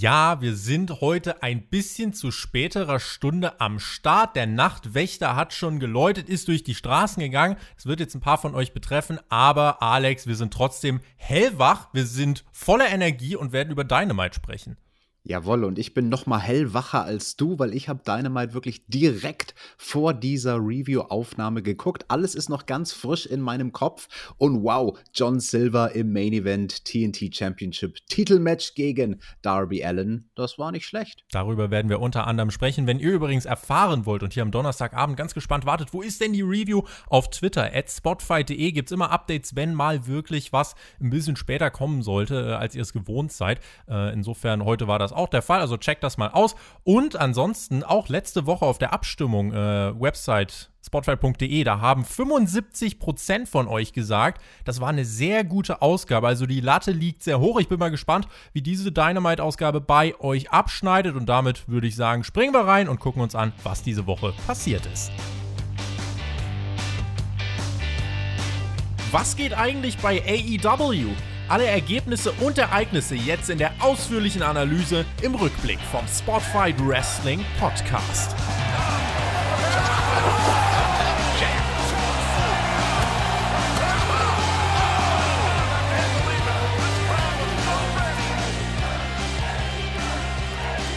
Ja, 0.00 0.40
wir 0.40 0.54
sind 0.54 1.00
heute 1.00 1.42
ein 1.42 1.60
bisschen 1.60 2.12
zu 2.12 2.30
späterer 2.30 3.00
Stunde 3.00 3.60
am 3.60 3.80
Start. 3.80 4.36
Der 4.36 4.46
Nachtwächter 4.46 5.34
hat 5.34 5.52
schon 5.52 5.80
geläutet, 5.80 6.28
ist 6.28 6.46
durch 6.46 6.62
die 6.62 6.76
Straßen 6.76 7.20
gegangen. 7.20 7.56
Das 7.74 7.86
wird 7.86 7.98
jetzt 7.98 8.14
ein 8.14 8.20
paar 8.20 8.38
von 8.38 8.54
euch 8.54 8.72
betreffen, 8.72 9.18
aber 9.28 9.82
Alex, 9.82 10.28
wir 10.28 10.36
sind 10.36 10.54
trotzdem 10.54 11.00
hellwach, 11.16 11.88
wir 11.92 12.06
sind 12.06 12.44
voller 12.52 12.88
Energie 12.90 13.34
und 13.34 13.50
werden 13.50 13.72
über 13.72 13.82
Dynamite 13.82 14.36
sprechen. 14.36 14.76
Jawohl, 15.28 15.64
und 15.64 15.78
ich 15.78 15.92
bin 15.92 16.08
noch 16.08 16.24
mal 16.24 16.38
hellwacher 16.38 17.04
als 17.04 17.36
du, 17.36 17.58
weil 17.58 17.74
ich 17.74 17.90
habe 17.90 18.00
Dynamite 18.02 18.54
wirklich 18.54 18.86
direkt 18.86 19.54
vor 19.76 20.14
dieser 20.14 20.56
Review-Aufnahme 20.56 21.60
geguckt. 21.60 22.06
Alles 22.08 22.34
ist 22.34 22.48
noch 22.48 22.64
ganz 22.64 22.94
frisch 22.94 23.26
in 23.26 23.42
meinem 23.42 23.72
Kopf. 23.72 24.08
Und 24.38 24.62
wow, 24.64 24.98
John 25.12 25.38
Silver 25.38 25.92
im 25.92 26.14
Main 26.14 26.32
Event 26.32 26.82
TNT 26.86 27.36
Championship 27.36 27.98
Titelmatch 28.08 28.74
gegen 28.74 29.20
Darby 29.42 29.84
Allen. 29.84 30.30
Das 30.34 30.58
war 30.58 30.72
nicht 30.72 30.86
schlecht. 30.86 31.26
Darüber 31.30 31.70
werden 31.70 31.90
wir 31.90 32.00
unter 32.00 32.26
anderem 32.26 32.50
sprechen. 32.50 32.86
Wenn 32.86 32.98
ihr 32.98 33.12
übrigens 33.12 33.44
erfahren 33.44 34.06
wollt 34.06 34.22
und 34.22 34.32
hier 34.32 34.42
am 34.42 34.50
Donnerstagabend 34.50 35.18
ganz 35.18 35.34
gespannt 35.34 35.66
wartet, 35.66 35.92
wo 35.92 36.00
ist 36.00 36.22
denn 36.22 36.32
die 36.32 36.40
Review? 36.40 36.84
Auf 37.06 37.28
Twitter, 37.28 37.70
at 37.74 37.90
spotfight.de 37.90 38.72
gibt 38.72 38.88
es 38.88 38.92
immer 38.92 39.10
Updates, 39.10 39.54
wenn 39.54 39.74
mal 39.74 40.06
wirklich 40.06 40.54
was 40.54 40.74
ein 41.02 41.10
bisschen 41.10 41.36
später 41.36 41.70
kommen 41.70 42.00
sollte, 42.00 42.48
äh, 42.48 42.54
als 42.54 42.74
ihr 42.74 42.80
es 42.80 42.94
gewohnt 42.94 43.30
seid. 43.30 43.60
Äh, 43.90 44.14
insofern, 44.14 44.64
heute 44.64 44.88
war 44.88 44.98
das 44.98 45.17
auch 45.18 45.28
der 45.28 45.42
Fall, 45.42 45.60
also 45.60 45.76
checkt 45.76 46.02
das 46.02 46.16
mal 46.16 46.28
aus. 46.28 46.54
Und 46.84 47.16
ansonsten 47.16 47.82
auch 47.82 48.08
letzte 48.08 48.46
Woche 48.46 48.64
auf 48.64 48.78
der 48.78 48.92
Abstimmung, 48.92 49.52
äh, 49.52 50.00
Website 50.00 50.70
spotify.de, 50.86 51.64
da 51.64 51.80
haben 51.80 52.04
75% 52.04 53.46
von 53.46 53.68
euch 53.68 53.92
gesagt, 53.92 54.42
das 54.64 54.80
war 54.80 54.88
eine 54.88 55.04
sehr 55.04 55.44
gute 55.44 55.82
Ausgabe. 55.82 56.26
Also 56.26 56.46
die 56.46 56.60
Latte 56.60 56.92
liegt 56.92 57.22
sehr 57.22 57.40
hoch. 57.40 57.60
Ich 57.60 57.68
bin 57.68 57.78
mal 57.78 57.90
gespannt, 57.90 58.26
wie 58.52 58.62
diese 58.62 58.90
Dynamite-Ausgabe 58.90 59.80
bei 59.80 60.18
euch 60.20 60.50
abschneidet. 60.50 61.14
Und 61.14 61.26
damit 61.26 61.68
würde 61.68 61.86
ich 61.86 61.96
sagen, 61.96 62.24
springen 62.24 62.54
wir 62.54 62.66
rein 62.66 62.88
und 62.88 63.00
gucken 63.00 63.20
uns 63.20 63.34
an, 63.34 63.52
was 63.62 63.82
diese 63.82 64.06
Woche 64.06 64.32
passiert 64.46 64.86
ist. 64.86 65.12
Was 69.10 69.36
geht 69.36 69.54
eigentlich 69.54 69.96
bei 69.98 70.22
AEW? 70.22 71.14
Alle 71.48 71.64
Ergebnisse 71.64 72.32
und 72.40 72.58
Ereignisse 72.58 73.14
jetzt 73.14 73.48
in 73.48 73.56
der 73.56 73.72
ausführlichen 73.78 74.42
Analyse 74.42 75.06
im 75.22 75.34
Rückblick 75.34 75.78
vom 75.90 76.06
Spotfight 76.06 76.76
Wrestling 76.86 77.42
Podcast. 77.58 78.36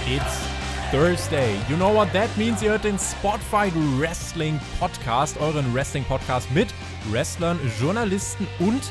It's 0.05 0.51
Thursday. 0.91 1.55
You 1.69 1.77
know 1.77 1.93
what 1.93 2.11
that 2.11 2.35
means? 2.35 2.61
Ihr 2.61 2.71
hört 2.71 2.83
den 2.83 2.99
Spotfight 2.99 3.71
Wrestling 3.97 4.59
Podcast, 4.77 5.39
euren 5.39 5.73
Wrestling 5.73 6.03
Podcast 6.03 6.51
mit 6.51 6.67
Wrestlern, 7.09 7.57
Journalisten 7.79 8.45
und 8.59 8.81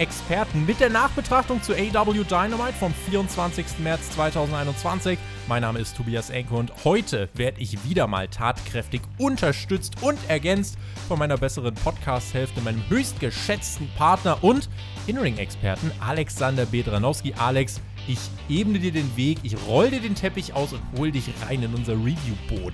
Experten 0.00 0.64
mit 0.64 0.80
der 0.80 0.88
Nachbetrachtung 0.88 1.62
zu 1.62 1.74
AW 1.74 2.24
Dynamite 2.24 2.72
vom 2.72 2.94
24. 3.10 3.80
März 3.80 4.12
2021. 4.12 5.18
Mein 5.46 5.60
Name 5.60 5.78
ist 5.78 5.94
Tobias 5.94 6.30
Enke 6.30 6.54
und 6.54 6.72
heute 6.84 7.28
werde 7.34 7.60
ich 7.60 7.84
wieder 7.84 8.06
mal 8.06 8.26
tatkräftig 8.26 9.02
unterstützt 9.18 9.96
und 10.00 10.18
ergänzt 10.28 10.78
von 11.06 11.18
meiner 11.18 11.36
besseren 11.36 11.74
Podcast-Hälfte, 11.74 12.62
meinem 12.62 12.82
höchst 12.88 13.20
geschätzten 13.20 13.90
Partner 13.98 14.42
und 14.42 14.70
In-Ring-Experten 15.06 15.92
Alexander 16.00 16.64
Bedranowski. 16.64 17.34
Alex, 17.36 17.82
ich 18.08 18.18
ebne 18.48 18.78
dir 18.78 18.92
den 18.92 19.14
Weg, 19.18 19.40
ich 19.42 19.54
roll 19.66 19.90
dir 19.90 20.00
den 20.00 20.14
Teppich 20.14 20.54
aus 20.54 20.72
und 20.72 20.80
hol 20.96 21.12
dich 21.12 21.28
rein 21.46 21.62
in 21.62 21.74
unser 21.74 21.92
Review-Boot. 21.92 22.72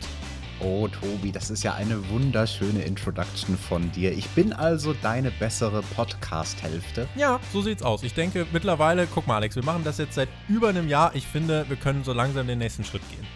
Oh, 0.61 0.89
Tobi, 0.89 1.33
das 1.33 1.51
ist 1.51 1.63
ja 1.63 1.75
eine 1.75 2.09
wunderschöne 2.09 2.83
Introduction 2.83 3.59
von 3.59 3.93
dir. 3.93 4.13
Ich 4.13 4.27
bin 4.31 4.55
also 4.55 4.95
deine 4.95 5.31
bessere 5.31 5.83
Podcast-Hälfte. 5.95 7.07
Ja, 7.15 7.41
so 7.53 7.61
sieht's 7.61 7.83
aus. 7.83 8.03
Ich 8.03 8.15
denke 8.15 8.47
mittlerweile, 8.53 9.07
guck 9.07 9.27
mal, 9.27 9.37
Alex, 9.37 9.55
wir 9.57 9.65
machen 9.65 9.85
das 9.85 9.99
jetzt 9.99 10.15
seit 10.15 10.31
über 10.49 10.71
einem 10.71 10.89
Jahr. 10.89 11.15
Ich 11.15 11.27
finde, 11.27 11.69
wir 11.69 11.77
können 11.77 12.05
so 12.05 12.15
langsam 12.15 12.47
den 12.47 12.59
nächsten 12.59 12.85
Schritt 12.85 13.03
gehen. 13.11 13.27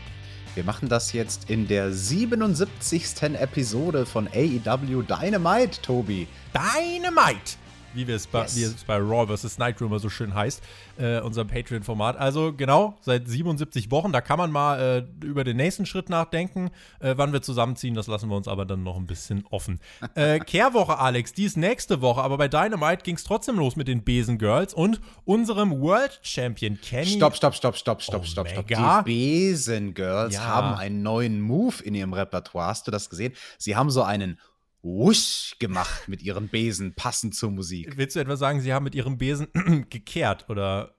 Wir 0.54 0.64
machen 0.64 0.88
das 0.88 1.12
jetzt 1.12 1.50
in 1.50 1.68
der 1.68 1.92
77. 1.92 3.22
Episode 3.38 4.06
von 4.06 4.26
AEW 4.26 5.02
Dynamite, 5.02 5.82
Tobi. 5.82 6.26
Dynamite! 6.54 7.59
Wie, 7.94 8.06
wir 8.06 8.16
es 8.16 8.26
bei, 8.26 8.42
yes. 8.42 8.56
wie 8.56 8.62
es 8.62 8.84
bei 8.84 8.96
Raw 8.96 9.36
vs. 9.36 9.58
Night 9.58 9.80
Rumor 9.80 10.00
so 10.00 10.08
schön 10.08 10.34
heißt, 10.34 10.62
äh, 10.98 11.20
unserem 11.20 11.48
Patreon-Format. 11.48 12.16
Also 12.16 12.52
genau, 12.52 12.96
seit 13.00 13.28
77 13.28 13.90
Wochen, 13.90 14.12
da 14.12 14.20
kann 14.20 14.38
man 14.38 14.50
mal 14.50 15.06
äh, 15.22 15.26
über 15.26 15.44
den 15.44 15.56
nächsten 15.56 15.86
Schritt 15.86 16.08
nachdenken. 16.08 16.70
Äh, 17.00 17.14
wann 17.16 17.32
wir 17.32 17.42
zusammenziehen, 17.42 17.94
das 17.94 18.06
lassen 18.06 18.28
wir 18.28 18.36
uns 18.36 18.48
aber 18.48 18.64
dann 18.64 18.82
noch 18.82 18.96
ein 18.96 19.06
bisschen 19.06 19.44
offen. 19.50 19.80
Äh, 20.14 20.38
Kehrwoche, 20.46 20.98
Alex, 20.98 21.32
die 21.32 21.44
ist 21.44 21.56
nächste 21.56 22.00
Woche, 22.00 22.22
aber 22.22 22.38
bei 22.38 22.48
Dynamite 22.48 23.02
ging 23.02 23.16
es 23.16 23.24
trotzdem 23.24 23.56
los 23.56 23.76
mit 23.76 23.88
den 23.88 24.02
Besen 24.02 24.38
Girls 24.38 24.74
und 24.74 25.00
unserem 25.24 25.80
World 25.80 26.20
Champion 26.22 26.78
Kenny. 26.80 27.06
Stopp, 27.06 27.36
stopp, 27.36 27.54
stopp, 27.54 27.76
stopp, 27.76 28.02
stopp, 28.02 28.26
stopp, 28.26 28.48
stopp. 28.48 28.66
Die 28.66 29.04
Besen 29.04 29.94
Girls 29.94 30.34
ja. 30.34 30.44
haben 30.44 30.78
einen 30.78 31.02
neuen 31.02 31.40
Move 31.40 31.82
in 31.82 31.94
ihrem 31.94 32.12
Repertoire. 32.12 32.68
Hast 32.68 32.86
du 32.86 32.90
das 32.90 33.10
gesehen? 33.10 33.32
Sie 33.58 33.76
haben 33.76 33.90
so 33.90 34.02
einen 34.02 34.38
Wusch 34.82 35.56
gemacht 35.58 36.08
mit 36.08 36.22
ihren 36.22 36.48
Besen, 36.48 36.94
passend 36.94 37.34
zur 37.34 37.50
Musik. 37.50 37.96
Willst 37.96 38.16
du 38.16 38.20
etwa 38.20 38.36
sagen, 38.36 38.60
sie 38.60 38.72
haben 38.72 38.84
mit 38.84 38.94
ihrem 38.94 39.18
Besen 39.18 39.48
gekehrt 39.90 40.48
oder? 40.48 40.94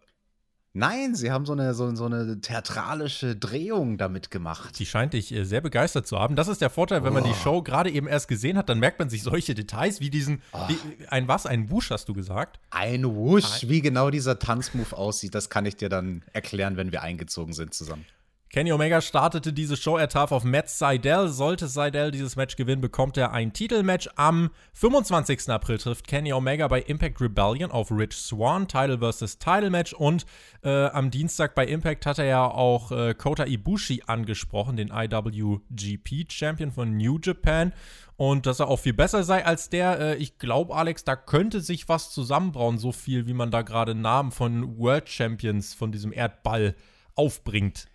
Nein, 0.73 1.15
sie 1.15 1.31
haben 1.31 1.45
so 1.45 1.51
eine, 1.51 1.73
so, 1.73 1.93
so, 1.95 2.05
eine 2.05 2.39
theatralische 2.39 3.35
Drehung 3.35 3.97
damit 3.97 4.31
gemacht. 4.31 4.73
Sie 4.73 4.85
scheint 4.85 5.11
dich 5.11 5.33
äh, 5.33 5.43
sehr 5.43 5.59
begeistert 5.59 6.07
zu 6.07 6.17
haben. 6.17 6.37
Das 6.37 6.47
ist 6.47 6.61
der 6.61 6.69
Vorteil, 6.69 7.03
wenn 7.03 7.11
oh. 7.11 7.15
man 7.15 7.25
die 7.25 7.31
oh. 7.31 7.43
Show 7.43 7.61
gerade 7.61 7.89
eben 7.89 8.07
erst 8.07 8.29
gesehen 8.29 8.57
hat, 8.57 8.69
dann 8.69 8.79
merkt 8.79 8.97
man 8.97 9.09
sich 9.09 9.21
solche 9.21 9.53
Details 9.53 9.99
wie 9.99 10.09
diesen, 10.09 10.41
oh. 10.53 10.59
wie, 10.69 11.07
ein 11.07 11.27
was, 11.27 11.45
ein 11.45 11.69
Wusch 11.71 11.89
hast 11.91 12.07
du 12.07 12.13
gesagt? 12.13 12.61
Ein 12.69 13.03
Wusch, 13.03 13.67
wie 13.67 13.81
genau 13.81 14.09
dieser 14.11 14.39
Tanzmove 14.39 14.93
aussieht, 14.97 15.35
das 15.35 15.49
kann 15.49 15.65
ich 15.65 15.75
dir 15.75 15.89
dann 15.89 16.23
erklären, 16.31 16.77
wenn 16.77 16.93
wir 16.93 17.01
eingezogen 17.01 17.51
sind 17.51 17.73
zusammen. 17.73 18.05
Kenny 18.51 18.73
Omega 18.73 18.99
startete 18.99 19.53
diese 19.53 19.77
Show, 19.77 19.95
er 19.95 20.09
traf 20.09 20.33
auf 20.33 20.43
Matt 20.43 20.69
Seidel. 20.69 21.29
Sollte 21.29 21.69
Seidel 21.69 22.11
dieses 22.11 22.35
Match 22.35 22.57
gewinnen, 22.57 22.81
bekommt 22.81 23.15
er 23.15 23.31
ein 23.31 23.53
Titelmatch. 23.53 24.09
Am 24.17 24.49
25. 24.73 25.47
April 25.47 25.77
trifft 25.77 26.05
Kenny 26.05 26.33
Omega 26.33 26.67
bei 26.67 26.81
Impact 26.81 27.21
Rebellion 27.21 27.71
auf 27.71 27.91
Rich 27.91 28.11
Swan, 28.11 28.67
Title 28.67 28.99
vs. 28.99 29.39
Title 29.39 29.69
Match. 29.69 29.93
Und 29.93 30.25
äh, 30.65 30.87
am 30.87 31.11
Dienstag 31.11 31.55
bei 31.55 31.65
Impact 31.65 32.05
hat 32.05 32.19
er 32.19 32.25
ja 32.25 32.45
auch 32.45 32.91
äh, 32.91 33.13
Kota 33.13 33.45
Ibushi 33.45 34.03
angesprochen, 34.07 34.75
den 34.75 34.89
IWGP 34.89 36.29
Champion 36.29 36.73
von 36.73 36.97
New 36.97 37.19
Japan. 37.23 37.71
Und 38.17 38.47
dass 38.47 38.59
er 38.59 38.67
auch 38.67 38.79
viel 38.79 38.91
besser 38.91 39.23
sei 39.23 39.45
als 39.45 39.69
der. 39.69 39.97
Äh, 39.97 40.15
ich 40.17 40.39
glaube, 40.39 40.75
Alex, 40.75 41.05
da 41.05 41.15
könnte 41.15 41.61
sich 41.61 41.87
was 41.87 42.11
zusammenbrauen, 42.11 42.79
so 42.79 42.91
viel, 42.91 43.27
wie 43.27 43.33
man 43.33 43.49
da 43.49 43.61
gerade 43.61 43.95
Namen 43.95 44.31
von 44.31 44.77
World 44.77 45.07
Champions 45.07 45.73
von 45.73 45.93
diesem 45.93 46.11
Erdball 46.11 46.75
aufbringt. 47.15 47.87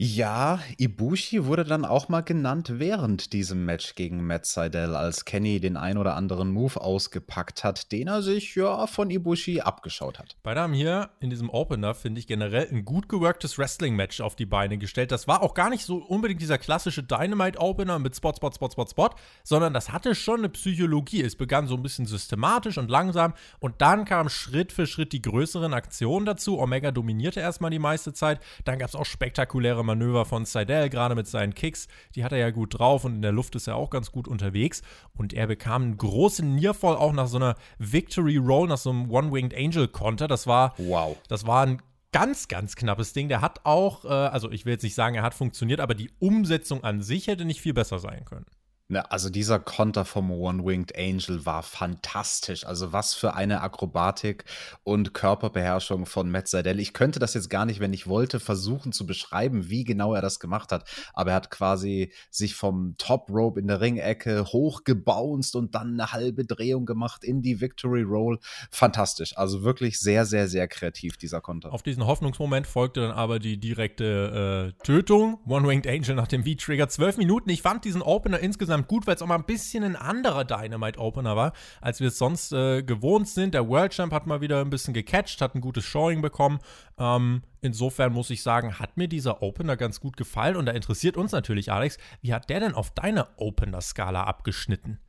Ja, 0.00 0.60
Ibushi 0.76 1.44
wurde 1.46 1.64
dann 1.64 1.84
auch 1.84 2.08
mal 2.08 2.20
genannt 2.20 2.74
während 2.74 3.32
diesem 3.32 3.64
Match 3.64 3.96
gegen 3.96 4.24
Matt 4.24 4.46
Seidel, 4.46 4.94
als 4.94 5.24
Kenny 5.24 5.58
den 5.58 5.76
ein 5.76 5.98
oder 5.98 6.14
anderen 6.14 6.52
Move 6.52 6.80
ausgepackt 6.80 7.64
hat, 7.64 7.90
den 7.90 8.06
er 8.06 8.22
sich 8.22 8.54
ja 8.54 8.86
von 8.86 9.10
Ibushi 9.10 9.60
abgeschaut 9.60 10.20
hat. 10.20 10.36
Beide 10.44 10.60
haben 10.60 10.72
hier 10.72 11.10
in 11.18 11.30
diesem 11.30 11.50
Opener, 11.50 11.96
finde 11.96 12.20
ich, 12.20 12.28
generell 12.28 12.68
ein 12.70 12.84
gut 12.84 13.08
geworktes 13.08 13.58
Wrestling-Match 13.58 14.20
auf 14.20 14.36
die 14.36 14.46
Beine 14.46 14.78
gestellt. 14.78 15.10
Das 15.10 15.26
war 15.26 15.42
auch 15.42 15.52
gar 15.52 15.68
nicht 15.68 15.84
so 15.84 15.96
unbedingt 15.96 16.40
dieser 16.40 16.58
klassische 16.58 17.02
Dynamite-Opener 17.02 17.98
mit 17.98 18.14
Spot, 18.14 18.32
Spot, 18.36 18.52
Spot, 18.54 18.70
Spot, 18.70 18.86
Spot, 18.86 19.10
sondern 19.42 19.74
das 19.74 19.90
hatte 19.90 20.14
schon 20.14 20.38
eine 20.38 20.48
Psychologie. 20.48 21.22
Es 21.22 21.34
begann 21.34 21.66
so 21.66 21.74
ein 21.74 21.82
bisschen 21.82 22.06
systematisch 22.06 22.78
und 22.78 22.88
langsam 22.88 23.34
und 23.58 23.82
dann 23.82 24.04
kamen 24.04 24.30
Schritt 24.30 24.70
für 24.70 24.86
Schritt 24.86 25.12
die 25.12 25.22
größeren 25.22 25.74
Aktionen 25.74 26.24
dazu. 26.24 26.60
Omega 26.60 26.92
dominierte 26.92 27.40
erstmal 27.40 27.72
die 27.72 27.80
meiste 27.80 28.12
Zeit, 28.12 28.38
dann 28.64 28.78
gab 28.78 28.90
es 28.90 28.94
auch 28.94 29.04
spektakuläre 29.04 29.87
Manöver 29.88 30.24
von 30.24 30.44
Seidel, 30.44 30.88
gerade 30.88 31.16
mit 31.16 31.26
seinen 31.26 31.54
Kicks. 31.54 31.88
Die 32.14 32.22
hat 32.22 32.30
er 32.30 32.38
ja 32.38 32.50
gut 32.50 32.78
drauf 32.78 33.04
und 33.04 33.16
in 33.16 33.22
der 33.22 33.32
Luft 33.32 33.56
ist 33.56 33.66
er 33.66 33.74
auch 33.74 33.90
ganz 33.90 34.12
gut 34.12 34.28
unterwegs. 34.28 34.82
Und 35.16 35.32
er 35.32 35.48
bekam 35.48 35.82
einen 35.82 35.96
großen 35.96 36.54
Nearfall 36.54 36.96
auch 36.96 37.12
nach 37.12 37.26
so 37.26 37.38
einer 37.38 37.56
Victory 37.78 38.36
Roll, 38.36 38.68
nach 38.68 38.78
so 38.78 38.90
einem 38.90 39.10
One-Winged 39.10 39.56
Angel 39.56 39.88
Konter. 39.88 40.28
Das 40.28 40.46
war, 40.46 40.74
wow. 40.78 41.16
das 41.28 41.46
war 41.46 41.66
ein 41.66 41.82
ganz, 42.12 42.48
ganz 42.48 42.76
knappes 42.76 43.12
Ding. 43.12 43.28
Der 43.28 43.40
hat 43.40 43.64
auch, 43.64 44.04
äh, 44.04 44.08
also 44.08 44.50
ich 44.50 44.64
will 44.64 44.74
jetzt 44.74 44.82
nicht 44.82 44.94
sagen, 44.94 45.16
er 45.16 45.22
hat 45.22 45.34
funktioniert, 45.34 45.80
aber 45.80 45.94
die 45.94 46.10
Umsetzung 46.18 46.84
an 46.84 47.02
sich 47.02 47.26
hätte 47.26 47.44
nicht 47.44 47.60
viel 47.60 47.74
besser 47.74 47.98
sein 47.98 48.24
können. 48.24 48.46
Ne, 48.90 49.10
also 49.12 49.28
dieser 49.28 49.58
Konter 49.58 50.06
vom 50.06 50.30
One-Winged 50.30 50.96
Angel 50.96 51.44
war 51.44 51.62
fantastisch. 51.62 52.64
Also 52.64 52.90
was 52.90 53.12
für 53.12 53.34
eine 53.34 53.60
Akrobatik 53.60 54.46
und 54.82 55.12
Körperbeherrschung 55.12 56.06
von 56.06 56.30
Matt 56.30 56.48
Seidel. 56.48 56.80
Ich 56.80 56.94
könnte 56.94 57.18
das 57.18 57.34
jetzt 57.34 57.50
gar 57.50 57.66
nicht, 57.66 57.80
wenn 57.80 57.92
ich 57.92 58.06
wollte, 58.06 58.40
versuchen 58.40 58.92
zu 58.92 59.04
beschreiben, 59.04 59.68
wie 59.68 59.84
genau 59.84 60.14
er 60.14 60.22
das 60.22 60.40
gemacht 60.40 60.72
hat. 60.72 60.88
Aber 61.12 61.32
er 61.32 61.36
hat 61.36 61.50
quasi 61.50 62.14
sich 62.30 62.54
vom 62.54 62.94
Top 62.96 63.28
Rope 63.28 63.60
in 63.60 63.66
der 63.66 63.82
Ringecke 63.82 64.46
hochgebounced 64.46 65.54
und 65.54 65.74
dann 65.74 66.00
eine 66.00 66.12
halbe 66.12 66.46
Drehung 66.46 66.86
gemacht 66.86 67.24
in 67.24 67.42
die 67.42 67.60
Victory 67.60 68.04
Roll. 68.04 68.38
Fantastisch. 68.70 69.36
Also 69.36 69.64
wirklich 69.64 70.00
sehr, 70.00 70.24
sehr, 70.24 70.48
sehr 70.48 70.66
kreativ, 70.66 71.18
dieser 71.18 71.42
Konter. 71.42 71.74
Auf 71.74 71.82
diesen 71.82 72.06
Hoffnungsmoment 72.06 72.66
folgte 72.66 73.02
dann 73.02 73.10
aber 73.10 73.38
die 73.38 73.60
direkte 73.60 74.72
äh, 74.78 74.82
Tötung. 74.82 75.40
One-Winged 75.46 75.86
Angel 75.86 76.14
nach 76.14 76.26
dem 76.26 76.44
V-Trigger. 76.44 76.88
Zwölf 76.88 77.18
Minuten. 77.18 77.50
Ich 77.50 77.60
fand 77.60 77.84
diesen 77.84 78.00
Opener 78.00 78.38
insgesamt 78.38 78.77
insgesamt 78.78 78.88
gut, 78.88 79.06
weil 79.06 79.14
es 79.14 79.22
auch 79.22 79.26
mal 79.26 79.36
ein 79.36 79.44
bisschen 79.44 79.84
ein 79.84 79.96
anderer 79.96 80.44
Dynamite-Opener 80.44 81.36
war, 81.36 81.52
als 81.80 82.00
wir 82.00 82.08
es 82.08 82.18
sonst 82.18 82.52
äh, 82.52 82.82
gewohnt 82.82 83.28
sind. 83.28 83.54
Der 83.54 83.68
World 83.68 83.92
Champ 83.92 84.12
hat 84.12 84.26
mal 84.26 84.40
wieder 84.40 84.60
ein 84.60 84.70
bisschen 84.70 84.94
gecatcht, 84.94 85.40
hat 85.40 85.54
ein 85.54 85.60
gutes 85.60 85.84
Showing 85.84 86.22
bekommen. 86.22 86.60
Ähm, 86.98 87.42
insofern 87.60 88.12
muss 88.12 88.30
ich 88.30 88.42
sagen, 88.42 88.78
hat 88.78 88.96
mir 88.96 89.08
dieser 89.08 89.42
Opener 89.42 89.76
ganz 89.76 90.00
gut 90.00 90.16
gefallen. 90.16 90.56
Und 90.56 90.66
da 90.66 90.72
interessiert 90.72 91.16
uns 91.16 91.32
natürlich, 91.32 91.72
Alex, 91.72 91.98
wie 92.22 92.32
hat 92.32 92.48
der 92.50 92.60
denn 92.60 92.74
auf 92.74 92.90
deine 92.90 93.26
Opener-Skala 93.36 94.24
abgeschnitten? 94.24 95.00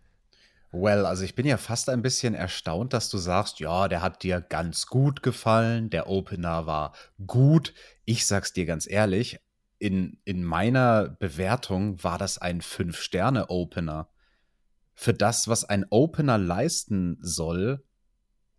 Well, 0.71 1.07
also 1.07 1.23
ich 1.23 1.33
bin 1.33 1.47
ja 1.47 1.57
fast 1.57 1.89
ein 1.89 2.03
bisschen 2.03 2.35
erstaunt, 2.35 2.93
dass 2.93 3.09
du 3.09 3.17
sagst, 3.17 3.59
ja, 3.59 3.87
der 3.87 4.03
hat 4.03 4.21
dir 4.21 4.39
ganz 4.39 4.85
gut 4.85 5.23
gefallen, 5.23 5.89
der 5.89 6.07
Opener 6.07 6.67
war 6.67 6.93
gut. 7.25 7.73
Ich 8.05 8.27
sag's 8.27 8.53
dir 8.53 8.67
ganz 8.67 8.87
ehrlich, 8.87 9.39
in, 9.79 10.17
in 10.25 10.43
meiner 10.43 11.09
Bewertung 11.09 12.03
war 12.03 12.17
das 12.17 12.37
ein 12.37 12.61
Fünf-Sterne-Opener. 12.61 14.09
Für 14.93 15.13
das, 15.13 15.47
was 15.47 15.63
ein 15.63 15.85
Opener 15.89 16.37
leisten 16.37 17.17
soll, 17.21 17.83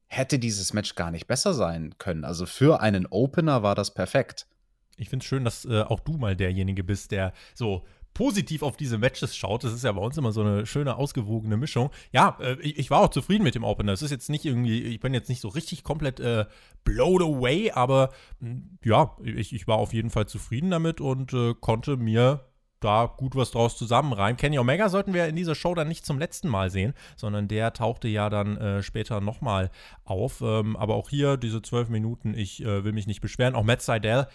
hätte 0.06 0.38
dieses 0.38 0.72
Match 0.72 0.94
gar 0.96 1.10
nicht 1.10 1.26
besser 1.26 1.54
sein 1.54 1.94
können. 1.98 2.24
Also 2.24 2.46
für 2.46 2.80
einen 2.80 3.06
Opener 3.06 3.62
war 3.62 3.74
das 3.74 3.94
perfekt. 3.94 4.48
Ich 4.96 5.08
finde 5.08 5.22
es 5.22 5.28
schön, 5.28 5.44
dass 5.44 5.64
äh, 5.64 5.82
auch 5.82 6.00
du 6.00 6.16
mal 6.16 6.34
derjenige 6.34 6.82
bist, 6.82 7.12
der 7.12 7.32
so 7.54 7.86
positiv 8.20 8.62
auf 8.62 8.76
diese 8.76 8.98
Matches 8.98 9.34
schaut. 9.34 9.64
Das 9.64 9.72
ist 9.72 9.82
ja 9.82 9.92
bei 9.92 10.02
uns 10.02 10.18
immer 10.18 10.30
so 10.30 10.42
eine 10.42 10.66
schöne, 10.66 10.96
ausgewogene 10.96 11.56
Mischung. 11.56 11.88
Ja, 12.12 12.36
äh, 12.38 12.60
ich, 12.60 12.78
ich, 12.78 12.90
war 12.90 13.00
auch 13.00 13.08
zufrieden 13.08 13.44
mit 13.44 13.54
dem 13.54 13.64
Opener. 13.64 13.92
Es 13.92 14.02
ist 14.02 14.10
jetzt 14.10 14.28
nicht 14.28 14.44
irgendwie, 14.44 14.82
ich 14.82 15.00
bin 15.00 15.14
jetzt 15.14 15.30
nicht 15.30 15.40
so 15.40 15.48
richtig 15.48 15.84
komplett 15.84 16.20
äh, 16.20 16.44
blown 16.84 17.22
away, 17.22 17.70
aber 17.70 18.10
mh, 18.40 18.50
hm, 18.50 18.78
ja, 18.84 19.16
ich, 19.24 19.54
ich 19.54 19.66
war 19.66 19.78
auf 19.78 19.94
jeden 19.94 20.10
Fall 20.10 20.26
zufrieden 20.26 20.70
damit 20.70 21.00
und 21.00 21.32
äh, 21.32 21.54
konnte 21.58 21.96
mir 21.96 22.44
da 22.80 23.06
gut 23.06 23.36
was 23.36 23.52
draus 23.52 23.78
zusammenreimen. 23.78 24.36
Kenny 24.36 24.58
Omega 24.58 24.90
sollten 24.90 25.14
wir 25.14 25.26
in 25.26 25.36
dieser 25.36 25.54
Show 25.54 25.74
dann 25.74 25.88
nicht 25.88 26.04
zum 26.04 26.18
letzten 26.18 26.48
Mal 26.48 26.68
sehen, 26.68 26.92
sondern 27.16 27.48
der 27.48 27.72
tauchte 27.72 28.08
ja 28.08 28.28
dann 28.28 28.58
äh, 28.58 28.82
später 28.82 29.22
nochmal 29.22 29.70
auf. 30.04 30.42
Ähm, 30.42 30.76
aber 30.76 30.94
auch 30.94 31.08
hier 31.08 31.38
diese 31.38 31.62
zwölf 31.62 31.88
Minuten, 31.88 32.34
ich 32.34 32.62
äh, 32.62 32.84
will 32.84 32.92
mich 32.92 33.06
nicht 33.06 33.22
beschweren. 33.22 33.54
Auch 33.54 33.64
Matt 33.64 33.80
Seidel 33.80 34.26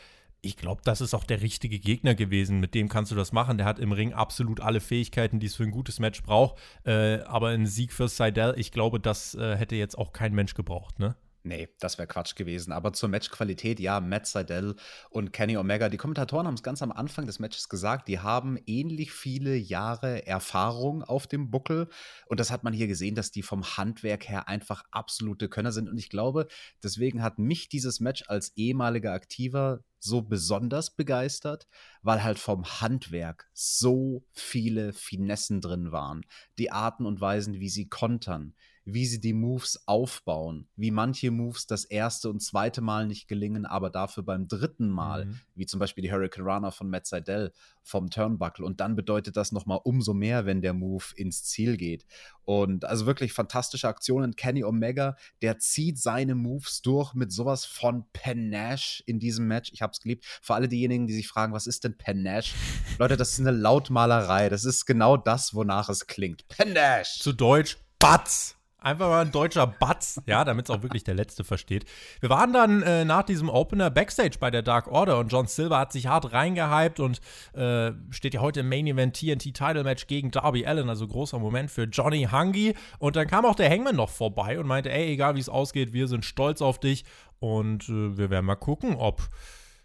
ich 0.45 0.57
glaube, 0.57 0.81
das 0.83 1.01
ist 1.01 1.13
auch 1.13 1.23
der 1.23 1.41
richtige 1.41 1.79
Gegner 1.79 2.15
gewesen. 2.15 2.59
Mit 2.59 2.75
dem 2.75 2.89
kannst 2.89 3.11
du 3.11 3.15
das 3.15 3.31
machen. 3.31 3.57
Der 3.57 3.65
hat 3.65 3.79
im 3.79 3.91
Ring 3.91 4.13
absolut 4.13 4.61
alle 4.61 4.79
Fähigkeiten, 4.79 5.39
die 5.39 5.47
es 5.47 5.55
für 5.55 5.63
ein 5.63 5.71
gutes 5.71 5.99
Match 5.99 6.23
braucht. 6.23 6.57
Äh, 6.85 7.19
aber 7.21 7.49
ein 7.49 7.65
Sieg 7.65 7.91
für 7.91 8.07
Seidel, 8.07 8.53
ich 8.57 8.71
glaube, 8.71 8.99
das 8.99 9.35
äh, 9.35 9.55
hätte 9.55 9.75
jetzt 9.75 9.97
auch 9.97 10.13
kein 10.13 10.33
Mensch 10.33 10.53
gebraucht, 10.53 10.99
ne? 10.99 11.15
Nee, 11.45 11.69
das 11.79 11.99
wäre 11.99 12.07
Quatsch 12.07 12.35
gewesen. 12.35 12.71
Aber 12.71 12.91
zur 12.91 13.07
Matchqualität, 13.07 13.79
ja, 13.79 13.99
Matt 13.99 14.25
Seidel 14.25 14.75
und 15.11 15.31
Kenny 15.31 15.57
Omega. 15.57 15.89
Die 15.89 15.97
Kommentatoren 15.97 16.47
haben 16.47 16.55
es 16.55 16.63
ganz 16.63 16.81
am 16.81 16.91
Anfang 16.91 17.27
des 17.27 17.37
Matches 17.37 17.69
gesagt, 17.69 18.07
die 18.07 18.17
haben 18.17 18.57
ähnlich 18.65 19.11
viele 19.11 19.55
Jahre 19.55 20.25
Erfahrung 20.25 21.03
auf 21.03 21.27
dem 21.27 21.51
Buckel. 21.51 21.87
Und 22.25 22.39
das 22.39 22.49
hat 22.49 22.63
man 22.63 22.73
hier 22.73 22.87
gesehen, 22.87 23.13
dass 23.13 23.29
die 23.29 23.43
vom 23.43 23.63
Handwerk 23.63 24.27
her 24.27 24.47
einfach 24.47 24.85
absolute 24.89 25.47
Könner 25.47 25.71
sind. 25.71 25.87
Und 25.87 25.99
ich 25.99 26.09
glaube, 26.09 26.47
deswegen 26.81 27.21
hat 27.21 27.37
mich 27.37 27.69
dieses 27.69 27.99
Match 27.99 28.23
als 28.27 28.57
ehemaliger 28.57 29.13
Aktiver 29.13 29.83
so 29.99 30.23
besonders 30.23 30.95
begeistert, 30.95 31.67
weil 32.01 32.23
halt 32.23 32.39
vom 32.39 32.65
Handwerk 32.65 33.47
so 33.53 34.25
viele 34.31 34.93
Finessen 34.93 35.61
drin 35.61 35.91
waren. 35.91 36.25
Die 36.57 36.71
Arten 36.71 37.05
und 37.05 37.21
Weisen, 37.21 37.59
wie 37.59 37.69
sie 37.69 37.87
kontern, 37.87 38.55
wie 38.85 39.07
sie 39.07 39.19
die 39.19 39.33
Moves 39.33 39.87
aufbauen, 39.87 40.67
wie 40.75 40.91
manche 40.91 41.31
Moves 41.31 41.65
das 41.65 41.85
erste 41.85 42.29
und 42.29 42.41
zweite 42.41 42.81
Mal 42.81 43.07
nicht 43.07 43.27
gelingen, 43.27 43.65
aber 43.65 43.89
dafür 43.89 44.21
beim 44.21 44.47
dritten 44.47 44.89
Mal, 44.89 45.25
mhm. 45.25 45.39
wie 45.55 45.65
zum 45.65 45.79
Beispiel 45.79 46.03
die 46.03 46.11
Hurricane 46.11 46.45
Runner 46.45 46.71
von 46.71 46.89
Matt 46.89 47.07
Seidel 47.07 47.51
vom 47.81 48.11
Turnbuckle. 48.11 48.63
Und 48.63 48.79
dann 48.79 48.95
bedeutet 48.95 49.37
das 49.37 49.51
nochmal 49.51 49.79
umso 49.83 50.13
mehr, 50.13 50.45
wenn 50.45 50.61
der 50.61 50.73
Move 50.73 51.03
ins 51.15 51.43
Ziel 51.43 51.77
geht. 51.77 52.05
Und 52.43 52.85
also 52.85 53.07
wirklich 53.07 53.33
fantastische 53.33 53.87
Aktionen. 53.87 54.35
Kenny 54.35 54.63
Omega, 54.63 55.17
der 55.41 55.57
zieht 55.57 55.97
seine 55.97 56.35
Moves 56.35 56.83
durch 56.83 57.15
mit 57.15 57.31
sowas 57.31 57.65
von 57.65 58.05
Panache 58.13 59.03
in 59.07 59.19
diesem 59.19 59.47
Match. 59.47 59.71
Ich 59.73 59.81
hab's 59.81 59.99
geliebt. 59.99 60.25
Für 60.43 60.53
alle 60.53 60.67
diejenigen, 60.67 61.07
die 61.07 61.13
sich 61.15 61.27
fragen, 61.27 61.53
was 61.53 61.65
ist 61.65 61.83
denn 61.83 61.97
Panache? 61.97 62.53
Leute, 62.99 63.17
das 63.17 63.31
ist 63.31 63.39
eine 63.39 63.51
Lautmalerei. 63.51 64.49
Das 64.49 64.63
ist 64.63 64.85
genau 64.85 65.17
das, 65.17 65.55
wonach 65.55 65.89
es 65.89 66.05
klingt. 66.05 66.47
Panache! 66.49 67.19
Zu 67.19 67.33
Deutsch 67.33 67.77
Batz. 67.97 68.54
Einfach 68.85 69.09
mal 69.09 69.25
ein 69.25 69.31
deutscher 69.31 69.65
Batz, 69.65 70.21
ja, 70.27 70.45
damit 70.45 70.69
es 70.69 70.69
auch 70.69 70.83
wirklich 70.83 71.03
der 71.03 71.15
Letzte 71.15 71.43
versteht. 71.43 71.85
Wir 72.19 72.29
waren 72.29 72.53
dann 72.53 72.83
äh, 72.83 73.03
nach 73.03 73.23
diesem 73.23 73.49
Opener 73.49 73.89
Backstage 73.89 74.37
bei 74.39 74.51
der 74.51 74.61
Dark 74.61 74.87
Order 74.87 75.17
und 75.17 75.31
John 75.31 75.47
Silver 75.47 75.79
hat 75.79 75.91
sich 75.91 76.05
hart 76.05 76.33
reingehypt 76.33 76.99
und 76.99 77.19
äh, 77.53 77.93
steht 78.11 78.35
ja 78.35 78.41
heute 78.41 78.59
im 78.59 78.69
Main 78.69 78.85
Event 78.85 79.15
TNT 79.15 79.55
Title 79.55 79.83
Match 79.83 80.05
gegen 80.05 80.29
Darby 80.29 80.67
Allen, 80.67 80.87
also 80.87 81.07
großer 81.07 81.39
Moment 81.39 81.71
für 81.71 81.85
Johnny 81.85 82.27
Hungy. 82.31 82.75
Und 82.99 83.15
dann 83.15 83.25
kam 83.25 83.43
auch 83.45 83.55
der 83.55 83.71
Hangman 83.71 83.95
noch 83.95 84.11
vorbei 84.11 84.59
und 84.59 84.67
meinte, 84.67 84.91
ey, 84.91 85.11
egal 85.13 85.33
wie 85.33 85.39
es 85.39 85.49
ausgeht, 85.49 85.91
wir 85.91 86.07
sind 86.07 86.23
stolz 86.23 86.61
auf 86.61 86.79
dich 86.79 87.05
und 87.39 87.89
äh, 87.89 88.19
wir 88.19 88.29
werden 88.29 88.45
mal 88.45 88.53
gucken, 88.53 88.97
ob 88.97 89.29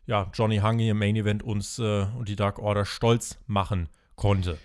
ja, 0.05 0.31
Johnny 0.35 0.59
Hungy 0.59 0.91
im 0.91 0.99
Main 0.99 1.17
Event 1.17 1.43
uns 1.43 1.79
äh, 1.79 2.03
und 2.19 2.29
die 2.29 2.37
Dark 2.37 2.59
Order 2.59 2.85
stolz 2.85 3.39
machen 3.47 3.89
konnte. 4.15 4.59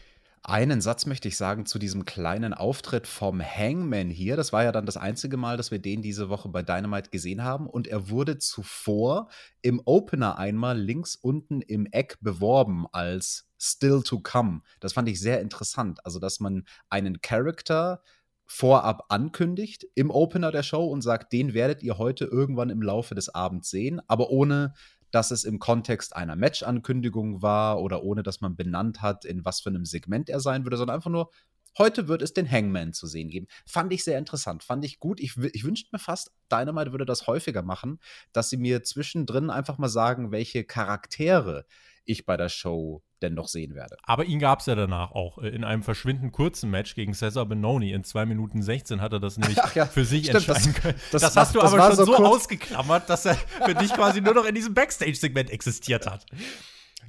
Einen 0.48 0.80
Satz 0.80 1.08
möchte 1.08 1.28
ich 1.28 1.38
sagen 1.38 1.66
zu 1.66 1.80
diesem 1.80 2.06
kleinen 2.06 2.54
Auftritt 2.54 3.08
vom 3.08 3.42
Hangman 3.42 4.12
hier. 4.12 4.38
Das 4.38 4.54
war 4.54 4.64
ja 4.64 4.72
dann 4.72 4.86
das 4.86 4.96
einzige 4.96 5.38
Mal, 5.38 5.58
dass 5.58 5.72
wir 5.72 5.80
den 5.80 6.04
diese 6.04 6.30
Woche 6.30 6.50
bei 6.50 6.62
Dynamite 6.62 7.10
gesehen 7.10 7.44
haben. 7.44 7.66
Und 7.68 7.88
er 7.88 8.12
wurde 8.12 8.38
zuvor 8.38 9.28
im 9.64 9.82
Opener 9.86 10.38
einmal 10.38 10.78
links 10.78 11.16
unten 11.16 11.62
im 11.62 11.88
Eck 11.88 12.20
beworben 12.22 12.86
als 12.92 13.50
Still 13.58 14.04
to 14.04 14.20
Come. 14.20 14.62
Das 14.80 14.94
fand 14.94 15.10
ich 15.10 15.20
sehr 15.20 15.42
interessant. 15.42 16.06
Also, 16.06 16.20
dass 16.20 16.40
man 16.40 16.66
einen 16.92 17.22
Charakter 17.22 18.04
vorab 18.46 19.06
ankündigt 19.10 19.88
im 19.96 20.12
Opener 20.12 20.52
der 20.52 20.62
Show 20.62 20.86
und 20.86 21.02
sagt, 21.02 21.34
den 21.34 21.56
werdet 21.56 21.82
ihr 21.82 21.98
heute 21.98 22.26
irgendwann 22.26 22.70
im 22.70 22.84
Laufe 22.84 23.16
des 23.16 23.34
Abends 23.34 23.72
sehen, 23.72 24.00
aber 24.08 24.30
ohne 24.30 24.76
dass 25.16 25.32
es 25.32 25.46
im 25.46 25.60
Kontext 25.60 26.14
einer 26.14 26.36
Match-Ankündigung 26.36 27.42
war 27.42 27.80
oder 27.80 28.04
ohne 28.04 28.22
dass 28.22 28.42
man 28.42 28.58
benannt 28.58 29.02
hat, 29.02 29.24
in 29.24 29.46
was 29.46 29.62
für 29.62 29.70
einem 29.70 29.86
Segment 29.86 30.30
er 30.30 30.42
sein 30.42 30.66
würde, 30.66 30.76
sondern 30.76 30.98
einfach 30.98 31.10
nur, 31.10 31.32
heute 31.78 32.10
wird 32.10 32.22
es 32.22 32.34
den 32.34 32.52
Hangman 32.52 32.92
zu 32.92 33.08
sehen 33.08 33.30
geben. 33.30 33.48
Fand 33.66 33.94
ich 33.94 34.04
sehr 34.04 34.20
interessant, 34.20 34.62
fand 34.62 34.84
ich 34.84 35.00
gut. 35.00 35.22
Ich, 35.22 35.38
ich 35.54 35.64
wünschte 35.64 35.90
mir 35.94 36.00
fast, 36.00 36.34
Dynamite 36.52 36.92
würde 36.92 37.06
das 37.06 37.28
häufiger 37.28 37.62
machen, 37.62 38.02
dass 38.34 38.50
sie 38.50 38.58
mir 38.58 38.84
zwischendrin 38.84 39.50
einfach 39.50 39.78
mal 39.78 39.88
sagen, 39.88 40.32
welche 40.34 40.66
Charaktere 40.66 41.66
ich 42.06 42.26
bei 42.26 42.38
der 42.38 42.50
Show 42.50 43.04
denn 43.22 43.34
noch 43.34 43.48
sehen 43.48 43.76
werde. 43.76 43.98
Aber 44.04 44.26
ihn 44.26 44.40
gab 44.40 44.60
es 44.60 44.66
ja 44.66 44.76
danach 44.76 45.12
auch. 45.12 45.38
Äh, 45.40 45.50
in 45.50 45.64
einem 45.64 45.84
verschwindend 45.84 46.32
kurzen 46.32 46.70
Match 46.70 46.96
gegen 46.96 47.14
Cesar 47.14 47.46
Benoni 47.46 47.92
in 47.92 48.04
2 48.04 48.26
Minuten 48.26 48.62
16 48.62 49.02
hat 49.02 49.14
er 49.14 49.20
das 49.20 49.38
nämlich 49.38 49.58
ja, 49.76 49.86
für 49.86 50.06
sich 50.06 50.26
stimmt, 50.26 50.48
entscheiden 50.48 50.74
das, 50.74 50.82
können. 50.82 51.00
Das, 51.12 51.22
das 51.22 51.36
hast 51.36 51.56
du 51.56 51.62
aber 51.62 51.96
schon 51.96 52.06
so, 52.06 52.06
so 52.06 52.16
ausgeklammert, 52.16 53.10
dass 53.10 53.26
er 53.26 53.36
für 53.36 53.76
dich 53.76 53.94
quasi 53.94 54.22
nur 54.22 54.34
noch 54.34 54.46
in 54.46 54.56
diesem 54.56 54.74
Backstage-Segment 54.74 55.50
existiert 55.50 56.08
hat. 56.08 56.26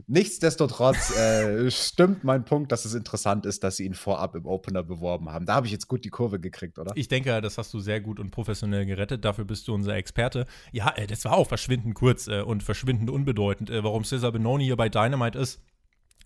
Nichtsdestotrotz 0.07 1.17
äh, 1.17 1.71
stimmt 1.71 2.25
mein 2.25 2.45
Punkt, 2.45 2.73
dass 2.73 2.85
es 2.85 2.95
interessant 2.95 3.47
ist, 3.47 3.65
dass 3.65 3.76
sie 3.76 3.87
ihn 3.87 3.95
vorab 3.95 4.35
im 4.35 4.47
Opener 4.47 4.83
beworben 4.83 5.31
haben. 5.31 5.47
Da 5.47 5.55
habe 5.55 5.67
ich 5.67 5.73
jetzt 5.73 5.88
gut 5.88 6.05
die 6.05 6.11
Kurve 6.11 6.38
gekriegt, 6.38 6.79
oder? 6.79 6.93
Ich 6.95 7.09
denke, 7.09 7.41
das 7.41 7.59
hast 7.59 7.73
du 7.75 7.81
sehr 7.81 8.00
gut 8.00 8.21
und 8.21 8.31
professionell 8.31 8.87
gerettet. 8.87 9.25
Dafür 9.25 9.45
bist 9.45 9.69
du 9.69 9.75
unser 9.75 9.95
Experte. 9.95 10.47
Ja, 10.73 10.93
äh, 10.97 11.07
das 11.07 11.25
war 11.25 11.33
auch 11.33 11.49
verschwindend 11.49 11.95
kurz 11.95 12.29
äh, 12.29 12.43
und 12.43 12.62
verschwindend 12.62 13.11
unbedeutend. 13.11 13.71
Äh, 13.71 13.83
warum 13.83 14.05
Cesar 14.05 14.33
Benoni 14.33 14.65
hier 14.65 14.76
bei 14.76 14.88
Dynamite 14.88 15.38
ist, 15.38 15.62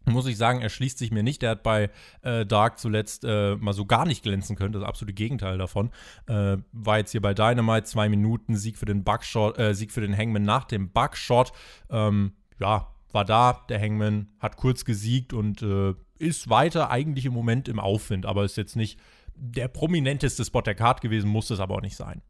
muss 0.07 0.27
ich 0.27 0.39
sagen, 0.39 0.63
erschließt 0.63 0.99
sich 0.99 1.11
mir 1.11 1.23
nicht. 1.23 1.43
Der 1.43 1.51
hat 1.51 1.63
bei 1.63 1.91
Dark 2.23 2.79
zuletzt 2.79 3.23
mal 3.23 3.75
so 3.75 3.85
gar 3.85 4.07
nicht 4.07 4.23
glänzen 4.23 4.57
können. 4.57 4.73
Das 4.73 4.83
absolute 4.83 5.13
Gegenteil 5.13 5.59
davon. 5.59 5.91
War 6.27 6.99
jetzt 6.99 7.11
hier 7.11 7.21
bei 7.21 7.35
Dynamite 7.35 7.85
zwei 7.85 8.09
Minuten 8.09 8.57
Sieg 8.57 8.79
für 8.79 8.87
den 8.87 9.05
Bugshot, 9.05 9.59
äh, 9.59 9.75
Sieg 9.75 9.93
für 9.93 10.01
den 10.01 10.17
Hangman 10.17 10.43
nach 10.43 10.65
dem 10.65 10.89
Bugshot. 10.89 11.53
Ähm, 11.91 12.33
ja, 12.59 12.89
war 13.15 13.25
da, 13.25 13.65
der 13.69 13.81
Hangman 13.81 14.29
hat 14.39 14.57
kurz 14.57 14.85
gesiegt 14.85 15.33
und 15.33 15.63
äh, 15.63 15.95
ist 16.19 16.51
weiter 16.51 16.91
eigentlich 16.91 17.27
im 17.27 17.33
Moment 17.33 17.69
im 17.69 17.81
Aufwind, 17.81 18.27
aber 18.27 18.45
ist 18.45 18.57
jetzt 18.57 18.77
nicht 18.77 18.99
der 19.35 19.69
prominenteste 19.69 20.45
Spot 20.45 20.61
der 20.61 20.75
Card 20.75 21.01
gewesen, 21.01 21.31
muss 21.31 21.51
es 21.51 21.61
aber 21.61 21.77
auch 21.77 21.83
nicht 21.83 21.97
sein. 21.97 22.23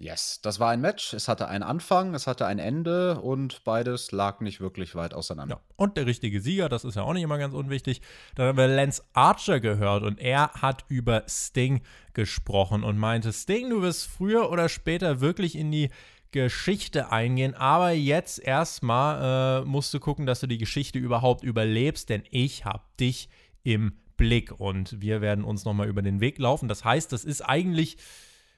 Yes, 0.00 0.40
das 0.42 0.60
war 0.60 0.70
ein 0.70 0.80
Match. 0.80 1.12
Es 1.12 1.26
hatte 1.26 1.48
einen 1.48 1.64
Anfang, 1.64 2.14
es 2.14 2.28
hatte 2.28 2.46
ein 2.46 2.60
Ende 2.60 3.20
und 3.20 3.64
beides 3.64 4.12
lag 4.12 4.40
nicht 4.40 4.60
wirklich 4.60 4.94
weit 4.94 5.12
auseinander. 5.12 5.56
Ja, 5.56 5.74
und 5.74 5.96
der 5.96 6.06
richtige 6.06 6.40
Sieger, 6.40 6.68
das 6.68 6.84
ist 6.84 6.94
ja 6.94 7.02
auch 7.02 7.14
nicht 7.14 7.24
immer 7.24 7.38
ganz 7.38 7.52
unwichtig. 7.52 8.00
Dann 8.36 8.46
haben 8.46 8.58
wir 8.58 8.68
Lance 8.68 9.02
Archer 9.12 9.58
gehört 9.58 10.04
und 10.04 10.20
er 10.20 10.52
hat 10.52 10.84
über 10.86 11.24
Sting 11.26 11.82
gesprochen 12.12 12.84
und 12.84 12.96
meinte: 12.96 13.32
Sting, 13.32 13.70
du 13.70 13.82
wirst 13.82 14.06
früher 14.06 14.52
oder 14.52 14.68
später 14.68 15.20
wirklich 15.20 15.56
in 15.56 15.72
die 15.72 15.90
Geschichte 16.30 17.10
eingehen, 17.10 17.54
aber 17.54 17.92
jetzt 17.92 18.38
erstmal 18.38 19.62
äh, 19.62 19.64
musst 19.64 19.92
du 19.94 20.00
gucken, 20.00 20.26
dass 20.26 20.40
du 20.40 20.46
die 20.46 20.58
Geschichte 20.58 20.98
überhaupt 20.98 21.42
überlebst, 21.42 22.08
denn 22.08 22.22
ich 22.30 22.64
habe 22.64 22.82
dich 23.00 23.28
im 23.62 23.92
Blick 24.16 24.58
und 24.58 25.00
wir 25.00 25.20
werden 25.20 25.44
uns 25.44 25.64
nochmal 25.64 25.88
über 25.88 26.02
den 26.02 26.20
Weg 26.20 26.38
laufen. 26.38 26.68
Das 26.68 26.84
heißt, 26.84 27.12
das 27.12 27.24
ist 27.24 27.40
eigentlich 27.42 27.96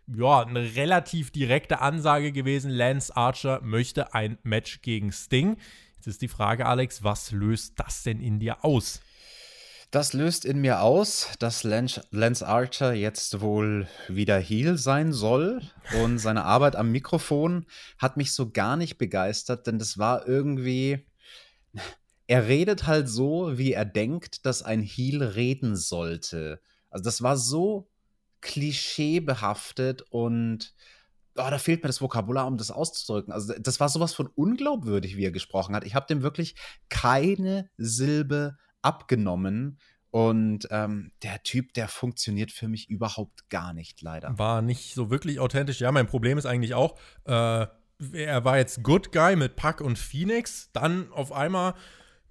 ja, 0.06 0.44
eine 0.44 0.74
relativ 0.74 1.30
direkte 1.30 1.80
Ansage 1.80 2.32
gewesen. 2.32 2.70
Lance 2.70 3.14
Archer 3.16 3.60
möchte 3.62 4.14
ein 4.14 4.38
Match 4.42 4.82
gegen 4.82 5.12
Sting. 5.12 5.56
Jetzt 5.96 6.06
ist 6.06 6.22
die 6.22 6.28
Frage, 6.28 6.66
Alex, 6.66 7.04
was 7.04 7.30
löst 7.30 7.78
das 7.78 8.02
denn 8.02 8.20
in 8.20 8.40
dir 8.40 8.64
aus? 8.64 9.00
Das 9.90 10.12
löst 10.12 10.44
in 10.44 10.60
mir 10.60 10.82
aus, 10.82 11.30
dass 11.40 11.64
Lance, 11.64 12.46
Archer 12.46 12.92
jetzt 12.92 13.40
wohl 13.40 13.88
wieder 14.06 14.38
Heel 14.38 14.78
sein 14.78 15.12
soll. 15.12 15.62
Und 16.00 16.18
seine 16.18 16.44
Arbeit 16.44 16.76
am 16.76 16.92
Mikrofon 16.92 17.66
hat 17.98 18.16
mich 18.16 18.32
so 18.32 18.50
gar 18.50 18.76
nicht 18.76 18.98
begeistert, 18.98 19.66
denn 19.66 19.80
das 19.80 19.98
war 19.98 20.28
irgendwie. 20.28 21.06
Er 22.28 22.46
redet 22.46 22.86
halt 22.86 23.08
so, 23.08 23.58
wie 23.58 23.72
er 23.72 23.84
denkt, 23.84 24.46
dass 24.46 24.62
ein 24.62 24.82
Heel 24.82 25.24
reden 25.24 25.74
sollte. 25.74 26.60
Also, 26.88 27.02
das 27.02 27.22
war 27.22 27.36
so 27.36 27.88
klischeebehaftet 28.40 30.02
und 30.10 30.72
oh, 31.36 31.50
da 31.50 31.58
fehlt 31.58 31.82
mir 31.82 31.88
das 31.88 32.00
Vokabular, 32.00 32.46
um 32.46 32.56
das 32.56 32.70
auszudrücken. 32.70 33.32
Also 33.32 33.52
das 33.58 33.80
war 33.80 33.88
sowas 33.88 34.14
von 34.14 34.28
unglaubwürdig, 34.28 35.16
wie 35.16 35.24
er 35.24 35.30
gesprochen 35.30 35.74
hat. 35.74 35.84
Ich 35.84 35.94
habe 35.94 36.06
dem 36.06 36.22
wirklich 36.22 36.54
keine 36.88 37.68
Silbe 37.76 38.56
abgenommen. 38.82 39.78
Und 40.10 40.66
ähm, 40.72 41.12
der 41.22 41.42
Typ, 41.44 41.72
der 41.74 41.86
funktioniert 41.86 42.50
für 42.50 42.66
mich 42.66 42.90
überhaupt 42.90 43.48
gar 43.48 43.72
nicht, 43.72 44.02
leider. 44.02 44.36
War 44.38 44.60
nicht 44.60 44.94
so 44.94 45.08
wirklich 45.08 45.38
authentisch. 45.38 45.80
Ja, 45.80 45.92
mein 45.92 46.08
Problem 46.08 46.36
ist 46.36 46.46
eigentlich 46.46 46.74
auch, 46.74 46.98
äh, 47.26 47.66
er 48.12 48.44
war 48.44 48.58
jetzt 48.58 48.82
Good 48.82 49.12
Guy 49.12 49.36
mit 49.36 49.56
Puck 49.56 49.80
und 49.80 49.98
Phoenix. 49.98 50.70
Dann 50.72 51.12
auf 51.12 51.32
einmal 51.32 51.74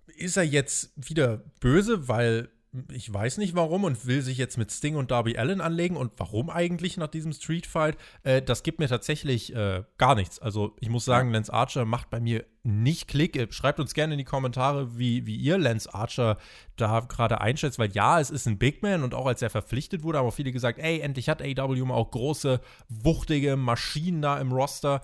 ist 0.08 0.36
er 0.36 0.44
jetzt 0.44 0.92
wieder 0.96 1.38
böse, 1.60 2.08
weil 2.08 2.50
ich 2.92 3.12
weiß 3.12 3.40
nicht 3.40 3.56
warum 3.56 3.84
und 3.84 4.06
will 4.06 4.22
sich 4.22 4.38
jetzt 4.38 4.58
mit 4.58 4.72
Sting 4.72 4.96
und 4.96 5.10
Darby 5.10 5.38
Allen 5.38 5.60
anlegen 5.60 5.98
und 5.98 6.12
warum 6.18 6.52
eigentlich 6.52 6.98
nach 6.98 7.08
diesem 7.08 7.34
Street 7.34 7.66
Fight. 7.66 7.98
Äh, 8.24 8.44
das 8.44 8.62
gibt 8.62 8.78
mir 8.78 8.88
tatsächlich 8.88 9.56
äh, 9.56 9.84
gar 9.98 10.14
nichts. 10.14 10.40
Also 10.40 10.76
ich 10.80 10.90
muss 10.90 11.04
sagen, 11.04 11.32
Lance 11.32 11.52
Archer 11.52 11.86
macht 11.86 12.12
bei 12.12 12.20
mir 12.20 12.46
nicht 12.62 13.08
Klick. 13.08 13.36
Äh, 13.36 13.48
schreibt 13.50 13.80
uns 13.80 13.96
gerne 13.96 14.14
in 14.14 14.20
die 14.20 14.26
Kommentare, 14.26 15.00
wie, 15.00 15.26
wie 15.26 15.36
ihr 15.36 15.58
Lance 15.58 15.92
Archer 15.92 16.38
da 16.76 17.00
gerade 17.00 17.42
einschätzt, 17.42 17.80
weil 17.80 17.92
ja, 17.92 18.20
es 18.20 18.30
ist 18.30 18.48
ein 18.48 18.60
Big 18.60 18.84
Man 18.84 19.04
und 19.04 19.16
auch 19.16 19.26
als 19.26 19.42
er 19.42 19.50
verpflichtet 19.50 20.04
wurde, 20.04 20.20
haben 20.20 20.28
auch 20.28 20.34
viele 20.34 20.52
gesagt, 20.52 20.78
ey, 20.78 21.00
endlich 21.00 21.28
hat 21.28 21.42
AW 21.42 21.76
mal 21.86 21.96
auch 21.96 22.12
große, 22.12 22.62
wuchtige 22.88 23.56
Maschinen 23.56 24.22
da 24.22 24.40
im 24.40 24.52
Roster. 24.52 25.02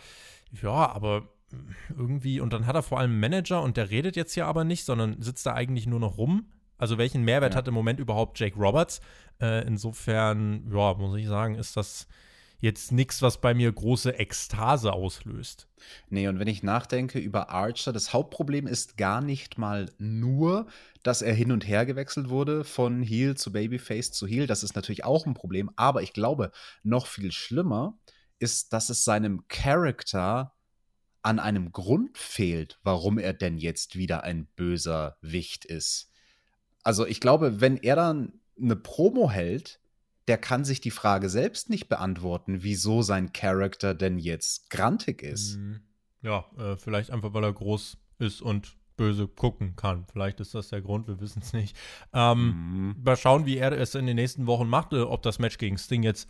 Ja, 0.62 0.92
aber 0.92 1.30
irgendwie, 1.98 2.40
und 2.40 2.54
dann 2.54 2.68
hat 2.68 2.76
er 2.76 2.84
vor 2.84 3.00
allem 3.00 3.12
einen 3.12 3.20
Manager 3.20 3.64
und 3.64 3.78
der 3.78 3.90
redet 3.90 4.16
jetzt 4.16 4.34
hier 4.34 4.46
aber 4.46 4.64
nicht, 4.64 4.86
sondern 4.86 5.20
sitzt 5.22 5.46
da 5.48 5.54
eigentlich 5.54 5.88
nur 5.88 6.00
noch 6.00 6.18
rum 6.18 6.46
also 6.78 6.98
welchen 6.98 7.24
Mehrwert 7.24 7.54
ja. 7.54 7.58
hat 7.58 7.68
im 7.68 7.74
Moment 7.74 8.00
überhaupt 8.00 8.40
Jake 8.40 8.58
Roberts? 8.58 9.02
Äh, 9.40 9.66
insofern, 9.68 10.70
ja, 10.72 10.94
muss 10.94 11.18
ich 11.18 11.28
sagen, 11.28 11.56
ist 11.56 11.78
das 11.78 12.08
jetzt 12.60 12.92
nichts, 12.92 13.22
was 13.22 13.40
bei 13.42 13.54
mir 13.54 13.72
große 13.72 14.18
Ekstase 14.18 14.94
auslöst. 14.94 15.68
Nee, 16.10 16.28
und 16.28 16.40
wenn 16.40 16.48
ich 16.48 16.64
nachdenke 16.64 17.20
über 17.20 17.50
Archer, 17.50 17.94
das 17.94 18.14
Hauptproblem 18.14 18.66
ist 18.66 18.98
gar 18.98 19.22
nicht 19.22 19.58
mal 19.58 19.92
nur, 19.98 20.68
dass 21.04 21.22
er 21.22 21.34
hin 21.34 21.52
und 21.52 21.68
her 21.68 21.86
gewechselt 21.86 22.30
wurde 22.30 22.64
von 22.64 23.04
Heel 23.04 23.36
zu 23.36 23.52
Babyface 23.52 24.12
zu 24.12 24.26
Heel. 24.26 24.48
Das 24.48 24.64
ist 24.64 24.76
natürlich 24.76 25.04
auch 25.04 25.26
ein 25.26 25.34
Problem, 25.34 25.70
aber 25.76 26.02
ich 26.02 26.14
glaube, 26.14 26.52
noch 26.84 27.08
viel 27.08 27.32
schlimmer 27.32 27.98
ist, 28.40 28.74
dass 28.74 28.90
es 28.90 29.04
seinem 29.04 29.48
Charakter 29.48 30.54
an 31.22 31.40
einem 31.40 31.72
Grund 31.72 32.18
fehlt, 32.18 32.80
warum 32.84 33.18
er 33.18 33.34
denn 33.34 33.58
jetzt 33.58 33.96
wieder 33.96 34.24
ein 34.24 34.48
böser 34.56 35.18
Wicht 35.22 35.66
ist. 35.66 36.12
Also 36.86 37.06
ich 37.06 37.20
glaube, 37.20 37.60
wenn 37.60 37.78
er 37.78 37.98
dann 37.98 38.34
eine 38.62 38.76
Promo 38.76 39.30
hält, 39.30 39.80
der 40.28 40.38
kann 40.38 40.64
sich 40.64 40.80
die 40.80 40.92
Frage 40.92 41.30
selbst 41.30 41.70
nicht 41.70 41.90
beantworten, 41.90 42.64
wieso 42.64 43.02
sein 43.02 43.34
Charakter 43.34 43.94
denn 43.94 44.18
jetzt 44.18 44.70
grantig 44.70 45.22
ist. 45.22 45.58
Mhm. 45.58 45.82
Ja, 46.22 46.46
äh, 46.58 46.78
vielleicht 46.78 47.12
einfach, 47.12 47.34
weil 47.34 47.44
er 47.44 47.54
groß 47.54 47.98
ist 48.20 48.42
und 48.42 48.78
böse 48.98 49.28
gucken 49.28 49.76
kann. 49.76 50.06
Vielleicht 50.12 50.40
ist 50.40 50.56
das 50.56 50.70
der 50.70 50.82
Grund, 50.82 51.08
wir 51.08 51.20
wissen 51.20 51.42
es 51.42 51.54
nicht. 51.54 51.76
Ähm, 52.14 52.94
mhm. 52.96 53.04
Mal 53.04 53.18
schauen, 53.18 53.46
wie 53.46 53.58
er 53.58 53.72
es 53.74 53.96
in 53.96 54.06
den 54.06 54.16
nächsten 54.16 54.48
Wochen 54.48 54.68
macht, 54.68 54.94
äh, 54.94 55.02
ob 55.02 55.22
das 55.24 55.40
Match 55.40 55.58
gegen 55.58 55.78
Sting 55.78 56.04
jetzt 56.04 56.30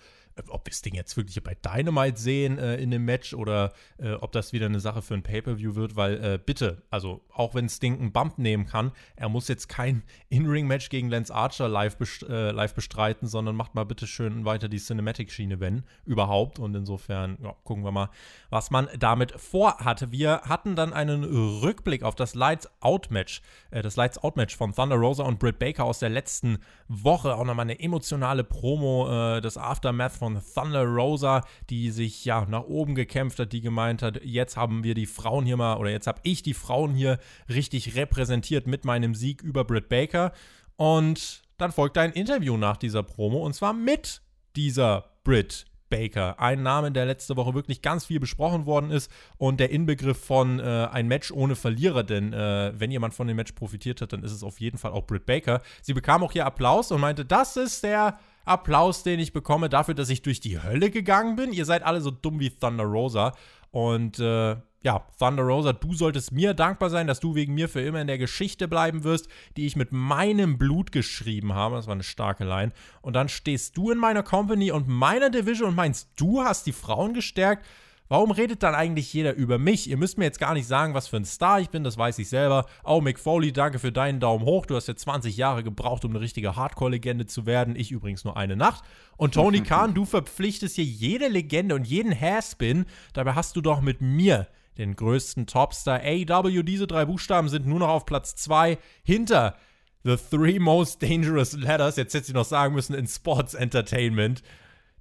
ob 0.50 0.66
wir 0.66 0.72
das 0.72 0.82
Ding 0.82 0.96
jetzt 0.96 1.16
wirklich 1.18 1.42
bei 1.44 1.56
Dynamite 1.56 2.20
sehen 2.20 2.58
äh, 2.58 2.76
in 2.76 2.92
dem 2.92 3.06
Match 3.06 3.34
oder 3.34 3.72
äh, 3.98 4.14
ob 4.14 4.32
das 4.32 4.54
wieder 4.54 4.66
eine 4.66 4.80
Sache 4.80 5.02
für 5.02 5.14
ein 5.14 5.24
Pay-Per-View 5.24 5.76
wird, 5.76 5.96
weil 5.96 6.24
äh, 6.24 6.40
bitte, 6.44 6.84
also 6.90 7.22
auch 7.34 7.56
wenn 7.56 7.70
Sting 7.70 8.00
einen 8.00 8.12
Bump 8.12 8.38
nehmen 8.38 8.66
kann, 8.66 8.92
er 9.16 9.30
muss 9.30 9.48
jetzt 9.48 9.70
kein 9.70 10.04
In-Ring-Match 10.30 10.90
gegen 10.90 11.10
Lance 11.10 11.34
Archer 11.34 11.68
live, 11.68 11.98
best 11.98 12.24
äh, 12.24 12.52
live 12.52 12.74
bestreiten, 12.74 13.28
sondern 13.28 13.56
macht 13.56 13.76
mal 13.76 13.86
bitte 13.86 14.08
schön 14.08 14.46
weiter 14.46 14.68
die 14.68 14.80
Cinematic-Schiene, 14.80 15.60
wenn 15.60 15.84
überhaupt. 16.06 16.60
Und 16.60 16.76
insofern 16.76 17.38
ja, 17.42 17.56
gucken 17.64 17.84
wir 17.84 17.92
mal, 17.92 18.10
was 18.50 18.72
man 18.72 18.90
damit 18.98 19.32
vorhat. 19.40 20.12
Wir 20.12 20.42
hatten 20.42 20.76
dann 20.76 20.94
einen 20.94 21.24
Rückblick 21.24 22.04
auf 22.04 22.16
das 22.16 22.36
Lights-Out-Match, 22.36 23.42
äh, 23.72 23.82
das 23.82 23.96
Lights-Out-Match 23.96 24.56
von 24.56 24.74
Thunder 24.74 24.96
Rosa 24.96 25.24
und 25.24 25.40
Britt 25.40 25.60
Baker 25.60 25.86
aus 25.86 26.00
der 26.00 26.10
letzten 26.10 26.58
Woche. 26.88 27.36
Auch 27.36 27.46
nochmal 27.46 27.64
eine 27.64 27.80
emotionale 27.80 28.44
Promo, 28.44 29.38
äh, 29.38 29.42
das 29.42 29.58
Aftermath 29.58 30.14
von 30.14 30.25
von 30.26 30.42
Thunder 30.56 30.84
Rosa, 30.86 31.44
die 31.70 31.92
sich 31.92 32.26
ja 32.26 32.46
nach 32.48 32.64
oben 32.64 32.96
gekämpft 32.96 33.38
hat, 33.38 33.54
die 33.54 33.62
gemeint 33.62 34.02
hat, 34.02 34.24
jetzt 34.24 34.58
haben 34.58 34.84
wir 34.84 34.96
die 34.96 35.06
Frauen 35.06 35.46
hier 35.46 35.56
mal, 35.56 35.78
oder 35.78 35.92
jetzt 35.92 36.08
habe 36.08 36.20
ich 36.24 36.42
die 36.42 36.56
Frauen 36.56 36.96
hier 36.96 37.20
richtig 37.48 37.96
repräsentiert 37.96 38.66
mit 38.66 38.86
meinem 38.86 39.14
Sieg 39.14 39.44
über 39.44 39.64
Britt 39.64 39.88
Baker. 39.88 40.32
Und 40.78 41.44
dann 41.58 41.72
folgte 41.72 42.02
ein 42.02 42.12
Interview 42.12 42.58
nach 42.58 42.78
dieser 42.78 43.04
Promo 43.04 43.46
und 43.46 43.54
zwar 43.54 43.74
mit 43.74 44.24
dieser 44.56 45.12
Britt 45.24 45.66
Baker. 45.92 46.40
Ein 46.40 46.64
Name, 46.64 46.92
der 46.92 47.06
letzte 47.06 47.38
Woche 47.38 47.54
wirklich 47.54 47.84
ganz 47.84 48.06
viel 48.06 48.20
besprochen 48.20 48.66
worden 48.66 48.90
ist 48.90 49.12
und 49.38 49.60
der 49.60 49.70
Inbegriff 49.70 50.18
von 50.18 50.60
äh, 50.60 50.88
ein 50.92 51.08
Match 51.08 51.32
ohne 51.32 51.56
Verlierer, 51.56 52.02
denn 52.04 52.34
äh, 52.34 52.74
wenn 52.76 52.90
jemand 52.90 53.14
von 53.14 53.28
dem 53.28 53.38
Match 53.38 53.52
profitiert 53.52 54.02
hat, 54.02 54.12
dann 54.12 54.24
ist 54.24 54.32
es 54.32 54.44
auf 54.44 54.60
jeden 54.60 54.80
Fall 54.80 54.92
auch 54.92 55.06
Britt 55.06 55.28
Baker. 55.28 55.62
Sie 55.84 55.94
bekam 55.94 56.24
auch 56.24 56.32
hier 56.32 56.48
Applaus 56.48 56.92
und 56.92 57.00
meinte, 57.00 57.26
das 57.26 57.58
ist 57.58 57.84
der 57.84 58.18
Applaus, 58.46 59.04
den 59.04 59.20
ich 59.20 59.34
bekomme 59.34 59.70
dafür, 59.70 59.94
dass 59.94 60.10
ich 60.10 60.22
durch 60.22 60.40
die 60.40 60.62
Hölle 60.62 60.90
gegangen 60.92 61.36
bin. 61.36 61.52
Ihr 61.52 61.66
seid 61.66 61.84
alle 61.84 62.02
so 62.02 62.12
dumm 62.12 62.40
wie 62.40 62.52
Thunder 62.52 62.84
Rosa. 62.86 63.34
Und 63.72 64.20
äh, 64.20 64.56
ja, 64.86 65.04
Thunder 65.18 65.44
Rosa, 65.44 65.74
du 65.74 65.96
solltest 65.96 66.32
mir 66.32 66.54
dankbar 66.54 66.92
sein, 66.92 67.08
dass 67.08 67.20
du 67.20 67.34
wegen 67.34 67.56
mir 67.56 67.68
für 67.68 67.82
immer 67.82 68.02
in 68.02 68.08
der 68.08 68.20
Geschichte 68.20 68.68
bleiben 68.68 69.04
wirst, 69.04 69.28
die 69.58 69.66
ich 69.66 69.76
mit 69.76 69.92
meinem 69.92 70.60
Blut 70.60 70.92
geschrieben 70.92 71.54
habe. 71.54 71.76
Das 71.76 71.88
war 71.88 71.94
eine 71.94 72.04
starke 72.04 72.46
Line. 72.46 72.72
Und 73.02 73.14
dann 73.14 73.28
stehst 73.28 73.76
du 73.78 73.90
in 73.90 73.98
meiner 73.98 74.22
Company 74.22 74.72
und 74.72 74.88
meiner 74.88 75.32
Division 75.32 75.70
und 75.70 75.76
meinst, 75.76 76.10
du 76.18 76.44
hast 76.44 76.68
die 76.68 76.72
Frauen 76.72 77.16
gestärkt. 77.16 77.66
Warum 78.08 78.30
redet 78.32 78.62
dann 78.62 78.76
eigentlich 78.76 79.12
jeder 79.14 79.34
über 79.34 79.58
mich? 79.58 79.90
Ihr 79.90 79.98
müsst 79.98 80.18
mir 80.18 80.26
jetzt 80.26 80.40
gar 80.40 80.54
nicht 80.54 80.68
sagen, 80.68 80.94
was 80.94 81.08
für 81.08 81.18
ein 81.18 81.26
Star 81.26 81.60
ich 81.60 81.70
bin, 81.70 81.84
das 81.84 81.98
weiß 81.98 82.20
ich 82.20 82.30
selber. 82.30 82.66
Oh, 82.84 83.02
Mick 83.02 83.20
Foley, 83.20 83.52
danke 83.52 83.80
für 83.80 83.92
deinen 83.92 84.20
Daumen 84.20 84.46
hoch. 84.46 84.68
Du 84.68 84.76
hast 84.76 84.88
ja 84.88 84.96
20 84.96 85.36
Jahre 85.38 85.64
gebraucht, 85.64 86.06
um 86.06 86.12
eine 86.12 86.20
richtige 86.20 86.56
Hardcore-Legende 86.56 87.26
zu 87.26 87.46
werden. 87.46 87.76
Ich 87.76 87.92
übrigens 87.92 88.24
nur 88.24 88.38
eine 88.38 88.56
Nacht. 88.56 88.84
Und 89.18 89.34
Tony 89.34 89.62
Khan, 89.64 89.96
du 89.96 90.06
verpflichtest 90.06 90.76
hier 90.76 90.86
jede 90.86 91.28
Legende 91.28 91.74
und 91.74 91.88
jeden 91.88 92.18
Hairspin. 92.18 92.86
Dabei 93.14 93.34
hast 93.34 93.56
du 93.56 93.62
doch 93.62 93.82
mit 93.82 94.02
mir 94.02 94.48
den 94.78 94.96
größten 94.96 95.48
Topstar. 95.48 96.02
AW, 96.04 96.64
diese 96.64 96.86
drei 96.86 97.06
Buchstaben 97.06 97.50
sind 97.50 97.66
nur 97.66 97.80
noch 97.80 97.90
auf 97.90 98.06
Platz 98.06 98.36
2 98.36 98.78
hinter 99.04 99.56
The 100.04 100.18
Three 100.18 100.60
Most 100.60 101.02
Dangerous 101.02 101.54
Letters. 101.54 101.96
Jetzt 101.96 102.14
hätte 102.14 102.28
ich 102.28 102.34
noch 102.34 102.46
sagen 102.46 102.76
müssen 102.76 102.94
in 102.94 103.08
Sports 103.08 103.56
Entertainment. 103.56 104.44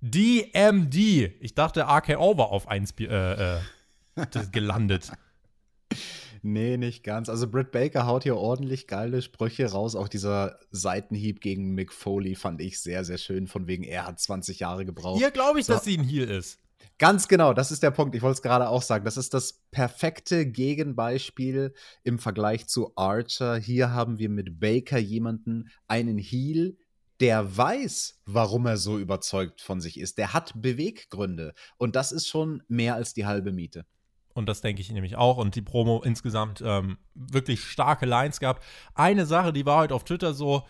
DMD. 0.05 0.97
Ich 1.41 1.55
dachte, 1.55 1.87
RKO 1.89 2.37
war 2.37 2.49
auf 2.51 2.69
1 2.69 2.95
äh, 3.01 3.57
äh, 3.57 3.61
gelandet. 4.53 5.13
Nee, 6.43 6.77
nicht 6.77 7.05
ganz. 7.05 7.31
Also 7.31 7.49
Britt 7.49 7.73
Baker 7.73 8.07
haut 8.07 8.25
hier 8.25 8.37
ordentlich 8.37 8.87
geile 8.87 9.23
Sprüche 9.23 9.65
raus. 9.65 9.97
Auch 9.97 10.09
dieser 10.09 10.59
Seitenhieb 10.71 11.41
gegen 11.41 11.71
Mick 11.71 11.91
Foley 11.91 12.35
fand 12.35 12.61
ich 12.61 12.81
sehr, 12.81 13.03
sehr 13.05 13.17
schön. 13.17 13.47
Von 13.47 13.67
wegen, 13.67 13.83
er 13.83 14.07
hat 14.07 14.21
20 14.21 14.61
Jahre 14.61 14.85
gebraucht. 14.85 15.19
Hier 15.19 15.31
glaube 15.31 15.61
ich, 15.61 15.67
so. 15.67 15.73
dass 15.73 15.85
sie 15.85 15.97
ein 15.97 16.05
Heal 16.05 16.29
ist. 16.29 16.61
Ganz 16.99 17.27
genau, 17.27 17.55
das 17.55 17.73
ist 17.73 17.83
der 17.83 17.91
Punkt. 17.91 18.15
Ich 18.15 18.21
wollte 18.21 18.35
es 18.35 18.43
gerade 18.43 18.69
auch 18.69 18.83
sagen. 18.83 19.07
Das 19.07 19.17
ist 19.17 19.33
das 19.33 19.65
perfekte 19.71 20.45
Gegenbeispiel 20.47 21.73
im 22.03 22.19
Vergleich 22.19 22.67
zu 22.67 22.93
Archer. 22.95 23.57
Hier 23.57 23.93
haben 23.93 24.19
wir 24.19 24.29
mit 24.29 24.61
Baker 24.61 24.99
jemanden, 24.99 25.71
einen 25.89 26.19
Heal, 26.19 26.77
der 27.25 27.57
weiß, 27.57 28.21
warum 28.27 28.67
er 28.67 28.77
so 28.77 28.99
überzeugt 28.99 29.63
von 29.63 29.81
sich 29.81 29.99
ist. 29.99 30.19
Der 30.19 30.35
hat 30.35 30.53
Beweggründe. 30.61 31.55
Und 31.79 31.97
das 31.97 32.13
ist 32.13 32.29
schon 32.29 32.63
mehr 32.69 32.97
als 32.97 33.15
die 33.15 33.25
halbe 33.25 33.51
Miete. 33.51 33.87
Und 34.35 34.47
das 34.47 34.61
denke 34.61 34.83
ich 34.83 34.93
nämlich 34.93 35.17
auch. 35.17 35.39
Und 35.39 35.55
die 35.55 35.63
Promo 35.63 36.03
insgesamt 36.05 36.63
ähm, 36.63 36.99
wirklich 37.15 37.65
starke 37.65 38.05
Lines 38.05 38.41
gab. 38.41 38.63
Eine 38.95 39.25
Sache, 39.25 39.55
die 39.55 39.65
war 39.65 39.79
heute 39.79 39.95
auf 39.95 40.05
Twitter 40.05 40.35
so, 40.35 40.65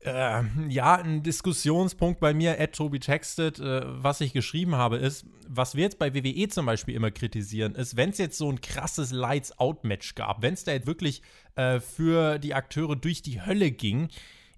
äh, 0.00 0.42
ja, 0.68 0.96
ein 0.96 1.22
Diskussionspunkt 1.22 2.18
bei 2.18 2.34
mir, 2.34 2.60
at 2.60 2.72
Tobi 2.72 2.98
textet, 2.98 3.60
äh, 3.60 3.82
was 3.84 4.20
ich 4.20 4.32
geschrieben 4.32 4.74
habe, 4.74 4.96
ist, 4.96 5.26
was 5.46 5.76
wir 5.76 5.84
jetzt 5.84 6.00
bei 6.00 6.12
WWE 6.12 6.48
zum 6.48 6.66
Beispiel 6.66 6.96
immer 6.96 7.12
kritisieren, 7.12 7.76
ist, 7.76 7.96
wenn 7.96 8.10
es 8.10 8.18
jetzt 8.18 8.36
so 8.36 8.50
ein 8.50 8.60
krasses 8.60 9.12
Lights-Out-Match 9.12 10.16
gab, 10.16 10.42
wenn 10.42 10.54
es 10.54 10.64
da 10.64 10.72
jetzt 10.72 10.88
wirklich 10.88 11.22
äh, 11.54 11.78
für 11.78 12.40
die 12.40 12.52
Akteure 12.52 12.96
durch 12.96 13.22
die 13.22 13.42
Hölle 13.42 13.70
ging, 13.70 14.08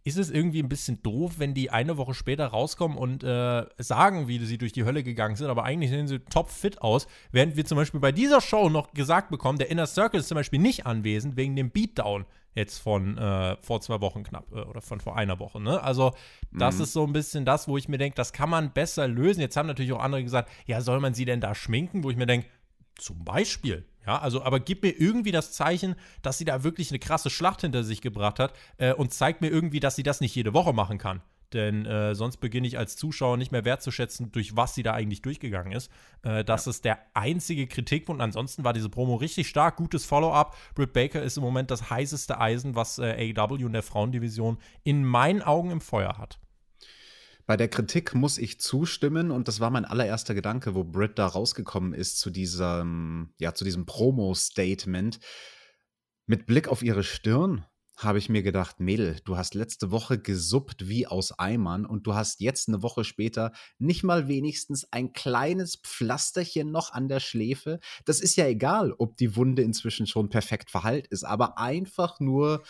ist 0.05 0.19
es 0.19 0.31
irgendwie 0.31 0.63
ein 0.63 0.69
bisschen 0.69 1.03
doof, 1.03 1.35
wenn 1.39 1.55
die 1.55 1.71
eine 1.71 1.97
Woche 1.97 2.13
später 2.13 2.47
rauskommen 2.47 2.99
und 2.99 3.25
äh, 3.25 3.65
sagen, 3.79 4.29
wie 4.29 4.39
sie 4.45 4.59
durch 4.59 4.73
die 4.73 4.85
Hölle 4.85 5.03
gegangen 5.03 5.35
sind, 5.35 5.49
aber 5.49 5.65
eigentlich 5.65 5.91
sehen 5.91 6.07
sie 6.07 6.21
top 6.21 6.51
fit 6.51 6.83
aus, 6.83 7.07
während 7.33 7.57
wir 7.57 7.65
zum 7.65 7.77
Beispiel 7.77 8.01
bei 8.01 8.13
dieser 8.13 8.43
Show 8.43 8.69
noch 8.69 8.93
gesagt 8.93 9.31
bekommen, 9.31 9.59
der 9.59 9.71
Inner 9.71 9.87
Circle 9.87 10.21
ist 10.21 10.29
zum 10.29 10.37
Beispiel 10.37 10.59
nicht 10.61 10.85
anwesend 10.85 11.37
wegen 11.37 11.57
dem 11.57 11.71
Beatdown 11.71 12.27
jetzt 12.55 12.79
von 12.79 13.19
äh, 13.19 13.57
vor 13.63 13.81
zwei 13.81 14.01
Wochen 14.01 14.23
knapp 14.23 14.47
äh, 14.53 14.61
oder 14.61 14.81
von 14.81 15.01
vor 15.01 15.17
einer 15.17 15.39
Woche. 15.39 15.61
Ne? 15.61 15.83
Also 15.83 16.13
das 16.53 16.77
mhm. 16.77 16.83
ist 16.83 16.93
so 16.93 17.05
ein 17.05 17.13
bisschen 17.13 17.45
das, 17.45 17.67
wo 17.67 17.77
ich 17.77 17.89
mir 17.89 17.99
denke, 17.99 18.17
das 18.17 18.33
kann 18.33 18.51
man 18.51 18.73
besser 18.73 19.09
lösen. 19.09 19.41
Jetzt 19.41 19.57
haben 19.57 19.67
natürlich 19.67 19.93
auch 19.93 20.03
andere 20.03 20.23
gesagt, 20.23 20.51
ja, 20.67 20.81
soll 20.81 21.01
man 21.01 21.15
sie 21.15 21.25
denn 21.25 21.41
da 21.41 21.55
schminken, 21.55 22.05
wo 22.05 22.11
ich 22.11 22.17
mir 22.17 22.27
denke, 22.27 22.47
zum 22.99 23.25
Beispiel. 23.25 23.87
Ja, 24.07 24.19
also, 24.19 24.43
aber 24.43 24.61
gib 24.61 24.83
mir 24.83 24.91
irgendwie 24.91 25.33
das 25.33 25.53
Zeichen, 25.53 25.95
dass 26.23 26.39
sie 26.39 26.45
da 26.45 26.63
wirklich 26.63 26.91
eine 26.91 26.99
krasse 26.99 27.31
Schlacht 27.31 27.63
hinter 27.63 27.85
sich 27.85 28.03
gebracht 28.03 28.39
hat 28.39 28.53
äh, 28.77 28.93
und 28.93 29.15
zeigt 29.15 29.41
mir 29.41 29.49
irgendwie, 29.49 29.81
dass 29.81 29.97
sie 29.97 30.03
das 30.03 30.21
nicht 30.21 30.35
jede 30.35 30.53
Woche 30.53 30.73
machen 30.75 30.99
kann. 30.99 31.23
Denn 31.55 31.87
äh, 31.87 32.15
sonst 32.15 32.39
beginne 32.39 32.67
ich 32.67 32.79
als 32.79 32.97
Zuschauer 32.97 33.37
nicht 33.37 33.53
mehr 33.53 33.65
wertzuschätzen, 33.65 34.33
durch 34.33 34.57
was 34.57 34.75
sie 34.75 34.83
da 34.83 34.93
eigentlich 34.93 35.23
durchgegangen 35.23 35.73
ist. 35.73 35.91
Äh, 36.23 36.45
das 36.45 36.67
ja. 36.67 36.71
ist 36.71 36.85
der 36.85 36.99
einzige 37.15 37.67
Kritikpunkt. 37.67 38.21
Ansonsten 38.21 38.65
war 38.65 38.73
diese 38.73 38.89
Promo 38.89 39.15
richtig 39.15 39.49
stark, 39.49 39.77
gutes 39.77 40.05
Follow-up. 40.05 40.57
Britt 40.75 40.93
Baker 40.93 41.23
ist 41.23 41.37
im 41.37 41.45
Moment 41.45 41.71
das 41.71 41.89
heißeste 41.91 42.41
Eisen, 42.41 42.75
was 42.75 42.99
äh, 42.99 43.33
AEW 43.37 43.67
in 43.67 43.73
der 43.73 43.85
Frauendivision 43.85 44.59
in 44.83 45.05
meinen 45.05 45.43
Augen 45.43 45.71
im 45.71 45.81
Feuer 45.81 46.19
hat. 46.19 46.41
Bei 47.47 47.59
der 47.59 47.69
Kritik 47.69 48.15
muss 48.15 48.39
ich 48.39 48.59
zustimmen 48.59 49.31
und 49.31 49.49
das 49.49 49.61
war 49.61 49.71
mein 49.71 49.85
allererster 49.85 50.35
Gedanke, 50.35 50.75
wo 50.75 50.83
Britt 50.83 51.19
da 51.19 51.27
rausgekommen 51.27 51.93
ist 51.93 52.19
zu 52.19 52.31
diesem, 52.31 53.35
ja, 53.39 53.53
zu 53.53 53.65
diesem 53.65 53.85
Promo-Statement. 53.85 55.21
Mit 56.27 56.47
Blick 56.47 56.69
auf 56.69 56.83
ihre 56.83 57.03
Stirn 57.03 57.67
habe 57.99 58.19
ich 58.19 58.31
mir 58.31 58.43
gedacht, 58.43 58.81
Mädel, 58.81 59.21
du 59.25 59.37
hast 59.37 59.55
letzte 59.55 59.91
Woche 59.91 60.19
gesuppt 60.19 60.89
wie 60.89 61.07
aus 61.07 61.39
Eimern 61.39 61.85
und 61.85 62.07
du 62.07 62.15
hast 62.15 62.41
jetzt 62.41 62.69
eine 62.69 62.83
Woche 62.83 63.05
später 63.05 63.53
nicht 63.79 64.03
mal 64.03 64.27
wenigstens 64.27 64.91
ein 64.91 65.13
kleines 65.13 65.77
Pflasterchen 65.77 66.71
noch 66.71 66.93
an 66.93 67.09
der 67.09 67.21
Schläfe. 67.21 67.79
Das 68.07 68.21
ist 68.21 68.37
ja 68.37 68.47
egal, 68.47 68.95
ob 68.97 69.17
die 69.19 69.37
Wunde 69.37 69.63
inzwischen 69.63 70.07
schon 70.07 70.29
perfekt 70.31 70.71
verheilt 70.71 71.07
ist, 71.09 71.25
aber 71.25 71.59
einfach 71.59 72.21
nur 72.21 72.65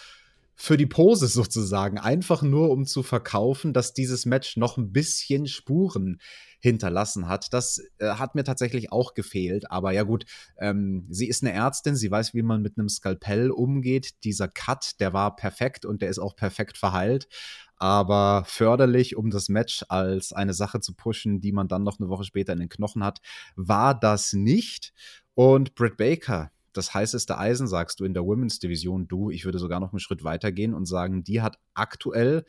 für 0.56 0.76
die 0.76 0.86
Pose 0.86 1.26
sozusagen, 1.26 1.98
einfach 1.98 2.42
nur 2.42 2.70
um 2.70 2.86
zu 2.86 3.02
verkaufen, 3.02 3.72
dass 3.72 3.92
dieses 3.92 4.26
Match 4.26 4.56
noch 4.56 4.76
ein 4.76 4.92
bisschen 4.92 5.46
Spuren 5.46 6.18
hinterlassen 6.64 7.28
hat. 7.28 7.52
Das 7.52 7.82
äh, 7.98 8.06
hat 8.14 8.34
mir 8.34 8.42
tatsächlich 8.42 8.90
auch 8.90 9.12
gefehlt. 9.12 9.70
Aber 9.70 9.92
ja 9.92 10.02
gut, 10.02 10.24
ähm, 10.58 11.06
sie 11.10 11.28
ist 11.28 11.42
eine 11.42 11.52
Ärztin, 11.52 11.94
sie 11.94 12.10
weiß, 12.10 12.32
wie 12.32 12.42
man 12.42 12.62
mit 12.62 12.78
einem 12.78 12.88
Skalpell 12.88 13.50
umgeht. 13.50 14.24
Dieser 14.24 14.48
Cut, 14.48 14.98
der 14.98 15.12
war 15.12 15.36
perfekt 15.36 15.84
und 15.84 16.00
der 16.00 16.08
ist 16.08 16.18
auch 16.18 16.36
perfekt 16.36 16.78
verheilt. 16.78 17.28
Aber 17.76 18.44
förderlich, 18.46 19.14
um 19.14 19.30
das 19.30 19.50
Match 19.50 19.84
als 19.90 20.32
eine 20.32 20.54
Sache 20.54 20.80
zu 20.80 20.94
pushen, 20.94 21.42
die 21.42 21.52
man 21.52 21.68
dann 21.68 21.82
noch 21.82 22.00
eine 22.00 22.08
Woche 22.08 22.24
später 22.24 22.54
in 22.54 22.60
den 22.60 22.70
Knochen 22.70 23.04
hat, 23.04 23.20
war 23.56 23.98
das 23.98 24.32
nicht. 24.32 24.94
Und 25.34 25.74
Britt 25.74 25.98
Baker, 25.98 26.50
das 26.76 26.94
heißeste 26.94 27.38
Eisen, 27.38 27.66
sagst 27.66 28.00
du 28.00 28.04
in 28.04 28.14
der 28.14 28.24
Women's 28.24 28.58
Division. 28.58 29.08
Du, 29.08 29.30
ich 29.30 29.44
würde 29.44 29.58
sogar 29.58 29.80
noch 29.80 29.92
einen 29.92 30.00
Schritt 30.00 30.24
weiter 30.24 30.52
gehen 30.52 30.74
und 30.74 30.86
sagen, 30.86 31.24
die 31.24 31.40
hat 31.40 31.58
aktuell 31.74 32.44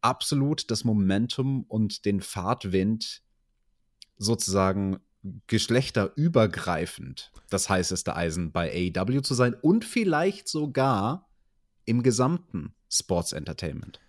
absolut 0.00 0.70
das 0.70 0.84
Momentum 0.84 1.64
und 1.68 2.04
den 2.04 2.20
Fahrtwind 2.20 3.22
sozusagen 4.18 4.98
geschlechterübergreifend 5.46 7.32
das 7.50 7.68
heißeste 7.68 8.14
Eisen 8.14 8.52
bei 8.52 8.92
AEW 8.96 9.20
zu 9.22 9.34
sein 9.34 9.54
und 9.54 9.84
vielleicht 9.84 10.48
sogar 10.48 11.28
im 11.84 12.02
gesamten 12.02 12.74
Sports 12.88 13.32
Entertainment. 13.32 14.00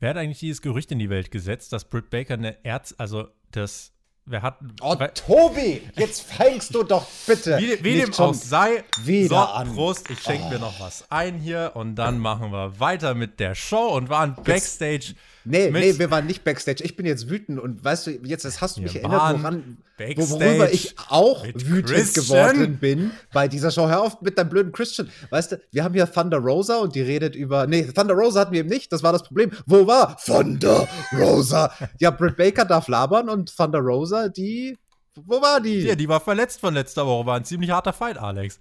Wer 0.00 0.10
hat 0.10 0.16
eigentlich 0.16 0.40
dieses 0.40 0.62
Gerücht 0.62 0.90
in 0.90 0.98
die 0.98 1.10
Welt 1.10 1.30
gesetzt, 1.30 1.72
dass 1.72 1.88
Britt 1.88 2.10
Baker 2.10 2.34
eine 2.34 2.64
Erz, 2.64 2.94
also 2.98 3.28
das 3.52 3.92
Wer 4.24 4.42
hat. 4.42 4.58
Oh, 4.80 4.94
Tobi, 4.94 5.82
jetzt 5.96 6.22
fängst 6.22 6.72
du 6.74 6.84
doch 6.84 7.04
bitte. 7.26 7.58
Wie, 7.58 7.82
wie 7.82 8.00
dem 8.00 8.14
auch 8.14 8.32
sei. 8.32 8.84
Wieder 9.02 9.28
so, 9.28 9.36
an. 9.36 9.74
Prost, 9.74 10.08
ich 10.10 10.20
schenke 10.20 10.44
oh. 10.46 10.50
mir 10.50 10.58
noch 10.60 10.78
was 10.78 11.10
ein 11.10 11.38
hier 11.38 11.72
und 11.74 11.96
dann 11.96 12.18
machen 12.18 12.52
wir 12.52 12.78
weiter 12.78 13.14
mit 13.14 13.40
der 13.40 13.56
Show 13.56 13.88
und 13.88 14.10
waren 14.10 14.36
Backstage. 14.36 14.94
Jetzt 14.94 15.14
Nee, 15.44 15.70
nee, 15.70 15.98
wir 15.98 16.10
waren 16.10 16.26
nicht 16.26 16.44
Backstage. 16.44 16.84
Ich 16.84 16.96
bin 16.96 17.06
jetzt 17.06 17.28
wütend 17.28 17.58
und 17.58 17.84
weißt 17.84 18.06
du, 18.06 18.10
jetzt 18.24 18.44
das 18.44 18.60
hast 18.60 18.76
du 18.76 18.82
mich 18.82 18.96
erinnert, 18.96 19.38
woran, 19.38 19.78
worüber 19.98 20.72
ich 20.72 20.94
auch 21.08 21.44
wütend 21.44 21.86
Christian. 21.86 22.24
geworden 22.24 22.78
bin 22.78 23.10
bei 23.32 23.48
dieser 23.48 23.70
Show. 23.70 23.88
Hör 23.88 24.02
auf 24.02 24.20
mit 24.20 24.38
deinem 24.38 24.50
blöden 24.50 24.72
Christian. 24.72 25.10
Weißt 25.30 25.52
du, 25.52 25.60
wir 25.70 25.84
haben 25.84 25.94
hier 25.94 26.10
Thunder 26.10 26.38
Rosa 26.38 26.76
und 26.78 26.94
die 26.94 27.02
redet 27.02 27.34
über. 27.34 27.66
Nee, 27.66 27.84
Thunder 27.84 28.14
Rosa 28.14 28.40
hatten 28.40 28.52
wir 28.52 28.60
eben 28.60 28.68
nicht, 28.68 28.92
das 28.92 29.02
war 29.02 29.12
das 29.12 29.24
Problem. 29.24 29.50
Wo 29.66 29.86
war 29.86 30.16
Thunder 30.16 30.88
Rosa? 31.18 31.72
ja, 31.98 32.10
Britt 32.10 32.36
Baker 32.36 32.64
darf 32.64 32.88
labern 32.88 33.28
und 33.28 33.56
Thunder 33.56 33.80
Rosa, 33.80 34.28
die. 34.28 34.78
Wo 35.14 35.42
war 35.42 35.60
die? 35.60 35.80
Ja, 35.80 35.94
die 35.94 36.08
war 36.08 36.20
verletzt 36.20 36.60
von 36.60 36.72
letzter 36.72 37.06
Woche. 37.06 37.26
War 37.26 37.36
ein 37.36 37.44
ziemlich 37.44 37.70
harter 37.70 37.92
Fight, 37.92 38.16
Alex. 38.16 38.60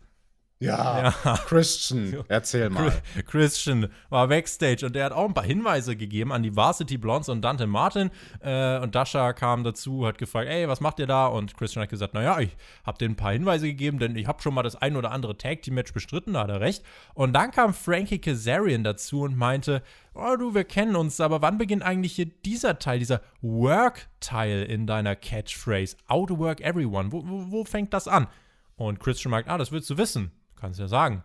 Ja, 0.62 1.12
ja, 1.26 1.38
Christian, 1.47 2.24
erzähl 2.28 2.69
mal. 2.69 2.93
Christian 3.26 3.88
war 4.10 4.28
Backstage 4.28 4.86
und 4.86 4.95
der 4.95 5.06
hat 5.06 5.12
auch 5.12 5.26
ein 5.26 5.34
paar 5.34 5.43
Hinweise 5.43 5.95
gegeben 5.95 6.32
an 6.32 6.43
die 6.43 6.56
Varsity 6.56 7.00
Blondes 7.00 7.30
und 7.30 7.41
Dante 7.41 7.65
Martin. 7.65 8.12
Äh, 8.41 8.78
und 8.78 8.93
Dasha 8.93 9.34
kam 9.34 9.63
dazu, 9.63 10.06
hat 10.06 10.19
gefragt, 10.19 10.47
ey, 10.47 10.67
was 10.67 10.80
macht 10.80 11.00
ihr 11.00 11.08
da? 11.08 11.26
Und 11.26 11.58
Christian 11.58 11.82
hat 11.82 11.89
gesagt, 11.89 12.13
naja, 12.13 12.39
ich 12.39 12.56
habe 12.86 13.00
denen 13.00 13.13
ein 13.13 13.17
paar 13.17 13.32
Hinweise 13.32 13.65
gegeben, 13.65 13.97
denn 13.97 14.15
ich 14.15 14.28
habe 14.28 14.39
schon 14.39 14.54
mal 14.54 14.62
das 14.62 14.76
ein 14.76 14.95
oder 14.95 15.12
andere 15.12 15.36
Tag 15.36 15.63
Team 15.63 15.74
Match 15.74 15.93
bestritten, 15.93 16.34
da 16.34 16.41
hat 16.43 16.50
er 16.52 16.62
recht. 16.62 16.84
Und 17.15 17.34
dann 17.34 17.50
kam 17.50 17.74
Frankie 17.74 18.19
Kazarian 18.19 18.84
dazu 18.84 19.21
und 19.21 19.36
meinte, 19.36 19.82
oh 20.13 20.36
du, 20.38 20.54
wir 20.54 20.63
kennen 20.63 20.95
uns, 20.95 21.19
aber 21.19 21.41
wann 21.41 21.58
beginnt 21.58 21.82
eigentlich 21.82 22.13
hier 22.13 22.28
dieser 22.28 22.78
Teil, 22.78 23.00
dieser 23.00 23.21
Work-Teil 23.41 24.62
in 24.62 24.86
deiner 24.86 25.15
Catchphrase? 25.15 25.95
Outwork 26.08 26.62
everyone. 26.62 27.12
Wo, 27.12 27.24
wo, 27.26 27.52
wo 27.52 27.65
fängt 27.65 27.95
das 27.95 28.08
an? 28.08 28.28
Und 28.76 29.00
Christian 29.00 29.32
sagt, 29.32 29.50
ah, 29.50 29.58
das 29.58 29.71
willst 29.71 29.89
du 29.89 29.97
wissen. 29.97 30.32
Kannst 30.62 30.80
ja 30.80 30.88
sagen. 30.88 31.24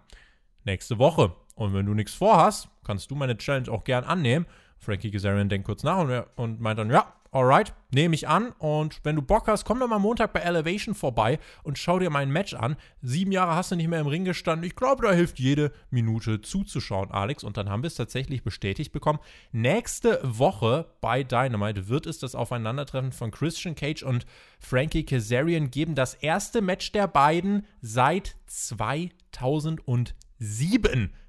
Nächste 0.65 0.99
Woche. 0.99 1.33
Und 1.55 1.75
wenn 1.75 1.87
du 1.87 1.95
nichts 1.95 2.15
vorhast, 2.15 2.69
kannst 2.85 3.11
du 3.11 3.15
meine 3.15 3.37
Challenge 3.37 3.71
auch 3.71 3.85
gern 3.85 4.05
annehmen. 4.05 4.47
Frankie 4.79 5.11
Kazarian 5.11 5.49
denkt 5.49 5.67
kurz 5.67 5.83
nach 5.83 5.99
und, 5.99 6.25
und 6.37 6.61
meint 6.61 6.79
dann, 6.79 6.91
ja, 6.91 7.13
alright, 7.31 7.75
nehme 7.91 8.15
ich 8.15 8.29
an. 8.29 8.53
Und 8.59 9.01
wenn 9.05 9.17
du 9.17 9.23
Bock 9.23 9.49
hast, 9.49 9.65
komm 9.65 9.81
doch 9.81 9.89
mal 9.89 9.99
Montag 9.99 10.33
bei 10.33 10.41
Elevation 10.41 10.95
vorbei 10.95 11.39
und 11.63 11.79
schau 11.79 11.99
dir 11.99 12.11
mein 12.11 12.31
Match 12.31 12.55
an. 12.55 12.77
Sieben 13.03 13.33
Jahre 13.33 13.55
hast 13.55 13.73
du 13.73 13.77
nicht 13.77 13.89
mehr 13.89 14.01
im 14.01 14.07
Ring 14.07 14.25
gestanden. 14.25 14.67
Ich 14.67 14.77
glaube, 14.77 15.07
da 15.07 15.13
hilft 15.13 15.39
jede 15.39 15.73
Minute 15.91 16.41
zuzuschauen, 16.41 17.11
Alex. 17.11 17.45
Und 17.45 17.57
dann 17.57 17.69
haben 17.69 17.83
wir 17.83 17.89
es 17.89 17.95
tatsächlich 17.95 18.43
bestätigt 18.43 18.93
bekommen. 18.93 19.19
Nächste 19.53 20.21
Woche 20.23 20.87
bei 21.01 21.23
Dynamite 21.23 21.89
wird 21.89 22.07
es 22.07 22.19
das 22.19 22.35
Aufeinandertreffen 22.35 23.13
von 23.13 23.31
Christian 23.31 23.75
Cage 23.75 24.03
und 24.03 24.27
Frankie 24.59 25.05
Kazarian 25.05 25.71
geben. 25.71 25.95
Das 25.95 26.15
erste 26.15 26.61
Match 26.63 26.93
der 26.93 27.09
beiden 27.09 27.67
seit 27.81 28.37
2007. 28.47 30.15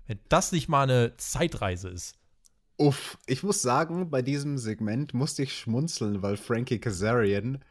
Wenn 0.08 0.20
das 0.30 0.52
nicht 0.52 0.70
mal 0.70 0.84
eine 0.84 1.18
Zeitreise 1.18 1.90
ist. 1.90 2.17
Uff, 2.78 3.18
ich 3.26 3.42
muss 3.44 3.62
sagen, 3.62 4.10
bei 4.12 4.22
diesem 4.22 4.58
Segment 4.60 5.14
musste 5.14 5.42
ich 5.44 5.54
schmunzeln, 5.58 6.22
weil 6.22 6.38
Frankie 6.38 6.80
Kazarian, 6.80 7.64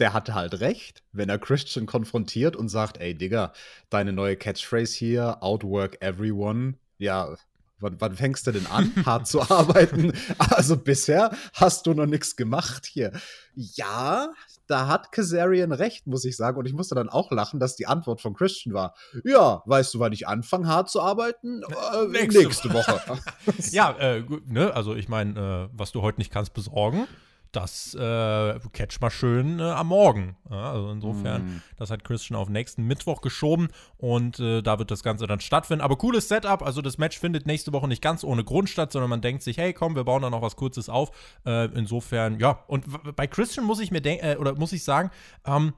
der 0.00 0.12
hatte 0.12 0.34
halt 0.34 0.60
recht, 0.60 1.04
wenn 1.12 1.28
er 1.28 1.38
Christian 1.38 1.86
konfrontiert 1.86 2.56
und 2.56 2.68
sagt, 2.68 2.98
ey 2.98 3.14
Digga, 3.16 3.52
deine 3.90 4.12
neue 4.12 4.36
Catchphrase 4.36 4.96
hier, 4.96 5.42
outwork 5.42 6.02
everyone, 6.02 6.74
ja, 6.98 7.36
wann, 7.80 8.00
wann 8.00 8.14
fängst 8.14 8.46
du 8.46 8.52
denn 8.52 8.66
an, 8.66 8.92
hart 9.06 9.26
zu 9.26 9.42
arbeiten? 9.42 10.12
Also 10.38 10.76
bisher 10.76 11.32
hast 11.54 11.86
du 11.86 11.94
noch 11.94 12.06
nichts 12.06 12.36
gemacht 12.36 12.86
hier. 12.86 13.12
Ja, 13.54 14.30
da 14.66 14.86
hat 14.86 15.10
Kazarian 15.12 15.72
recht, 15.72 16.06
muss 16.06 16.24
ich 16.24 16.36
sagen. 16.36 16.56
Und 16.58 16.66
ich 16.66 16.72
musste 16.72 16.94
dann 16.94 17.08
auch 17.08 17.30
lachen, 17.32 17.58
dass 17.58 17.76
die 17.76 17.86
Antwort 17.86 18.20
von 18.20 18.34
Christian 18.34 18.74
war: 18.74 18.94
Ja, 19.24 19.62
weißt 19.66 19.94
du, 19.94 19.98
wann 19.98 20.12
ich 20.12 20.28
anfange, 20.28 20.68
hart 20.68 20.88
zu 20.88 21.00
arbeiten? 21.00 21.62
Äh, 21.62 22.06
nächste, 22.08 22.42
nächste 22.44 22.72
Woche. 22.72 23.00
ja, 23.72 23.90
äh, 23.98 24.24
ne? 24.46 24.72
Also, 24.74 24.94
ich 24.94 25.08
meine, 25.08 25.68
äh, 25.72 25.76
was 25.76 25.92
du 25.92 26.02
heute 26.02 26.20
nicht 26.20 26.32
kannst 26.32 26.54
besorgen, 26.54 27.08
das 27.52 27.94
äh, 27.94 28.58
catch 28.72 29.00
mal 29.00 29.10
schön 29.10 29.58
äh, 29.58 29.62
am 29.62 29.88
Morgen. 29.88 30.36
Ja, 30.50 30.72
also 30.72 30.90
insofern, 30.90 31.42
mm. 31.42 31.62
das 31.76 31.90
hat 31.90 32.04
Christian 32.04 32.38
auf 32.38 32.48
nächsten 32.48 32.84
Mittwoch 32.84 33.20
geschoben 33.20 33.68
und 33.96 34.38
äh, 34.38 34.62
da 34.62 34.78
wird 34.78 34.90
das 34.90 35.02
Ganze 35.02 35.26
dann 35.26 35.40
stattfinden. 35.40 35.82
Aber 35.82 35.96
cooles 35.96 36.28
Setup, 36.28 36.62
also 36.62 36.82
das 36.82 36.98
Match 36.98 37.18
findet 37.18 37.46
nächste 37.46 37.72
Woche 37.72 37.88
nicht 37.88 38.02
ganz 38.02 38.24
ohne 38.24 38.44
Grund 38.44 38.68
statt, 38.68 38.92
sondern 38.92 39.10
man 39.10 39.20
denkt 39.20 39.42
sich, 39.42 39.58
hey, 39.58 39.72
komm, 39.72 39.96
wir 39.96 40.04
bauen 40.04 40.22
da 40.22 40.30
noch 40.30 40.42
was 40.42 40.56
Kurzes 40.56 40.88
auf. 40.88 41.10
Äh, 41.44 41.66
insofern, 41.76 42.38
ja, 42.38 42.64
und 42.66 42.84
bei 43.16 43.26
Christian 43.26 43.66
muss 43.66 43.80
ich 43.80 43.90
mir 43.90 44.00
denken, 44.00 44.24
äh, 44.24 44.36
oder 44.36 44.54
muss 44.54 44.72
ich 44.72 44.84
sagen, 44.84 45.10
ähm, 45.44 45.74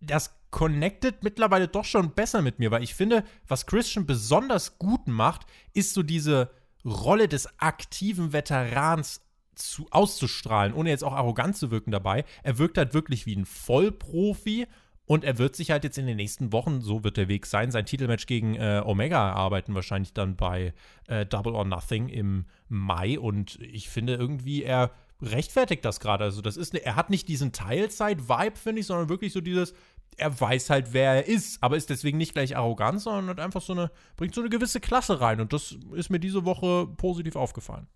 das 0.00 0.38
connected 0.50 1.24
mittlerweile 1.24 1.66
doch 1.66 1.84
schon 1.84 2.12
besser 2.12 2.40
mit 2.40 2.60
mir, 2.60 2.70
weil 2.70 2.82
ich 2.82 2.94
finde, 2.94 3.24
was 3.48 3.66
Christian 3.66 4.06
besonders 4.06 4.78
gut 4.78 5.08
macht, 5.08 5.46
ist 5.72 5.94
so 5.94 6.02
diese 6.02 6.50
Rolle 6.84 7.28
des 7.28 7.48
aktiven 7.58 8.32
Veterans 8.32 9.23
zu, 9.54 9.86
auszustrahlen, 9.90 10.74
ohne 10.74 10.90
jetzt 10.90 11.04
auch 11.04 11.12
arrogant 11.12 11.56
zu 11.56 11.70
wirken 11.70 11.90
dabei. 11.90 12.24
Er 12.42 12.58
wirkt 12.58 12.78
halt 12.78 12.94
wirklich 12.94 13.26
wie 13.26 13.36
ein 13.36 13.46
Vollprofi 13.46 14.66
und 15.06 15.24
er 15.24 15.38
wird 15.38 15.54
sich 15.54 15.70
halt 15.70 15.84
jetzt 15.84 15.98
in 15.98 16.06
den 16.06 16.16
nächsten 16.16 16.52
Wochen, 16.52 16.80
so 16.80 17.04
wird 17.04 17.18
der 17.18 17.28
Weg 17.28 17.44
sein, 17.44 17.70
sein 17.70 17.84
Titelmatch 17.84 18.26
gegen 18.26 18.54
äh, 18.54 18.82
Omega 18.84 19.28
erarbeiten, 19.28 19.74
wahrscheinlich 19.74 20.14
dann 20.14 20.36
bei 20.36 20.72
äh, 21.08 21.26
Double 21.26 21.54
or 21.54 21.66
Nothing 21.66 22.08
im 22.08 22.46
Mai. 22.68 23.18
Und 23.18 23.58
ich 23.60 23.90
finde 23.90 24.14
irgendwie, 24.14 24.62
er 24.62 24.92
rechtfertigt 25.20 25.84
das 25.84 26.00
gerade. 26.00 26.24
Also, 26.24 26.40
das 26.40 26.56
ist, 26.56 26.72
ne, 26.72 26.84
er 26.84 26.96
hat 26.96 27.10
nicht 27.10 27.28
diesen 27.28 27.52
Teilzeit-Vibe, 27.52 28.56
finde 28.56 28.80
ich, 28.80 28.86
sondern 28.86 29.10
wirklich 29.10 29.34
so 29.34 29.42
dieses, 29.42 29.74
er 30.16 30.40
weiß 30.40 30.70
halt, 30.70 30.92
wer 30.92 31.12
er 31.12 31.26
ist, 31.26 31.62
aber 31.62 31.76
ist 31.76 31.90
deswegen 31.90 32.16
nicht 32.16 32.32
gleich 32.32 32.56
arrogant, 32.56 33.00
sondern 33.00 33.28
hat 33.28 33.40
einfach 33.40 33.62
so 33.62 33.74
eine, 33.74 33.90
bringt 34.16 34.34
so 34.34 34.40
eine 34.40 34.50
gewisse 34.50 34.80
Klasse 34.80 35.20
rein. 35.20 35.40
Und 35.40 35.52
das 35.52 35.76
ist 35.94 36.08
mir 36.08 36.20
diese 36.20 36.46
Woche 36.46 36.86
positiv 36.96 37.36
aufgefallen. 37.36 37.88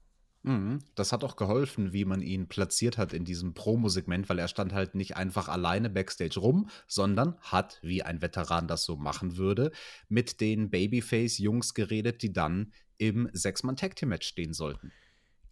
Mhm. 0.49 0.79
Das 0.95 1.13
hat 1.13 1.25
auch 1.25 1.37
geholfen, 1.37 1.93
wie 1.93 2.07
man 2.07 2.23
ihn 2.23 2.49
platziert 2.49 2.97
hat 2.97 3.13
in 3.13 3.27
diesem 3.27 3.53
Promo-Segment, 3.53 4.31
weil 4.31 4.39
er 4.39 4.49
stand 4.49 4.73
halt 4.73 4.95
nicht 4.95 5.15
einfach 5.15 5.49
alleine 5.49 5.91
backstage 5.91 6.41
rum, 6.41 6.71
sondern 6.87 7.37
hat, 7.43 7.79
wie 7.83 8.03
ein 8.03 8.23
Veteran 8.23 8.67
das 8.67 8.85
so 8.85 8.97
machen 8.97 9.37
würde, 9.37 9.73
mit 10.09 10.41
den 10.41 10.71
Babyface-Jungs 10.71 11.75
geredet, 11.75 12.23
die 12.23 12.33
dann 12.33 12.73
im 12.97 13.29
Sechs-Mann-Tag-Team-Match 13.35 14.27
stehen 14.27 14.55
sollten. 14.55 14.91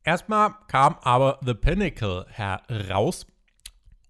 Erstmal 0.02 0.54
kam 0.66 0.96
aber 1.02 1.40
The 1.44 1.52
Pinnacle 1.52 2.24
heraus 2.30 3.26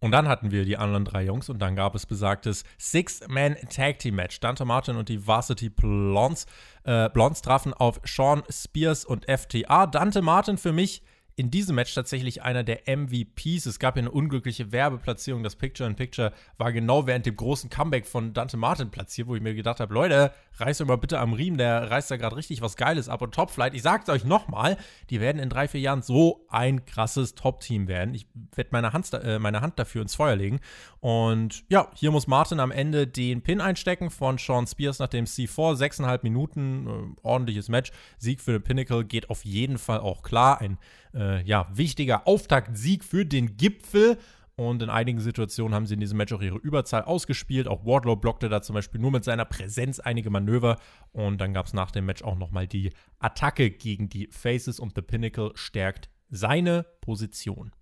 und 0.06 0.12
dann 0.12 0.28
hatten 0.28 0.50
wir 0.50 0.64
die 0.64 0.76
anderen 0.76 1.04
drei 1.04 1.24
Jungs 1.24 1.48
und 1.48 1.58
dann 1.58 1.76
gab 1.76 1.94
es 1.94 2.06
besagtes 2.06 2.64
Six-Man-Tag-Team-Match. 2.78 4.40
Dante 4.40 4.64
Martin 4.64 4.96
und 4.96 5.08
die 5.08 5.26
Varsity 5.26 5.68
Blondes, 5.68 6.46
äh, 6.84 7.10
Blondes 7.10 7.42
trafen 7.42 7.74
auf 7.74 8.00
Sean 8.04 8.42
Spears 8.48 9.04
und 9.04 9.26
FTA. 9.28 9.86
Dante 9.86 10.22
Martin 10.22 10.58
für 10.58 10.72
mich 10.72 11.02
in 11.38 11.50
diesem 11.50 11.76
Match 11.76 11.94
tatsächlich 11.94 12.42
einer 12.42 12.64
der 12.64 12.84
MVPs. 12.86 13.66
Es 13.66 13.78
gab 13.78 13.96
ja 13.96 14.00
eine 14.00 14.10
unglückliche 14.10 14.72
Werbeplatzierung. 14.72 15.42
Das 15.42 15.54
Picture-in-Picture 15.54 16.32
war 16.56 16.72
genau 16.72 17.06
während 17.06 17.26
dem 17.26 17.36
großen 17.36 17.68
Comeback 17.68 18.06
von 18.06 18.32
Dante 18.32 18.56
Martin 18.56 18.90
platziert, 18.90 19.28
wo 19.28 19.36
ich 19.36 19.42
mir 19.42 19.54
gedacht 19.54 19.78
habe, 19.78 19.92
Leute, 19.92 20.32
reißt 20.56 20.80
euch 20.80 20.88
mal 20.88 20.96
bitte 20.96 21.18
am 21.18 21.34
Riemen, 21.34 21.58
der 21.58 21.90
reißt 21.90 22.10
da 22.10 22.16
gerade 22.16 22.36
richtig 22.36 22.62
was 22.62 22.76
Geiles 22.76 23.10
ab. 23.10 23.20
Und 23.20 23.34
Topflight, 23.34 23.74
ich 23.74 23.82
sag's 23.82 24.08
euch 24.08 24.24
nochmal, 24.24 24.78
die 25.10 25.20
werden 25.20 25.38
in 25.38 25.50
drei, 25.50 25.68
vier 25.68 25.80
Jahren 25.80 26.00
so 26.00 26.46
ein 26.48 26.86
krasses 26.86 27.34
Top-Team 27.34 27.86
werden. 27.86 28.14
Ich 28.14 28.26
werde 28.54 28.70
meine, 28.72 28.90
äh, 29.22 29.38
meine 29.38 29.60
Hand 29.60 29.78
dafür 29.78 30.00
ins 30.00 30.14
Feuer 30.14 30.36
legen. 30.36 30.60
Und 31.00 31.64
ja, 31.68 31.90
hier 31.94 32.12
muss 32.12 32.26
Martin 32.26 32.60
am 32.60 32.70
Ende 32.70 33.06
den 33.06 33.42
Pin 33.42 33.60
einstecken 33.60 34.08
von 34.08 34.38
Sean 34.38 34.66
Spears 34.66 35.00
nach 35.00 35.08
dem 35.08 35.26
C4. 35.26 35.76
Sechseinhalb 35.76 36.22
Minuten, 36.22 36.86
äh, 36.86 37.20
ordentliches 37.22 37.68
Match. 37.68 37.92
Sieg 38.16 38.40
für 38.40 38.52
den 38.52 38.62
Pinnacle 38.62 39.04
geht 39.04 39.28
auf 39.28 39.44
jeden 39.44 39.76
Fall 39.76 40.00
auch 40.00 40.22
klar. 40.22 40.62
Ein 40.62 40.78
äh, 41.16 41.42
ja, 41.42 41.66
wichtiger 41.72 42.26
Auftaktsieg 42.26 43.04
für 43.04 43.24
den 43.24 43.56
Gipfel. 43.56 44.18
Und 44.58 44.82
in 44.82 44.88
einigen 44.88 45.20
Situationen 45.20 45.74
haben 45.74 45.86
sie 45.86 45.94
in 45.94 46.00
diesem 46.00 46.16
Match 46.16 46.32
auch 46.32 46.40
ihre 46.40 46.56
Überzahl 46.56 47.02
ausgespielt. 47.02 47.68
Auch 47.68 47.84
Wardlow 47.84 48.16
blockte 48.16 48.48
da 48.48 48.62
zum 48.62 48.74
Beispiel 48.74 49.00
nur 49.00 49.10
mit 49.10 49.22
seiner 49.22 49.44
Präsenz 49.44 50.00
einige 50.00 50.30
Manöver. 50.30 50.78
Und 51.12 51.42
dann 51.42 51.52
gab 51.52 51.66
es 51.66 51.74
nach 51.74 51.90
dem 51.90 52.06
Match 52.06 52.22
auch 52.22 52.36
nochmal 52.36 52.66
die 52.66 52.92
Attacke 53.18 53.70
gegen 53.70 54.08
die 54.08 54.28
Faces 54.28 54.80
und 54.80 54.94
The 54.94 55.02
Pinnacle 55.02 55.52
stärkt 55.54 56.08
seine 56.30 56.86
Position. 57.02 57.72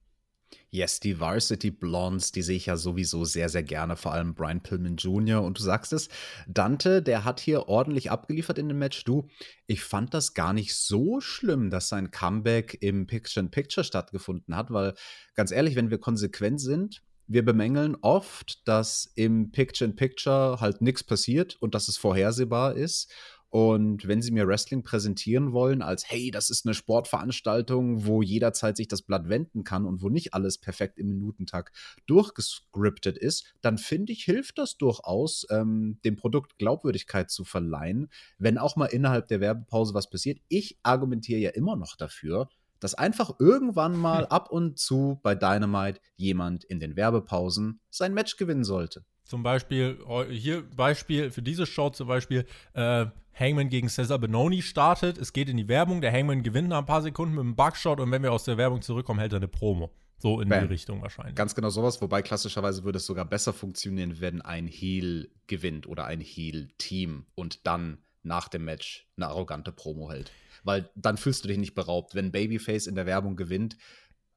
Yes, 0.71 1.01
die 1.01 1.21
Varsity 1.21 1.71
Blondes, 1.71 2.33
die 2.33 2.43
sehe 2.43 2.57
ich 2.57 2.67
ja 2.67 2.77
sowieso 2.77 3.25
sehr, 3.25 3.49
sehr 3.49 3.62
gerne, 3.62 3.97
vor 3.97 4.12
allem 4.12 4.35
Brian 4.35 4.62
Pillman 4.62 4.97
Jr. 4.97 5.43
Und 5.43 5.59
du 5.59 5.62
sagst 5.62 5.93
es, 5.93 6.09
Dante, 6.49 7.03
der 7.03 7.25
hat 7.25 7.40
hier 7.40 7.69
ordentlich 7.69 8.11
abgeliefert 8.11 8.59
in 8.59 8.69
dem 8.69 8.79
Match. 8.79 9.05
Du, 9.05 9.29
ich 9.67 9.83
fand 9.83 10.14
das 10.14 10.35
gar 10.35 10.53
nicht 10.53 10.75
so 10.75 11.21
schlimm, 11.21 11.71
dass 11.71 11.88
sein 11.88 12.11
Comeback 12.11 12.79
im 12.81 13.07
Picture-in-Picture 13.07 13.85
stattgefunden 13.85 14.57
hat, 14.57 14.71
weil 14.71 14.95
ganz 15.35 15.51
ehrlich, 15.51 15.77
wenn 15.77 15.90
wir 15.90 15.99
konsequent 15.99 16.61
sind, 16.61 17.03
wir 17.27 17.45
bemängeln 17.45 17.97
oft, 18.03 18.67
dass 18.69 19.11
im 19.14 19.51
Picture-in-Picture 19.51 20.59
halt 20.61 20.83
nichts 20.83 21.03
passiert 21.03 21.57
und 21.61 21.75
dass 21.75 21.88
es 21.88 21.97
vorhersehbar 21.97 22.75
ist. 22.75 23.11
Und 23.55 24.09
wenn 24.09 24.21
sie 24.21 24.33
mir 24.33 24.49
Wrestling 24.49 24.83
präsentieren 24.83 25.53
wollen, 25.53 25.81
als 25.81 26.11
hey, 26.11 26.33
das 26.33 26.51
ist 26.51 26.67
eine 26.67 26.75
Sportveranstaltung, 26.75 28.05
wo 28.05 28.21
jederzeit 28.21 28.77
sich 28.77 28.88
das 28.88 29.03
Blatt 29.03 29.29
wenden 29.29 29.62
kann 29.62 29.87
und 29.87 30.03
wo 30.03 30.09
nicht 30.09 30.35
alles 30.35 30.59
perfekt 30.59 30.99
im 30.99 31.07
Minutentag 31.07 31.71
durchgescriptet 32.09 33.17
ist, 33.17 33.55
dann 33.61 33.79
finde 33.79 34.12
ich, 34.12 34.25
hilft 34.25 34.59
das 34.59 34.77
durchaus, 34.77 35.47
ähm, 35.51 36.01
dem 36.05 36.17
Produkt 36.17 36.59
Glaubwürdigkeit 36.59 37.31
zu 37.31 37.45
verleihen, 37.45 38.11
wenn 38.38 38.59
auch 38.59 38.75
mal 38.75 38.87
innerhalb 38.87 39.29
der 39.29 39.38
Werbepause 39.38 39.95
was 39.95 40.11
passiert. 40.11 40.40
Ich 40.49 40.77
argumentiere 40.83 41.38
ja 41.38 41.51
immer 41.51 41.77
noch 41.77 41.95
dafür, 41.95 42.49
dass 42.81 42.97
einfach 42.97 43.38
irgendwann 43.38 43.97
mal 43.97 44.23
hm. 44.23 44.31
ab 44.31 44.51
und 44.51 44.81
zu 44.81 45.21
bei 45.23 45.37
Dynamite 45.37 46.01
jemand 46.17 46.64
in 46.64 46.81
den 46.81 46.97
Werbepausen 46.97 47.79
sein 47.88 48.14
Match 48.14 48.37
gewinnen 48.37 48.64
sollte. 48.64 49.05
Zum 49.24 49.42
Beispiel, 49.42 49.98
hier 50.30 50.62
Beispiel 50.76 51.30
für 51.30 51.42
diese 51.42 51.66
Show 51.66 51.90
zum 51.90 52.08
Beispiel, 52.08 52.46
äh, 52.74 53.06
Hangman 53.38 53.68
gegen 53.68 53.88
Cesar 53.88 54.18
Benoni 54.18 54.62
startet, 54.62 55.18
es 55.18 55.32
geht 55.32 55.48
in 55.48 55.56
die 55.56 55.66
Werbung, 55.66 56.00
der 56.00 56.12
Hangman 56.12 56.42
gewinnt 56.42 56.68
nach 56.68 56.78
ein 56.78 56.87
paar 56.87 57.02
Sekunden 57.02 57.34
mit 57.34 57.40
einem 57.40 57.56
Bugshot 57.56 58.00
und 58.00 58.10
wenn 58.12 58.22
wir 58.22 58.32
aus 58.32 58.44
der 58.44 58.58
Werbung 58.58 58.80
zurückkommen, 58.82 59.18
hält 59.18 59.32
er 59.32 59.38
eine 59.38 59.48
Promo. 59.48 59.90
So 60.18 60.40
in 60.40 60.48
Bam. 60.48 60.60
die 60.60 60.72
Richtung 60.72 61.02
wahrscheinlich. 61.02 61.34
Ganz 61.34 61.54
genau 61.54 61.68
sowas, 61.68 62.00
wobei 62.00 62.22
klassischerweise 62.22 62.84
würde 62.84 62.98
es 62.98 63.06
sogar 63.06 63.24
besser 63.24 63.52
funktionieren, 63.52 64.20
wenn 64.20 64.40
ein 64.40 64.66
Heel 64.68 65.28
gewinnt 65.48 65.87
oder 65.87 66.06
ein 66.06 66.20
Heel-Team 66.20 67.26
und 67.34 67.66
dann 67.66 67.98
nach 68.22 68.48
dem 68.48 68.64
Match 68.64 69.06
eine 69.16 69.26
arrogante 69.26 69.72
Promo 69.72 70.10
hält. 70.10 70.30
Weil 70.62 70.88
dann 70.94 71.18
fühlst 71.18 71.44
du 71.44 71.48
dich 71.48 71.58
nicht 71.58 71.74
beraubt. 71.74 72.14
Wenn 72.14 72.32
Babyface 72.32 72.87
in 72.87 72.94
der 72.94 73.04
Werbung 73.04 73.37
gewinnt, 73.37 73.76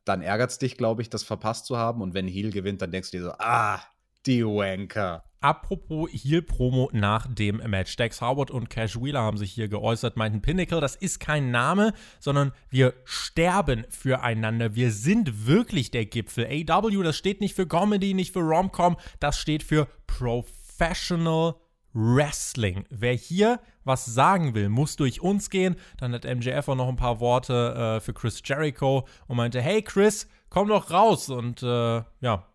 dann 0.04 0.22
ärgert 0.22 0.52
es 0.52 0.58
dich, 0.58 0.76
glaube 0.76 1.02
ich, 1.02 1.10
das 1.10 1.24
verpasst 1.24 1.66
zu 1.66 1.78
haben. 1.78 2.02
Und 2.02 2.14
wenn 2.14 2.28
Heel 2.28 2.52
gewinnt, 2.52 2.82
dann 2.82 2.92
denkst 2.92 3.12
du 3.12 3.18
dir 3.18 3.24
so, 3.24 3.32
ah, 3.38 3.82
die 4.26 4.44
Wanker. 4.44 5.24
Apropos 5.40 6.10
Heel-Promo 6.12 6.90
nach 6.94 7.28
dem 7.28 7.58
Match. 7.58 7.96
Dex 7.96 8.22
Howard 8.22 8.50
und 8.50 8.70
Cash 8.70 9.00
Wheeler 9.00 9.22
haben 9.22 9.38
sich 9.38 9.52
hier 9.52 9.68
geäußert, 9.68 10.18
meinten 10.18 10.42
Pinnacle, 10.42 10.82
das 10.82 10.96
ist 10.96 11.20
kein 11.20 11.52
Name, 11.52 11.94
sondern 12.20 12.54
wir 12.70 12.96
sterben 13.06 13.86
füreinander. 13.90 14.76
Wir 14.76 14.92
sind 14.92 15.46
wirklich 15.46 15.92
der 15.92 16.06
Gipfel. 16.06 16.46
AW, 16.46 17.04
das 17.04 17.16
steht 17.16 17.40
nicht 17.40 17.56
für 17.56 17.68
Comedy, 17.68 18.16
nicht 18.16 18.34
für 18.34 18.40
Romcom, 18.40 18.98
das 19.20 19.38
steht 19.38 19.62
für 19.62 19.88
Professional 20.08 21.56
Wrestling. 21.94 22.86
Wer 22.90 23.14
hier 23.14 23.60
was 23.84 24.06
sagen 24.06 24.54
will, 24.54 24.70
muss 24.70 24.96
durch 24.96 25.22
uns 25.22 25.50
gehen. 25.50 25.76
Dann 25.98 26.14
hat 26.14 26.26
MJF 26.26 26.68
auch 26.68 26.76
noch 26.76 26.90
ein 26.90 26.96
paar 26.96 27.20
Worte 27.20 27.98
äh, 27.98 28.00
für 28.02 28.14
Chris 28.14 28.42
Jericho 28.44 29.08
und 29.28 29.38
meinte, 29.38 29.62
hey 29.62 29.82
Chris, 29.82 30.28
komm 30.50 30.68
doch 30.68 30.92
raus. 30.92 31.30
Und 31.30 31.64
äh, 31.64 32.04
ja, 32.22 32.48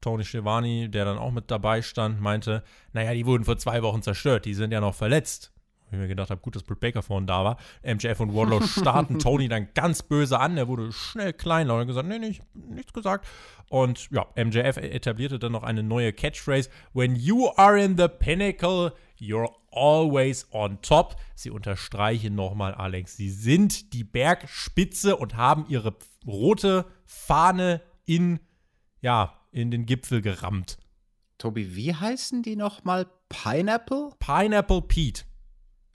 Tony 0.00 0.24
Schiavone, 0.24 0.88
der 0.88 1.04
dann 1.04 1.18
auch 1.18 1.32
mit 1.32 1.50
dabei 1.50 1.82
stand, 1.82 2.20
meinte, 2.20 2.62
naja, 2.92 3.12
die 3.12 3.26
wurden 3.26 3.44
vor 3.44 3.58
zwei 3.58 3.82
Wochen 3.82 4.02
zerstört, 4.02 4.44
die 4.44 4.54
sind 4.54 4.72
ja 4.72 4.80
noch 4.80 4.94
verletzt. 4.94 5.52
Wo 5.88 5.96
ich 5.96 6.00
mir 6.00 6.08
gedacht 6.08 6.30
habe, 6.30 6.40
gut, 6.40 6.56
dass 6.56 6.64
Britt 6.64 6.80
Baker 6.80 7.02
vorhin 7.02 7.28
da 7.28 7.44
war. 7.44 7.58
MJF 7.84 8.18
und 8.18 8.34
Wardlow 8.34 8.60
starten 8.66 9.18
Tony 9.20 9.48
dann 9.48 9.68
ganz 9.74 10.02
böse 10.02 10.40
an. 10.40 10.56
Er 10.56 10.66
wurde 10.66 10.92
schnell 10.92 11.32
klein 11.32 11.70
und 11.70 11.78
hat 11.78 11.86
gesagt, 11.86 12.08
nee, 12.08 12.18
nicht, 12.18 12.42
nichts 12.54 12.92
gesagt. 12.92 13.26
Und 13.68 14.08
ja, 14.10 14.26
MJF 14.36 14.78
etablierte 14.78 15.38
dann 15.38 15.52
noch 15.52 15.62
eine 15.62 15.82
neue 15.82 16.12
Catchphrase. 16.12 16.70
When 16.92 17.14
you 17.14 17.50
are 17.56 17.80
in 17.80 17.96
the 17.96 18.08
pinnacle, 18.08 18.92
you're 19.18 19.52
always 19.70 20.46
on 20.50 20.80
top. 20.82 21.16
Sie 21.34 21.50
unterstreichen 21.50 22.34
nochmal, 22.34 22.74
Alex, 22.74 23.16
sie 23.16 23.30
sind 23.30 23.92
die 23.92 24.04
Bergspitze 24.04 25.16
und 25.16 25.36
haben 25.36 25.66
ihre 25.68 25.94
rote 26.26 26.86
Fahne 27.04 27.80
in, 28.04 28.40
ja, 29.00 29.34
in 29.50 29.70
den 29.70 29.86
Gipfel 29.86 30.20
gerammt. 30.20 30.78
Tobi, 31.38 31.76
wie 31.76 31.94
heißen 31.94 32.42
die 32.42 32.56
nochmal? 32.56 33.06
Pineapple? 33.28 34.10
Pineapple 34.18 34.82
Pete. 34.82 35.24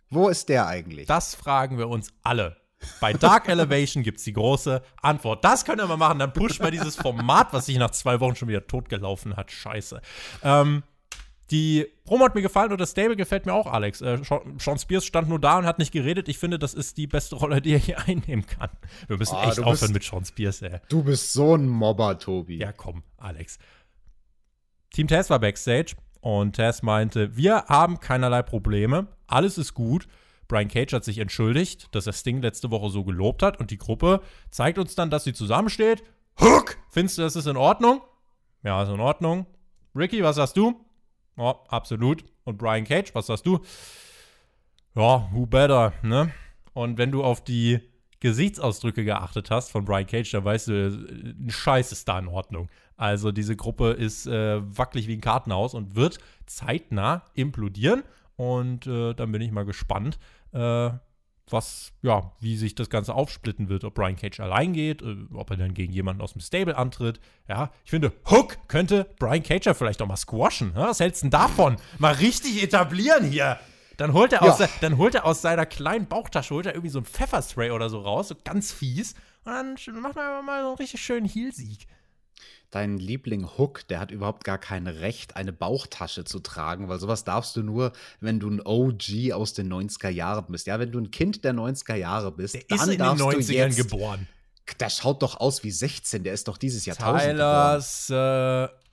Wo 0.10 0.30
ist 0.30 0.50
der 0.50 0.68
eigentlich? 0.68 1.08
Das 1.08 1.36
fragen 1.36 1.78
wir 1.78 1.88
uns 1.88 2.14
alle. 2.22 2.58
Bei 3.00 3.14
Dark 3.14 3.48
Elevation 3.48 4.04
gibt 4.04 4.18
es 4.18 4.26
die 4.26 4.34
große 4.34 4.82
Antwort. 5.02 5.46
Das 5.46 5.66
können 5.66 5.88
wir 5.88 5.98
machen. 5.98 6.20
Dann 6.20 6.34
pushen 6.34 6.66
wir 6.66 6.72
dieses 6.72 6.96
Format, 6.96 7.54
was 7.54 7.68
sich 7.68 7.78
nach 7.78 7.92
zwei 7.92 8.20
Wochen 8.20 8.36
schon 8.36 8.50
wieder 8.50 8.68
totgelaufen 8.68 9.38
hat. 9.38 9.52
Scheiße. 9.52 10.02
Ähm, 10.44 10.84
Die 11.52 11.86
Promo 12.06 12.24
hat 12.24 12.34
mir 12.34 12.42
gefallen 12.42 12.72
und 12.72 12.80
das 12.80 12.92
Stable 12.92 13.18
gefällt 13.18 13.46
mir 13.46 13.54
auch, 13.54 13.68
Alex. 13.68 14.00
Äh, 14.02 14.20
Sean 14.24 14.78
Spears 14.78 15.06
stand 15.06 15.28
nur 15.28 15.40
da 15.40 15.58
und 15.58 15.66
hat 15.66 15.80
nicht 15.80 15.92
geredet. 15.92 16.30
Ich 16.30 16.38
finde, 16.38 16.58
das 16.58 16.74
ist 16.74 16.98
die 16.98 17.08
beste 17.08 17.36
Rolle, 17.36 17.62
die 17.62 17.74
er 17.74 17.78
hier 17.78 18.00
einnehmen 18.08 18.46
kann. 18.48 18.70
Wir 19.08 19.18
müssen 19.18 19.36
oh, 19.36 19.44
echt 19.44 19.60
aufhören 19.60 19.80
bist, 19.80 19.94
mit 19.94 20.04
Sean 20.04 20.24
Spears, 20.24 20.62
ey. 20.62 20.80
Du 20.88 21.04
bist 21.04 21.34
so 21.34 21.56
ein 21.56 21.68
Mobber, 21.68 22.18
Tobi. 22.18 22.58
Ja, 22.58 22.72
komm, 22.72 23.04
Alex. 23.18 23.60
Team 24.92 25.08
Tess 25.08 25.30
war 25.30 25.40
backstage 25.40 25.96
und 26.22 26.56
Tess 26.56 26.84
meinte, 26.84 27.36
wir 27.36 27.66
haben 27.68 28.00
keinerlei 28.00 28.44
Probleme, 28.44 29.08
alles 29.28 29.58
ist 29.58 29.74
gut. 29.74 30.08
Brian 30.48 30.68
Cage 30.68 30.94
hat 30.94 31.06
sich 31.06 31.18
entschuldigt, 31.18 31.88
dass 31.96 32.08
er 32.08 32.14
Sting 32.14 32.42
letzte 32.42 32.72
Woche 32.72 32.90
so 32.90 33.06
gelobt 33.06 33.42
hat 33.42 33.60
und 33.60 33.72
die 33.72 33.78
Gruppe 33.78 34.22
zeigt 34.50 34.78
uns 34.78 34.96
dann, 34.96 35.10
dass 35.10 35.24
sie 35.24 35.34
zusammensteht. 35.34 36.04
Hook! 36.42 36.78
Findest 36.90 37.18
du, 37.18 37.22
das 37.22 37.36
ist 37.36 37.48
in 37.48 37.56
Ordnung? 37.56 38.02
Ja, 38.64 38.84
ist 38.84 38.90
in 38.90 39.00
Ordnung. 39.00 39.46
Ricky, 39.96 40.24
was 40.24 40.36
sagst 40.36 40.58
du? 40.58 40.76
Ja, 41.42 41.56
absolut. 41.70 42.24
Und 42.44 42.60
Brian 42.60 42.84
Cage, 42.84 43.16
was 43.16 43.26
sagst 43.26 43.48
du? 43.48 43.60
Ja, 44.94 45.28
who 45.32 45.48
better, 45.48 45.92
ne? 46.04 46.32
Und 46.74 47.00
wenn 47.00 47.12
du 47.12 47.24
auf 47.24 47.44
die 47.44 47.80
Gesichtsausdrücke 48.20 49.04
geachtet 49.04 49.50
hast 49.50 49.72
von 49.72 49.84
Brian 49.84 50.06
Cage, 50.06 50.30
dann 50.30 50.46
weißt 50.46 50.68
du, 50.68 50.88
ein 50.90 51.50
Scheiß 51.50 51.92
ist 51.92 52.08
da 52.08 52.20
in 52.20 52.28
Ordnung. 52.28 52.70
Also 52.96 53.32
diese 53.32 53.56
Gruppe 53.56 53.92
ist 53.94 54.28
äh, 54.28 54.62
wackelig 54.78 55.08
wie 55.08 55.16
ein 55.16 55.22
Kartenhaus 55.22 55.74
und 55.74 55.96
wird 55.96 56.20
zeitnah 56.46 57.24
implodieren. 57.34 58.04
Und 58.36 58.86
äh, 58.86 59.16
dann 59.16 59.32
bin 59.32 59.42
ich 59.42 59.52
mal 59.52 59.66
gespannt, 59.66 60.20
äh, 60.54 60.92
was, 61.52 61.94
ja, 62.02 62.32
wie 62.40 62.58
sich 62.58 62.76
das 62.76 62.90
Ganze 62.90 63.14
aufsplitten 63.14 63.70
wird, 63.70 63.84
ob 63.84 63.96
Brian 63.96 64.16
Cage 64.16 64.40
allein 64.40 64.74
geht, 64.74 65.02
äh, 65.02 65.16
ob 65.34 65.52
er 65.52 65.58
dann 65.58 65.74
gegen 65.74 65.94
jemanden 65.94 66.22
aus 66.22 66.34
dem 66.34 66.42
Stable 66.42 66.78
antritt. 66.78 67.20
Ja, 67.48 67.72
ich 67.84 67.92
finde, 67.92 68.14
Hook 68.30 68.58
könnte 68.68 69.10
Brian 69.20 69.44
Cage 69.44 69.66
ja 69.66 69.74
vielleicht 69.74 70.02
auch 70.02 70.08
mal 70.08 70.18
squashen. 70.18 70.74
Ja? 70.76 70.90
Was 70.90 71.00
hältst 71.00 71.22
du 71.22 71.26
denn 71.26 71.32
davon? 71.32 71.78
Mal 71.98 72.14
richtig 72.14 72.62
etablieren 72.64 73.26
hier. 73.26 73.60
Dann 73.98 74.14
holt, 74.14 74.34
er 74.34 74.42
aus, 74.42 74.60
ja. 74.60 74.68
dann 74.82 74.98
holt 74.98 75.14
er 75.16 75.26
aus 75.26 75.42
seiner 75.42 75.66
kleinen 75.66 76.08
Bauchtasche 76.08 76.56
holt 76.56 76.66
er 76.66 76.74
irgendwie 76.74 76.90
so 76.90 77.00
ein 77.00 77.06
Pfefferspray 77.06 77.72
oder 77.72 77.90
so 77.90 78.00
raus, 78.00 78.30
so 78.30 78.36
ganz 78.44 78.72
fies. 78.72 79.14
Und 79.44 79.54
dann 79.54 80.02
macht 80.02 80.16
man 80.16 80.46
mal 80.46 80.62
so 80.62 80.68
einen 80.70 80.78
richtig 80.78 81.02
schönen 81.02 81.28
Heelsieg 81.28 81.88
dein 82.72 82.98
Liebling 82.98 83.46
Hook, 83.58 83.88
der 83.88 84.00
hat 84.00 84.12
überhaupt 84.12 84.44
gar 84.44 84.58
kein 84.58 84.88
Recht, 84.88 85.36
eine 85.36 85.54
Bauchtasche 85.54 86.24
zu 86.24 86.40
tragen, 86.40 86.90
weil 86.90 87.00
sowas 87.00 87.24
darfst 87.24 87.56
du 87.56 87.64
nur, 87.64 87.92
wenn 88.20 88.40
du 88.40 88.50
ein 88.50 88.62
OG 88.66 89.34
aus 89.34 89.54
den 89.54 89.72
90er 89.72 90.10
Jahren 90.10 90.46
bist. 90.50 90.68
Ja, 90.68 90.80
wenn 90.80 90.92
du 90.92 91.00
ein 91.00 91.12
Kind 91.12 91.44
der 91.44 91.54
90er 91.54 91.96
Jahre 91.96 92.32
bist, 92.32 92.56
der 92.56 92.64
dann 92.70 92.80
ist 92.80 92.88
in 92.88 92.98
darfst 92.98 93.22
den 93.22 93.28
90ern 93.30 93.46
du 93.46 93.54
jetzt, 93.54 93.78
geboren. 93.78 94.28
Der 94.80 94.90
schaut 94.90 95.22
doch 95.22 95.40
aus 95.40 95.64
wie 95.64 95.72
16, 95.72 96.24
der 96.24 96.34
ist 96.34 96.48
doch 96.48 96.58
dieses 96.58 96.86
Jahr 96.86 96.96
Tyler 96.96 97.82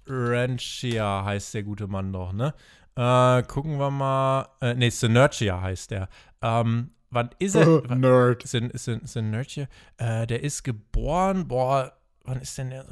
Ranchia 0.09 1.25
heißt 1.25 1.55
der 1.55 1.63
gute 1.63 1.87
Mann 1.87 2.13
doch, 2.13 2.33
ne? 2.33 2.55
Äh, 2.97 3.43
gucken 3.45 3.79
wir 3.79 3.91
mal. 3.91 4.49
Äh, 4.61 4.75
nee, 4.75 4.91
Synergia 4.91 5.61
heißt 5.61 5.91
der. 5.91 6.09
Ähm, 6.43 6.91
wann 7.11 7.31
ist 7.39 7.55
er? 7.55 7.83
Nerd. 7.95 8.43
Synergia? 8.47 9.69
Äh, 9.99 10.27
der 10.27 10.43
ist 10.43 10.65
geboren, 10.65 11.47
boah, 11.47 11.93
wann 12.29 12.41
ist 12.41 12.57
denn 12.59 12.71
der? 12.71 12.85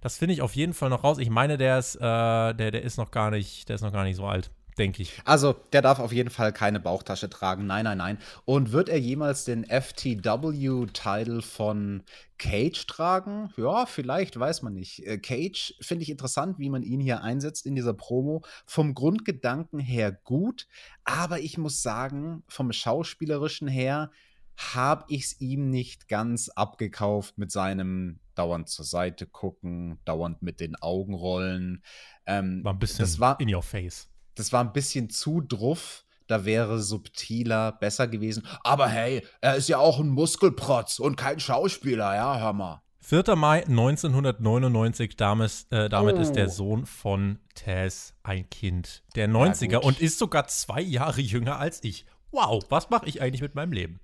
Das 0.00 0.18
finde 0.18 0.34
ich 0.34 0.42
auf 0.42 0.56
jeden 0.56 0.74
Fall 0.74 0.90
noch 0.90 1.04
raus. 1.04 1.18
Ich 1.18 1.30
meine, 1.30 1.58
der 1.58 1.78
ist, 1.78 1.96
äh, 1.96 2.00
der, 2.00 2.70
der 2.70 2.82
ist 2.82 2.96
noch 2.96 3.10
gar 3.10 3.30
nicht, 3.30 3.68
der 3.68 3.76
ist 3.76 3.82
noch 3.82 3.92
gar 3.92 4.04
nicht 4.04 4.16
so 4.16 4.26
alt 4.26 4.50
denke 4.78 5.02
ich. 5.02 5.12
Also, 5.24 5.54
der 5.72 5.82
darf 5.82 5.98
auf 5.98 6.12
jeden 6.12 6.30
Fall 6.30 6.52
keine 6.52 6.80
Bauchtasche 6.80 7.30
tragen. 7.30 7.66
Nein, 7.66 7.84
nein, 7.84 7.98
nein. 7.98 8.18
Und 8.44 8.72
wird 8.72 8.88
er 8.88 8.98
jemals 8.98 9.44
den 9.44 9.64
FTW-Title 9.64 11.42
von 11.42 12.02
Cage 12.38 12.86
tragen? 12.86 13.52
Ja, 13.56 13.86
vielleicht, 13.86 14.38
weiß 14.38 14.62
man 14.62 14.74
nicht. 14.74 15.06
Äh, 15.06 15.18
Cage 15.18 15.74
finde 15.80 16.02
ich 16.02 16.10
interessant, 16.10 16.58
wie 16.58 16.70
man 16.70 16.82
ihn 16.82 17.00
hier 17.00 17.22
einsetzt 17.22 17.66
in 17.66 17.74
dieser 17.74 17.94
Promo. 17.94 18.44
Vom 18.66 18.94
Grundgedanken 18.94 19.78
her 19.78 20.12
gut, 20.12 20.66
aber 21.04 21.40
ich 21.40 21.58
muss 21.58 21.82
sagen, 21.82 22.42
vom 22.48 22.72
Schauspielerischen 22.72 23.68
her 23.68 24.10
habe 24.56 25.04
ich 25.08 25.24
es 25.24 25.40
ihm 25.40 25.70
nicht 25.70 26.08
ganz 26.08 26.48
abgekauft 26.48 27.38
mit 27.38 27.50
seinem 27.50 28.20
dauernd 28.34 28.68
zur 28.68 28.84
Seite 28.84 29.26
gucken, 29.26 29.98
dauernd 30.04 30.42
mit 30.42 30.60
den 30.60 30.76
Augen 30.76 31.14
rollen. 31.14 31.82
Ähm, 32.26 32.62
war 32.64 32.72
ein 32.72 32.78
bisschen 32.78 33.00
das 33.00 33.20
war, 33.20 33.38
in 33.40 33.54
your 33.54 33.62
face. 33.62 34.08
Das 34.34 34.52
war 34.52 34.62
ein 34.62 34.72
bisschen 34.72 35.10
zu 35.10 35.40
druff. 35.40 36.04
Da 36.26 36.46
wäre 36.46 36.80
subtiler 36.80 37.72
besser 37.72 38.08
gewesen. 38.08 38.46
Aber 38.62 38.88
hey, 38.88 39.26
er 39.42 39.56
ist 39.56 39.68
ja 39.68 39.78
auch 39.78 40.00
ein 40.00 40.08
Muskelprotz 40.08 40.98
und 40.98 41.16
kein 41.16 41.38
Schauspieler, 41.38 42.14
ja, 42.14 42.38
hör 42.38 42.54
mal. 42.54 42.84
4. 43.04 43.36
Mai 43.36 43.64
1999, 43.64 45.16
damit, 45.16 45.66
äh, 45.68 45.90
damit 45.90 46.16
oh. 46.16 46.20
ist 46.20 46.32
der 46.32 46.46
oh. 46.46 46.50
Sohn 46.50 46.86
von 46.86 47.38
Tess 47.54 48.14
ein 48.22 48.48
Kind 48.48 49.02
der 49.14 49.28
90er 49.28 49.72
ja, 49.72 49.78
und 49.80 50.00
ist 50.00 50.18
sogar 50.18 50.46
zwei 50.46 50.80
Jahre 50.80 51.20
jünger 51.20 51.58
als 51.58 51.84
ich. 51.84 52.06
Wow, 52.30 52.64
was 52.70 52.88
mache 52.88 53.06
ich 53.06 53.20
eigentlich 53.20 53.42
mit 53.42 53.54
meinem 53.54 53.72
Leben? 53.72 54.00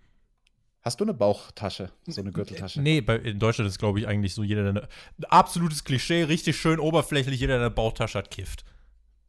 Hast 0.82 0.98
du 0.98 1.04
eine 1.04 1.12
Bauchtasche, 1.12 1.90
so 2.06 2.22
eine 2.22 2.32
Gürteltasche? 2.32 2.80
Nee, 2.80 3.02
bei, 3.02 3.16
in 3.16 3.38
Deutschland 3.38 3.68
ist, 3.68 3.78
glaube 3.78 4.00
ich, 4.00 4.06
eigentlich 4.06 4.34
so 4.34 4.42
jeder, 4.42 4.62
der 4.62 4.82
eine, 4.82 4.88
absolutes 5.30 5.84
Klischee, 5.84 6.22
richtig 6.22 6.56
schön 6.56 6.78
oberflächlich, 6.78 7.38
jeder, 7.38 7.54
der 7.54 7.66
eine 7.66 7.70
Bauchtasche 7.70 8.16
hat, 8.16 8.30
kifft. 8.30 8.64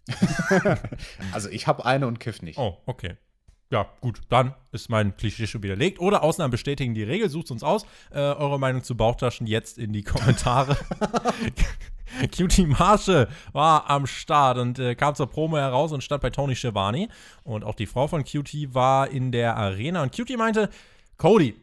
also 1.34 1.50
ich 1.50 1.68
habe 1.68 1.86
eine 1.86 2.08
und 2.08 2.20
kiff 2.20 2.42
nicht. 2.42 2.58
Oh, 2.58 2.78
okay. 2.86 3.18
Ja, 3.70 3.90
gut, 4.02 4.22
dann 4.30 4.54
ist 4.72 4.90
mein 4.90 5.16
Klischee 5.16 5.48
schon 5.48 5.64
widerlegt. 5.64 6.00
Oder 6.00 6.24
Ausnahmen 6.24 6.52
bestätigen 6.52 6.94
die 6.94 7.04
Regel. 7.04 7.30
Sucht 7.30 7.52
uns 7.52 7.64
aus. 7.64 7.86
Äh, 8.12 8.20
eure 8.20 8.60
Meinung 8.60 8.84
zu 8.84 8.96
Bauchtaschen 8.96 9.48
jetzt 9.48 9.78
in 9.78 9.94
die 9.94 10.04
Kommentare. 10.04 10.78
Cutie 12.38 12.66
Marshall 12.66 13.30
war 13.54 13.90
am 13.90 14.08
Start 14.08 14.58
und 14.58 14.78
äh, 14.80 14.96
kam 14.96 15.16
zur 15.16 15.28
Promo 15.28 15.58
heraus 15.58 15.94
und 15.94 16.04
stand 16.04 16.22
bei 16.22 16.30
Tony 16.30 16.56
Schiavone. 16.56 17.08
Und 17.44 17.64
auch 17.64 17.76
die 17.76 17.86
Frau 17.86 18.08
von 18.08 18.26
Cutie 18.26 18.74
war 18.74 19.10
in 19.10 19.32
der 19.32 19.56
Arena. 19.56 20.04
Und 20.04 20.14
Cutie 20.14 20.36
meinte, 20.36 20.70
Cody, 21.22 21.54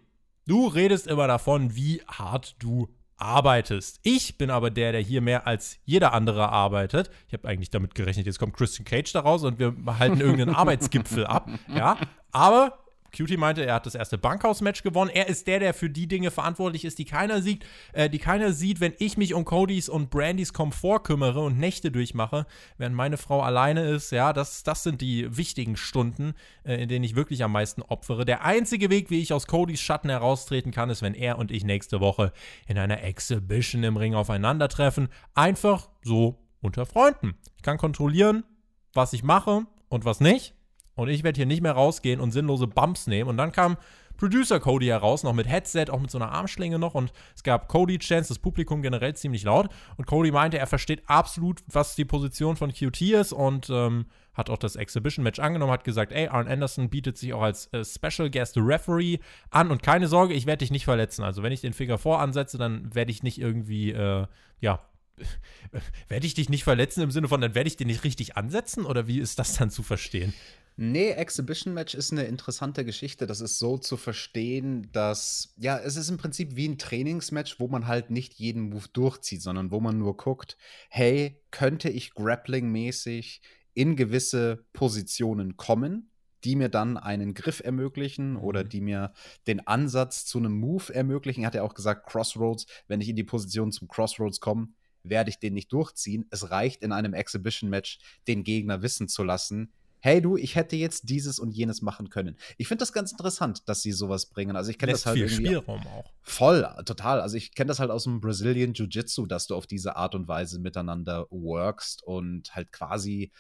du 0.47 0.69
redest 0.69 1.09
immer 1.09 1.27
davon, 1.27 1.75
wie 1.75 2.01
hart 2.07 2.55
du 2.61 2.89
arbeitest. 3.17 3.99
Ich 4.05 4.39
bin 4.39 4.51
aber 4.51 4.71
der, 4.71 4.93
der 4.93 5.01
hier 5.01 5.21
mehr 5.21 5.49
als 5.49 5.79
jeder 5.85 6.15
andere 6.15 6.51
arbeitet. 6.51 7.11
Ich 7.27 7.33
habe 7.33 7.49
eigentlich 7.49 7.71
damit 7.71 7.97
gerechnet, 7.97 8.27
jetzt 8.27 8.39
kommt 8.39 8.57
Christian 8.57 8.85
Cage 8.85 9.13
da 9.13 9.19
raus 9.19 9.43
und 9.43 9.59
wir 9.59 9.75
halten 9.99 10.21
irgendeinen 10.21 10.55
Arbeitsgipfel 10.55 11.27
ab. 11.27 11.51
Ja, 11.75 11.99
aber 12.31 12.79
Cutie 13.17 13.37
meinte, 13.37 13.65
er 13.65 13.75
hat 13.75 13.87
das 13.87 13.95
erste 13.95 14.19
Bankhaus-Match 14.19 14.83
gewonnen. 14.83 15.11
Er 15.13 15.29
ist 15.29 15.47
der, 15.47 15.61
der 15.61 15.75
für 15.75 15.91
die 15.91 16.07
Dinge 16.07 16.31
verantwortlich 16.31 16.85
ist, 16.85 16.99
die 16.99 17.05
keiner 17.05 17.43
sieht, 17.43 17.65
äh, 17.93 18.11
die 18.11 18.19
keiner 18.19 18.53
sieht, 18.53 18.81
wenn 18.81 18.95
ich 18.99 19.17
mich 19.17 19.35
um 19.35 19.45
Codys 19.45 19.89
und 19.89 20.11
Brandys 20.11 20.53
Komfort 20.53 21.05
kümmere 21.05 21.41
und 21.41 21.59
Nächte 21.59 21.91
durchmache, 21.91 22.47
während 22.77 22.97
meine 22.97 23.17
Frau 23.17 23.43
alleine 23.43 23.89
ist. 23.89 24.11
Ja, 24.11 24.33
das, 24.33 24.63
das 24.63 24.83
sind 24.83 25.01
die 25.01 25.37
wichtigen 25.37 25.77
Stunden, 25.77 26.35
äh, 26.65 26.83
in 26.83 26.89
denen 26.89 27.05
ich 27.05 27.17
wirklich 27.17 27.43
am 27.43 27.53
meisten 27.53 27.83
opfere. 27.83 28.25
Der 28.25 28.45
einzige 28.45 28.91
Weg, 28.91 29.11
wie 29.11 29.21
ich 29.21 29.33
aus 29.33 29.47
Codys 29.47 29.81
Schatten 29.81 30.11
heraustreten 30.11 30.73
kann, 30.73 30.91
ist, 30.91 31.03
wenn 31.03 31.15
er 31.15 31.39
und 31.39 31.51
ich 31.51 31.65
nächste 31.65 32.01
Woche 32.01 32.33
in 32.67 32.79
einer 32.79 33.03
Exhibition 33.03 33.85
im 33.85 33.97
Ring 33.97 34.15
aufeinandertreffen. 34.15 35.09
Einfach 35.35 35.89
so 36.03 36.39
unter 36.61 36.87
Freunden. 36.87 37.35
Ich 37.57 37.63
kann 37.63 37.79
kontrollieren, 37.79 38.45
was 38.93 39.13
ich 39.13 39.23
mache 39.23 39.67
und 39.89 40.05
was 40.05 40.21
nicht. 40.21 40.55
Und 40.99 41.09
ich 41.09 41.23
werde 41.23 41.37
hier 41.37 41.47
nicht 41.47 41.63
mehr 41.63 41.73
rausgehen 41.73 42.21
und 42.21 42.33
sinnlose 42.33 42.67
Bumps 42.67 43.07
nehmen. 43.07 43.31
Und 43.31 43.37
dann 43.37 43.53
kam 43.53 43.77
Producer 44.17 44.59
Cody 44.59 44.87
heraus, 44.87 45.23
noch 45.23 45.33
mit 45.33 45.47
Headset, 45.47 45.87
auch 45.91 46.01
mit 46.01 46.11
so 46.11 46.19
einer 46.19 46.33
Armschlinge 46.33 46.79
noch. 46.79 46.95
Und 46.95 47.13
es 47.37 47.45
gab 47.45 47.69
Cody-Chance, 47.69 48.31
das 48.31 48.41
Publikum 48.41 48.83
generell 48.83 49.15
ziemlich 49.15 49.45
laut. 49.45 49.69
Und 49.97 50.07
Cody 50.07 50.33
meinte, 50.33 50.59
er 50.59 50.67
versteht 50.67 51.03
absolut, 51.07 51.61
was 51.69 51.95
die 51.95 52.05
Position 52.05 52.57
von 52.57 52.73
QT 52.73 53.01
ist 53.01 53.33
und 53.33 53.71
ähm, 53.71 54.07
hat 54.35 54.51
auch 54.51 54.59
das 54.59 54.75
Exhibition-Match 54.75 55.39
angenommen, 55.39 55.71
hat 55.71 55.85
gesagt, 55.85 56.11
ey, 56.11 56.27
Arn 56.27 56.49
Anderson 56.49 56.91
bietet 56.91 57.17
sich 57.17 57.33
auch 57.33 57.43
als 57.43 57.73
äh, 57.73 57.85
Special 57.85 58.29
Guest 58.29 58.57
Referee 58.57 59.19
an. 59.51 59.71
Und 59.71 59.85
keine 59.85 60.09
Sorge, 60.09 60.35
ich 60.35 60.47
werde 60.47 60.59
dich 60.59 60.73
nicht 60.73 60.85
verletzen. 60.85 61.23
Also 61.23 61.45
wenn 61.45 61.53
ich 61.53 61.61
den 61.61 61.73
Finger 61.73 61.97
voransetze, 61.97 62.59
dann 62.59 62.93
werde 62.93 63.13
ich 63.13 63.23
nicht 63.23 63.41
irgendwie, 63.41 63.93
äh, 63.93 64.27
ja, 64.61 64.81
werde 66.09 66.27
ich 66.27 66.35
dich 66.35 66.49
nicht 66.49 66.65
verletzen 66.65 67.03
im 67.03 67.13
Sinne 67.13 67.29
von, 67.29 67.41
dann 67.41 67.55
werde 67.55 67.69
ich 67.69 67.77
den 67.77 67.87
nicht 67.87 68.03
richtig 68.03 68.37
ansetzen? 68.37 68.85
Oder 68.85 69.07
wie 69.07 69.21
ist 69.21 69.39
das 69.39 69.55
dann 69.55 69.71
zu 69.71 69.85
verstehen? 69.85 70.35
Nee, 70.81 71.11
Exhibition 71.11 71.75
Match 71.75 71.95
ist 71.95 72.13
eine 72.13 72.23
interessante 72.27 72.85
Geschichte. 72.85 73.27
Das 73.27 73.41
ist 73.41 73.59
so 73.59 73.79
zu 73.79 73.97
verstehen, 73.97 74.89
dass, 74.93 75.53
ja, 75.57 75.77
es 75.77 75.97
ist 75.97 76.09
im 76.09 76.19
Prinzip 76.19 76.55
wie 76.55 76.69
ein 76.69 76.79
Trainingsmatch, 76.79 77.59
wo 77.59 77.67
man 77.67 77.89
halt 77.89 78.11
nicht 78.11 78.35
jeden 78.35 78.71
Move 78.71 78.87
durchzieht, 78.93 79.43
sondern 79.43 79.73
wo 79.73 79.81
man 79.81 79.99
nur 79.99 80.17
guckt, 80.17 80.57
hey, 80.89 81.43
könnte 81.51 81.89
ich 81.89 82.15
grappling-mäßig 82.15 83.41
in 83.75 83.97
gewisse 83.97 84.67
Positionen 84.73 85.57
kommen, 85.57 86.13
die 86.45 86.55
mir 86.55 86.69
dann 86.69 86.97
einen 86.97 87.35
Griff 87.35 87.59
ermöglichen 87.59 88.37
oder 88.37 88.63
mhm. 88.63 88.69
die 88.69 88.81
mir 88.81 89.13
den 89.49 89.67
Ansatz 89.67 90.27
zu 90.27 90.39
einem 90.39 90.61
Move 90.61 90.95
ermöglichen. 90.95 91.45
Hat 91.45 91.57
er 91.57 91.65
auch 91.65 91.75
gesagt, 91.75 92.09
Crossroads, 92.09 92.67
wenn 92.87 93.01
ich 93.01 93.09
in 93.09 93.17
die 93.17 93.25
Position 93.25 93.73
zum 93.73 93.89
Crossroads 93.89 94.39
komme, 94.39 94.69
werde 95.03 95.31
ich 95.31 95.41
den 95.41 95.55
nicht 95.55 95.73
durchziehen. 95.73 96.27
Es 96.31 96.53
reicht 96.53 96.85
in 96.85 96.93
einem 96.93 97.15
Exhibition-Match, 97.15 97.99
den 98.29 98.45
Gegner 98.45 98.81
wissen 98.81 99.09
zu 99.09 99.25
lassen, 99.25 99.73
hey 100.01 100.21
du, 100.21 100.37
ich 100.37 100.55
hätte 100.55 100.77
jetzt 100.77 101.09
dieses 101.09 101.39
und 101.39 101.53
jenes 101.53 101.83
machen 101.83 102.09
können. 102.11 102.37
Ich 102.57 102.69
finde 102.69 102.83
das 102.83 102.93
ganz 102.93 103.13
interessant, 103.13 103.69
dass 103.69 103.83
sie 103.83 103.93
sowas 103.93 104.27
bringen. 104.27 104.57
Also 104.57 104.71
ich 104.71 104.79
kenne 104.79 104.93
das 104.93 105.07
halt 105.07 105.17
viel 105.17 105.27
irgendwie 105.27 105.47
Spielraum 105.47 105.87
auch. 105.87 106.13
Voll, 106.23 106.67
total. 106.85 107.21
Also 107.21 107.37
ich 107.37 107.55
kenne 107.55 107.69
das 107.69 107.79
halt 107.79 107.91
aus 107.91 108.05
dem 108.05 108.21
Brazilian 108.21 108.75
Jiu-Jitsu, 108.75 109.27
dass 109.27 109.47
du 109.47 109.55
auf 109.55 109.67
diese 109.67 109.97
Art 109.97 110.15
und 110.15 110.29
Weise 110.29 110.59
miteinander 110.59 111.27
workst 111.31 112.03
und 112.03 112.55
halt 112.55 112.73
quasi 112.73 113.33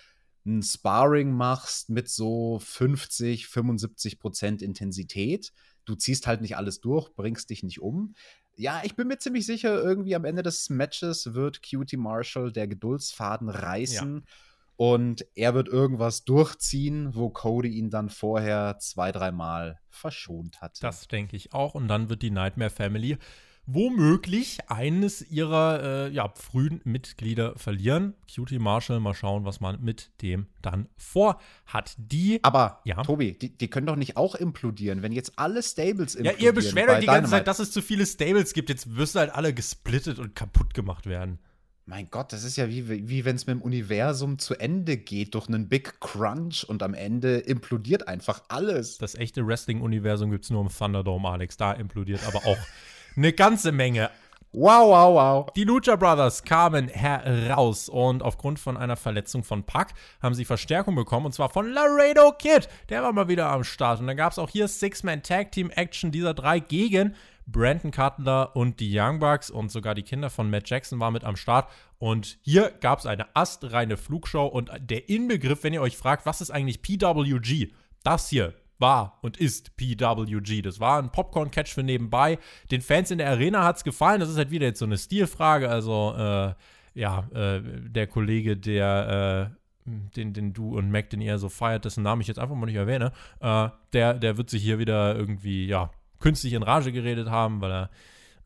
ein 0.47 0.63
Sparring 0.63 1.33
machst 1.33 1.91
mit 1.91 2.09
so 2.09 2.59
50, 2.59 3.47
75 3.47 4.19
Prozent 4.19 4.63
Intensität. 4.63 5.53
Du 5.85 5.95
ziehst 5.95 6.27
halt 6.27 6.41
nicht 6.41 6.57
alles 6.57 6.81
durch, 6.81 7.15
bringst 7.15 7.51
dich 7.51 7.63
nicht 7.63 7.81
um. 7.81 8.15
Ja, 8.57 8.83
ich 8.85 8.97
bin 8.97 9.07
mir 9.07 9.19
ziemlich 9.19 9.47
sicher, 9.47 9.81
irgendwie 9.81 10.17
am 10.17 10.25
Ende 10.25 10.43
des 10.43 10.69
Matches 10.69 11.35
wird 11.35 11.61
Cutie 11.63 11.97
Marshall 11.97 12.51
der 12.51 12.67
Geduldsfaden 12.67 13.49
reißen. 13.49 14.17
Ja. 14.17 14.33
Und 14.79 15.27
er 15.35 15.55
wird 15.55 15.67
irgendwas 15.67 16.25
durchziehen, 16.25 17.17
wo 17.17 17.31
Cody 17.31 17.69
ihn 17.69 17.91
dann 17.91 18.11
vorher 18.11 18.79
zwei, 18.79 19.11
dreimal 19.11 19.81
verschont 19.91 20.61
hat. 20.61 20.81
Das 20.85 21.09
denke 21.09 21.35
ich 21.35 21.53
auch. 21.53 21.75
Und 21.75 21.89
dann 21.89 22.09
wird 22.09 22.23
die 22.23 22.31
Nightmare 22.31 22.71
Family 22.71 23.19
womöglich 23.67 24.59
eines 24.69 25.21
ihrer 25.31 25.83
äh, 25.83 26.13
ja, 26.13 26.33
frühen 26.37 26.81
Mitglieder 26.85 27.59
verlieren. 27.59 28.15
Cutie 28.33 28.61
Marshall, 28.61 29.01
mal 29.01 29.15
schauen, 29.15 29.45
was 29.45 29.61
man 29.61 29.83
mit 29.83 30.13
dem 30.23 30.47
dann 30.63 30.89
vorhat. 30.97 31.97
Die. 31.99 32.39
Aber, 32.45 32.81
ja. 32.85 33.03
Tobi, 33.03 33.37
die, 33.37 33.59
die, 33.59 33.69
können 33.69 33.89
doch 33.89 33.97
nicht 33.97 34.17
auch 34.17 34.37
implodieren, 34.37 35.03
wenn 35.03 35.11
jetzt 35.11 35.33
alle 35.41 35.61
Stables 35.65 36.15
implodieren. 36.15 36.41
Ja, 36.41 36.47
ihr 36.47 36.53
beschwert 36.53 36.89
euch 36.89 37.01
die 37.01 37.07
ganze 37.07 37.33
Zeit, 37.33 37.49
dass 37.49 37.59
es 37.59 37.73
zu 37.73 37.83
viele 37.83 38.07
Stables 38.07 38.55
gibt. 38.55 38.71
Jetzt 38.71 38.95
wirst 38.95 39.17
halt 39.17 39.35
alle 39.35 39.53
gesplittet 39.53 40.21
und 40.21 40.37
kaputt 40.37 40.73
gemacht 40.73 41.07
werden. 41.07 41.41
Mein 41.91 42.11
Gott, 42.11 42.35
das 42.35 42.45
ist 42.45 42.59
ja 42.59 42.69
wie, 42.69 43.09
wie 43.09 43.25
wenn 43.25 43.37
es 43.37 43.47
mit 43.47 43.57
dem 43.57 43.63
Universum 43.63 44.39
zu 44.39 44.55
Ende 44.55 44.99
geht 44.99 45.33
durch 45.33 45.49
einen 45.49 45.71
Big 45.71 46.01
Crunch 46.01 46.63
und 46.69 46.83
am 46.83 46.93
Ende 46.93 47.39
implodiert 47.39 48.09
einfach 48.09 48.43
alles. 48.49 48.99
Das 48.99 49.15
echte 49.15 49.47
Wrestling-Universum 49.47 50.31
gibt 50.31 50.45
es 50.45 50.51
nur 50.51 50.61
im 50.61 50.69
Thunderdome, 50.69 51.31
Alex. 51.31 51.57
Da 51.57 51.73
implodiert 51.73 52.21
aber 52.27 52.45
auch 52.45 52.59
eine 53.17 53.33
ganze 53.33 53.73
Menge. 53.73 54.11
Wow, 54.53 54.91
wow, 54.91 55.15
wow. 55.15 55.53
Die 55.55 55.65
Lucha 55.65 55.97
Brothers 55.97 56.43
kamen 56.43 56.89
heraus 56.89 57.89
und 57.89 58.23
aufgrund 58.23 58.59
von 58.59 58.77
einer 58.77 58.97
Verletzung 58.97 59.43
von 59.43 59.65
Puck 59.65 59.87
haben 60.21 60.35
sie 60.35 60.45
Verstärkung 60.45 60.95
bekommen 60.95 61.25
und 61.25 61.33
zwar 61.33 61.49
von 61.49 61.73
Laredo 61.73 62.33
Kid. 62.33 62.69
Der 62.91 63.03
war 63.03 63.15
mal 63.15 63.29
wieder 63.29 63.49
am 63.49 63.65
Start. 63.65 64.01
Und 64.01 64.09
dann 64.09 64.17
gab 64.19 64.33
es 64.33 64.39
auch 64.39 64.51
hier 64.51 64.69
Six-Man-Tag-Team-Action 64.69 66.11
dieser 66.11 66.35
drei 66.35 66.61
gegen 66.61 67.15
Brandon 67.51 67.91
Cutler 67.91 68.55
und 68.55 68.79
die 68.79 68.97
Young 68.97 69.19
Bucks 69.19 69.51
und 69.51 69.73
sogar 69.73 69.95
die 69.95 70.03
Kinder 70.03 70.29
von 70.29 70.51
Matt 70.51 70.69
Jackson 70.69 71.01
waren 71.01 71.15
mit 71.15 71.25
am 71.25 71.37
Start. 71.37 71.71
Und 71.99 72.39
hier 72.43 72.71
gab 72.81 72.99
es 72.99 73.07
eine 73.07 73.35
astreine 73.35 73.97
Flugshow 73.97 74.47
und 74.47 74.71
der 74.79 75.09
Inbegriff, 75.09 75.65
wenn 75.65 75.73
ihr 75.73 75.81
euch 75.81 75.97
fragt, 75.97 76.27
was 76.27 76.41
ist 76.41 76.51
eigentlich 76.51 76.83
PWG? 76.83 77.73
Das 78.05 78.29
hier 78.29 78.55
war 78.79 79.19
und 79.23 79.39
ist 79.39 79.77
PWG. 79.77 80.63
Das 80.63 80.79
war 80.79 81.03
ein 81.03 81.11
Popcorn-Catch 81.11 81.73
für 81.73 81.83
nebenbei. 81.83 82.39
Den 82.71 82.83
Fans 82.83 83.11
in 83.11 83.19
der 83.19 83.31
Arena 83.31 83.65
hat 83.65 83.79
es 83.79 83.85
gefallen. 83.85 84.21
Das 84.21 84.29
ist 84.29 84.37
halt 84.37 84.51
wieder 84.51 84.67
jetzt 84.67 84.79
so 84.79 84.85
eine 84.85 84.99
Stilfrage. 84.99 85.69
Also, 85.69 86.15
äh, 86.17 86.55
ja, 86.95 87.29
äh, 87.33 87.61
der 87.63 88.07
Kollege, 88.07 88.57
der, 88.57 89.53
äh, 89.87 89.91
den, 90.17 90.33
den 90.35 90.53
du 90.53 90.77
und 90.77 90.91
Mac, 90.91 91.11
den 91.11 91.21
ihr 91.21 91.39
so 91.39 91.49
feiert, 91.49 91.85
dessen 91.85 92.03
Namen 92.03 92.21
ich 92.21 92.29
jetzt 92.29 92.39
einfach 92.39 92.55
mal 92.55 92.67
nicht 92.67 92.77
erwähne, 92.77 93.13
äh, 93.41 93.69
der, 93.93 94.15
der 94.15 94.37
wird 94.37 94.51
sich 94.51 94.63
hier 94.63 94.79
wieder 94.79 95.17
irgendwie, 95.17 95.67
ja, 95.67 95.91
künstlich 96.21 96.53
in 96.53 96.63
Rage 96.63 96.93
geredet 96.93 97.29
haben, 97.29 97.61
weil 97.61 97.71
er 97.71 97.91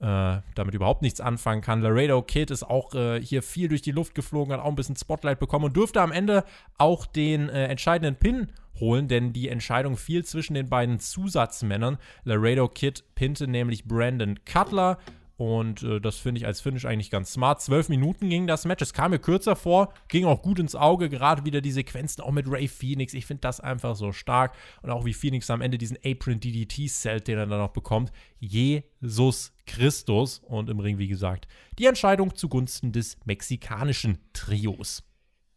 äh, 0.03 0.41
damit 0.55 0.75
überhaupt 0.75 1.03
nichts 1.03 1.21
anfangen 1.21 1.63
kann. 1.63 1.81
Laredo 1.81 2.23
Kid 2.23 2.51
ist 2.51 2.65
auch 2.65 2.93
äh, 2.95 3.21
hier 3.23 3.43
viel 3.43 3.69
durch 3.69 3.83
die 3.83 3.93
Luft 3.93 4.15
geflogen, 4.15 4.53
hat 4.53 4.61
auch 4.61 4.69
ein 4.69 4.75
bisschen 4.75 4.97
Spotlight 4.97 5.39
bekommen 5.39 5.67
und 5.67 5.77
durfte 5.77 6.01
am 6.01 6.13
Ende 6.13 6.45
auch 6.77 7.07
den 7.07 7.49
äh, 7.49 7.67
entscheidenden 7.67 8.17
Pin 8.17 8.49
holen, 8.81 9.07
denn 9.07 9.33
die 9.33 9.49
Entscheidung 9.49 9.97
fiel 9.97 10.25
zwischen 10.25 10.55
den 10.55 10.69
beiden 10.69 10.99
Zusatzmännern. 10.99 11.99
Laredo 12.25 12.69
Kid 12.69 13.05
pinte 13.15 13.47
nämlich 13.47 13.85
Brandon 13.85 14.41
Cutler. 14.45 14.99
Und 15.43 15.83
äh, 15.83 16.01
das 16.01 16.19
finde 16.19 16.39
ich 16.39 16.47
als 16.47 16.61
Finish 16.61 16.85
eigentlich 16.85 17.11
ganz 17.11 17.33
smart. 17.33 17.61
Zwölf 17.61 17.89
Minuten 17.89 18.29
ging 18.29 18.47
das 18.47 18.65
Match. 18.65 18.81
Es 18.81 18.93
kam 18.93 19.11
mir 19.11 19.19
kürzer 19.19 19.57
vor, 19.57 19.93
ging 20.07 20.25
auch 20.25 20.41
gut 20.41 20.61
ins 20.61 20.77
Auge. 20.77 21.09
Gerade 21.09 21.45
wieder 21.45 21.61
die 21.61 21.73
Sequenzen 21.73 22.23
auch 22.23 22.31
mit 22.31 22.49
Ray 22.49 22.69
Phoenix. 22.69 23.13
Ich 23.13 23.27
finde 23.27 23.41
das 23.41 23.59
einfach 23.59 23.97
so 23.97 24.13
stark. 24.13 24.55
Und 24.83 24.91
auch 24.91 25.05
wie 25.05 25.13
Phoenix 25.13 25.51
am 25.51 25.61
Ende 25.61 25.79
diesen 25.79 25.99
Apron 26.05 26.39
DDT-Celt, 26.39 27.27
den 27.27 27.39
er 27.39 27.47
dann 27.47 27.59
noch 27.59 27.73
bekommt. 27.73 28.13
Jesus 28.39 29.53
Christus. 29.67 30.39
Und 30.47 30.71
im 30.71 30.79
Ring, 30.79 30.99
wie 30.99 31.09
gesagt, 31.09 31.49
die 31.77 31.87
Entscheidung 31.87 32.37
zugunsten 32.37 32.93
des 32.93 33.17
mexikanischen 33.25 34.19
Trios. 34.35 35.03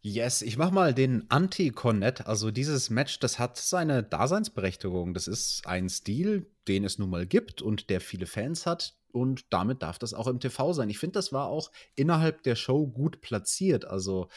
Yes, 0.02 0.42
ich 0.42 0.56
mach 0.56 0.72
mal 0.72 0.94
den 0.94 1.30
Anti-Cornet. 1.30 2.26
Also 2.26 2.50
dieses 2.50 2.90
Match, 2.90 3.20
das 3.20 3.38
hat 3.38 3.56
seine 3.56 4.02
Daseinsberechtigung. 4.02 5.14
Das 5.14 5.28
ist 5.28 5.64
ein 5.64 5.88
Stil, 5.88 6.50
den 6.66 6.82
es 6.82 6.98
nun 6.98 7.10
mal 7.10 7.24
gibt 7.24 7.62
und 7.62 7.88
der 7.88 8.00
viele 8.00 8.26
Fans 8.26 8.66
hat. 8.66 8.96
Und 9.16 9.46
damit 9.48 9.82
darf 9.82 9.98
das 9.98 10.12
auch 10.12 10.26
im 10.26 10.40
TV 10.40 10.74
sein. 10.74 10.90
Ich 10.90 10.98
finde, 10.98 11.14
das 11.14 11.32
war 11.32 11.46
auch 11.46 11.72
innerhalb 11.94 12.42
der 12.42 12.54
Show 12.54 12.86
gut 12.86 13.22
platziert. 13.22 13.86
Also 13.86 14.28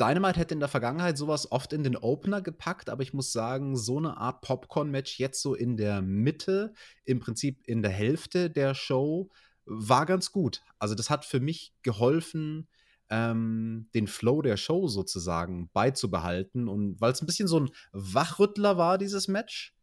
Dynamite 0.00 0.40
hätte 0.40 0.54
in 0.54 0.60
der 0.60 0.70
Vergangenheit 0.70 1.18
sowas 1.18 1.52
oft 1.52 1.74
in 1.74 1.84
den 1.84 1.98
Opener 1.98 2.40
gepackt, 2.40 2.88
aber 2.88 3.02
ich 3.02 3.12
muss 3.12 3.30
sagen, 3.30 3.76
so 3.76 3.98
eine 3.98 4.16
Art 4.16 4.40
Popcorn-Match 4.40 5.18
jetzt 5.18 5.42
so 5.42 5.54
in 5.54 5.76
der 5.76 6.00
Mitte, 6.00 6.72
im 7.04 7.20
Prinzip 7.20 7.60
in 7.66 7.82
der 7.82 7.90
Hälfte 7.90 8.48
der 8.48 8.74
Show, 8.74 9.28
war 9.66 10.06
ganz 10.06 10.32
gut. 10.32 10.62
Also 10.78 10.94
das 10.94 11.10
hat 11.10 11.26
für 11.26 11.40
mich 11.40 11.74
geholfen, 11.82 12.68
ähm, 13.10 13.90
den 13.92 14.06
Flow 14.06 14.40
der 14.40 14.56
Show 14.56 14.88
sozusagen 14.88 15.68
beizubehalten. 15.74 16.68
Und 16.68 16.98
weil 17.02 17.12
es 17.12 17.20
ein 17.20 17.26
bisschen 17.26 17.48
so 17.48 17.60
ein 17.60 17.70
Wachrüttler 17.92 18.78
war, 18.78 18.96
dieses 18.96 19.28
Match, 19.28 19.74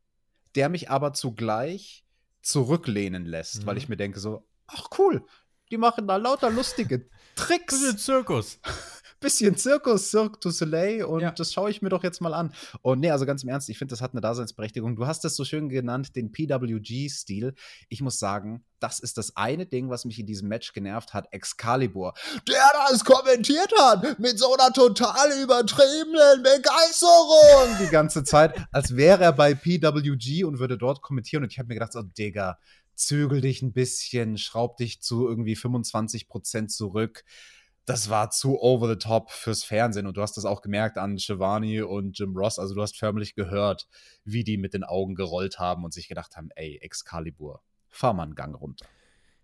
der 0.55 0.69
mich 0.69 0.89
aber 0.89 1.13
zugleich 1.13 2.02
zurücklehnen 2.43 3.25
lässt, 3.25 3.61
mhm. 3.61 3.65
weil 3.65 3.77
ich 3.77 3.89
mir 3.89 3.97
denke 3.97 4.19
so, 4.19 4.47
ach 4.67 4.89
cool, 4.97 5.25
die 5.71 5.77
machen 5.77 6.07
da 6.07 6.17
lauter 6.17 6.51
lustige 6.51 7.09
Tricks. 7.35 7.79
Bisschen 7.79 7.97
Zirkus. 7.97 8.59
Bisschen 9.23 9.57
Zirkus, 9.57 10.11
Cirque 10.11 10.39
du 10.39 10.51
Soleil 10.51 11.03
und 11.05 11.21
ja. 11.21 11.31
das 11.31 11.51
schaue 11.51 11.71
ich 11.71 11.81
mir 11.81 11.89
doch 11.89 12.03
jetzt 12.03 12.21
mal 12.21 12.33
an. 12.33 12.53
Und 12.81 12.99
nee, 12.99 13.09
also 13.09 13.25
ganz 13.25 13.43
im 13.43 13.49
Ernst, 13.49 13.69
ich 13.69 13.77
finde, 13.79 13.93
das 13.93 14.01
hat 14.01 14.11
eine 14.11 14.21
Daseinsberechtigung. 14.21 14.95
Du 14.95 15.07
hast 15.07 15.25
es 15.25 15.35
so 15.35 15.43
schön 15.45 15.69
genannt, 15.69 16.15
den 16.15 16.31
PWG-Stil. 16.31 17.55
Ich 17.89 18.01
muss 18.01 18.19
sagen, 18.19 18.63
das 18.79 18.99
ist 18.99 19.17
das 19.17 19.35
eine 19.35 19.65
Ding, 19.65 19.89
was 19.89 20.05
mich 20.05 20.19
in 20.19 20.27
diesem 20.27 20.49
Match 20.49 20.73
genervt 20.73 21.13
hat, 21.13 21.27
Excalibur. 21.31 22.13
Der 22.47 22.63
das 22.89 23.03
kommentiert 23.03 23.71
hat 23.79 24.19
mit 24.19 24.37
so 24.37 24.53
einer 24.53 24.71
total 24.73 25.41
übertriebenen 25.41 26.43
Begeisterung 26.43 27.77
die 27.81 27.89
ganze 27.89 28.23
Zeit, 28.23 28.53
als 28.71 28.95
wäre 28.95 29.23
er 29.23 29.33
bei 29.33 29.55
PWG 29.55 30.43
und 30.43 30.59
würde 30.59 30.77
dort 30.77 31.01
kommentieren. 31.01 31.43
Und 31.43 31.51
ich 31.51 31.59
habe 31.59 31.69
mir 31.69 31.75
gedacht, 31.75 31.93
so, 31.93 32.01
Digga, 32.01 32.59
zügel 32.95 33.41
dich 33.41 33.61
ein 33.61 33.73
bisschen, 33.73 34.37
schraub 34.37 34.77
dich 34.77 35.01
zu 35.01 35.27
irgendwie 35.27 35.55
25 35.55 36.27
Prozent 36.27 36.71
zurück 36.71 37.23
das 37.85 38.09
war 38.09 38.29
zu 38.29 38.59
over 38.59 38.87
the 38.87 38.95
top 38.95 39.31
fürs 39.31 39.63
Fernsehen. 39.63 40.07
Und 40.07 40.17
du 40.17 40.21
hast 40.21 40.37
das 40.37 40.45
auch 40.45 40.61
gemerkt 40.61 40.97
an 40.97 41.19
Shivani 41.19 41.81
und 41.81 42.17
Jim 42.17 42.35
Ross. 42.35 42.59
Also 42.59 42.75
du 42.75 42.81
hast 42.81 42.97
förmlich 42.97 43.35
gehört, 43.35 43.87
wie 44.23 44.43
die 44.43 44.57
mit 44.57 44.73
den 44.73 44.83
Augen 44.83 45.15
gerollt 45.15 45.59
haben 45.59 45.83
und 45.83 45.93
sich 45.93 46.07
gedacht 46.07 46.35
haben, 46.35 46.49
ey, 46.55 46.77
Excalibur, 46.81 47.61
fahr 47.89 48.13
mal 48.13 48.23
einen 48.23 48.35
Gang 48.35 48.59
runter. 48.59 48.85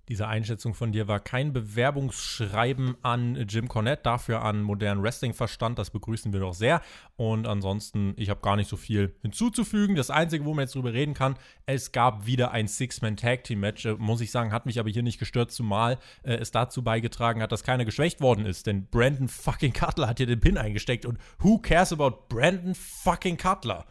Diese 0.09 0.27
Einschätzung 0.27 0.73
von 0.73 0.91
dir 0.91 1.07
war 1.07 1.19
kein 1.19 1.53
Bewerbungsschreiben 1.53 2.97
an 3.03 3.35
Jim 3.47 3.67
Cornette, 3.67 4.01
dafür 4.01 4.41
an 4.41 4.63
modernen 4.63 5.03
Wrestling-Verstand. 5.03 5.77
Das 5.77 5.91
begrüßen 5.91 6.33
wir 6.33 6.39
doch 6.39 6.55
sehr. 6.55 6.81
Und 7.15 7.45
ansonsten, 7.45 8.15
ich 8.17 8.31
habe 8.31 8.41
gar 8.41 8.55
nicht 8.55 8.67
so 8.67 8.75
viel 8.75 9.15
hinzuzufügen. 9.21 9.95
Das 9.95 10.09
Einzige, 10.09 10.45
wo 10.45 10.55
man 10.55 10.63
jetzt 10.63 10.73
drüber 10.73 10.93
reden 10.93 11.13
kann, 11.13 11.35
es 11.67 11.91
gab 11.91 12.25
wieder 12.25 12.49
ein 12.51 12.67
Six-Man-Tag-Team-Match. 12.67 13.85
Äh, 13.85 13.93
muss 13.99 14.21
ich 14.21 14.31
sagen, 14.31 14.51
hat 14.51 14.65
mich 14.65 14.79
aber 14.79 14.89
hier 14.89 15.03
nicht 15.03 15.19
gestört, 15.19 15.51
zumal 15.51 15.99
äh, 16.23 16.33
es 16.37 16.49
dazu 16.49 16.83
beigetragen 16.83 17.43
hat, 17.43 17.51
dass 17.51 17.63
keiner 17.63 17.85
geschwächt 17.85 18.19
worden 18.19 18.47
ist. 18.47 18.65
Denn 18.65 18.87
Brandon 18.87 19.27
fucking 19.27 19.73
Cutler 19.73 20.07
hat 20.07 20.17
hier 20.17 20.25
den 20.25 20.39
Pin 20.39 20.57
eingesteckt. 20.57 21.05
Und 21.05 21.19
who 21.37 21.59
cares 21.59 21.93
about 21.93 22.25
Brandon 22.29 22.73
fucking 22.73 23.37
Cutler? 23.37 23.85